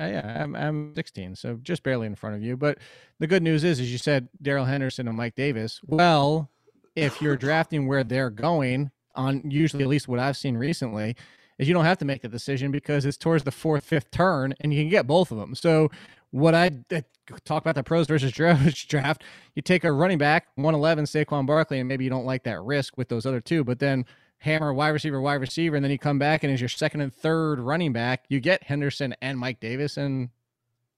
uh, 0.00 0.04
yeah, 0.06 0.42
I'm 0.42 0.56
I'm 0.56 0.94
16, 0.96 1.36
so 1.36 1.60
just 1.62 1.84
barely 1.84 2.08
in 2.08 2.16
front 2.16 2.34
of 2.34 2.42
you. 2.42 2.56
But 2.56 2.78
the 3.20 3.28
good 3.28 3.42
news 3.44 3.62
is, 3.62 3.78
as 3.78 3.92
you 3.92 3.98
said, 3.98 4.28
Darrell 4.40 4.64
Henderson 4.64 5.06
and 5.06 5.16
Mike 5.16 5.36
Davis. 5.36 5.80
Well, 5.86 6.50
if 6.96 7.22
you're 7.22 7.36
drafting 7.46 7.86
where 7.86 8.02
they're 8.02 8.30
going, 8.30 8.90
on 9.14 9.48
usually 9.48 9.84
at 9.84 9.88
least 9.90 10.08
what 10.08 10.18
I've 10.18 10.36
seen 10.36 10.56
recently, 10.56 11.14
is 11.58 11.68
you 11.68 11.74
don't 11.74 11.84
have 11.84 11.98
to 11.98 12.04
make 12.04 12.22
the 12.22 12.28
decision 12.28 12.72
because 12.72 13.04
it's 13.04 13.16
towards 13.18 13.44
the 13.44 13.52
fourth, 13.52 13.84
fifth 13.84 14.10
turn, 14.10 14.54
and 14.60 14.74
you 14.74 14.80
can 14.82 14.88
get 14.90 15.06
both 15.06 15.30
of 15.30 15.38
them. 15.38 15.54
So 15.54 15.90
what 16.32 16.54
I 16.54 16.70
uh, 16.90 17.02
talk 17.44 17.62
about 17.62 17.76
the 17.76 17.84
pros 17.84 18.08
versus 18.08 18.32
draft 18.32 18.88
draft, 18.88 19.22
you 19.54 19.62
take 19.62 19.84
a 19.84 19.92
running 19.92 20.18
back, 20.18 20.48
111, 20.56 21.04
Saquon 21.04 21.46
Barkley, 21.46 21.78
and 21.78 21.88
maybe 21.88 22.04
you 22.04 22.10
don't 22.10 22.26
like 22.26 22.42
that 22.44 22.60
risk 22.62 22.96
with 22.96 23.08
those 23.08 23.24
other 23.24 23.40
two, 23.40 23.62
but 23.62 23.78
then 23.78 24.04
hammer 24.38 24.74
wide 24.74 24.88
receiver, 24.88 25.20
wide 25.20 25.34
receiver, 25.34 25.76
and 25.76 25.84
then 25.84 25.92
you 25.92 25.98
come 25.98 26.18
back 26.18 26.42
and 26.42 26.52
as 26.52 26.60
your 26.60 26.68
second 26.68 27.00
and 27.00 27.14
third 27.14 27.60
running 27.60 27.92
back, 27.92 28.24
you 28.28 28.40
get 28.40 28.64
Henderson 28.64 29.14
and 29.22 29.38
Mike 29.38 29.60
Davis, 29.60 29.96
and 29.96 30.30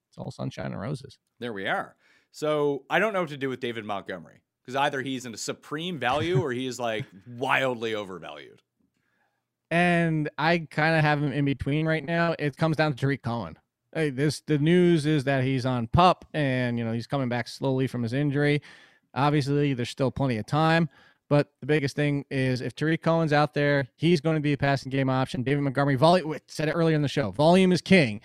it's 0.08 0.16
all 0.16 0.30
sunshine 0.30 0.72
and 0.72 0.80
roses. 0.80 1.18
There 1.40 1.52
we 1.52 1.66
are. 1.66 1.96
So 2.32 2.84
I 2.88 2.98
don't 3.00 3.12
know 3.12 3.20
what 3.20 3.28
to 3.30 3.36
do 3.36 3.48
with 3.48 3.60
David 3.60 3.84
Montgomery 3.84 4.40
because 4.62 4.76
either 4.76 5.02
he's 5.02 5.26
in 5.26 5.34
a 5.34 5.36
supreme 5.36 5.98
value 5.98 6.40
or 6.40 6.52
he 6.52 6.66
is 6.66 6.80
like 6.80 7.04
wildly 7.28 7.94
overvalued. 7.94 8.62
And 9.70 10.30
I 10.38 10.66
kind 10.70 10.96
of 10.96 11.02
have 11.02 11.22
him 11.22 11.32
in 11.32 11.44
between 11.44 11.86
right 11.86 12.04
now. 12.04 12.34
It 12.38 12.56
comes 12.56 12.76
down 12.76 12.92
to 12.92 12.98
Tarik 12.98 13.22
Cohen. 13.22 13.58
Hey, 13.94 14.10
this 14.10 14.40
the 14.40 14.58
news 14.58 15.06
is 15.06 15.22
that 15.24 15.44
he's 15.44 15.64
on 15.64 15.86
pup 15.86 16.24
and 16.34 16.76
you 16.78 16.84
know 16.84 16.92
he's 16.92 17.06
coming 17.06 17.28
back 17.28 17.46
slowly 17.46 17.86
from 17.86 18.02
his 18.02 18.12
injury. 18.12 18.60
Obviously, 19.14 19.72
there's 19.72 19.88
still 19.88 20.10
plenty 20.10 20.36
of 20.36 20.46
time. 20.46 20.88
But 21.30 21.48
the 21.60 21.66
biggest 21.66 21.96
thing 21.96 22.24
is 22.30 22.60
if 22.60 22.74
Tarik 22.74 23.02
Cohen's 23.02 23.32
out 23.32 23.54
there, 23.54 23.86
he's 23.96 24.20
going 24.20 24.34
to 24.34 24.40
be 24.40 24.52
a 24.52 24.58
passing 24.58 24.90
game 24.90 25.08
option. 25.08 25.42
David 25.42 25.62
Montgomery, 25.62 25.94
volume 25.94 26.36
said 26.48 26.68
it 26.68 26.72
earlier 26.72 26.96
in 26.96 27.02
the 27.02 27.08
show. 27.08 27.30
Volume 27.30 27.72
is 27.72 27.80
king. 27.80 28.20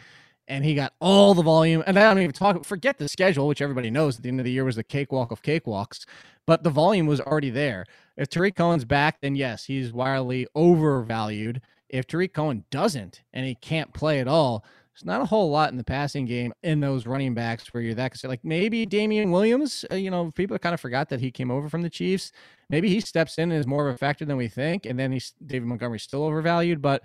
And 0.48 0.66
he 0.66 0.74
got 0.74 0.94
all 1.00 1.36
the 1.36 1.44
volume. 1.44 1.84
And 1.86 1.98
I 1.98 2.02
don't 2.02 2.24
even 2.24 2.34
talk 2.34 2.66
forget 2.66 2.98
the 2.98 3.08
schedule, 3.08 3.48
which 3.48 3.62
everybody 3.62 3.92
knows 3.92 4.18
at 4.18 4.24
the 4.24 4.30
end 4.30 4.40
of 4.40 4.46
the 4.46 4.52
year 4.52 4.66
was 4.66 4.76
the 4.76 4.84
cakewalk 4.84 5.32
of 5.32 5.44
cakewalks. 5.44 6.06
But 6.48 6.64
the 6.64 6.72
volume 6.72 7.06
was 7.06 7.22
already 7.22 7.52
there. 7.52 7.86
If 8.18 8.30
Tarik 8.30 8.56
Cohen's 8.56 8.84
back, 8.84 9.22
then 9.22 9.36
yes, 9.36 9.66
he's 9.66 9.94
wildly 9.94 10.48
overvalued. 10.56 11.62
If 11.88 12.08
Tarik 12.08 12.34
Cohen 12.34 12.66
doesn't 12.72 13.22
and 13.32 13.46
he 13.46 13.54
can't 13.56 13.94
play 13.94 14.20
at 14.20 14.28
all, 14.28 14.66
not 15.06 15.22
a 15.22 15.26
whole 15.26 15.50
lot 15.50 15.72
in 15.72 15.78
the 15.78 15.84
passing 15.84 16.26
game 16.26 16.54
in 16.64 16.80
those 16.80 17.06
running 17.06 17.34
backs 17.34 17.74
where 17.74 17.82
you're 17.82 17.96
that 17.96 18.12
concerned. 18.12 18.30
Like 18.30 18.44
maybe 18.44 18.86
Damien 18.86 19.32
Williams, 19.32 19.86
uh, 19.92 19.96
you 19.96 20.12
know, 20.12 20.32
people 20.32 20.58
kind 20.60 20.74
of 20.74 20.80
forgot 20.80 21.10
that 21.10 21.20
he 21.20 21.32
came 21.32 21.52
over 21.52 21.70
from 21.70 21.82
the 21.82 21.90
Chiefs. 21.90 22.32
Maybe 22.70 22.90
he 22.90 23.00
steps 23.00 23.38
in 23.38 23.52
and 23.52 23.60
is 23.60 23.68
more 23.68 23.88
of 23.88 23.96
a 23.96 23.98
factor 23.98 24.26
than 24.26 24.38
we 24.38 24.48
think. 24.48 24.86
And 24.86 25.00
then 25.00 25.12
he's 25.12 25.34
David 25.46 25.68
Montgomery's 25.68 26.04
still 26.04 26.24
overvalued. 26.24 26.82
But 26.82 27.04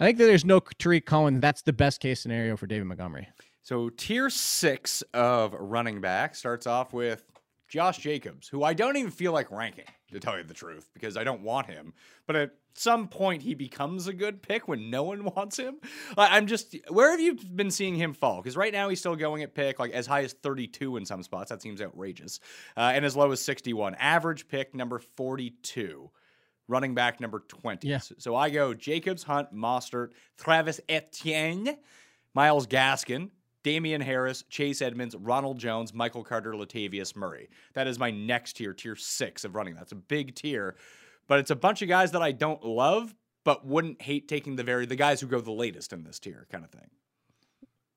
I 0.00 0.04
think 0.04 0.18
that 0.18 0.24
there's 0.24 0.44
no 0.44 0.60
Tarik 0.60 1.06
Cohen. 1.06 1.40
That's 1.40 1.62
the 1.62 1.72
best 1.72 2.00
case 2.00 2.20
scenario 2.20 2.56
for 2.56 2.66
David 2.66 2.86
Montgomery. 2.86 3.28
So 3.62 3.88
tier 3.88 4.28
six 4.28 5.02
of 5.14 5.54
running 5.54 6.00
back 6.00 6.34
starts 6.34 6.66
off 6.66 6.92
with 6.92 7.24
Josh 7.68 7.98
Jacobs, 7.98 8.46
who 8.46 8.62
I 8.62 8.74
don't 8.74 8.96
even 8.96 9.10
feel 9.10 9.32
like 9.32 9.50
ranking, 9.50 9.86
to 10.12 10.20
tell 10.20 10.36
you 10.36 10.44
the 10.44 10.54
truth, 10.54 10.90
because 10.92 11.16
I 11.16 11.24
don't 11.24 11.42
want 11.42 11.66
him. 11.66 11.94
But 12.26 12.36
at 12.36 12.50
some 12.74 13.08
point, 13.08 13.42
he 13.42 13.54
becomes 13.54 14.06
a 14.06 14.12
good 14.12 14.42
pick 14.42 14.68
when 14.68 14.90
no 14.90 15.04
one 15.04 15.24
wants 15.36 15.58
him. 15.58 15.76
I'm 16.16 16.46
just, 16.46 16.76
where 16.88 17.10
have 17.10 17.20
you 17.20 17.34
been 17.34 17.70
seeing 17.70 17.94
him 17.94 18.12
fall? 18.12 18.42
Because 18.42 18.56
right 18.56 18.72
now 18.72 18.88
he's 18.88 19.00
still 19.00 19.16
going 19.16 19.42
at 19.42 19.54
pick 19.54 19.78
like 19.78 19.92
as 19.92 20.06
high 20.06 20.22
as 20.22 20.32
32 20.32 20.96
in 20.96 21.06
some 21.06 21.22
spots. 21.22 21.50
That 21.50 21.62
seems 21.62 21.80
outrageous. 21.80 22.40
Uh, 22.76 22.92
and 22.94 23.04
as 23.04 23.16
low 23.16 23.30
as 23.32 23.40
61. 23.40 23.94
Average 23.96 24.48
pick 24.48 24.74
number 24.74 24.98
42. 24.98 26.10
Running 26.66 26.94
back 26.94 27.20
number 27.20 27.40
20. 27.40 27.86
Yeah. 27.86 27.98
So, 27.98 28.14
so 28.18 28.36
I 28.36 28.50
go 28.50 28.72
Jacobs, 28.72 29.22
Hunt, 29.22 29.54
Mostert, 29.54 30.10
Travis 30.38 30.80
Etienne, 30.88 31.76
Myles 32.34 32.66
Gaskin, 32.66 33.28
Damien 33.64 34.00
Harris, 34.00 34.44
Chase 34.48 34.80
Edmonds, 34.82 35.16
Ronald 35.16 35.58
Jones, 35.58 35.92
Michael 35.92 36.22
Carter, 36.22 36.52
Latavius 36.52 37.16
Murray. 37.16 37.48
That 37.72 37.86
is 37.86 37.98
my 37.98 38.10
next 38.10 38.56
tier, 38.56 38.72
tier 38.74 38.94
six 38.94 39.44
of 39.44 39.54
running. 39.54 39.74
That's 39.74 39.92
a 39.92 39.96
big 39.96 40.34
tier, 40.34 40.76
but 41.26 41.38
it's 41.38 41.50
a 41.50 41.56
bunch 41.56 41.82
of 41.82 41.88
guys 41.88 42.12
that 42.12 42.22
I 42.22 42.32
don't 42.32 42.64
love, 42.64 43.14
but 43.44 43.66
wouldn't 43.66 44.02
hate 44.02 44.28
taking 44.28 44.56
the 44.56 44.64
very 44.64 44.86
the 44.86 44.96
guys 44.96 45.20
who 45.20 45.26
go 45.26 45.40
the 45.40 45.52
latest 45.52 45.92
in 45.92 46.04
this 46.04 46.18
tier, 46.18 46.46
kind 46.50 46.64
of 46.64 46.70
thing. 46.70 46.90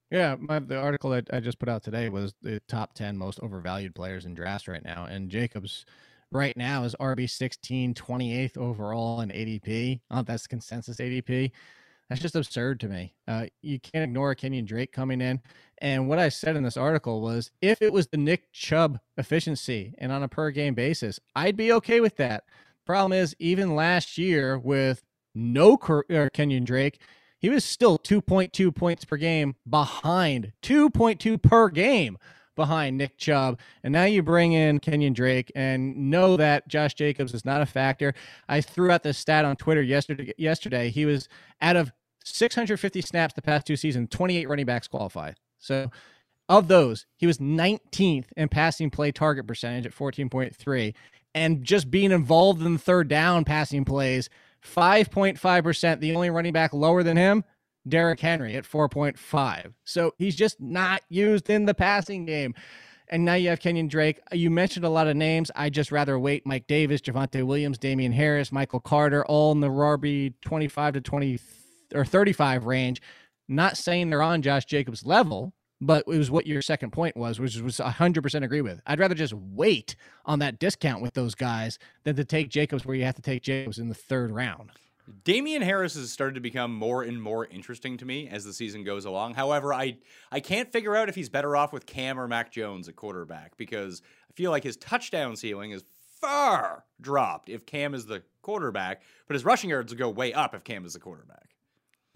Yeah, 0.10 0.36
my, 0.40 0.60
the 0.60 0.80
article 0.80 1.10
that 1.10 1.28
I 1.34 1.42
just 1.42 1.60
put 1.60 1.68
out 1.68 1.84
today 1.84 2.08
was 2.08 2.34
the 2.42 2.62
top 2.70 2.94
10 2.94 3.18
most 3.18 3.40
overvalued 3.42 3.94
players 3.94 4.26
in 4.26 4.34
drafts 4.34 4.68
right 4.68 4.84
now. 4.84 5.06
And 5.06 5.30
Jacobs 5.30 5.86
right 6.32 6.56
now 6.56 6.84
is 6.84 6.96
RB 7.00 7.30
16, 7.30 7.94
28th 7.94 8.58
overall 8.58 9.20
in 9.20 9.30
ADP. 9.30 10.00
Oh, 10.10 10.22
that's 10.22 10.48
consensus 10.48 10.98
ADP. 10.98 11.52
That's 12.10 12.22
just 12.22 12.38
absurd 12.38 12.80
to 12.82 12.88
me. 12.88 13.16
Uh, 13.28 13.48
you 13.62 13.82
can't 13.82 14.06
ignore 14.06 14.34
Kenyan 14.34 14.66
Drake 14.66 14.94
coming 14.94 15.20
in. 15.20 15.42
And 15.80 16.08
what 16.08 16.20
I 16.20 16.30
said 16.30 16.56
in 16.56 16.64
this 16.64 16.78
article 16.78 17.22
was 17.22 17.52
if 17.62 17.82
it 17.82 17.92
was 17.92 18.08
the 18.08 18.18
Nick 18.18 18.52
Chubb 18.54 19.00
efficiency 19.18 19.94
and 19.98 20.12
on 20.14 20.24
a 20.24 20.30
per 20.30 20.52
game 20.52 20.74
basis, 20.74 21.20
I'd 21.36 21.58
be 21.58 21.74
okay 21.74 22.00
with 22.00 22.16
that. 22.16 22.46
Problem 22.88 23.12
is, 23.12 23.36
even 23.38 23.76
last 23.76 24.18
year 24.18 24.58
with 24.58 25.04
no 25.36 25.74
uh, 25.74 26.30
Kenyan 26.34 26.64
Drake, 26.64 27.02
he 27.38 27.50
was 27.50 27.66
still 27.66 28.00
2.2 28.00 28.74
points 28.74 29.04
per 29.04 29.18
game 29.18 29.56
behind 29.70 30.54
2.2 30.64 31.42
per 31.42 31.68
game 31.68 32.18
behind 32.56 32.98
Nick 32.98 33.18
Chubb. 33.18 33.60
And 33.84 33.92
now 33.92 34.06
you 34.06 34.24
bring 34.24 34.54
in 34.54 34.80
Kenyan 34.80 35.14
Drake 35.14 35.52
and 35.54 36.10
know 36.10 36.38
that 36.38 36.70
Josh 36.70 36.94
Jacobs 36.94 37.34
is 37.34 37.44
not 37.44 37.62
a 37.62 37.66
factor. 37.66 38.14
I 38.48 38.62
threw 38.62 38.90
out 38.90 39.04
this 39.04 39.18
stat 39.18 39.44
on 39.44 39.58
Twitter 39.58 39.82
yesterday. 39.82 40.32
Yesterday, 40.38 40.90
he 40.90 41.06
was 41.06 41.28
out 41.60 41.76
of 41.76 41.92
650 42.24 43.02
snaps 43.02 43.34
the 43.34 43.42
past 43.42 43.68
two 43.68 43.76
seasons, 43.76 44.08
28 44.12 44.48
running 44.48 44.66
backs 44.66 44.88
qualify. 44.88 45.34
So 45.58 45.92
of 46.48 46.70
those, 46.70 47.06
he 47.18 47.28
was 47.28 47.40
19th 47.40 48.28
in 48.38 48.48
passing 48.48 48.90
play 48.90 49.12
target 49.12 49.46
percentage 49.46 49.86
at 49.86 49.94
14.3. 49.94 50.94
And 51.38 51.64
just 51.64 51.92
being 51.92 52.12
involved 52.12 52.64
in 52.64 52.80
third 52.80 53.08
down 53.08 53.46
passing 53.46 53.86
plays, 53.86 54.28
5.5%. 54.66 56.00
The 56.00 56.16
only 56.16 56.32
running 56.32 56.52
back 56.52 56.74
lower 56.74 57.04
than 57.04 57.16
him, 57.16 57.44
Derrick 57.88 58.20
Henry 58.20 58.56
at 58.56 58.64
4.5. 58.64 59.74
So 59.84 60.16
he's 60.18 60.36
just 60.36 60.60
not 60.60 61.04
used 61.10 61.48
in 61.50 61.66
the 61.66 61.76
passing 61.76 62.26
game. 62.26 62.56
And 63.10 63.24
now 63.24 63.36
you 63.36 63.50
have 63.50 63.60
Kenyan 63.60 63.88
Drake. 63.88 64.20
You 64.34 64.50
mentioned 64.50 64.84
a 64.84 64.90
lot 64.90 65.08
of 65.08 65.16
names. 65.16 65.52
I 65.56 65.70
just 65.70 65.92
rather 65.92 66.18
wait. 66.18 66.46
Mike 66.46 66.66
Davis, 66.66 67.02
Javonte 67.02 67.46
Williams, 67.46 67.78
Damien 67.78 68.12
Harris, 68.12 68.52
Michael 68.52 68.80
Carter, 68.80 69.24
all 69.26 69.52
in 69.52 69.60
the 69.60 69.70
RB 69.70 70.34
25 70.42 70.96
to 70.96 71.02
20 71.02 71.40
or 71.94 72.04
35 72.04 72.66
range. 72.66 73.00
Not 73.48 73.78
saying 73.78 74.10
they're 74.10 74.24
on 74.24 74.42
Josh 74.42 74.66
Jacobs' 74.66 75.06
level, 75.06 75.54
but 75.80 76.04
it 76.08 76.18
was 76.18 76.32
what 76.32 76.48
your 76.48 76.62
second 76.62 76.92
point 76.92 77.16
was, 77.16 77.40
which 77.40 77.58
was 77.58 77.78
100% 77.78 78.44
agree 78.44 78.62
with. 78.62 78.82
I'd 78.86 79.00
rather 79.00 79.16
just 79.16 79.34
wait 79.34 79.96
on 80.26 80.40
that 80.40 80.60
discount 80.60 81.02
with 81.02 81.14
those 81.14 81.36
guys 81.36 81.78
than 82.04 82.16
to 82.16 82.26
take 82.26 82.50
Jacobs 82.50 82.86
where 82.86 82.96
you 82.96 83.06
have 83.06 83.16
to 83.16 83.22
take 83.22 83.44
Jacobs 83.44 83.80
in 83.80 83.90
the 83.90 83.96
third 83.96 84.32
round. 84.32 84.72
Damien 85.24 85.62
Harris 85.62 85.96
has 85.96 86.12
started 86.12 86.36
to 86.36 86.42
become 86.42 86.76
more 86.76 87.02
and 87.02 87.22
more 87.22 87.46
interesting 87.46 87.96
to 87.98 88.06
me 88.06 88.28
as 88.28 88.44
the 88.44 88.52
season 88.52 88.84
goes 88.84 89.06
along. 89.06 89.36
However, 89.36 89.74
I 89.74 90.00
I 90.32 90.42
can't 90.42 90.72
figure 90.72 90.98
out 90.98 91.08
if 91.08 91.16
he's 91.16 91.30
better 91.30 91.56
off 91.56 91.72
with 91.72 91.86
Cam 91.86 92.20
or 92.20 92.28
Mac 92.28 92.52
Jones 92.52 92.90
at 92.90 92.98
quarterback 92.98 93.56
because 93.56 94.02
I 94.30 94.34
feel 94.34 94.52
like 94.52 94.66
his 94.66 94.76
touchdown 94.76 95.38
ceiling 95.38 95.72
is 95.72 95.86
far 96.20 96.84
dropped 97.00 97.48
if 97.48 97.66
Cam 97.66 97.94
is 97.94 98.08
the 98.08 98.24
quarterback, 98.42 99.02
but 99.28 99.36
his 99.36 99.46
rushing 99.46 99.70
yards 99.70 99.94
will 99.94 100.00
go 100.00 100.10
way 100.10 100.34
up 100.34 100.54
if 100.54 100.66
Cam 100.66 100.86
is 100.86 100.94
the 100.94 101.00
quarterback. 101.00 101.56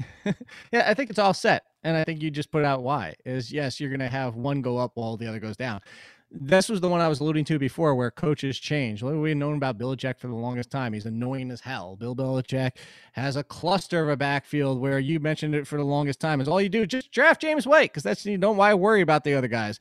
yeah, 0.72 0.86
I 0.88 0.94
think 0.94 1.10
it's 1.10 1.20
all 1.20 1.34
set. 1.34 1.64
And 1.84 1.98
I 1.98 2.04
think 2.04 2.22
you 2.22 2.30
just 2.30 2.52
put 2.52 2.64
out 2.64 2.84
why 2.84 3.16
is 3.26 3.52
yes, 3.52 3.80
you're 3.80 3.90
going 3.90 4.00
to 4.00 4.10
have 4.10 4.36
one 4.36 4.62
go 4.62 4.78
up 4.78 4.92
while 4.96 5.18
the 5.18 5.28
other 5.28 5.40
goes 5.40 5.58
down. 5.58 5.82
This 6.34 6.70
was 6.70 6.80
the 6.80 6.88
one 6.88 7.02
I 7.02 7.10
was 7.10 7.20
alluding 7.20 7.44
to 7.46 7.60
before 7.60 7.94
where 7.94 8.10
coaches 8.10 8.58
change. 8.58 9.04
We've 9.04 9.36
known 9.36 9.58
about 9.58 9.78
Bill 9.78 9.94
Belichick 9.96 10.18
for 10.18 10.28
the 10.28 10.36
longest 10.36 10.72
time. 10.72 10.94
He's 10.94 11.06
annoying 11.06 11.52
as 11.52 11.60
hell. 11.60 11.98
Bill 11.98 12.16
Belichick 12.16 12.78
has 13.14 13.36
a 13.36 13.44
cluster 13.44 14.02
of 14.02 14.08
a 14.08 14.16
backfield 14.16 14.80
where 14.80 15.00
you 15.00 15.20
mentioned 15.20 15.56
it 15.56 15.68
for 15.68 15.78
the 15.78 15.84
longest 15.84 16.22
time 16.22 16.40
is 16.40 16.48
all 16.48 16.62
you 16.62 16.70
do 16.70 16.84
is 16.84 16.88
just 16.88 17.12
draft 17.12 17.42
James 17.42 17.68
White 17.68 17.92
because 17.92 18.04
that's 18.04 18.26
you 18.26 18.38
don't 18.38 18.56
why 18.56 18.74
worry 18.74 19.02
about 19.02 19.26
the 19.26 19.34
other 19.34 19.50
guys. 19.50 19.78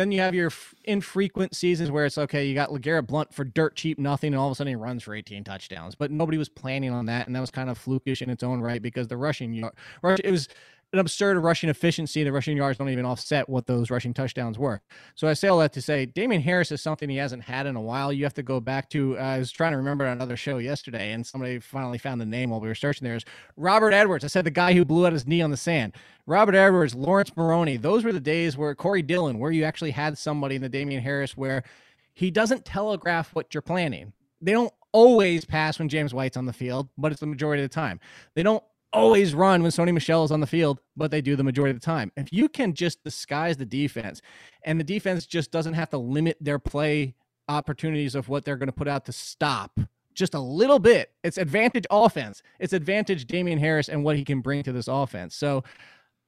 Then 0.00 0.12
you 0.12 0.20
have 0.20 0.34
your 0.34 0.50
infrequent 0.84 1.54
seasons 1.54 1.90
where 1.90 2.06
it's 2.06 2.16
okay, 2.16 2.46
you 2.46 2.54
got 2.54 2.70
LeGarrette 2.70 3.06
Blunt 3.06 3.34
for 3.34 3.44
dirt 3.44 3.76
cheap 3.76 3.98
nothing, 3.98 4.32
and 4.32 4.40
all 4.40 4.46
of 4.46 4.52
a 4.52 4.54
sudden 4.54 4.70
he 4.70 4.74
runs 4.74 5.02
for 5.02 5.14
18 5.14 5.44
touchdowns. 5.44 5.94
But 5.94 6.10
nobody 6.10 6.38
was 6.38 6.48
planning 6.48 6.90
on 6.90 7.04
that, 7.04 7.26
and 7.26 7.36
that 7.36 7.40
was 7.40 7.50
kind 7.50 7.68
of 7.68 7.78
flukish 7.78 8.22
in 8.22 8.30
its 8.30 8.42
own 8.42 8.62
right 8.62 8.80
because 8.80 9.08
the 9.08 9.18
rushing 9.18 9.62
rush, 10.00 10.18
it 10.24 10.30
was 10.30 10.48
an 10.92 10.98
absurd 10.98 11.38
rushing 11.38 11.70
efficiency. 11.70 12.24
The 12.24 12.32
rushing 12.32 12.56
yards 12.56 12.78
don't 12.78 12.88
even 12.88 13.04
offset 13.04 13.48
what 13.48 13.66
those 13.66 13.90
rushing 13.90 14.12
touchdowns 14.12 14.58
were. 14.58 14.80
So 15.14 15.28
I 15.28 15.34
say 15.34 15.48
all 15.48 15.58
that 15.58 15.72
to 15.74 15.82
say 15.82 16.06
Damien 16.06 16.42
Harris 16.42 16.72
is 16.72 16.82
something 16.82 17.08
he 17.08 17.16
hasn't 17.16 17.44
had 17.44 17.66
in 17.66 17.76
a 17.76 17.80
while. 17.80 18.12
You 18.12 18.24
have 18.24 18.34
to 18.34 18.42
go 18.42 18.60
back 18.60 18.90
to, 18.90 19.16
uh, 19.16 19.22
I 19.22 19.38
was 19.38 19.52
trying 19.52 19.72
to 19.72 19.76
remember 19.76 20.04
another 20.04 20.36
show 20.36 20.58
yesterday, 20.58 21.12
and 21.12 21.24
somebody 21.24 21.60
finally 21.60 21.98
found 21.98 22.20
the 22.20 22.26
name 22.26 22.50
while 22.50 22.60
we 22.60 22.68
were 22.68 22.74
searching 22.74 23.04
there 23.04 23.16
is 23.16 23.24
Robert 23.56 23.92
Edwards. 23.92 24.24
I 24.24 24.28
said 24.28 24.44
the 24.44 24.50
guy 24.50 24.72
who 24.72 24.84
blew 24.84 25.06
out 25.06 25.12
his 25.12 25.26
knee 25.26 25.42
on 25.42 25.50
the 25.50 25.56
sand. 25.56 25.94
Robert 26.26 26.54
Edwards, 26.54 26.94
Laurence 26.94 27.36
Maroney. 27.36 27.76
Those 27.76 28.04
were 28.04 28.12
the 28.12 28.20
days 28.20 28.56
where 28.56 28.74
Corey 28.74 29.02
Dillon, 29.02 29.38
where 29.38 29.52
you 29.52 29.64
actually 29.64 29.92
had 29.92 30.18
somebody 30.18 30.56
in 30.56 30.62
the 30.62 30.68
Damien 30.68 31.02
Harris 31.02 31.36
where 31.36 31.62
he 32.14 32.30
doesn't 32.30 32.64
telegraph 32.64 33.34
what 33.34 33.54
you're 33.54 33.62
planning. 33.62 34.12
They 34.42 34.52
don't 34.52 34.72
always 34.92 35.44
pass 35.44 35.78
when 35.78 35.88
James 35.88 36.12
White's 36.12 36.36
on 36.36 36.46
the 36.46 36.52
field, 36.52 36.88
but 36.98 37.12
it's 37.12 37.20
the 37.20 37.26
majority 37.26 37.62
of 37.62 37.70
the 37.70 37.74
time. 37.74 38.00
They 38.34 38.42
don't 38.42 38.62
always 38.92 39.34
run 39.34 39.62
when 39.62 39.70
Sony 39.70 39.92
Michel 39.92 40.24
is 40.24 40.32
on 40.32 40.40
the 40.40 40.46
field, 40.46 40.80
but 40.96 41.10
they 41.10 41.20
do 41.20 41.36
the 41.36 41.44
majority 41.44 41.74
of 41.74 41.80
the 41.80 41.84
time. 41.84 42.12
If 42.16 42.32
you 42.32 42.48
can 42.48 42.74
just 42.74 43.02
disguise 43.04 43.56
the 43.56 43.64
defense 43.64 44.20
and 44.64 44.78
the 44.78 44.84
defense 44.84 45.26
just 45.26 45.50
doesn't 45.50 45.74
have 45.74 45.90
to 45.90 45.98
limit 45.98 46.36
their 46.40 46.58
play 46.58 47.14
opportunities 47.48 48.14
of 48.14 48.28
what 48.28 48.44
they're 48.44 48.56
going 48.56 48.68
to 48.68 48.72
put 48.72 48.88
out 48.88 49.04
to 49.06 49.12
stop 49.12 49.80
just 50.14 50.34
a 50.34 50.40
little 50.40 50.78
bit, 50.78 51.12
it's 51.22 51.38
advantage 51.38 51.86
offense. 51.90 52.42
It's 52.58 52.72
advantage 52.72 53.26
Damien 53.26 53.58
Harris 53.58 53.88
and 53.88 54.04
what 54.04 54.16
he 54.16 54.24
can 54.24 54.40
bring 54.40 54.62
to 54.64 54.72
this 54.72 54.88
offense. 54.88 55.34
So 55.36 55.64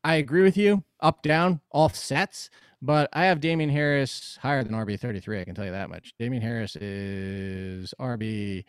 I 0.04 0.16
agree 0.16 0.42
with 0.42 0.56
you, 0.56 0.84
up, 1.00 1.22
down, 1.22 1.60
offsets, 1.72 2.50
but 2.80 3.08
I 3.12 3.26
have 3.26 3.40
Damien 3.40 3.70
Harris 3.70 4.38
higher 4.42 4.64
than 4.64 4.72
RB 4.72 4.98
33. 4.98 5.40
I 5.40 5.44
can 5.44 5.54
tell 5.54 5.64
you 5.64 5.70
that 5.70 5.90
much. 5.90 6.14
Damien 6.18 6.42
Harris 6.42 6.74
is 6.76 7.94
RB 8.00 8.64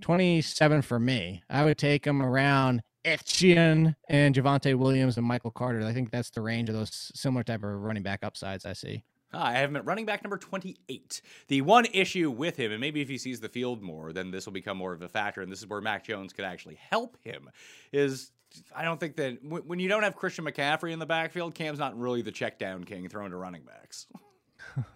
27 0.00 0.82
for 0.82 0.98
me. 0.98 1.42
I 1.48 1.64
would 1.64 1.78
take 1.78 2.04
him 2.04 2.20
around 2.20 2.82
Etienne 3.06 3.96
and 4.08 4.34
Javonte 4.34 4.74
Williams 4.74 5.16
and 5.16 5.26
Michael 5.26 5.50
Carter. 5.50 5.82
I 5.86 5.92
think 5.92 6.10
that's 6.10 6.30
the 6.30 6.40
range 6.40 6.68
of 6.68 6.74
those 6.74 7.12
similar 7.14 7.44
type 7.44 7.62
of 7.62 7.70
running 7.70 8.02
back 8.02 8.24
upsides 8.24 8.66
I 8.66 8.72
see. 8.72 9.04
Ah, 9.32 9.46
I 9.46 9.52
have 9.54 9.70
him 9.70 9.76
at 9.76 9.84
running 9.84 10.06
back 10.06 10.22
number 10.22 10.38
28. 10.38 11.20
The 11.48 11.60
one 11.62 11.86
issue 11.92 12.30
with 12.30 12.56
him, 12.56 12.72
and 12.72 12.80
maybe 12.80 13.00
if 13.00 13.08
he 13.08 13.18
sees 13.18 13.40
the 13.40 13.48
field 13.48 13.82
more, 13.82 14.12
then 14.12 14.30
this 14.30 14.46
will 14.46 14.52
become 14.52 14.76
more 14.76 14.92
of 14.92 15.02
a 15.02 15.08
factor, 15.08 15.42
and 15.42 15.50
this 15.50 15.60
is 15.60 15.66
where 15.66 15.80
Mac 15.80 16.04
Jones 16.04 16.32
could 16.32 16.44
actually 16.44 16.76
help 16.76 17.16
him, 17.22 17.50
is 17.92 18.32
I 18.74 18.84
don't 18.84 18.98
think 18.98 19.16
that 19.16 19.38
when 19.42 19.78
you 19.78 19.88
don't 19.88 20.02
have 20.02 20.16
Christian 20.16 20.44
McCaffrey 20.44 20.92
in 20.92 20.98
the 20.98 21.06
backfield, 21.06 21.54
Cam's 21.54 21.78
not 21.78 21.98
really 21.98 22.22
the 22.22 22.32
check 22.32 22.58
down 22.58 22.84
king 22.84 23.08
thrown 23.08 23.30
to 23.30 23.36
running 23.36 23.62
backs. 23.62 24.06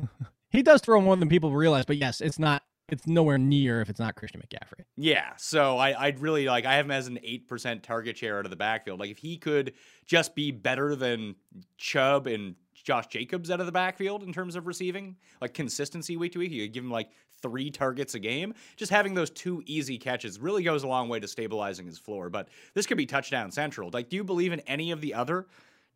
He 0.51 0.63
does 0.63 0.81
throw 0.81 1.01
more 1.01 1.17
than 1.17 1.29
people 1.29 1.53
realize, 1.53 1.85
but 1.85 1.97
yes, 1.97 2.21
it's 2.21 2.39
not 2.39 2.63
it's 2.91 3.07
nowhere 3.07 3.38
near 3.38 3.80
if 3.80 3.88
it's 3.88 4.01
not 4.01 4.16
Christian 4.16 4.41
McCaffrey. 4.41 4.84
Yeah, 4.97 5.30
so 5.36 5.78
I, 5.78 6.07
I'd 6.07 6.20
really 6.20 6.47
like 6.47 6.66
I 6.66 6.74
have 6.74 6.84
him 6.84 6.91
as 6.91 7.07
an 7.07 7.18
eight 7.22 7.49
percent 7.49 7.82
target 7.82 8.16
share 8.16 8.38
out 8.38 8.45
of 8.45 8.51
the 8.51 8.57
backfield. 8.57 9.01
Like 9.01 9.11
if 9.11 9.18
he 9.18 9.36
could 9.36 9.74
just 10.07 10.34
be 10.34 10.51
better 10.51 10.95
than 10.95 11.34
Chubb 11.78 12.26
and 12.26 12.55
Josh 12.74 13.07
Jacobs 13.09 13.51
out 13.51 13.61
of 13.61 13.66
the 13.66 13.72
backfield 13.72 14.22
in 14.22 14.32
terms 14.32 14.57
of 14.57 14.66
receiving, 14.66 15.16
like 15.41 15.55
consistency 15.55 16.16
week 16.16 16.32
to 16.32 16.38
week, 16.38 16.51
you 16.51 16.64
could 16.64 16.72
give 16.72 16.84
him 16.84 16.91
like 16.91 17.11
three 17.43 17.70
targets 17.70 18.14
a 18.14 18.18
game. 18.18 18.55
Just 18.76 18.91
having 18.91 19.14
those 19.14 19.30
two 19.30 19.62
easy 19.66 19.99
catches 19.99 20.38
really 20.38 20.62
goes 20.62 20.82
a 20.82 20.88
long 20.88 21.09
way 21.09 21.20
to 21.20 21.28
stabilizing 21.28 21.86
his 21.86 21.99
floor. 21.99 22.30
But 22.30 22.49
this 22.74 22.86
could 22.86 22.97
be 22.99 23.07
touchdown 23.07 23.51
central. 23.51 23.91
Like, 23.93 24.09
do 24.09 24.16
you 24.16 24.24
believe 24.24 24.53
in 24.53 24.61
any 24.61 24.91
of 24.91 25.01
the 25.01 25.14
other 25.14 25.47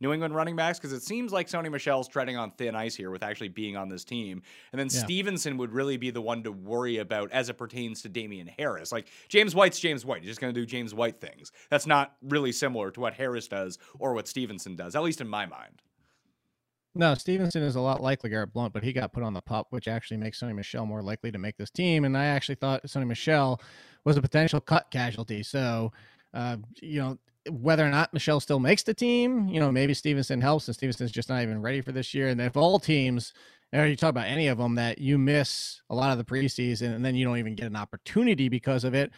New 0.00 0.12
England 0.12 0.34
running 0.34 0.56
backs? 0.56 0.78
Because 0.78 0.92
it 0.92 1.02
seems 1.02 1.32
like 1.32 1.46
Sony 1.48 1.70
Michel's 1.70 2.08
treading 2.08 2.36
on 2.36 2.50
thin 2.50 2.74
ice 2.74 2.94
here 2.94 3.10
with 3.10 3.22
actually 3.22 3.48
being 3.48 3.76
on 3.76 3.88
this 3.88 4.04
team. 4.04 4.42
And 4.72 4.78
then 4.78 4.88
Yeah. 4.92 5.04
Stevenson 5.04 5.56
would 5.56 5.72
really 5.72 5.96
be 5.96 6.10
the 6.10 6.20
one 6.20 6.42
to 6.42 6.52
worry 6.52 6.98
about 6.98 7.30
as 7.30 7.48
it 7.48 7.54
pertains 7.54 8.02
to 8.02 8.08
Damien 8.08 8.50
Harris. 8.58 8.92
Like 8.92 9.06
James 9.28 9.54
White's 9.54 9.78
James 9.78 10.04
White. 10.04 10.22
He's 10.22 10.30
just 10.30 10.40
going 10.40 10.52
to 10.52 10.60
do 10.60 10.66
James 10.66 10.94
White 10.94 11.20
things. 11.20 11.52
That's 11.70 11.86
not 11.86 12.16
really 12.22 12.52
similar 12.52 12.90
to 12.90 13.00
what 13.00 13.14
Harris 13.14 13.48
does 13.48 13.78
or 13.98 14.14
what 14.14 14.28
Stevenson 14.28 14.76
does, 14.76 14.94
at 14.96 15.02
least 15.02 15.20
in 15.20 15.28
my 15.28 15.46
mind. 15.46 15.80
No, 16.96 17.14
Stevenson 17.14 17.62
is 17.64 17.74
a 17.74 17.80
lot 17.80 18.00
like 18.00 18.22
LeGarrette 18.22 18.52
Blunt, 18.52 18.72
but 18.72 18.84
he 18.84 18.92
got 18.92 19.12
put 19.12 19.24
on 19.24 19.34
the 19.34 19.42
pup, 19.42 19.66
which 19.70 19.88
actually 19.88 20.16
makes 20.16 20.40
Sony 20.40 20.54
Michel 20.54 20.86
more 20.86 21.02
likely 21.02 21.32
to 21.32 21.38
make 21.38 21.56
this 21.56 21.70
team. 21.70 22.04
And 22.04 22.16
I 22.16 22.26
actually 22.26 22.54
thought 22.54 22.84
Sony 22.84 23.06
Michel 23.06 23.60
was 24.04 24.16
a 24.16 24.22
potential 24.22 24.60
cut 24.60 24.92
casualty. 24.92 25.42
So, 25.42 25.92
uh, 26.32 26.58
you 26.80 27.00
know, 27.00 27.18
whether 27.50 27.86
or 27.86 27.90
not 27.90 28.12
Michel 28.12 28.40
still 28.40 28.60
makes 28.60 28.82
the 28.82 28.94
team, 28.94 29.48
you 29.48 29.60
know, 29.60 29.70
maybe 29.72 29.94
Stevenson 29.94 30.40
helps, 30.40 30.66
and 30.68 30.74
Stevenson's 30.74 31.12
just 31.12 31.28
not 31.28 31.42
even 31.42 31.60
ready 31.60 31.80
for 31.80 31.92
this 31.92 32.14
year. 32.14 32.28
And 32.28 32.40
if 32.40 32.56
all 32.56 32.78
teams, 32.78 33.32
or 33.72 33.86
you 33.86 33.96
talk 33.96 34.10
about 34.10 34.26
any 34.26 34.48
of 34.48 34.58
them, 34.58 34.76
that 34.76 34.98
you 34.98 35.18
miss 35.18 35.82
a 35.90 35.94
lot 35.94 36.12
of 36.12 36.18
the 36.18 36.24
preseason 36.24 36.94
and 36.94 37.04
then 37.04 37.14
you 37.14 37.24
don't 37.24 37.38
even 37.38 37.54
get 37.54 37.66
an 37.66 37.76
opportunity 37.76 38.48
because 38.48 38.84
of 38.84 38.94
it, 38.94 39.12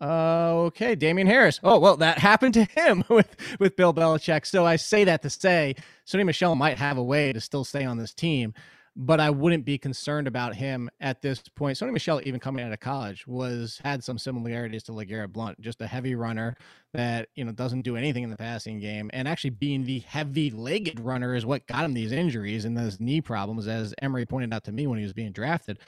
uh, 0.00 0.52
okay, 0.54 0.94
Damien 0.94 1.26
Harris. 1.26 1.58
Oh 1.64 1.78
well, 1.78 1.96
that 1.96 2.18
happened 2.20 2.54
to 2.54 2.64
him 2.64 3.02
with 3.10 3.34
with 3.58 3.76
Bill 3.76 3.92
Belichick. 3.92 4.46
So 4.46 4.64
I 4.64 4.76
say 4.76 5.04
that 5.04 5.22
to 5.22 5.30
say 5.30 5.74
Sony 6.06 6.24
Michel 6.24 6.54
might 6.54 6.78
have 6.78 6.98
a 6.98 7.02
way 7.02 7.32
to 7.32 7.40
still 7.40 7.64
stay 7.64 7.84
on 7.84 7.98
this 7.98 8.14
team 8.14 8.54
but 9.00 9.20
I 9.20 9.30
wouldn't 9.30 9.64
be 9.64 9.78
concerned 9.78 10.26
about 10.26 10.56
him 10.56 10.90
at 11.00 11.22
this 11.22 11.40
point. 11.54 11.78
Sony 11.78 11.92
Michel, 11.92 12.20
even 12.24 12.40
coming 12.40 12.64
out 12.64 12.72
of 12.72 12.80
college, 12.80 13.28
was 13.28 13.80
had 13.84 14.02
some 14.02 14.18
similarities 14.18 14.82
to 14.84 14.92
LeGarrette 14.92 15.32
Blunt, 15.32 15.60
just 15.60 15.80
a 15.80 15.86
heavy 15.86 16.16
runner 16.16 16.56
that 16.94 17.28
you 17.34 17.44
know 17.44 17.52
doesn't 17.52 17.82
do 17.82 17.96
anything 17.96 18.22
in 18.22 18.30
the 18.30 18.36
passing 18.36 18.80
game, 18.80 19.10
and 19.12 19.28
actually 19.28 19.50
being 19.50 19.84
the 19.84 20.00
heavy-legged 20.00 21.00
runner 21.00 21.34
is 21.34 21.44
what 21.44 21.66
got 21.66 21.84
him 21.84 21.94
these 21.94 22.12
injuries 22.12 22.64
and 22.64 22.76
those 22.76 23.00
knee 23.00 23.20
problems, 23.20 23.68
as 23.68 23.94
Emory 24.00 24.26
pointed 24.26 24.52
out 24.52 24.64
to 24.64 24.72
me 24.72 24.86
when 24.86 24.98
he 24.98 25.04
was 25.04 25.12
being 25.12 25.32
drafted. 25.32 25.78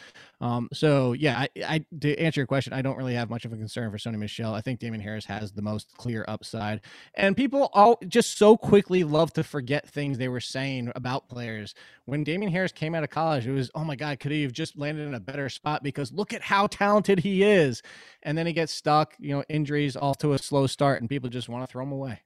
Um, 0.40 0.68
so 0.72 1.12
yeah, 1.12 1.38
I, 1.38 1.48
I 1.66 1.84
to 2.01 2.16
answer 2.18 2.40
your 2.40 2.46
question, 2.46 2.72
I 2.72 2.82
don't 2.82 2.96
really 2.96 3.14
have 3.14 3.30
much 3.30 3.44
of 3.44 3.53
a 3.53 3.57
concern 3.57 3.90
for 3.90 3.98
Sony 3.98 4.18
Michel. 4.18 4.55
I 4.55 4.61
think 4.61 4.80
Damien 4.80 5.01
Harris 5.01 5.24
has 5.26 5.53
the 5.53 5.62
most 5.62 5.96
clear 5.96 6.24
upside, 6.28 6.80
and 7.14 7.36
people 7.36 7.70
all 7.72 7.98
just 8.07 8.36
so 8.36 8.57
quickly 8.57 9.05
love 9.05 9.32
to 9.34 9.44
forget 9.44 9.88
things 9.88 10.18
they 10.18 10.28
were 10.28 10.40
saying 10.40 10.92
about 10.94 11.28
players 11.28 11.74
when 12.11 12.24
Damien 12.24 12.51
Harris 12.51 12.72
came 12.72 12.96
out 12.96 13.05
of 13.05 13.11
college, 13.11 13.46
it 13.46 13.53
was, 13.53 13.70
oh 13.72 13.84
my 13.84 13.94
God, 13.94 14.18
could 14.18 14.32
he 14.32 14.42
have 14.42 14.53
just 14.53 14.76
landed 14.76 15.07
in 15.07 15.14
a 15.14 15.20
better 15.20 15.48
spot? 15.48 15.84
Because 15.84 16.12
look 16.12 16.34
at 16.34 16.42
how 16.42 16.66
talented 16.66 17.20
he 17.20 17.44
is. 17.44 17.82
And 18.24 18.36
then 18.36 18.46
he 18.46 18.53
gets 18.53 18.72
stuck, 18.72 19.14
you 19.20 19.30
know, 19.30 19.44
injuries 19.48 19.96
off 19.96 20.18
to 20.18 20.32
a 20.32 20.38
slow 20.38 20.66
start, 20.66 20.89
and 20.99 21.09
people 21.09 21.30
just 21.30 21.49
want 21.49 21.62
to 21.62 21.70
throw 21.70 21.84
them 21.84 21.93
away. 21.93 22.20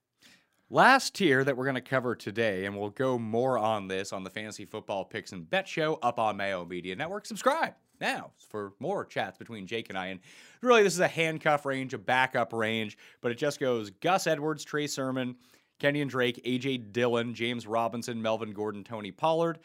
Last 0.70 1.14
tier 1.14 1.44
that 1.44 1.56
we're 1.56 1.64
going 1.64 1.74
to 1.74 1.80
cover 1.80 2.14
today, 2.14 2.64
and 2.64 2.76
we'll 2.76 2.90
go 2.90 3.18
more 3.18 3.58
on 3.58 3.86
this 3.86 4.12
on 4.12 4.24
the 4.24 4.30
Fantasy 4.30 4.64
Football 4.64 5.04
Picks 5.04 5.32
and 5.32 5.48
Bet 5.48 5.68
Show 5.68 5.98
up 6.02 6.18
on 6.18 6.36
Mayo 6.36 6.64
Media 6.64 6.96
Network. 6.96 7.26
Subscribe 7.26 7.74
now 8.00 8.30
for 8.48 8.72
more 8.80 9.04
chats 9.04 9.38
between 9.38 9.66
Jake 9.66 9.88
and 9.88 9.98
I. 9.98 10.06
And 10.06 10.20
really, 10.62 10.82
this 10.82 10.94
is 10.94 11.00
a 11.00 11.08
handcuff 11.08 11.66
range, 11.66 11.94
a 11.94 11.98
backup 11.98 12.52
range, 12.52 12.96
but 13.20 13.30
it 13.30 13.38
just 13.38 13.60
goes 13.60 13.90
Gus 13.90 14.26
Edwards, 14.26 14.64
Trey 14.64 14.86
Sermon, 14.86 15.36
Kenyan 15.80 16.08
Drake, 16.08 16.42
AJ 16.44 16.92
Dillon, 16.92 17.34
James 17.34 17.66
Robinson, 17.66 18.20
Melvin 18.20 18.52
Gordon, 18.52 18.84
Tony 18.84 19.10
Pollard, 19.10 19.58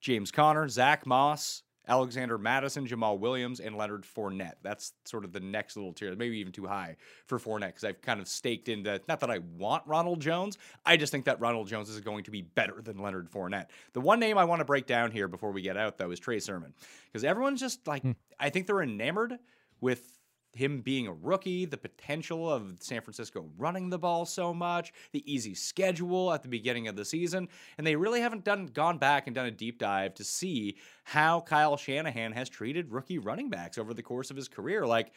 James 0.00 0.30
Conner, 0.30 0.68
Zach 0.68 1.06
Moss, 1.06 1.62
Alexander 1.90 2.38
Mattison, 2.38 2.86
Jamaal 2.86 3.18
Williams, 3.18 3.58
and 3.58 3.76
Leonard 3.76 4.04
Fournette. 4.04 4.54
That's 4.62 4.92
sort 5.04 5.24
of 5.24 5.32
the 5.32 5.40
next 5.40 5.76
little 5.76 5.92
tier, 5.92 6.14
maybe 6.14 6.38
even 6.38 6.52
too 6.52 6.66
high 6.66 6.96
for 7.26 7.38
Fournette 7.40 7.66
because 7.68 7.84
I've 7.84 8.00
kind 8.00 8.20
of 8.20 8.28
staked 8.28 8.68
into 8.68 9.00
not 9.08 9.18
that 9.20 9.30
I 9.30 9.38
want 9.38 9.82
Ronald 9.86 10.20
Jones, 10.20 10.56
I 10.86 10.96
just 10.96 11.10
think 11.10 11.24
that 11.24 11.40
Ronald 11.40 11.66
Jones 11.66 11.90
is 11.90 12.00
going 12.00 12.24
to 12.24 12.30
be 12.30 12.42
better 12.42 12.80
than 12.80 12.98
Leonard 12.98 13.28
Fournette. 13.28 13.66
The 13.92 14.00
one 14.00 14.20
name 14.20 14.38
I 14.38 14.44
want 14.44 14.60
to 14.60 14.64
break 14.64 14.86
down 14.86 15.10
here 15.10 15.26
before 15.26 15.50
we 15.50 15.62
get 15.62 15.76
out, 15.76 15.98
though, 15.98 16.12
is 16.12 16.20
Trey 16.20 16.38
Sermon 16.38 16.72
because 17.06 17.24
everyone's 17.24 17.60
just 17.60 17.86
like, 17.88 18.02
hmm. 18.02 18.12
I 18.38 18.50
think 18.50 18.68
they're 18.68 18.82
enamored 18.82 19.38
with 19.80 20.19
him 20.52 20.80
being 20.80 21.06
a 21.06 21.12
rookie, 21.12 21.64
the 21.64 21.76
potential 21.76 22.50
of 22.50 22.76
San 22.80 23.00
Francisco 23.02 23.48
running 23.56 23.90
the 23.90 23.98
ball 23.98 24.26
so 24.26 24.52
much, 24.52 24.92
the 25.12 25.32
easy 25.32 25.54
schedule 25.54 26.32
at 26.32 26.42
the 26.42 26.48
beginning 26.48 26.88
of 26.88 26.96
the 26.96 27.04
season, 27.04 27.48
and 27.78 27.86
they 27.86 27.96
really 27.96 28.20
haven't 28.20 28.44
done 28.44 28.66
gone 28.66 28.98
back 28.98 29.26
and 29.26 29.34
done 29.34 29.46
a 29.46 29.50
deep 29.50 29.78
dive 29.78 30.14
to 30.14 30.24
see 30.24 30.76
how 31.04 31.40
Kyle 31.40 31.76
Shanahan 31.76 32.32
has 32.32 32.48
treated 32.48 32.90
rookie 32.90 33.18
running 33.18 33.48
backs 33.48 33.78
over 33.78 33.94
the 33.94 34.02
course 34.02 34.30
of 34.30 34.36
his 34.36 34.48
career. 34.48 34.86
Like, 34.86 35.12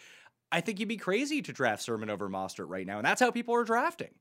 I 0.51 0.61
think 0.61 0.79
you'd 0.79 0.89
be 0.89 0.97
crazy 0.97 1.41
to 1.41 1.51
draft 1.51 1.81
Sermon 1.81 2.09
over 2.09 2.29
Mostert 2.29 2.69
right 2.69 2.85
now, 2.85 2.97
and 2.97 3.05
that's 3.05 3.21
how 3.21 3.31
people 3.31 3.55
are 3.55 3.63
drafting. 3.63 4.11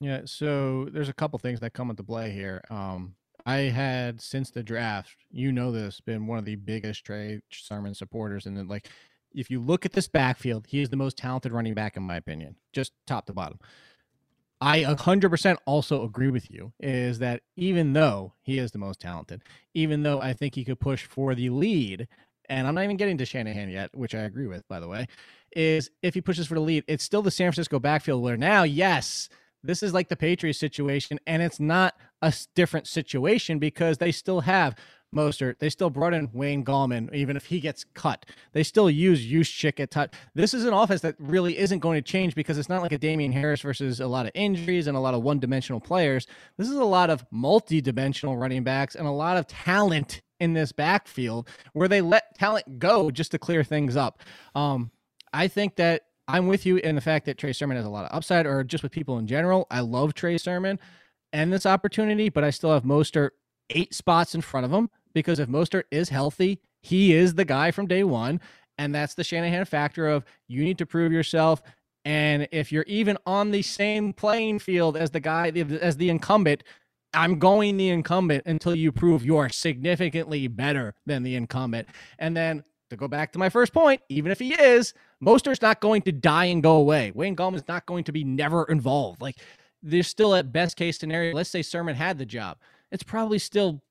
Yeah, 0.00 0.22
so 0.26 0.88
there's 0.92 1.08
a 1.08 1.14
couple 1.14 1.38
things 1.38 1.60
that 1.60 1.72
come 1.72 1.88
into 1.88 2.02
play 2.02 2.30
here. 2.30 2.62
Um, 2.68 3.14
I 3.46 3.58
had 3.60 4.20
since 4.20 4.50
the 4.50 4.62
draft, 4.62 5.16
you 5.30 5.52
know 5.52 5.72
this, 5.72 6.00
been 6.00 6.26
one 6.26 6.38
of 6.38 6.44
the 6.44 6.56
biggest 6.56 7.04
Trey 7.04 7.40
Sermon 7.50 7.94
supporters, 7.94 8.44
and 8.44 8.56
then 8.56 8.68
like 8.68 8.90
if 9.36 9.50
you 9.50 9.60
look 9.60 9.84
at 9.84 9.92
this 9.92 10.08
backfield, 10.08 10.66
he 10.68 10.80
is 10.80 10.88
the 10.88 10.96
most 10.96 11.16
talented 11.16 11.52
running 11.52 11.74
back 11.74 11.96
in 11.96 12.02
my 12.02 12.16
opinion, 12.16 12.56
just 12.72 12.92
top 13.06 13.26
to 13.26 13.32
bottom. 13.32 13.60
I 14.60 14.84
100% 14.84 15.56
also 15.66 16.02
agree 16.02 16.30
with 16.30 16.50
you 16.50 16.72
is 16.80 17.18
that 17.18 17.42
even 17.56 17.92
though 17.92 18.32
he 18.40 18.58
is 18.58 18.70
the 18.72 18.78
most 18.78 19.00
talented, 19.00 19.42
even 19.74 20.02
though 20.02 20.20
I 20.20 20.32
think 20.32 20.54
he 20.54 20.64
could 20.64 20.80
push 20.80 21.04
for 21.04 21.34
the 21.34 21.50
lead, 21.50 22.08
and 22.48 22.66
I'm 22.66 22.74
not 22.74 22.84
even 22.84 22.96
getting 22.96 23.18
to 23.18 23.26
Shanahan 23.26 23.68
yet, 23.68 23.94
which 23.94 24.14
I 24.14 24.20
agree 24.20 24.46
with, 24.46 24.66
by 24.66 24.80
the 24.80 24.88
way, 24.88 25.08
is 25.54 25.90
if 26.02 26.14
he 26.14 26.22
pushes 26.22 26.46
for 26.46 26.54
the 26.54 26.60
lead, 26.60 26.84
it's 26.88 27.04
still 27.04 27.22
the 27.22 27.30
San 27.30 27.48
Francisco 27.48 27.78
backfield 27.78 28.22
where 28.22 28.38
now, 28.38 28.62
yes, 28.62 29.28
this 29.62 29.82
is 29.82 29.92
like 29.92 30.08
the 30.08 30.16
Patriots 30.16 30.58
situation, 30.58 31.18
and 31.26 31.42
it's 31.42 31.60
not 31.60 31.94
a 32.22 32.32
different 32.54 32.86
situation 32.86 33.58
because 33.58 33.98
they 33.98 34.12
still 34.12 34.40
have 34.40 34.74
Mostert. 35.14 35.58
They 35.58 35.70
still 35.70 35.90
brought 35.90 36.14
in 36.14 36.30
Wayne 36.32 36.64
Gallman, 36.64 37.14
even 37.14 37.36
if 37.36 37.46
he 37.46 37.60
gets 37.60 37.84
cut. 37.94 38.26
They 38.52 38.62
still 38.62 38.90
use 38.90 39.24
Juszczyk 39.24 39.80
at 39.80 39.90
touch. 39.90 40.12
This 40.34 40.52
is 40.52 40.64
an 40.64 40.72
offense 40.72 41.00
that 41.02 41.14
really 41.18 41.58
isn't 41.58 41.78
going 41.78 41.96
to 41.96 42.02
change 42.02 42.34
because 42.34 42.58
it's 42.58 42.68
not 42.68 42.82
like 42.82 42.92
a 42.92 42.98
Damien 42.98 43.32
Harris 43.32 43.60
versus 43.60 44.00
a 44.00 44.06
lot 44.06 44.26
of 44.26 44.32
injuries 44.34 44.86
and 44.86 44.96
a 44.96 45.00
lot 45.00 45.14
of 45.14 45.22
one-dimensional 45.22 45.80
players. 45.80 46.26
This 46.58 46.68
is 46.68 46.76
a 46.76 46.84
lot 46.84 47.10
of 47.10 47.24
multi-dimensional 47.30 48.36
running 48.36 48.64
backs 48.64 48.94
and 48.94 49.06
a 49.06 49.12
lot 49.12 49.36
of 49.36 49.46
talent 49.46 50.22
in 50.38 50.52
this 50.52 50.72
backfield 50.72 51.48
where 51.72 51.88
they 51.88 52.00
let 52.00 52.36
talent 52.38 52.78
go 52.78 53.10
just 53.10 53.30
to 53.30 53.38
clear 53.38 53.64
things 53.64 53.96
up. 53.96 54.22
Um, 54.54 54.90
I 55.32 55.48
think 55.48 55.76
that 55.76 56.02
I'm 56.28 56.46
with 56.46 56.66
you 56.66 56.76
in 56.76 56.94
the 56.94 57.00
fact 57.00 57.26
that 57.26 57.38
Trey 57.38 57.52
Sermon 57.52 57.76
has 57.76 57.86
a 57.86 57.90
lot 57.90 58.04
of 58.04 58.14
upside, 58.14 58.46
or 58.46 58.64
just 58.64 58.82
with 58.82 58.92
people 58.92 59.18
in 59.18 59.26
general. 59.26 59.66
I 59.70 59.80
love 59.80 60.12
Trey 60.12 60.38
Sermon 60.38 60.78
and 61.32 61.52
this 61.52 61.64
opportunity, 61.66 62.28
but 62.28 62.42
I 62.44 62.50
still 62.50 62.72
have 62.72 62.82
Mostert 62.82 63.30
eight 63.70 63.94
spots 63.94 64.34
in 64.34 64.40
front 64.40 64.66
of 64.66 64.72
him 64.72 64.90
because 65.14 65.38
if 65.38 65.48
Mostert 65.48 65.84
is 65.90 66.08
healthy, 66.08 66.60
he 66.82 67.14
is 67.14 67.34
the 67.34 67.44
guy 67.44 67.70
from 67.70 67.86
day 67.86 68.04
one. 68.04 68.40
And 68.78 68.94
that's 68.94 69.14
the 69.14 69.24
Shanahan 69.24 69.64
factor 69.64 70.06
of 70.06 70.24
you 70.48 70.62
need 70.62 70.78
to 70.78 70.86
prove 70.86 71.12
yourself. 71.12 71.62
And 72.04 72.46
if 72.52 72.70
you're 72.70 72.84
even 72.84 73.16
on 73.26 73.50
the 73.50 73.62
same 73.62 74.12
playing 74.12 74.58
field 74.58 74.96
as 74.96 75.10
the 75.10 75.20
guy, 75.20 75.48
as 75.80 75.96
the 75.96 76.10
incumbent, 76.10 76.62
I'm 77.14 77.38
going 77.38 77.78
the 77.78 77.88
incumbent 77.88 78.44
until 78.46 78.74
you 78.74 78.92
prove 78.92 79.24
you're 79.24 79.48
significantly 79.48 80.46
better 80.48 80.94
than 81.06 81.22
the 81.22 81.34
incumbent. 81.34 81.88
And 82.18 82.36
then 82.36 82.62
to 82.90 82.96
go 82.96 83.08
back 83.08 83.32
to 83.32 83.38
my 83.38 83.48
first 83.48 83.72
point, 83.72 84.02
even 84.08 84.30
if 84.30 84.38
he 84.38 84.52
is, 84.54 84.92
Mostert's 85.24 85.62
not 85.62 85.80
going 85.80 86.02
to 86.02 86.12
die 86.12 86.44
and 86.44 86.62
go 86.62 86.76
away. 86.76 87.10
Wayne 87.14 87.34
Gallman's 87.34 87.66
not 87.66 87.86
going 87.86 88.04
to 88.04 88.12
be 88.12 88.22
never 88.22 88.64
involved. 88.64 89.22
Like 89.22 89.36
there's 89.82 90.06
still 90.06 90.34
at 90.34 90.52
best 90.52 90.76
case 90.76 90.98
scenario. 90.98 91.34
Let's 91.34 91.50
say 91.50 91.62
Sermon 91.62 91.96
had 91.96 92.18
the 92.18 92.26
job 92.26 92.58
it's 92.90 93.02
probably 93.02 93.38
still 93.38 93.82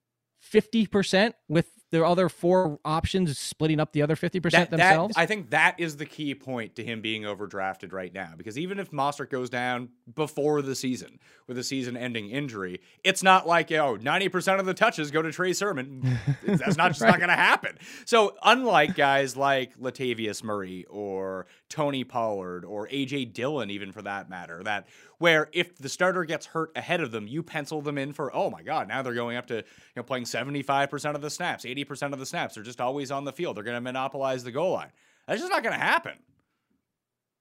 50% 0.52 1.32
with 1.48 1.70
the 1.90 2.04
other 2.04 2.28
four 2.28 2.80
options 2.84 3.38
splitting 3.38 3.78
up 3.78 3.92
the 3.92 4.02
other 4.02 4.16
50% 4.16 4.50
that, 4.50 4.70
themselves? 4.70 5.14
That, 5.14 5.20
I 5.20 5.26
think 5.26 5.50
that 5.50 5.78
is 5.78 5.96
the 5.96 6.06
key 6.06 6.34
point 6.34 6.76
to 6.76 6.84
him 6.84 7.00
being 7.00 7.22
overdrafted 7.22 7.92
right 7.92 8.12
now. 8.12 8.32
Because 8.36 8.58
even 8.58 8.78
if 8.78 8.90
Mostert 8.90 9.30
goes 9.30 9.48
down 9.48 9.90
before 10.14 10.62
the 10.62 10.74
season 10.74 11.20
with 11.46 11.58
a 11.58 11.64
season 11.64 11.96
ending 11.96 12.30
injury, 12.30 12.80
it's 13.04 13.22
not 13.22 13.46
like, 13.46 13.70
oh, 13.72 13.96
90% 13.96 14.58
of 14.58 14.66
the 14.66 14.74
touches 14.74 15.10
go 15.10 15.22
to 15.22 15.30
Trey 15.30 15.52
Sermon. 15.52 16.18
That's 16.44 16.76
not 16.76 16.90
just 16.90 17.00
right. 17.00 17.10
not 17.10 17.18
going 17.18 17.30
to 17.30 17.36
happen. 17.36 17.78
So, 18.04 18.36
unlike 18.42 18.96
guys 18.96 19.36
like 19.36 19.78
Latavius 19.78 20.42
Murray 20.42 20.84
or 20.90 21.46
Tony 21.68 22.04
Pollard 22.04 22.64
or 22.64 22.88
AJ 22.88 23.32
Dillon, 23.32 23.70
even 23.70 23.92
for 23.92 24.02
that 24.02 24.28
matter, 24.28 24.62
that 24.64 24.88
where 25.18 25.48
if 25.52 25.76
the 25.76 25.88
starter 25.88 26.24
gets 26.24 26.46
hurt 26.46 26.70
ahead 26.76 27.00
of 27.00 27.10
them, 27.10 27.26
you 27.26 27.42
pencil 27.42 27.80
them 27.80 27.98
in 27.98 28.12
for, 28.12 28.34
oh 28.34 28.50
my 28.50 28.62
God, 28.62 28.88
now 28.88 29.02
they're 29.02 29.14
going 29.14 29.36
up 29.36 29.46
to 29.46 29.56
you 29.56 29.62
know 29.96 30.02
playing 30.02 30.24
75% 30.24 31.14
of 31.14 31.22
the 31.22 31.30
snaps, 31.30 31.64
80% 31.64 32.12
of 32.12 32.18
the 32.18 32.26
snaps. 32.26 32.54
They're 32.54 32.64
just 32.64 32.80
always 32.80 33.10
on 33.10 33.24
the 33.24 33.32
field. 33.32 33.56
They're 33.56 33.64
going 33.64 33.76
to 33.76 33.80
monopolize 33.80 34.44
the 34.44 34.52
goal 34.52 34.72
line. 34.72 34.92
That's 35.26 35.40
just 35.40 35.50
not 35.50 35.62
going 35.62 35.74
to 35.74 35.84
happen. 35.84 36.14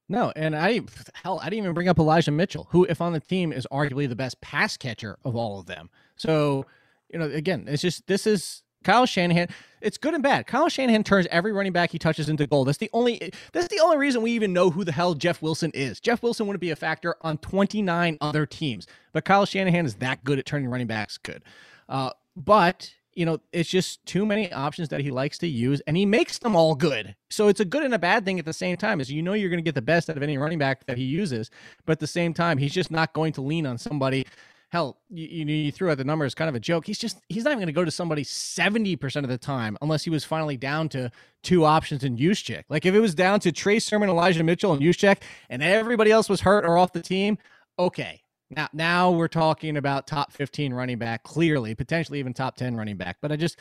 No, 0.07 0.31
and 0.35 0.55
I 0.55 0.81
hell, 1.23 1.39
I 1.41 1.45
didn't 1.45 1.63
even 1.63 1.73
bring 1.73 1.87
up 1.87 1.97
Elijah 1.97 2.31
Mitchell, 2.31 2.67
who, 2.69 2.83
if 2.85 3.01
on 3.01 3.13
the 3.13 3.19
team, 3.19 3.51
is 3.51 3.67
arguably 3.71 4.07
the 4.07 4.15
best 4.15 4.39
pass 4.39 4.77
catcher 4.77 5.17
of 5.25 5.35
all 5.35 5.59
of 5.59 5.65
them. 5.65 5.89
So, 6.15 6.67
you 7.11 7.17
know, 7.17 7.25
again, 7.25 7.65
it's 7.67 7.81
just 7.81 8.05
this 8.05 8.27
is 8.27 8.61
Kyle 8.85 9.05
Shanahan, 9.05 9.49
it's 9.81 9.97
good 9.97 10.13
and 10.13 10.23
bad. 10.23 10.47
Kyle 10.47 10.69
Shanahan 10.69 11.03
turns 11.03 11.27
every 11.31 11.51
running 11.51 11.73
back 11.73 11.91
he 11.91 11.99
touches 11.99 12.29
into 12.29 12.47
gold. 12.47 12.67
That's 12.67 12.77
the 12.77 12.89
only 12.93 13.31
that's 13.51 13.67
the 13.67 13.79
only 13.81 13.97
reason 13.97 14.21
we 14.21 14.31
even 14.31 14.53
know 14.53 14.69
who 14.69 14.83
the 14.83 14.91
hell 14.91 15.15
Jeff 15.15 15.41
Wilson 15.41 15.71
is. 15.73 15.99
Jeff 15.99 16.23
Wilson 16.23 16.47
wouldn't 16.47 16.61
be 16.61 16.69
a 16.69 16.75
factor 16.75 17.15
on 17.21 17.39
29 17.39 18.17
other 18.21 18.45
teams, 18.45 18.87
but 19.11 19.25
Kyle 19.25 19.45
Shanahan 19.45 19.85
is 19.85 19.95
that 19.95 20.23
good 20.23 20.39
at 20.39 20.45
turning 20.45 20.69
running 20.69 20.87
backs 20.87 21.17
good. 21.17 21.43
Uh, 21.89 22.11
but 22.37 22.93
you 23.15 23.25
know, 23.25 23.39
it's 23.53 23.69
just 23.69 24.05
too 24.05 24.25
many 24.25 24.51
options 24.51 24.89
that 24.89 24.99
he 24.99 25.09
likes 25.09 25.37
to 25.39 25.47
use, 25.47 25.81
and 25.87 25.95
he 25.95 26.05
makes 26.05 26.37
them 26.37 26.53
all 26.55 26.75
good. 26.75 27.15
So 27.29 27.47
it's 27.47 27.61
a 27.61 27.65
good 27.65 27.81
and 27.81 27.93
a 27.93 27.99
bad 27.99 28.25
thing 28.25 28.39
at 28.39 28.45
the 28.45 28.53
same 28.53 28.77
time. 28.77 29.01
Is 29.01 29.11
you 29.11 29.23
know 29.23 29.33
you're 29.33 29.49
going 29.49 29.57
to 29.57 29.63
get 29.63 29.75
the 29.75 29.81
best 29.81 30.09
out 30.09 30.17
of 30.17 30.23
any 30.23 30.37
running 30.37 30.59
back 30.59 30.85
that 30.85 30.97
he 30.97 31.05
uses, 31.05 31.49
but 31.85 31.93
at 31.93 31.99
the 31.99 32.07
same 32.07 32.33
time, 32.33 32.59
he's 32.59 32.73
just 32.73 32.91
not 32.91 33.13
going 33.13 33.33
to 33.33 33.41
lean 33.41 33.65
on 33.65 33.79
somebody 33.79 34.27
hell, 34.75 34.97
you, 35.09 35.25
you, 35.25 35.45
you 35.45 35.71
threw 35.71 35.89
out 35.89 35.97
the 35.97 36.03
number 36.03 36.25
as 36.25 36.35
kind 36.35 36.49
of 36.49 36.55
a 36.55 36.59
joke. 36.59 36.85
He's 36.85 36.99
just 36.99 37.21
he's 37.29 37.45
not 37.45 37.51
even 37.51 37.59
going 37.59 37.67
to 37.67 37.73
go 37.73 37.85
to 37.85 37.91
somebody 37.91 38.25
seventy 38.25 38.97
percent 38.97 39.25
of 39.25 39.29
the 39.29 39.37
time 39.37 39.77
unless 39.81 40.03
he 40.03 40.09
was 40.09 40.25
finally 40.25 40.57
down 40.57 40.89
to 40.89 41.09
two 41.43 41.63
options 41.63 42.03
in 42.03 42.17
Juszczyk. 42.17 42.63
Like 42.67 42.85
if 42.85 42.93
it 42.93 42.99
was 42.99 43.15
down 43.15 43.39
to 43.39 43.53
Trey 43.53 43.79
Sermon, 43.79 44.09
Elijah 44.09 44.43
Mitchell, 44.43 44.73
and 44.73 44.81
Juszczyk, 44.81 45.19
and 45.49 45.63
everybody 45.63 46.11
else 46.11 46.27
was 46.27 46.41
hurt 46.41 46.65
or 46.65 46.77
off 46.77 46.91
the 46.91 47.01
team, 47.01 47.37
okay. 47.79 48.21
Now 48.49 48.67
now 48.73 49.11
we're 49.11 49.29
talking 49.29 49.77
about 49.77 50.07
top 50.07 50.33
fifteen 50.33 50.73
running 50.73 50.97
back, 50.97 51.23
clearly, 51.23 51.73
potentially 51.73 52.19
even 52.19 52.33
top 52.33 52.57
ten 52.57 52.75
running 52.75 52.97
back. 52.97 53.17
But 53.21 53.31
I 53.31 53.37
just 53.37 53.57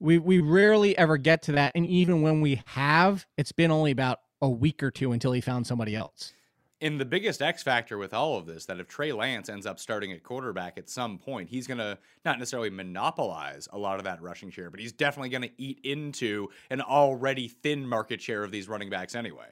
we 0.00 0.18
we 0.18 0.40
rarely 0.40 0.98
ever 0.98 1.16
get 1.16 1.42
to 1.42 1.52
that, 1.52 1.72
and 1.76 1.86
even 1.86 2.22
when 2.22 2.40
we 2.40 2.60
have, 2.66 3.24
it's 3.38 3.52
been 3.52 3.70
only 3.70 3.92
about 3.92 4.18
a 4.42 4.50
week 4.50 4.82
or 4.82 4.90
two 4.90 5.12
until 5.12 5.30
he 5.30 5.40
found 5.40 5.64
somebody 5.64 5.94
else. 5.94 6.32
And 6.80 7.00
the 7.00 7.06
biggest 7.06 7.40
X 7.40 7.62
factor 7.62 7.96
with 7.96 8.12
all 8.12 8.36
of 8.36 8.44
this, 8.44 8.66
that 8.66 8.78
if 8.80 8.86
Trey 8.86 9.10
Lance 9.12 9.48
ends 9.48 9.64
up 9.64 9.78
starting 9.78 10.12
at 10.12 10.22
quarterback 10.22 10.76
at 10.76 10.90
some 10.90 11.16
point, 11.18 11.48
he's 11.48 11.66
going 11.66 11.78
to 11.78 11.96
not 12.24 12.38
necessarily 12.38 12.68
monopolize 12.68 13.66
a 13.72 13.78
lot 13.78 13.96
of 13.98 14.04
that 14.04 14.20
rushing 14.20 14.50
share, 14.50 14.68
but 14.70 14.78
he's 14.78 14.92
definitely 14.92 15.30
going 15.30 15.42
to 15.42 15.50
eat 15.56 15.80
into 15.84 16.48
an 16.68 16.82
already 16.82 17.48
thin 17.48 17.86
market 17.86 18.20
share 18.20 18.44
of 18.44 18.50
these 18.50 18.68
running 18.68 18.90
backs 18.90 19.14
anyway. 19.14 19.46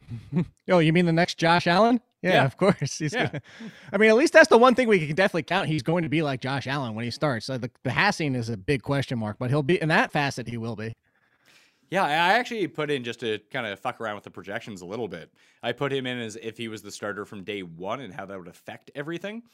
oh, 0.68 0.78
you 0.78 0.92
mean 0.92 1.06
the 1.06 1.12
next 1.12 1.36
Josh 1.36 1.66
Allen? 1.66 2.00
Yeah, 2.22 2.34
Yeah. 2.34 2.44
of 2.44 2.56
course. 2.56 2.98
He's 2.98 3.12
Yeah. 3.12 3.26
gonna, 3.26 3.42
I 3.92 3.96
mean, 3.98 4.10
at 4.10 4.16
least 4.16 4.32
that's 4.32 4.48
the 4.48 4.58
one 4.58 4.74
thing 4.74 4.86
we 4.88 5.04
can 5.06 5.16
definitely 5.16 5.42
count. 5.42 5.68
He's 5.68 5.82
going 5.82 6.04
to 6.04 6.08
be 6.08 6.22
like 6.22 6.40
Josh 6.40 6.66
Allen 6.68 6.94
when 6.94 7.04
he 7.04 7.10
starts. 7.10 7.46
So 7.46 7.58
the, 7.58 7.70
the 7.82 7.90
passing 7.90 8.34
is 8.36 8.48
a 8.48 8.56
big 8.56 8.82
question 8.82 9.18
mark, 9.18 9.36
but 9.38 9.50
he'll 9.50 9.62
be 9.64 9.80
in 9.82 9.88
that 9.88 10.12
facet. 10.12 10.46
He 10.48 10.56
will 10.56 10.76
be. 10.76 10.94
Yeah, 11.90 12.04
I 12.04 12.08
actually 12.38 12.66
put 12.68 12.90
in 12.90 13.02
just 13.04 13.20
to 13.20 13.38
kind 13.50 13.66
of 13.66 13.78
fuck 13.80 14.00
around 14.00 14.16
with 14.16 14.24
the 14.24 14.30
projections 14.30 14.82
a 14.82 14.86
little 14.86 15.08
bit. 15.08 15.32
I 15.62 15.72
put 15.72 15.92
him 15.92 16.06
in 16.06 16.18
as 16.18 16.36
if 16.36 16.56
he 16.58 16.68
was 16.68 16.82
the 16.82 16.90
starter 16.90 17.24
from 17.24 17.44
day 17.44 17.62
one 17.62 18.00
and 18.00 18.12
how 18.12 18.26
that 18.26 18.38
would 18.38 18.48
affect 18.48 18.90
everything. 18.94 19.44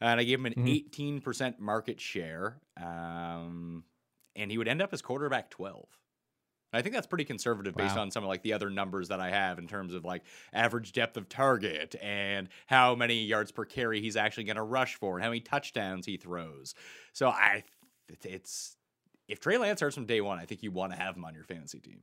And 0.00 0.20
I 0.20 0.24
gave 0.24 0.38
him 0.38 0.46
an 0.46 0.54
Mhm. 0.56 0.66
18% 0.66 1.58
market 1.58 2.00
share. 2.00 2.60
Um, 2.76 3.84
and 4.36 4.50
he 4.50 4.58
would 4.58 4.68
end 4.68 4.80
up 4.80 4.92
as 4.92 5.02
quarterback 5.02 5.50
12. 5.50 5.98
I 6.72 6.82
think 6.82 6.94
that's 6.94 7.08
pretty 7.08 7.24
conservative 7.24 7.76
based 7.76 7.96
Wow. 7.96 8.02
on 8.02 8.12
some 8.12 8.22
of 8.22 8.28
like 8.28 8.42
the 8.42 8.52
other 8.52 8.70
numbers 8.70 9.08
that 9.08 9.18
I 9.20 9.30
have 9.30 9.58
in 9.58 9.66
terms 9.66 9.92
of 9.92 10.04
like 10.04 10.22
average 10.52 10.92
depth 10.92 11.16
of 11.16 11.28
target 11.28 11.96
and 12.00 12.48
how 12.68 12.94
many 12.94 13.24
yards 13.24 13.50
per 13.50 13.64
carry 13.64 14.00
he's 14.00 14.16
actually 14.16 14.44
going 14.44 14.56
to 14.56 14.62
rush 14.62 14.94
for 14.94 15.16
and 15.16 15.24
how 15.24 15.30
many 15.30 15.40
touchdowns 15.40 16.06
he 16.06 16.16
throws. 16.16 16.76
So 17.12 17.28
I, 17.28 17.64
it's 18.22 18.76
if 19.30 19.40
Trey 19.40 19.56
Lance 19.58 19.78
starts 19.78 19.94
from 19.94 20.06
day 20.06 20.20
one, 20.20 20.38
I 20.38 20.44
think 20.44 20.62
you 20.62 20.70
want 20.70 20.92
to 20.92 20.98
have 20.98 21.16
him 21.16 21.24
on 21.24 21.34
your 21.34 21.44
fantasy 21.44 21.78
team. 21.78 22.00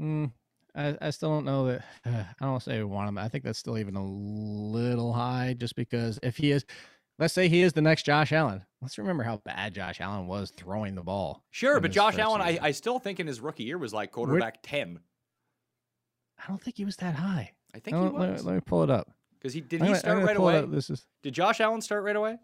Mm, 0.00 0.32
I, 0.74 0.96
I 1.00 1.10
still 1.10 1.30
don't 1.30 1.44
know 1.44 1.66
that. 1.66 1.84
I 2.04 2.26
don't 2.40 2.50
want 2.52 2.62
to 2.62 2.70
say 2.70 2.78
I 2.78 2.82
want 2.84 3.08
him. 3.08 3.18
I 3.18 3.28
think 3.28 3.44
that's 3.44 3.58
still 3.58 3.76
even 3.78 3.96
a 3.96 4.04
little 4.04 5.12
high 5.12 5.54
just 5.58 5.76
because 5.76 6.18
if 6.22 6.36
he 6.36 6.52
is, 6.52 6.64
let's 7.18 7.34
say 7.34 7.48
he 7.48 7.62
is 7.62 7.72
the 7.72 7.82
next 7.82 8.04
Josh 8.04 8.32
Allen. 8.32 8.64
Let's 8.80 8.96
remember 8.98 9.24
how 9.24 9.38
bad 9.44 9.74
Josh 9.74 10.00
Allen 10.00 10.26
was 10.26 10.52
throwing 10.56 10.94
the 10.94 11.02
ball. 11.02 11.42
Sure, 11.50 11.80
but 11.80 11.90
Josh 11.90 12.18
Allen, 12.18 12.40
I. 12.40 12.58
I 12.60 12.70
still 12.70 12.98
think 12.98 13.18
in 13.18 13.26
his 13.26 13.40
rookie 13.40 13.64
year 13.64 13.78
was 13.78 13.92
like 13.92 14.12
quarterback 14.12 14.58
10. 14.62 15.00
I 16.38 16.48
don't 16.48 16.60
think 16.62 16.76
he 16.76 16.84
was 16.84 16.96
that 16.96 17.14
high. 17.14 17.52
I 17.74 17.78
think 17.78 17.96
he 17.96 18.02
let, 18.02 18.12
was. 18.12 18.44
let 18.44 18.54
me 18.54 18.60
pull 18.60 18.82
it 18.82 18.90
up. 18.90 19.10
Because 19.38 19.52
he 19.54 19.60
did 19.60 19.80
I'm 19.80 19.86
he 19.86 19.90
gonna- 19.92 19.98
start 20.00 20.22
right 20.24 20.36
away? 20.36 20.64
This 20.66 20.90
is. 20.90 21.06
Did 21.22 21.34
Josh 21.34 21.60
Allen 21.60 21.80
start 21.80 22.04
right 22.04 22.16
away? 22.16 22.38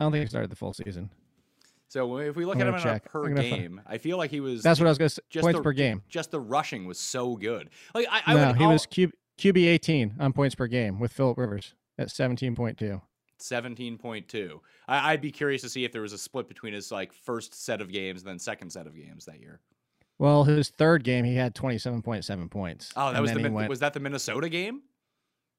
I 0.00 0.04
don't 0.04 0.12
think 0.12 0.22
he 0.22 0.28
started 0.28 0.50
the 0.50 0.56
full 0.56 0.72
season. 0.72 1.10
So 1.92 2.16
if 2.16 2.36
we 2.36 2.46
look 2.46 2.56
at 2.56 2.62
him 2.62 2.68
gonna 2.68 2.80
on 2.80 2.88
a 2.88 3.00
check. 3.00 3.04
per 3.04 3.28
game, 3.28 3.78
I 3.86 3.98
feel 3.98 4.16
like 4.16 4.30
he 4.30 4.40
was 4.40 4.62
That's 4.62 4.80
what 4.80 4.86
I 4.86 4.88
was 4.88 4.96
going 4.96 5.10
to 5.10 5.14
say. 5.14 5.22
just 5.28 5.44
Points 5.44 5.58
the, 5.58 5.62
per 5.62 5.72
game. 5.72 6.00
Just 6.08 6.30
the 6.30 6.40
rushing 6.40 6.86
was 6.86 6.98
so 6.98 7.36
good. 7.36 7.68
Like 7.94 8.06
I, 8.10 8.22
I 8.24 8.34
no, 8.34 8.46
would 8.46 8.56
he 8.56 8.64
al- 8.64 8.72
was 8.72 8.86
Q, 8.86 9.12
QB 9.36 9.66
18 9.66 10.14
on 10.18 10.32
points 10.32 10.54
per 10.54 10.68
game 10.68 10.98
with 10.98 11.12
Philip 11.12 11.36
Rivers 11.36 11.74
at 11.98 12.08
17.2. 12.08 13.02
17.2. 13.38 14.60
I, 14.88 15.12
I'd 15.12 15.20
be 15.20 15.30
curious 15.30 15.60
to 15.62 15.68
see 15.68 15.84
if 15.84 15.92
there 15.92 16.00
was 16.00 16.14
a 16.14 16.18
split 16.18 16.48
between 16.48 16.72
his 16.72 16.90
like 16.90 17.12
first 17.12 17.62
set 17.62 17.82
of 17.82 17.92
games 17.92 18.22
and 18.22 18.30
then 18.30 18.38
second 18.38 18.70
set 18.70 18.86
of 18.86 18.96
games 18.96 19.26
that 19.26 19.38
year. 19.38 19.60
Well, 20.18 20.44
his 20.44 20.70
third 20.70 21.04
game, 21.04 21.26
he 21.26 21.36
had 21.36 21.54
27.7 21.54 22.50
points. 22.50 22.90
Oh, 22.96 23.12
that 23.12 23.20
was 23.20 23.32
the 23.32 23.50
went, 23.50 23.68
was 23.68 23.80
that 23.80 23.92
the 23.92 24.00
Minnesota 24.00 24.48
game? 24.48 24.80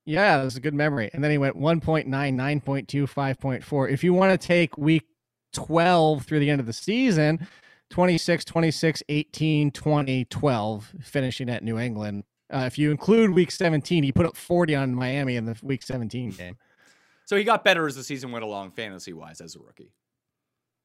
Yeah, 0.05 0.41
that's 0.41 0.55
a 0.55 0.59
good 0.59 0.73
memory. 0.73 1.11
And 1.13 1.23
then 1.23 1.29
he 1.29 1.37
went 1.37 1.57
1.9, 1.57 2.07
9.2, 2.07 2.85
5.4. 2.87 3.91
If 3.91 4.03
you 4.03 4.15
want 4.15 4.31
to 4.41 4.47
take 4.47 4.75
week 4.79 5.05
12 5.53 6.25
through 6.25 6.39
the 6.39 6.49
end 6.49 6.59
of 6.59 6.67
the 6.67 6.73
season, 6.73 7.47
26, 7.89 8.45
26, 8.45 9.03
18, 9.07 9.71
20, 9.71 10.25
12, 10.25 10.93
finishing 11.01 11.49
at 11.49 11.63
New 11.63 11.77
England. 11.77 12.23
Uh, 12.53 12.65
if 12.65 12.77
you 12.77 12.91
include 12.91 13.31
week 13.31 13.51
17, 13.51 14.03
he 14.03 14.11
put 14.11 14.25
up 14.25 14.35
40 14.35 14.75
on 14.75 14.93
Miami 14.93 15.35
in 15.35 15.45
the 15.45 15.57
week 15.63 15.83
17 15.83 16.31
game. 16.31 16.57
So 17.25 17.35
he 17.35 17.43
got 17.43 17.63
better 17.63 17.87
as 17.87 17.95
the 17.95 18.03
season 18.03 18.31
went 18.31 18.43
along, 18.43 18.71
fantasy 18.71 19.13
wise, 19.13 19.41
as 19.41 19.55
a 19.55 19.59
rookie. 19.59 19.91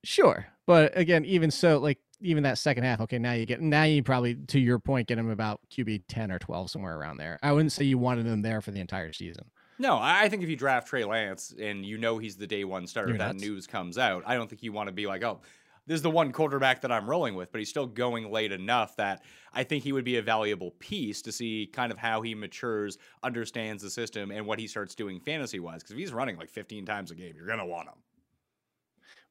Sure. 0.04 0.46
But 0.66 0.96
again, 0.96 1.24
even 1.24 1.50
so, 1.50 1.78
like 1.78 1.98
even 2.20 2.44
that 2.44 2.58
second 2.58 2.84
half, 2.84 3.00
okay, 3.02 3.18
now 3.18 3.32
you 3.32 3.46
get 3.46 3.60
now 3.60 3.82
you 3.82 4.02
probably 4.02 4.34
to 4.34 4.60
your 4.60 4.78
point 4.78 5.08
get 5.08 5.18
him 5.18 5.30
about 5.30 5.60
QB 5.70 6.04
10 6.08 6.30
or 6.30 6.38
12 6.38 6.70
somewhere 6.70 6.96
around 6.96 7.16
there. 7.16 7.38
I 7.42 7.52
wouldn't 7.52 7.72
say 7.72 7.84
you 7.84 7.98
wanted 7.98 8.26
him 8.26 8.42
there 8.42 8.60
for 8.60 8.70
the 8.70 8.80
entire 8.80 9.12
season. 9.12 9.50
No, 9.78 9.96
I 10.00 10.28
think 10.28 10.42
if 10.42 10.48
you 10.48 10.56
draft 10.56 10.88
Trey 10.88 11.04
Lance 11.04 11.54
and 11.58 11.86
you 11.86 11.98
know 11.98 12.18
he's 12.18 12.36
the 12.36 12.46
day 12.46 12.64
one 12.64 12.86
starter, 12.86 13.10
You're 13.10 13.18
that 13.18 13.34
nuts. 13.34 13.42
news 13.42 13.66
comes 13.66 13.96
out, 13.96 14.24
I 14.26 14.34
don't 14.34 14.48
think 14.48 14.62
you 14.62 14.72
want 14.72 14.88
to 14.88 14.92
be 14.92 15.06
like, 15.06 15.22
oh, 15.22 15.40
this 15.86 15.94
is 15.96 16.02
the 16.02 16.10
one 16.10 16.32
quarterback 16.32 16.82
that 16.82 16.92
I'm 16.92 17.08
rolling 17.08 17.34
with, 17.34 17.50
but 17.52 17.60
he's 17.60 17.70
still 17.70 17.86
going 17.86 18.30
late 18.30 18.52
enough 18.52 18.96
that 18.96 19.22
I 19.52 19.64
think 19.64 19.84
he 19.84 19.92
would 19.92 20.04
be 20.04 20.16
a 20.16 20.22
valuable 20.22 20.72
piece 20.72 21.22
to 21.22 21.32
see 21.32 21.66
kind 21.72 21.90
of 21.92 21.98
how 21.98 22.20
he 22.22 22.34
matures, 22.34 22.98
understands 23.22 23.82
the 23.82 23.90
system, 23.90 24.30
and 24.30 24.46
what 24.46 24.58
he 24.58 24.66
starts 24.66 24.94
doing 24.94 25.20
fantasy 25.20 25.60
wise. 25.60 25.82
Because 25.82 25.92
if 25.92 25.98
he's 25.98 26.12
running 26.12 26.36
like 26.36 26.50
15 26.50 26.84
times 26.84 27.10
a 27.10 27.14
game, 27.14 27.34
you're 27.36 27.46
gonna 27.46 27.64
want 27.66 27.88
him. 27.88 28.02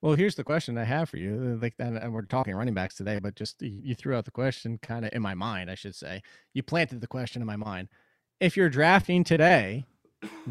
Well, 0.02 0.16
here's 0.16 0.36
the 0.36 0.44
question 0.44 0.78
I 0.78 0.84
have 0.84 1.10
for 1.10 1.18
you. 1.18 1.56
uh, 1.58 1.62
Like, 1.62 1.76
and 1.80 2.14
we're 2.14 2.24
talking 2.24 2.56
running 2.56 2.74
backs 2.74 2.96
today, 2.96 3.20
but 3.20 3.36
just 3.36 3.62
you 3.62 3.96
threw 3.96 4.16
out 4.16 4.26
the 4.26 4.32
question 4.32 4.78
kind 4.78 5.06
of 5.06 5.14
in 5.14 5.22
my 5.22 5.34
mind, 5.34 5.72
I 5.72 5.76
should 5.76 5.96
say. 5.96 6.22
You 6.54 6.64
planted 6.64 7.02
the 7.02 7.08
question 7.08 7.42
in 7.42 7.46
my 7.48 7.56
mind. 7.56 7.90
If 8.40 8.56
you're 8.56 8.70
drafting 8.70 9.24
today, 9.24 9.86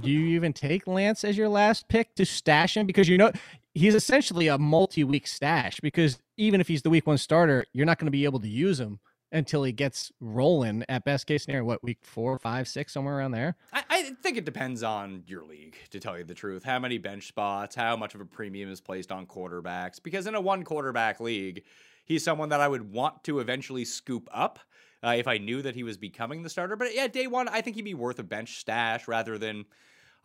do 0.00 0.10
you 0.10 0.36
even 0.36 0.52
take 0.52 0.86
Lance 0.86 1.24
as 1.24 1.36
your 1.36 1.48
last 1.48 1.88
pick 1.88 2.14
to 2.16 2.24
stash 2.24 2.76
him? 2.76 2.86
Because 2.86 3.08
you 3.08 3.18
know 3.18 3.32
he's 3.74 3.94
essentially 3.94 4.48
a 4.48 4.58
multi-week 4.58 5.26
stash. 5.26 5.80
Because 5.80 6.18
even 6.36 6.60
if 6.60 6.68
he's 6.68 6.82
the 6.82 6.90
week 6.90 7.06
one 7.06 7.18
starter, 7.18 7.64
you're 7.72 7.86
not 7.86 7.98
going 7.98 8.06
to 8.06 8.12
be 8.12 8.24
able 8.24 8.40
to 8.40 8.48
use 8.48 8.80
him 8.80 9.00
until 9.32 9.64
he 9.64 9.72
gets 9.72 10.12
rolling. 10.20 10.84
At 10.88 11.04
best 11.04 11.26
case 11.26 11.44
scenario, 11.44 11.64
what 11.64 11.82
week 11.82 11.98
four, 12.02 12.38
five, 12.38 12.68
six, 12.68 12.92
somewhere 12.92 13.18
around 13.18 13.32
there. 13.32 13.56
I, 13.72 13.84
I 13.90 14.02
think 14.22 14.36
it 14.36 14.44
depends 14.44 14.82
on 14.82 15.24
your 15.26 15.44
league, 15.44 15.76
to 15.90 16.00
tell 16.00 16.16
you 16.16 16.24
the 16.24 16.34
truth. 16.34 16.64
How 16.64 16.78
many 16.78 16.98
bench 16.98 17.26
spots, 17.26 17.74
how 17.74 17.96
much 17.96 18.14
of 18.14 18.20
a 18.20 18.24
premium 18.24 18.70
is 18.70 18.80
placed 18.80 19.10
on 19.12 19.26
quarterbacks. 19.26 20.02
Because 20.02 20.26
in 20.26 20.34
a 20.34 20.40
one 20.40 20.62
quarterback 20.62 21.20
league, 21.20 21.64
he's 22.04 22.24
someone 22.24 22.48
that 22.50 22.60
I 22.60 22.68
would 22.68 22.92
want 22.92 23.24
to 23.24 23.40
eventually 23.40 23.84
scoop 23.84 24.28
up 24.32 24.60
uh, 25.04 25.14
if 25.16 25.26
I 25.26 25.38
knew 25.38 25.62
that 25.62 25.74
he 25.74 25.82
was 25.82 25.96
becoming 25.96 26.42
the 26.42 26.50
starter. 26.50 26.76
But 26.76 26.94
yeah, 26.94 27.08
day 27.08 27.26
one, 27.26 27.48
I 27.48 27.60
think 27.60 27.76
he'd 27.76 27.82
be 27.82 27.94
worth 27.94 28.18
a 28.18 28.24
bench 28.24 28.58
stash 28.60 29.08
rather 29.08 29.38
than. 29.38 29.64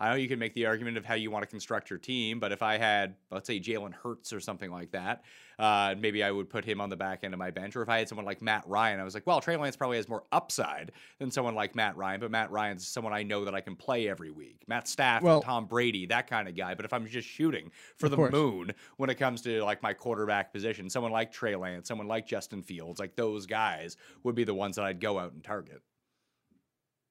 I 0.00 0.10
know 0.10 0.16
you 0.16 0.28
can 0.28 0.38
make 0.38 0.54
the 0.54 0.66
argument 0.66 0.96
of 0.96 1.04
how 1.04 1.14
you 1.14 1.30
want 1.30 1.44
to 1.44 1.46
construct 1.46 1.88
your 1.88 1.98
team, 1.98 2.40
but 2.40 2.50
if 2.50 2.60
I 2.62 2.76
had, 2.76 3.14
let's 3.30 3.46
say, 3.46 3.60
Jalen 3.60 3.94
Hurts 3.94 4.32
or 4.32 4.40
something 4.40 4.70
like 4.70 4.90
that, 4.90 5.22
uh, 5.60 5.94
maybe 5.96 6.24
I 6.24 6.30
would 6.32 6.50
put 6.50 6.64
him 6.64 6.80
on 6.80 6.90
the 6.90 6.96
back 6.96 7.20
end 7.22 7.34
of 7.34 7.38
my 7.38 7.52
bench. 7.52 7.76
Or 7.76 7.82
if 7.82 7.88
I 7.88 7.98
had 7.98 8.08
someone 8.08 8.24
like 8.26 8.42
Matt 8.42 8.64
Ryan, 8.66 8.98
I 8.98 9.04
was 9.04 9.14
like, 9.14 9.26
well, 9.26 9.40
Trey 9.40 9.56
Lance 9.56 9.76
probably 9.76 9.98
has 9.98 10.08
more 10.08 10.24
upside 10.32 10.90
than 11.20 11.30
someone 11.30 11.54
like 11.54 11.76
Matt 11.76 11.96
Ryan, 11.96 12.18
but 12.18 12.32
Matt 12.32 12.50
Ryan's 12.50 12.86
someone 12.86 13.12
I 13.12 13.22
know 13.22 13.44
that 13.44 13.54
I 13.54 13.60
can 13.60 13.76
play 13.76 14.08
every 14.08 14.30
week. 14.30 14.64
Matt 14.66 14.88
Stafford, 14.88 15.24
Well- 15.24 15.42
Tom 15.42 15.66
Brady, 15.66 16.06
that 16.06 16.26
kind 16.26 16.48
of 16.48 16.56
guy. 16.56 16.74
But 16.74 16.84
if 16.84 16.92
I'm 16.92 17.06
just 17.06 17.28
shooting 17.28 17.70
for 17.96 18.08
the 18.08 18.16
course. 18.16 18.32
moon 18.32 18.72
when 18.96 19.08
it 19.08 19.16
comes 19.16 19.40
to 19.42 19.62
like 19.62 19.82
my 19.84 19.92
quarterback 19.92 20.52
position, 20.52 20.90
someone 20.90 21.12
like 21.12 21.30
Trey 21.30 21.54
Lance, 21.54 21.86
someone 21.86 22.08
like 22.08 22.26
Justin 22.26 22.62
Fields, 22.62 22.98
like 22.98 23.14
those 23.14 23.46
guys 23.46 23.96
would 24.24 24.34
be 24.34 24.44
the 24.44 24.54
ones 24.54 24.74
that 24.76 24.84
I'd 24.84 25.00
go 25.00 25.18
out 25.18 25.32
and 25.32 25.44
target. 25.44 25.80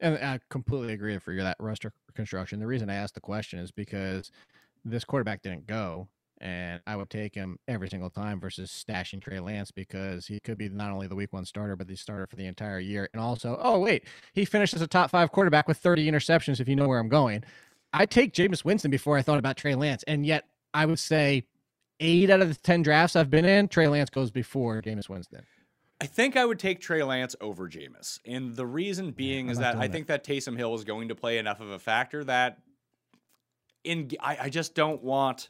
And 0.02 0.16
I 0.16 0.40
completely 0.50 0.94
agree 0.94 1.18
for 1.20 1.34
that 1.36 1.58
roster 1.60 1.94
construction. 2.16 2.60
The 2.60 2.68
reason 2.68 2.90
I 2.90 2.96
asked 2.96 3.14
the 3.14 3.22
question 3.22 3.60
is 3.60 3.72
because 3.72 4.32
this 4.84 5.04
quarterback 5.04 5.44
didn't 5.44 5.68
go, 5.68 6.08
and 6.40 6.82
I 6.88 6.96
would 6.96 7.12
take 7.12 7.36
him 7.36 7.60
every 7.68 7.88
single 7.88 8.10
time 8.10 8.40
versus 8.40 8.72
stashing 8.72 9.22
Trey 9.22 9.40
Lance 9.40 9.70
because 9.70 10.26
he 10.26 10.40
could 10.40 10.58
be 10.58 10.70
not 10.70 10.90
only 10.92 11.06
the 11.06 11.16
week 11.16 11.32
one 11.32 11.46
starter, 11.46 11.76
but 11.76 11.88
the 11.88 11.96
starter 11.96 12.26
for 12.26 12.36
the 12.36 12.48
entire 12.48 12.80
year. 12.80 13.10
And 13.14 13.22
also, 13.22 13.60
oh 13.62 13.80
wait, 13.80 14.06
he 14.34 14.44
finished 14.44 14.74
as 14.74 14.82
a 14.82 14.88
top 14.88 15.12
five 15.12 15.32
quarterback 15.32 15.68
with 15.68 15.78
30 15.78 16.10
interceptions. 16.10 16.60
If 16.60 16.68
you 16.68 16.76
know 16.76 16.88
where 16.88 17.00
I'm 17.00 17.10
going, 17.10 17.44
I 17.94 18.08
take 18.08 18.34
Jameis 18.34 18.66
Winston 18.66 18.90
before 18.90 19.18
I 19.18 19.22
thought 19.22 19.38
about 19.38 19.56
Trey 19.56 19.76
Lance, 19.76 20.04
and 20.08 20.26
yet 20.26 20.46
I 20.74 20.88
would 20.88 21.00
say 21.00 21.44
eight 22.00 22.32
out 22.32 22.42
of 22.42 22.50
the 22.50 22.56
ten 22.56 22.82
drafts 22.82 23.16
I've 23.16 23.30
been 23.30 23.46
in, 23.46 23.68
Trey 23.68 23.88
Lance 23.88 24.10
goes 24.10 24.32
before 24.32 24.82
Jameis 24.82 25.10
Winston. 25.10 25.44
I 26.02 26.06
think 26.08 26.36
I 26.36 26.44
would 26.44 26.58
take 26.58 26.82
Trey 26.82 27.04
Lance 27.04 27.36
over 27.40 27.70
Jameis. 27.70 28.20
And 28.26 28.56
the 28.56 28.66
reason 28.66 29.12
being 29.12 29.46
I'm 29.48 29.52
is 29.52 29.60
that 29.60 29.76
I 29.76 29.82
that. 29.88 29.92
think 29.92 30.08
that 30.08 30.24
Taysom 30.24 30.58
Hill 30.58 30.74
is 30.74 30.84
going 30.84 31.10
to 31.10 31.16
play 31.16 31.38
enough 31.38 31.62
of 31.62 31.70
a 31.70 31.78
factor 31.78 32.24
that 32.24 32.58
in 33.84 34.10
I, 34.20 34.38
I 34.44 34.50
just 34.50 34.74
don't 34.74 35.04
want 35.04 35.50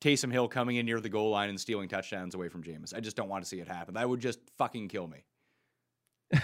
Taysom 0.00 0.32
Hill 0.32 0.48
coming 0.48 0.76
in 0.76 0.86
near 0.86 1.00
the 1.00 1.08
goal 1.08 1.30
line 1.30 1.48
and 1.48 1.60
stealing 1.60 1.88
touchdowns 1.88 2.34
away 2.34 2.48
from 2.48 2.64
Jameis. 2.64 2.92
I 2.94 2.98
just 3.00 3.16
don't 3.16 3.28
want 3.28 3.44
to 3.44 3.48
see 3.48 3.60
it 3.60 3.68
happen. 3.68 3.94
That 3.94 4.08
would 4.08 4.20
just 4.20 4.40
fucking 4.58 4.88
kill 4.88 5.06
me. 5.06 5.24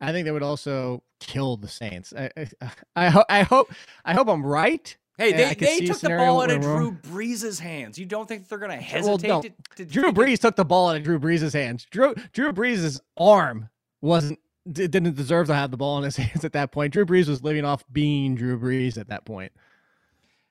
I 0.00 0.10
think 0.12 0.24
that 0.26 0.32
would 0.32 0.42
also 0.42 1.04
kill 1.20 1.56
the 1.56 1.68
Saints. 1.68 2.12
I 2.16 2.30
I, 2.36 2.70
I, 2.96 3.08
ho- 3.10 3.24
I 3.28 3.42
hope 3.42 3.72
I 4.04 4.14
hope 4.14 4.28
I'm 4.28 4.44
right, 4.44 4.96
Hey, 5.18 5.32
they, 5.32 5.54
they 5.54 5.80
took 5.80 5.98
the 5.98 6.10
ball 6.10 6.42
out 6.42 6.50
of 6.50 6.62
Drew 6.62 6.92
Brees' 6.92 7.58
hands. 7.58 7.98
You 7.98 8.06
don't 8.06 8.28
think 8.28 8.48
they're 8.48 8.58
going 8.58 8.70
to 8.70 8.76
Well, 8.76 8.84
hesitate 9.18 9.28
no. 9.28 9.42
to, 9.42 9.50
to 9.76 9.84
Drew 9.84 10.02
take 10.04 10.12
it? 10.12 10.14
Brees 10.16 10.38
took 10.38 10.54
the 10.56 10.64
ball 10.64 10.90
out 10.90 10.96
of 10.96 11.02
Drew 11.02 11.18
Brees' 11.18 11.52
hands. 11.52 11.86
Drew 11.90 12.14
Drew 12.32 12.52
Brees' 12.52 13.00
arm 13.16 13.68
wasn't 14.00 14.38
didn't 14.70 15.16
deserve 15.16 15.48
to 15.48 15.54
have 15.54 15.70
the 15.70 15.76
ball 15.76 15.98
in 15.98 16.04
his 16.04 16.16
hands 16.18 16.44
at 16.44 16.52
that 16.52 16.70
point. 16.70 16.92
Drew 16.92 17.04
Brees 17.04 17.28
was 17.28 17.42
living 17.42 17.64
off 17.64 17.82
being 17.92 18.36
Drew 18.36 18.58
Brees 18.58 18.96
at 18.96 19.08
that 19.08 19.24
point. 19.24 19.50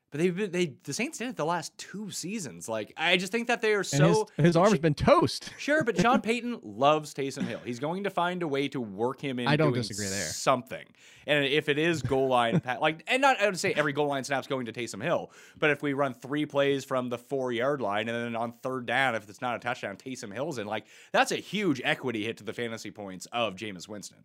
But 0.10 0.22
they've 0.22 0.36
been, 0.36 0.51
they 0.51 0.74
the 0.84 0.93
Saints 0.93 1.18
did 1.18 1.28
it 1.28 1.36
the 1.36 1.45
last 1.45 1.78
two 1.78 2.12
seasons. 2.12 2.70
Like 2.70 2.93
I 2.95 3.18
just 3.18 3.32
think 3.32 3.47
that 3.47 3.62
they 3.62 3.74
are 3.74 3.80
And 3.80 3.88
so 3.88 4.28
his, 4.38 4.45
his 4.45 4.55
arm's 4.55 4.80
been 4.80 4.93
toast. 4.93 5.51
Sure, 5.58 5.84
but 5.84 5.99
Sean 5.99 6.22
Payton 6.22 6.60
loves 6.64 7.14
Taysom 7.14 7.43
Hill. 7.43 7.60
He's 7.66 7.80
going 7.80 8.05
to 8.05 8.10
find 8.10 8.41
a 8.41 8.47
way 8.47 8.70
to 8.70 8.80
work 8.80 9.20
him 9.20 9.39
in. 9.39 9.47
I 9.47 9.58
don't 9.58 9.74
disagree 9.74 10.08
there. 10.08 10.28
Something, 10.28 10.86
and 11.26 11.43
if 11.43 11.68
it 11.68 11.78
is 11.78 12.01
goal 12.01 12.28
line, 12.28 12.62
like, 12.82 13.03
and 13.08 13.22
not 13.22 13.41
I 13.41 13.47
would 13.47 13.60
say 13.60 13.74
every 13.74 13.91
goal 13.91 14.08
line 14.08 14.24
snap's 14.24 14.47
going 14.47 14.68
to 14.68 14.72
Taysom 14.72 15.03
Hill, 15.03 15.32
but 15.58 15.72
if 15.72 15.82
we 15.82 15.93
run 15.93 16.14
three 16.14 16.45
plays 16.45 16.86
from 16.86 17.10
the 17.10 17.18
four 17.18 17.51
yard 17.51 17.82
line, 17.82 18.08
and 18.08 18.18
then 18.18 18.36
on 18.36 18.53
third 18.64 18.86
down, 18.86 19.16
if 19.16 19.28
it's 19.30 19.41
not 19.41 19.55
a 19.55 19.60
touchdown, 19.60 19.97
Taysom 19.97 20.34
Hill's 20.34 20.58
in. 20.58 20.68
Like 20.68 20.86
that's 21.12 21.32
a 21.34 21.38
huge 21.38 21.82
equity 21.84 22.24
hit 22.24 22.38
to 22.38 22.45
the 22.45 22.53
fantasy 22.53 22.91
points 22.91 23.28
of 23.34 23.55
Jameis 23.55 23.89
Winston. 23.89 24.24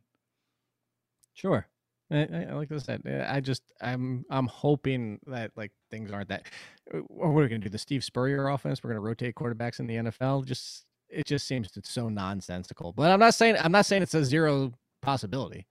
Sure. 1.34 1.66
I, 2.12 2.46
I, 2.50 2.52
like 2.54 2.70
I 2.70 2.78
said, 2.78 3.02
uh, 3.06 3.24
I 3.32 3.40
just 3.40 3.62
I'm 3.80 4.24
I'm 4.30 4.46
hoping 4.46 5.18
that 5.26 5.52
like 5.56 5.72
things 5.90 6.10
aren't 6.10 6.28
that. 6.28 6.46
uh, 6.92 6.98
What 7.08 7.28
are 7.28 7.32
we 7.32 7.48
gonna 7.48 7.58
do? 7.58 7.68
The 7.68 7.78
Steve 7.78 8.04
Spurrier 8.04 8.48
offense? 8.48 8.82
We're 8.82 8.90
gonna 8.90 9.00
rotate 9.00 9.34
quarterbacks 9.34 9.80
in 9.80 9.86
the 9.86 9.96
NFL? 9.96 10.44
Just 10.44 10.84
it 11.08 11.26
just 11.26 11.46
seems 11.46 11.70
it's 11.76 11.90
so 11.90 12.08
nonsensical. 12.08 12.92
But 12.92 13.10
I'm 13.10 13.20
not 13.20 13.34
saying 13.34 13.56
I'm 13.60 13.72
not 13.72 13.86
saying 13.86 14.02
it's 14.02 14.14
a 14.14 14.24
zero 14.24 14.72
possibility. 15.00 15.66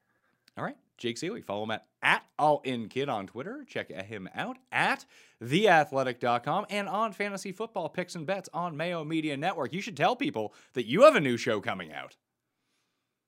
All 0.57 0.63
right. 0.63 0.77
Jake 0.97 1.15
Ciely. 1.15 1.43
Follow 1.43 1.63
him 1.63 1.71
at, 1.71 1.87
at 2.03 2.23
All 2.37 2.61
In 2.63 2.87
Kid 2.87 3.09
on 3.09 3.25
Twitter. 3.25 3.65
Check 3.67 3.89
him 3.89 4.29
out 4.35 4.57
at 4.71 5.03
theathletic.com 5.43 6.67
and 6.69 6.87
on 6.87 7.11
fantasy 7.11 7.51
football 7.51 7.89
picks 7.89 8.13
and 8.13 8.27
bets 8.27 8.49
on 8.53 8.77
Mayo 8.77 9.03
Media 9.03 9.35
Network. 9.35 9.73
You 9.73 9.81
should 9.81 9.97
tell 9.97 10.15
people 10.15 10.53
that 10.73 10.85
you 10.85 11.01
have 11.01 11.15
a 11.15 11.19
new 11.19 11.37
show 11.37 11.59
coming 11.59 11.91
out. 11.91 12.17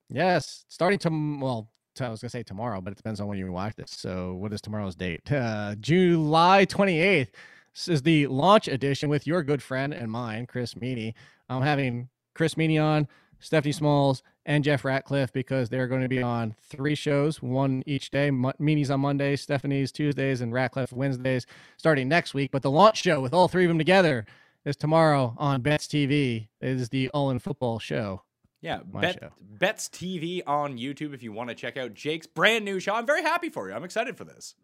Yes, 0.09 0.65
starting 0.67 0.99
to 0.99 1.09
well, 1.41 1.71
I 2.01 2.09
was 2.09 2.21
gonna 2.21 2.29
say 2.29 2.43
tomorrow, 2.43 2.81
but 2.81 2.91
it 2.93 2.97
depends 2.97 3.19
on 3.19 3.27
when 3.27 3.37
you 3.37 3.51
watch 3.51 3.75
this. 3.75 3.91
So, 3.91 4.33
what 4.33 4.53
is 4.53 4.61
tomorrow's 4.61 4.95
date? 4.95 5.31
Uh, 5.31 5.75
July 5.79 6.65
28th. 6.65 7.29
This 7.73 7.87
is 7.87 8.01
the 8.03 8.27
launch 8.27 8.67
edition 8.67 9.09
with 9.09 9.25
your 9.25 9.41
good 9.43 9.63
friend 9.63 9.93
and 9.93 10.11
mine, 10.11 10.45
Chris 10.45 10.75
Meaney. 10.75 11.13
I'm 11.49 11.63
having 11.63 12.09
Chris 12.35 12.53
Meaney 12.53 12.81
on, 12.81 13.07
Stephanie 13.39 13.71
Smalls, 13.71 14.21
and 14.45 14.63
Jeff 14.63 14.85
Ratcliffe 14.85 15.33
because 15.33 15.69
they're 15.69 15.87
going 15.87 16.01
to 16.01 16.09
be 16.09 16.21
on 16.21 16.55
three 16.69 16.95
shows, 16.95 17.41
one 17.41 17.81
each 17.85 18.11
day. 18.11 18.29
Meaney's 18.29 18.91
on 18.91 18.99
Mondays, 18.99 19.41
Stephanie's 19.41 19.91
Tuesdays, 19.91 20.41
and 20.41 20.53
Ratcliffe 20.53 20.93
Wednesdays, 20.93 21.45
starting 21.77 22.07
next 22.07 22.33
week. 22.33 22.51
But 22.51 22.61
the 22.61 22.71
launch 22.71 23.01
show 23.01 23.21
with 23.21 23.33
all 23.33 23.47
three 23.47 23.65
of 23.65 23.69
them 23.69 23.77
together 23.77 24.25
is 24.65 24.75
tomorrow 24.75 25.33
on 25.37 25.61
Bets 25.61 25.87
TV. 25.87 26.47
It 26.61 26.69
is 26.69 26.89
the 26.89 27.09
All 27.09 27.29
in 27.29 27.39
Football 27.39 27.79
show. 27.79 28.21
Yeah, 28.63 28.79
Bet, 28.85 29.19
show. 29.19 29.29
Bets 29.41 29.89
TV 29.89 30.41
on 30.47 30.77
YouTube 30.77 31.13
if 31.13 31.21
you 31.21 31.33
want 31.33 31.49
to 31.49 31.55
check 31.55 31.75
out 31.75 31.93
Jake's 31.93 32.25
brand 32.25 32.63
new 32.63 32.79
show. 32.79 32.95
I'm 32.95 33.05
very 33.05 33.21
happy 33.21 33.49
for 33.49 33.69
you. 33.69 33.75
I'm 33.75 33.83
excited 33.83 34.15
for 34.17 34.23
this. 34.23 34.55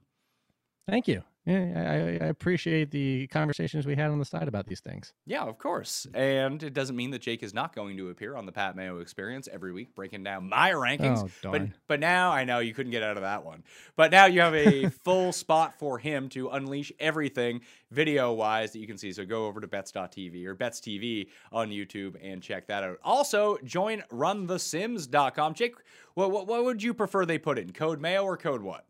Thank 0.87 1.07
you. 1.09 1.23
Yeah, 1.45 2.17
I, 2.21 2.25
I- 2.25 2.27
appreciate 2.29 2.91
the 2.91 3.27
conversations 3.27 3.85
we 3.87 3.95
had 3.95 4.11
on 4.11 4.19
the 4.19 4.25
side 4.25 4.47
about 4.47 4.67
these 4.67 4.81
things. 4.81 5.13
Yeah, 5.25 5.43
of 5.43 5.57
course. 5.57 6.05
And 6.13 6.61
it 6.61 6.73
doesn't 6.73 6.95
mean 6.95 7.11
that 7.11 7.21
Jake 7.21 7.41
is 7.43 7.53
not 7.53 7.73
going 7.73 7.97
to 7.97 8.09
appear 8.09 8.35
on 8.35 8.45
the 8.45 8.51
Pat 8.51 8.75
Mayo 8.75 8.99
Experience 8.99 9.47
every 9.51 9.71
week, 9.71 9.95
breaking 9.95 10.23
down 10.23 10.47
my 10.47 10.71
rankings. 10.71 11.19
Oh, 11.23 11.29
but 11.43 11.57
darn. 11.57 11.73
but 11.87 11.99
now 11.99 12.31
I 12.31 12.43
know 12.43 12.59
you 12.59 12.73
couldn't 12.73 12.91
get 12.91 13.03
out 13.03 13.17
of 13.17 13.23
that 13.23 13.43
one. 13.43 13.63
But 13.95 14.11
now 14.11 14.25
you 14.25 14.41
have 14.41 14.53
a 14.53 14.89
full 15.03 15.31
spot 15.31 15.73
for 15.79 15.97
him 15.97 16.29
to 16.29 16.49
unleash 16.49 16.91
everything 16.99 17.61
video 17.89 18.31
wise 18.33 18.71
that 18.73 18.79
you 18.79 18.87
can 18.87 18.97
see. 18.97 19.11
So 19.11 19.25
go 19.25 19.45
over 19.47 19.59
to 19.59 19.67
bets.tv 19.67 20.45
or 20.45 20.53
bets 20.53 20.79
TV 20.79 21.27
on 21.51 21.69
YouTube 21.69 22.15
and 22.21 22.41
check 22.43 22.67
that 22.67 22.83
out. 22.83 22.97
Also, 23.03 23.57
join 23.63 24.03
runthesims.com. 24.11 25.53
Jake, 25.53 25.75
what, 26.13 26.31
what, 26.31 26.47
what 26.47 26.63
would 26.65 26.83
you 26.83 26.93
prefer 26.93 27.25
they 27.25 27.37
put 27.37 27.57
in? 27.57 27.71
Code 27.71 27.99
Mayo 27.99 28.23
or 28.23 28.37
code 28.37 28.61
what? 28.61 28.85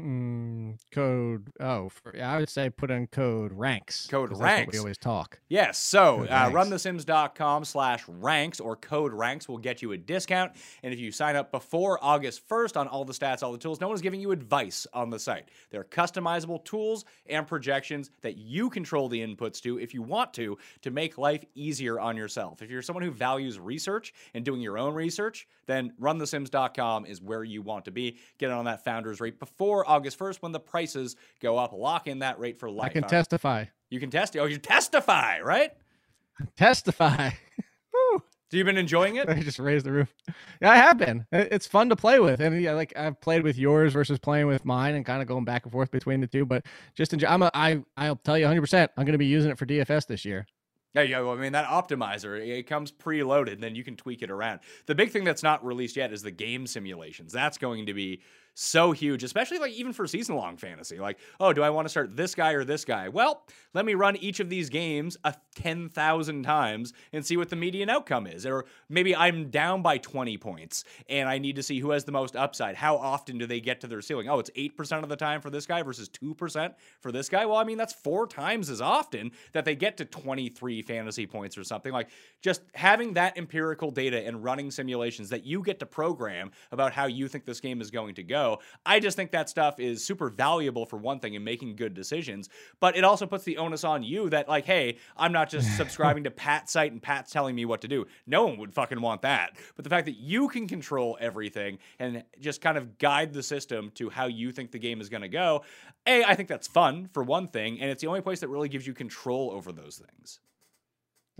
Mm, 0.00 0.78
code. 0.90 1.48
Oh, 1.60 1.88
for, 1.88 2.14
I 2.20 2.38
would 2.38 2.48
say 2.48 2.70
put 2.70 2.90
in 2.90 3.06
code 3.08 3.52
ranks. 3.52 4.06
Code 4.06 4.36
ranks. 4.36 4.72
we 4.72 4.78
always 4.78 4.98
talk. 4.98 5.40
Yes. 5.48 5.78
So 5.78 6.24
uh, 6.24 6.50
runthesims.com 6.50 7.64
slash 7.64 8.04
ranks 8.08 8.60
or 8.60 8.76
code 8.76 9.12
ranks 9.12 9.48
will 9.48 9.58
get 9.58 9.82
you 9.82 9.92
a 9.92 9.96
discount. 9.96 10.52
And 10.82 10.92
if 10.92 11.00
you 11.00 11.12
sign 11.12 11.36
up 11.36 11.50
before 11.50 11.98
August 12.02 12.48
1st 12.48 12.76
on 12.76 12.88
all 12.88 13.04
the 13.04 13.12
stats, 13.12 13.42
all 13.42 13.52
the 13.52 13.58
tools, 13.58 13.80
no 13.80 13.88
one's 13.88 14.00
giving 14.00 14.20
you 14.20 14.30
advice 14.30 14.86
on 14.92 15.10
the 15.10 15.18
site. 15.18 15.48
They're 15.70 15.84
customizable 15.84 16.64
tools 16.64 17.04
and 17.26 17.46
projections 17.46 18.10
that 18.22 18.36
you 18.36 18.70
control 18.70 19.08
the 19.08 19.20
inputs 19.20 19.60
to 19.62 19.78
if 19.78 19.92
you 19.94 20.02
want 20.02 20.32
to, 20.34 20.58
to 20.82 20.90
make 20.90 21.18
life 21.18 21.44
easier 21.54 22.00
on 22.00 22.16
yourself. 22.16 22.62
If 22.62 22.70
you're 22.70 22.82
someone 22.82 23.04
who 23.04 23.10
values 23.10 23.58
research 23.58 24.14
and 24.34 24.44
doing 24.44 24.60
your 24.60 24.78
own 24.78 24.94
research, 24.94 25.46
then 25.66 25.92
runthesims.com 26.00 27.06
is 27.06 27.20
where 27.20 27.44
you 27.44 27.62
want 27.62 27.84
to 27.84 27.90
be. 27.90 28.16
Get 28.38 28.50
on 28.50 28.64
that 28.64 28.84
founder's 28.84 29.20
rate 29.20 29.38
before 29.38 29.88
August 29.90 30.18
1st 30.18 30.36
when 30.40 30.52
the 30.52 30.60
prices 30.60 31.16
go 31.40 31.58
up. 31.58 31.72
Lock 31.72 32.06
in 32.06 32.20
that 32.20 32.38
rate 32.38 32.58
for 32.58 32.70
life. 32.70 32.86
I 32.86 32.92
can 32.92 33.02
All 33.02 33.08
right. 33.08 33.10
testify. 33.10 33.64
You 33.90 33.98
can 33.98 34.08
test. 34.10 34.36
Oh, 34.36 34.44
you 34.44 34.58
testify, 34.58 35.40
right? 35.40 35.72
Testify. 36.56 37.30
Woo. 37.92 38.22
So 38.50 38.56
you've 38.56 38.66
been 38.66 38.78
enjoying 38.78 39.16
it? 39.16 39.28
I 39.28 39.40
just 39.40 39.58
raised 39.58 39.84
the 39.84 39.92
roof. 39.92 40.14
Yeah, 40.62 40.70
I 40.70 40.76
have 40.76 40.96
been. 40.96 41.26
It's 41.32 41.66
fun 41.66 41.88
to 41.90 41.96
play 41.96 42.18
with, 42.18 42.40
and 42.40 42.60
yeah, 42.60 42.72
like 42.72 42.92
I've 42.96 43.20
played 43.20 43.42
with 43.42 43.58
yours 43.58 43.92
versus 43.92 44.18
playing 44.18 44.46
with 44.46 44.64
mine, 44.64 44.94
and 44.94 45.04
kind 45.04 45.20
of 45.22 45.28
going 45.28 45.44
back 45.44 45.64
and 45.64 45.72
forth 45.72 45.90
between 45.90 46.20
the 46.20 46.26
two. 46.26 46.44
But 46.46 46.64
just 46.94 47.12
enjoy. 47.12 47.28
I'm 47.28 47.42
a. 47.42 47.50
I. 47.52 47.82
I'll 47.96 48.16
tell 48.16 48.38
you 48.38 48.44
100. 48.44 48.60
percent 48.60 48.90
I'm 48.96 49.04
going 49.04 49.12
to 49.12 49.18
be 49.18 49.26
using 49.26 49.50
it 49.50 49.58
for 49.58 49.66
DFS 49.66 50.06
this 50.06 50.24
year. 50.24 50.46
Yeah, 50.94 51.02
yeah. 51.02 51.20
Well, 51.20 51.32
I 51.32 51.36
mean, 51.36 51.52
that 51.52 51.66
optimizer 51.66 52.40
it 52.40 52.66
comes 52.66 52.90
preloaded, 52.90 53.52
and 53.54 53.62
then 53.62 53.74
you 53.76 53.84
can 53.84 53.96
tweak 53.96 54.22
it 54.22 54.30
around. 54.30 54.60
The 54.86 54.94
big 54.94 55.10
thing 55.10 55.24
that's 55.24 55.42
not 55.42 55.64
released 55.64 55.96
yet 55.96 56.12
is 56.12 56.22
the 56.22 56.32
game 56.32 56.66
simulations. 56.66 57.32
That's 57.32 57.58
going 57.58 57.86
to 57.86 57.94
be 57.94 58.22
so 58.54 58.92
huge, 58.92 59.22
especially 59.22 59.58
like 59.58 59.72
even 59.72 59.92
for 59.92 60.06
season 60.06 60.36
long 60.36 60.56
fantasy. 60.56 60.98
Like, 60.98 61.18
oh, 61.38 61.52
do 61.52 61.62
I 61.62 61.70
want 61.70 61.86
to 61.86 61.90
start 61.90 62.16
this 62.16 62.34
guy 62.34 62.52
or 62.52 62.64
this 62.64 62.84
guy? 62.84 63.08
Well, 63.08 63.44
let 63.74 63.84
me 63.84 63.94
run 63.94 64.16
each 64.16 64.40
of 64.40 64.48
these 64.48 64.68
games 64.68 65.16
a 65.24 65.34
ten 65.54 65.88
thousand 65.88 66.42
times 66.42 66.92
and 67.12 67.24
see 67.24 67.36
what 67.36 67.50
the 67.50 67.56
median 67.56 67.88
outcome 67.88 68.26
is. 68.26 68.44
Or 68.46 68.66
maybe 68.88 69.14
I'm 69.14 69.50
down 69.50 69.82
by 69.82 69.98
twenty 69.98 70.36
points, 70.36 70.84
and 71.08 71.28
I 71.28 71.38
need 71.38 71.56
to 71.56 71.62
see 71.62 71.80
who 71.80 71.90
has 71.90 72.04
the 72.04 72.12
most 72.12 72.36
upside. 72.36 72.76
How 72.76 72.96
often 72.96 73.38
do 73.38 73.46
they 73.46 73.60
get 73.60 73.80
to 73.80 73.86
their 73.86 74.00
ceiling? 74.00 74.28
Oh, 74.28 74.38
it's 74.38 74.50
eight 74.56 74.76
percent 74.76 75.02
of 75.02 75.08
the 75.08 75.16
time 75.16 75.40
for 75.40 75.50
this 75.50 75.66
guy 75.66 75.82
versus 75.82 76.08
two 76.08 76.34
percent 76.34 76.74
for 77.00 77.12
this 77.12 77.28
guy. 77.28 77.46
Well, 77.46 77.58
I 77.58 77.64
mean, 77.64 77.78
that's 77.78 77.94
four 77.94 78.26
times 78.26 78.68
as 78.70 78.80
often 78.80 79.32
that 79.52 79.64
they 79.64 79.76
get 79.76 79.96
to 79.98 80.04
twenty 80.04 80.48
three 80.48 80.82
fantasy 80.82 81.26
points 81.26 81.56
or 81.56 81.64
something. 81.64 81.92
Like 81.92 82.08
just 82.42 82.62
having 82.74 83.14
that 83.14 83.38
empirical 83.38 83.90
data 83.90 84.26
and 84.26 84.42
running 84.42 84.70
simulations 84.70 85.28
that 85.30 85.44
you 85.44 85.62
get 85.62 85.78
to 85.80 85.86
program 85.86 86.50
about 86.72 86.92
how 86.92 87.06
you 87.06 87.28
think 87.28 87.44
this 87.44 87.60
game 87.60 87.80
is 87.80 87.90
going 87.90 88.14
to 88.14 88.22
go. 88.22 88.39
I 88.86 89.00
just 89.00 89.16
think 89.16 89.30
that 89.32 89.48
stuff 89.48 89.78
is 89.78 90.04
super 90.04 90.30
valuable 90.30 90.86
for 90.86 90.96
one 90.96 91.20
thing 91.20 91.34
in 91.34 91.44
making 91.44 91.76
good 91.76 91.94
decisions, 91.94 92.48
but 92.80 92.96
it 92.96 93.04
also 93.04 93.26
puts 93.26 93.44
the 93.44 93.58
onus 93.58 93.84
on 93.84 94.02
you 94.02 94.30
that 94.30 94.48
like, 94.48 94.64
hey, 94.64 94.98
I'm 95.16 95.32
not 95.32 95.50
just 95.50 95.76
subscribing 95.76 96.24
to 96.24 96.30
Pat's 96.30 96.72
site 96.72 96.92
and 96.92 97.02
Pat's 97.02 97.32
telling 97.32 97.54
me 97.54 97.64
what 97.64 97.80
to 97.82 97.88
do. 97.88 98.06
No 98.26 98.46
one 98.46 98.58
would 98.58 98.74
fucking 98.74 99.00
want 99.00 99.22
that. 99.22 99.56
But 99.76 99.84
the 99.84 99.90
fact 99.90 100.06
that 100.06 100.16
you 100.16 100.48
can 100.48 100.66
control 100.66 101.16
everything 101.20 101.78
and 101.98 102.24
just 102.40 102.60
kind 102.60 102.78
of 102.78 102.98
guide 102.98 103.32
the 103.32 103.42
system 103.42 103.90
to 103.94 104.10
how 104.10 104.26
you 104.26 104.52
think 104.52 104.72
the 104.72 104.78
game 104.78 105.00
is 105.00 105.08
going 105.08 105.22
to 105.22 105.28
go, 105.28 105.64
A, 106.06 106.24
I 106.24 106.34
think 106.34 106.48
that's 106.48 106.68
fun 106.68 107.08
for 107.12 107.22
one 107.22 107.48
thing, 107.48 107.80
and 107.80 107.90
it's 107.90 108.00
the 108.02 108.08
only 108.08 108.20
place 108.20 108.40
that 108.40 108.48
really 108.48 108.68
gives 108.68 108.86
you 108.86 108.94
control 108.94 109.50
over 109.52 109.72
those 109.72 109.96
things. 109.96 110.40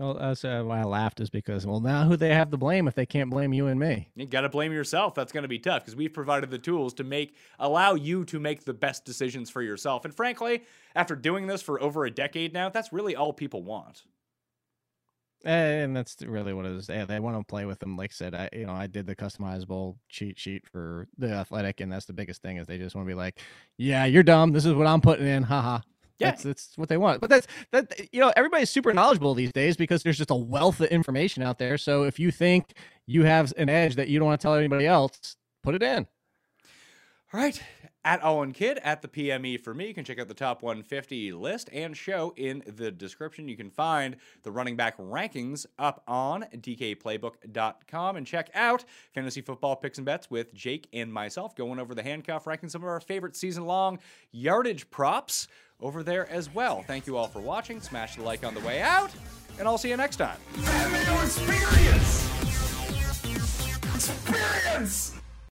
Well, 0.01 0.15
that's 0.15 0.43
uh, 0.43 0.63
why 0.65 0.79
I 0.79 0.83
laughed 0.83 1.19
is 1.19 1.29
because 1.29 1.67
well, 1.67 1.79
now 1.79 2.05
who 2.05 2.17
they 2.17 2.33
have 2.33 2.49
to 2.49 2.57
blame 2.57 2.87
if 2.87 2.95
they 2.95 3.05
can't 3.05 3.29
blame 3.29 3.53
you 3.53 3.67
and 3.67 3.79
me? 3.79 4.09
You 4.15 4.25
got 4.25 4.41
to 4.41 4.49
blame 4.49 4.73
yourself. 4.73 5.13
That's 5.13 5.31
going 5.31 5.43
to 5.43 5.47
be 5.47 5.59
tough 5.59 5.83
because 5.83 5.95
we've 5.95 6.11
provided 6.11 6.49
the 6.49 6.57
tools 6.57 6.95
to 6.95 7.03
make 7.03 7.35
allow 7.59 7.93
you 7.93 8.25
to 8.25 8.39
make 8.39 8.65
the 8.65 8.73
best 8.73 9.05
decisions 9.05 9.51
for 9.51 9.61
yourself. 9.61 10.03
And 10.03 10.11
frankly, 10.11 10.63
after 10.95 11.15
doing 11.15 11.45
this 11.45 11.61
for 11.61 11.79
over 11.79 12.03
a 12.05 12.09
decade 12.09 12.51
now, 12.51 12.69
that's 12.69 12.91
really 12.91 13.15
all 13.15 13.31
people 13.31 13.61
want. 13.61 14.01
And 15.45 15.95
that's 15.95 16.17
really 16.23 16.53
what 16.53 16.65
it 16.65 16.71
is. 16.71 16.87
They, 16.87 17.05
they 17.05 17.19
want 17.19 17.37
to 17.37 17.43
play 17.43 17.65
with 17.65 17.77
them. 17.77 17.95
Like 17.95 18.09
I 18.11 18.13
said, 18.13 18.33
I 18.33 18.49
you 18.53 18.65
know 18.65 18.73
I 18.73 18.87
did 18.87 19.05
the 19.05 19.15
customizable 19.15 19.97
cheat 20.09 20.39
sheet 20.39 20.67
for 20.67 21.07
the 21.19 21.31
athletic, 21.31 21.79
and 21.79 21.91
that's 21.91 22.05
the 22.05 22.13
biggest 22.13 22.41
thing 22.41 22.57
is 22.57 22.65
they 22.65 22.79
just 22.79 22.95
want 22.95 23.07
to 23.07 23.11
be 23.11 23.15
like, 23.15 23.39
yeah, 23.77 24.05
you're 24.05 24.23
dumb. 24.23 24.51
This 24.51 24.65
is 24.65 24.73
what 24.73 24.87
I'm 24.87 25.01
putting 25.01 25.27
in. 25.27 25.43
Haha. 25.43 25.81
Yeah. 26.21 26.31
That's, 26.31 26.43
that's 26.43 26.77
what 26.77 26.87
they 26.87 26.97
want. 26.97 27.19
But 27.19 27.29
that's 27.29 27.47
that 27.71 28.13
you 28.13 28.19
know 28.19 28.31
everybody's 28.35 28.69
super 28.69 28.93
knowledgeable 28.93 29.33
these 29.33 29.51
days 29.51 29.75
because 29.75 30.03
there's 30.03 30.17
just 30.17 30.31
a 30.31 30.35
wealth 30.35 30.79
of 30.79 30.87
information 30.87 31.43
out 31.43 31.57
there. 31.57 31.77
So 31.77 32.03
if 32.03 32.19
you 32.19 32.31
think 32.31 32.73
you 33.07 33.23
have 33.23 33.51
an 33.57 33.69
edge 33.69 33.95
that 33.95 34.07
you 34.07 34.19
don't 34.19 34.27
want 34.27 34.39
to 34.39 34.45
tell 34.45 34.55
anybody 34.55 34.85
else, 34.87 35.35
put 35.63 35.75
it 35.75 35.83
in. 35.83 36.07
All 37.33 37.39
right. 37.39 37.61
at 38.03 38.21
All 38.21 38.43
In 38.43 38.51
Kid 38.51 38.77
at 38.83 39.01
the 39.01 39.07
PME 39.07 39.61
for 39.61 39.73
me. 39.73 39.87
You 39.87 39.93
can 39.93 40.03
check 40.03 40.19
out 40.19 40.27
the 40.27 40.33
top 40.33 40.61
150 40.63 41.31
list 41.31 41.69
and 41.71 41.95
show 41.95 42.33
in 42.35 42.61
the 42.65 42.91
description. 42.91 43.47
You 43.47 43.55
can 43.55 43.69
find 43.69 44.17
the 44.43 44.51
running 44.51 44.75
back 44.75 44.97
rankings 44.97 45.65
up 45.79 46.03
on 46.07 46.43
DKPlaybook.com 46.53 48.15
and 48.17 48.27
check 48.27 48.49
out 48.53 48.83
fantasy 49.13 49.39
football 49.39 49.77
picks 49.77 49.97
and 49.97 50.05
bets 50.05 50.29
with 50.29 50.53
Jake 50.53 50.89
and 50.91 51.13
myself 51.13 51.55
going 51.55 51.79
over 51.79 51.95
the 51.95 52.03
handcuff, 52.03 52.47
ranking 52.47 52.67
some 52.67 52.83
of 52.83 52.89
our 52.89 52.99
favorite 52.99 53.35
season 53.35 53.65
long 53.65 53.99
yardage 54.31 54.89
props 54.89 55.47
over 55.81 56.03
there 56.03 56.29
as 56.29 56.53
well. 56.53 56.83
Thank 56.87 57.07
you 57.07 57.17
all 57.17 57.27
for 57.27 57.39
watching. 57.39 57.81
Smash 57.81 58.15
the 58.15 58.23
like 58.23 58.45
on 58.45 58.53
the 58.53 58.61
way 58.61 58.81
out, 58.81 59.11
and 59.59 59.67
I'll 59.67 59.77
see 59.77 59.89
you 59.89 59.97
next 59.97 60.17
time. 60.17 60.37
Experience! 61.23 62.27
Experience! 63.95 65.20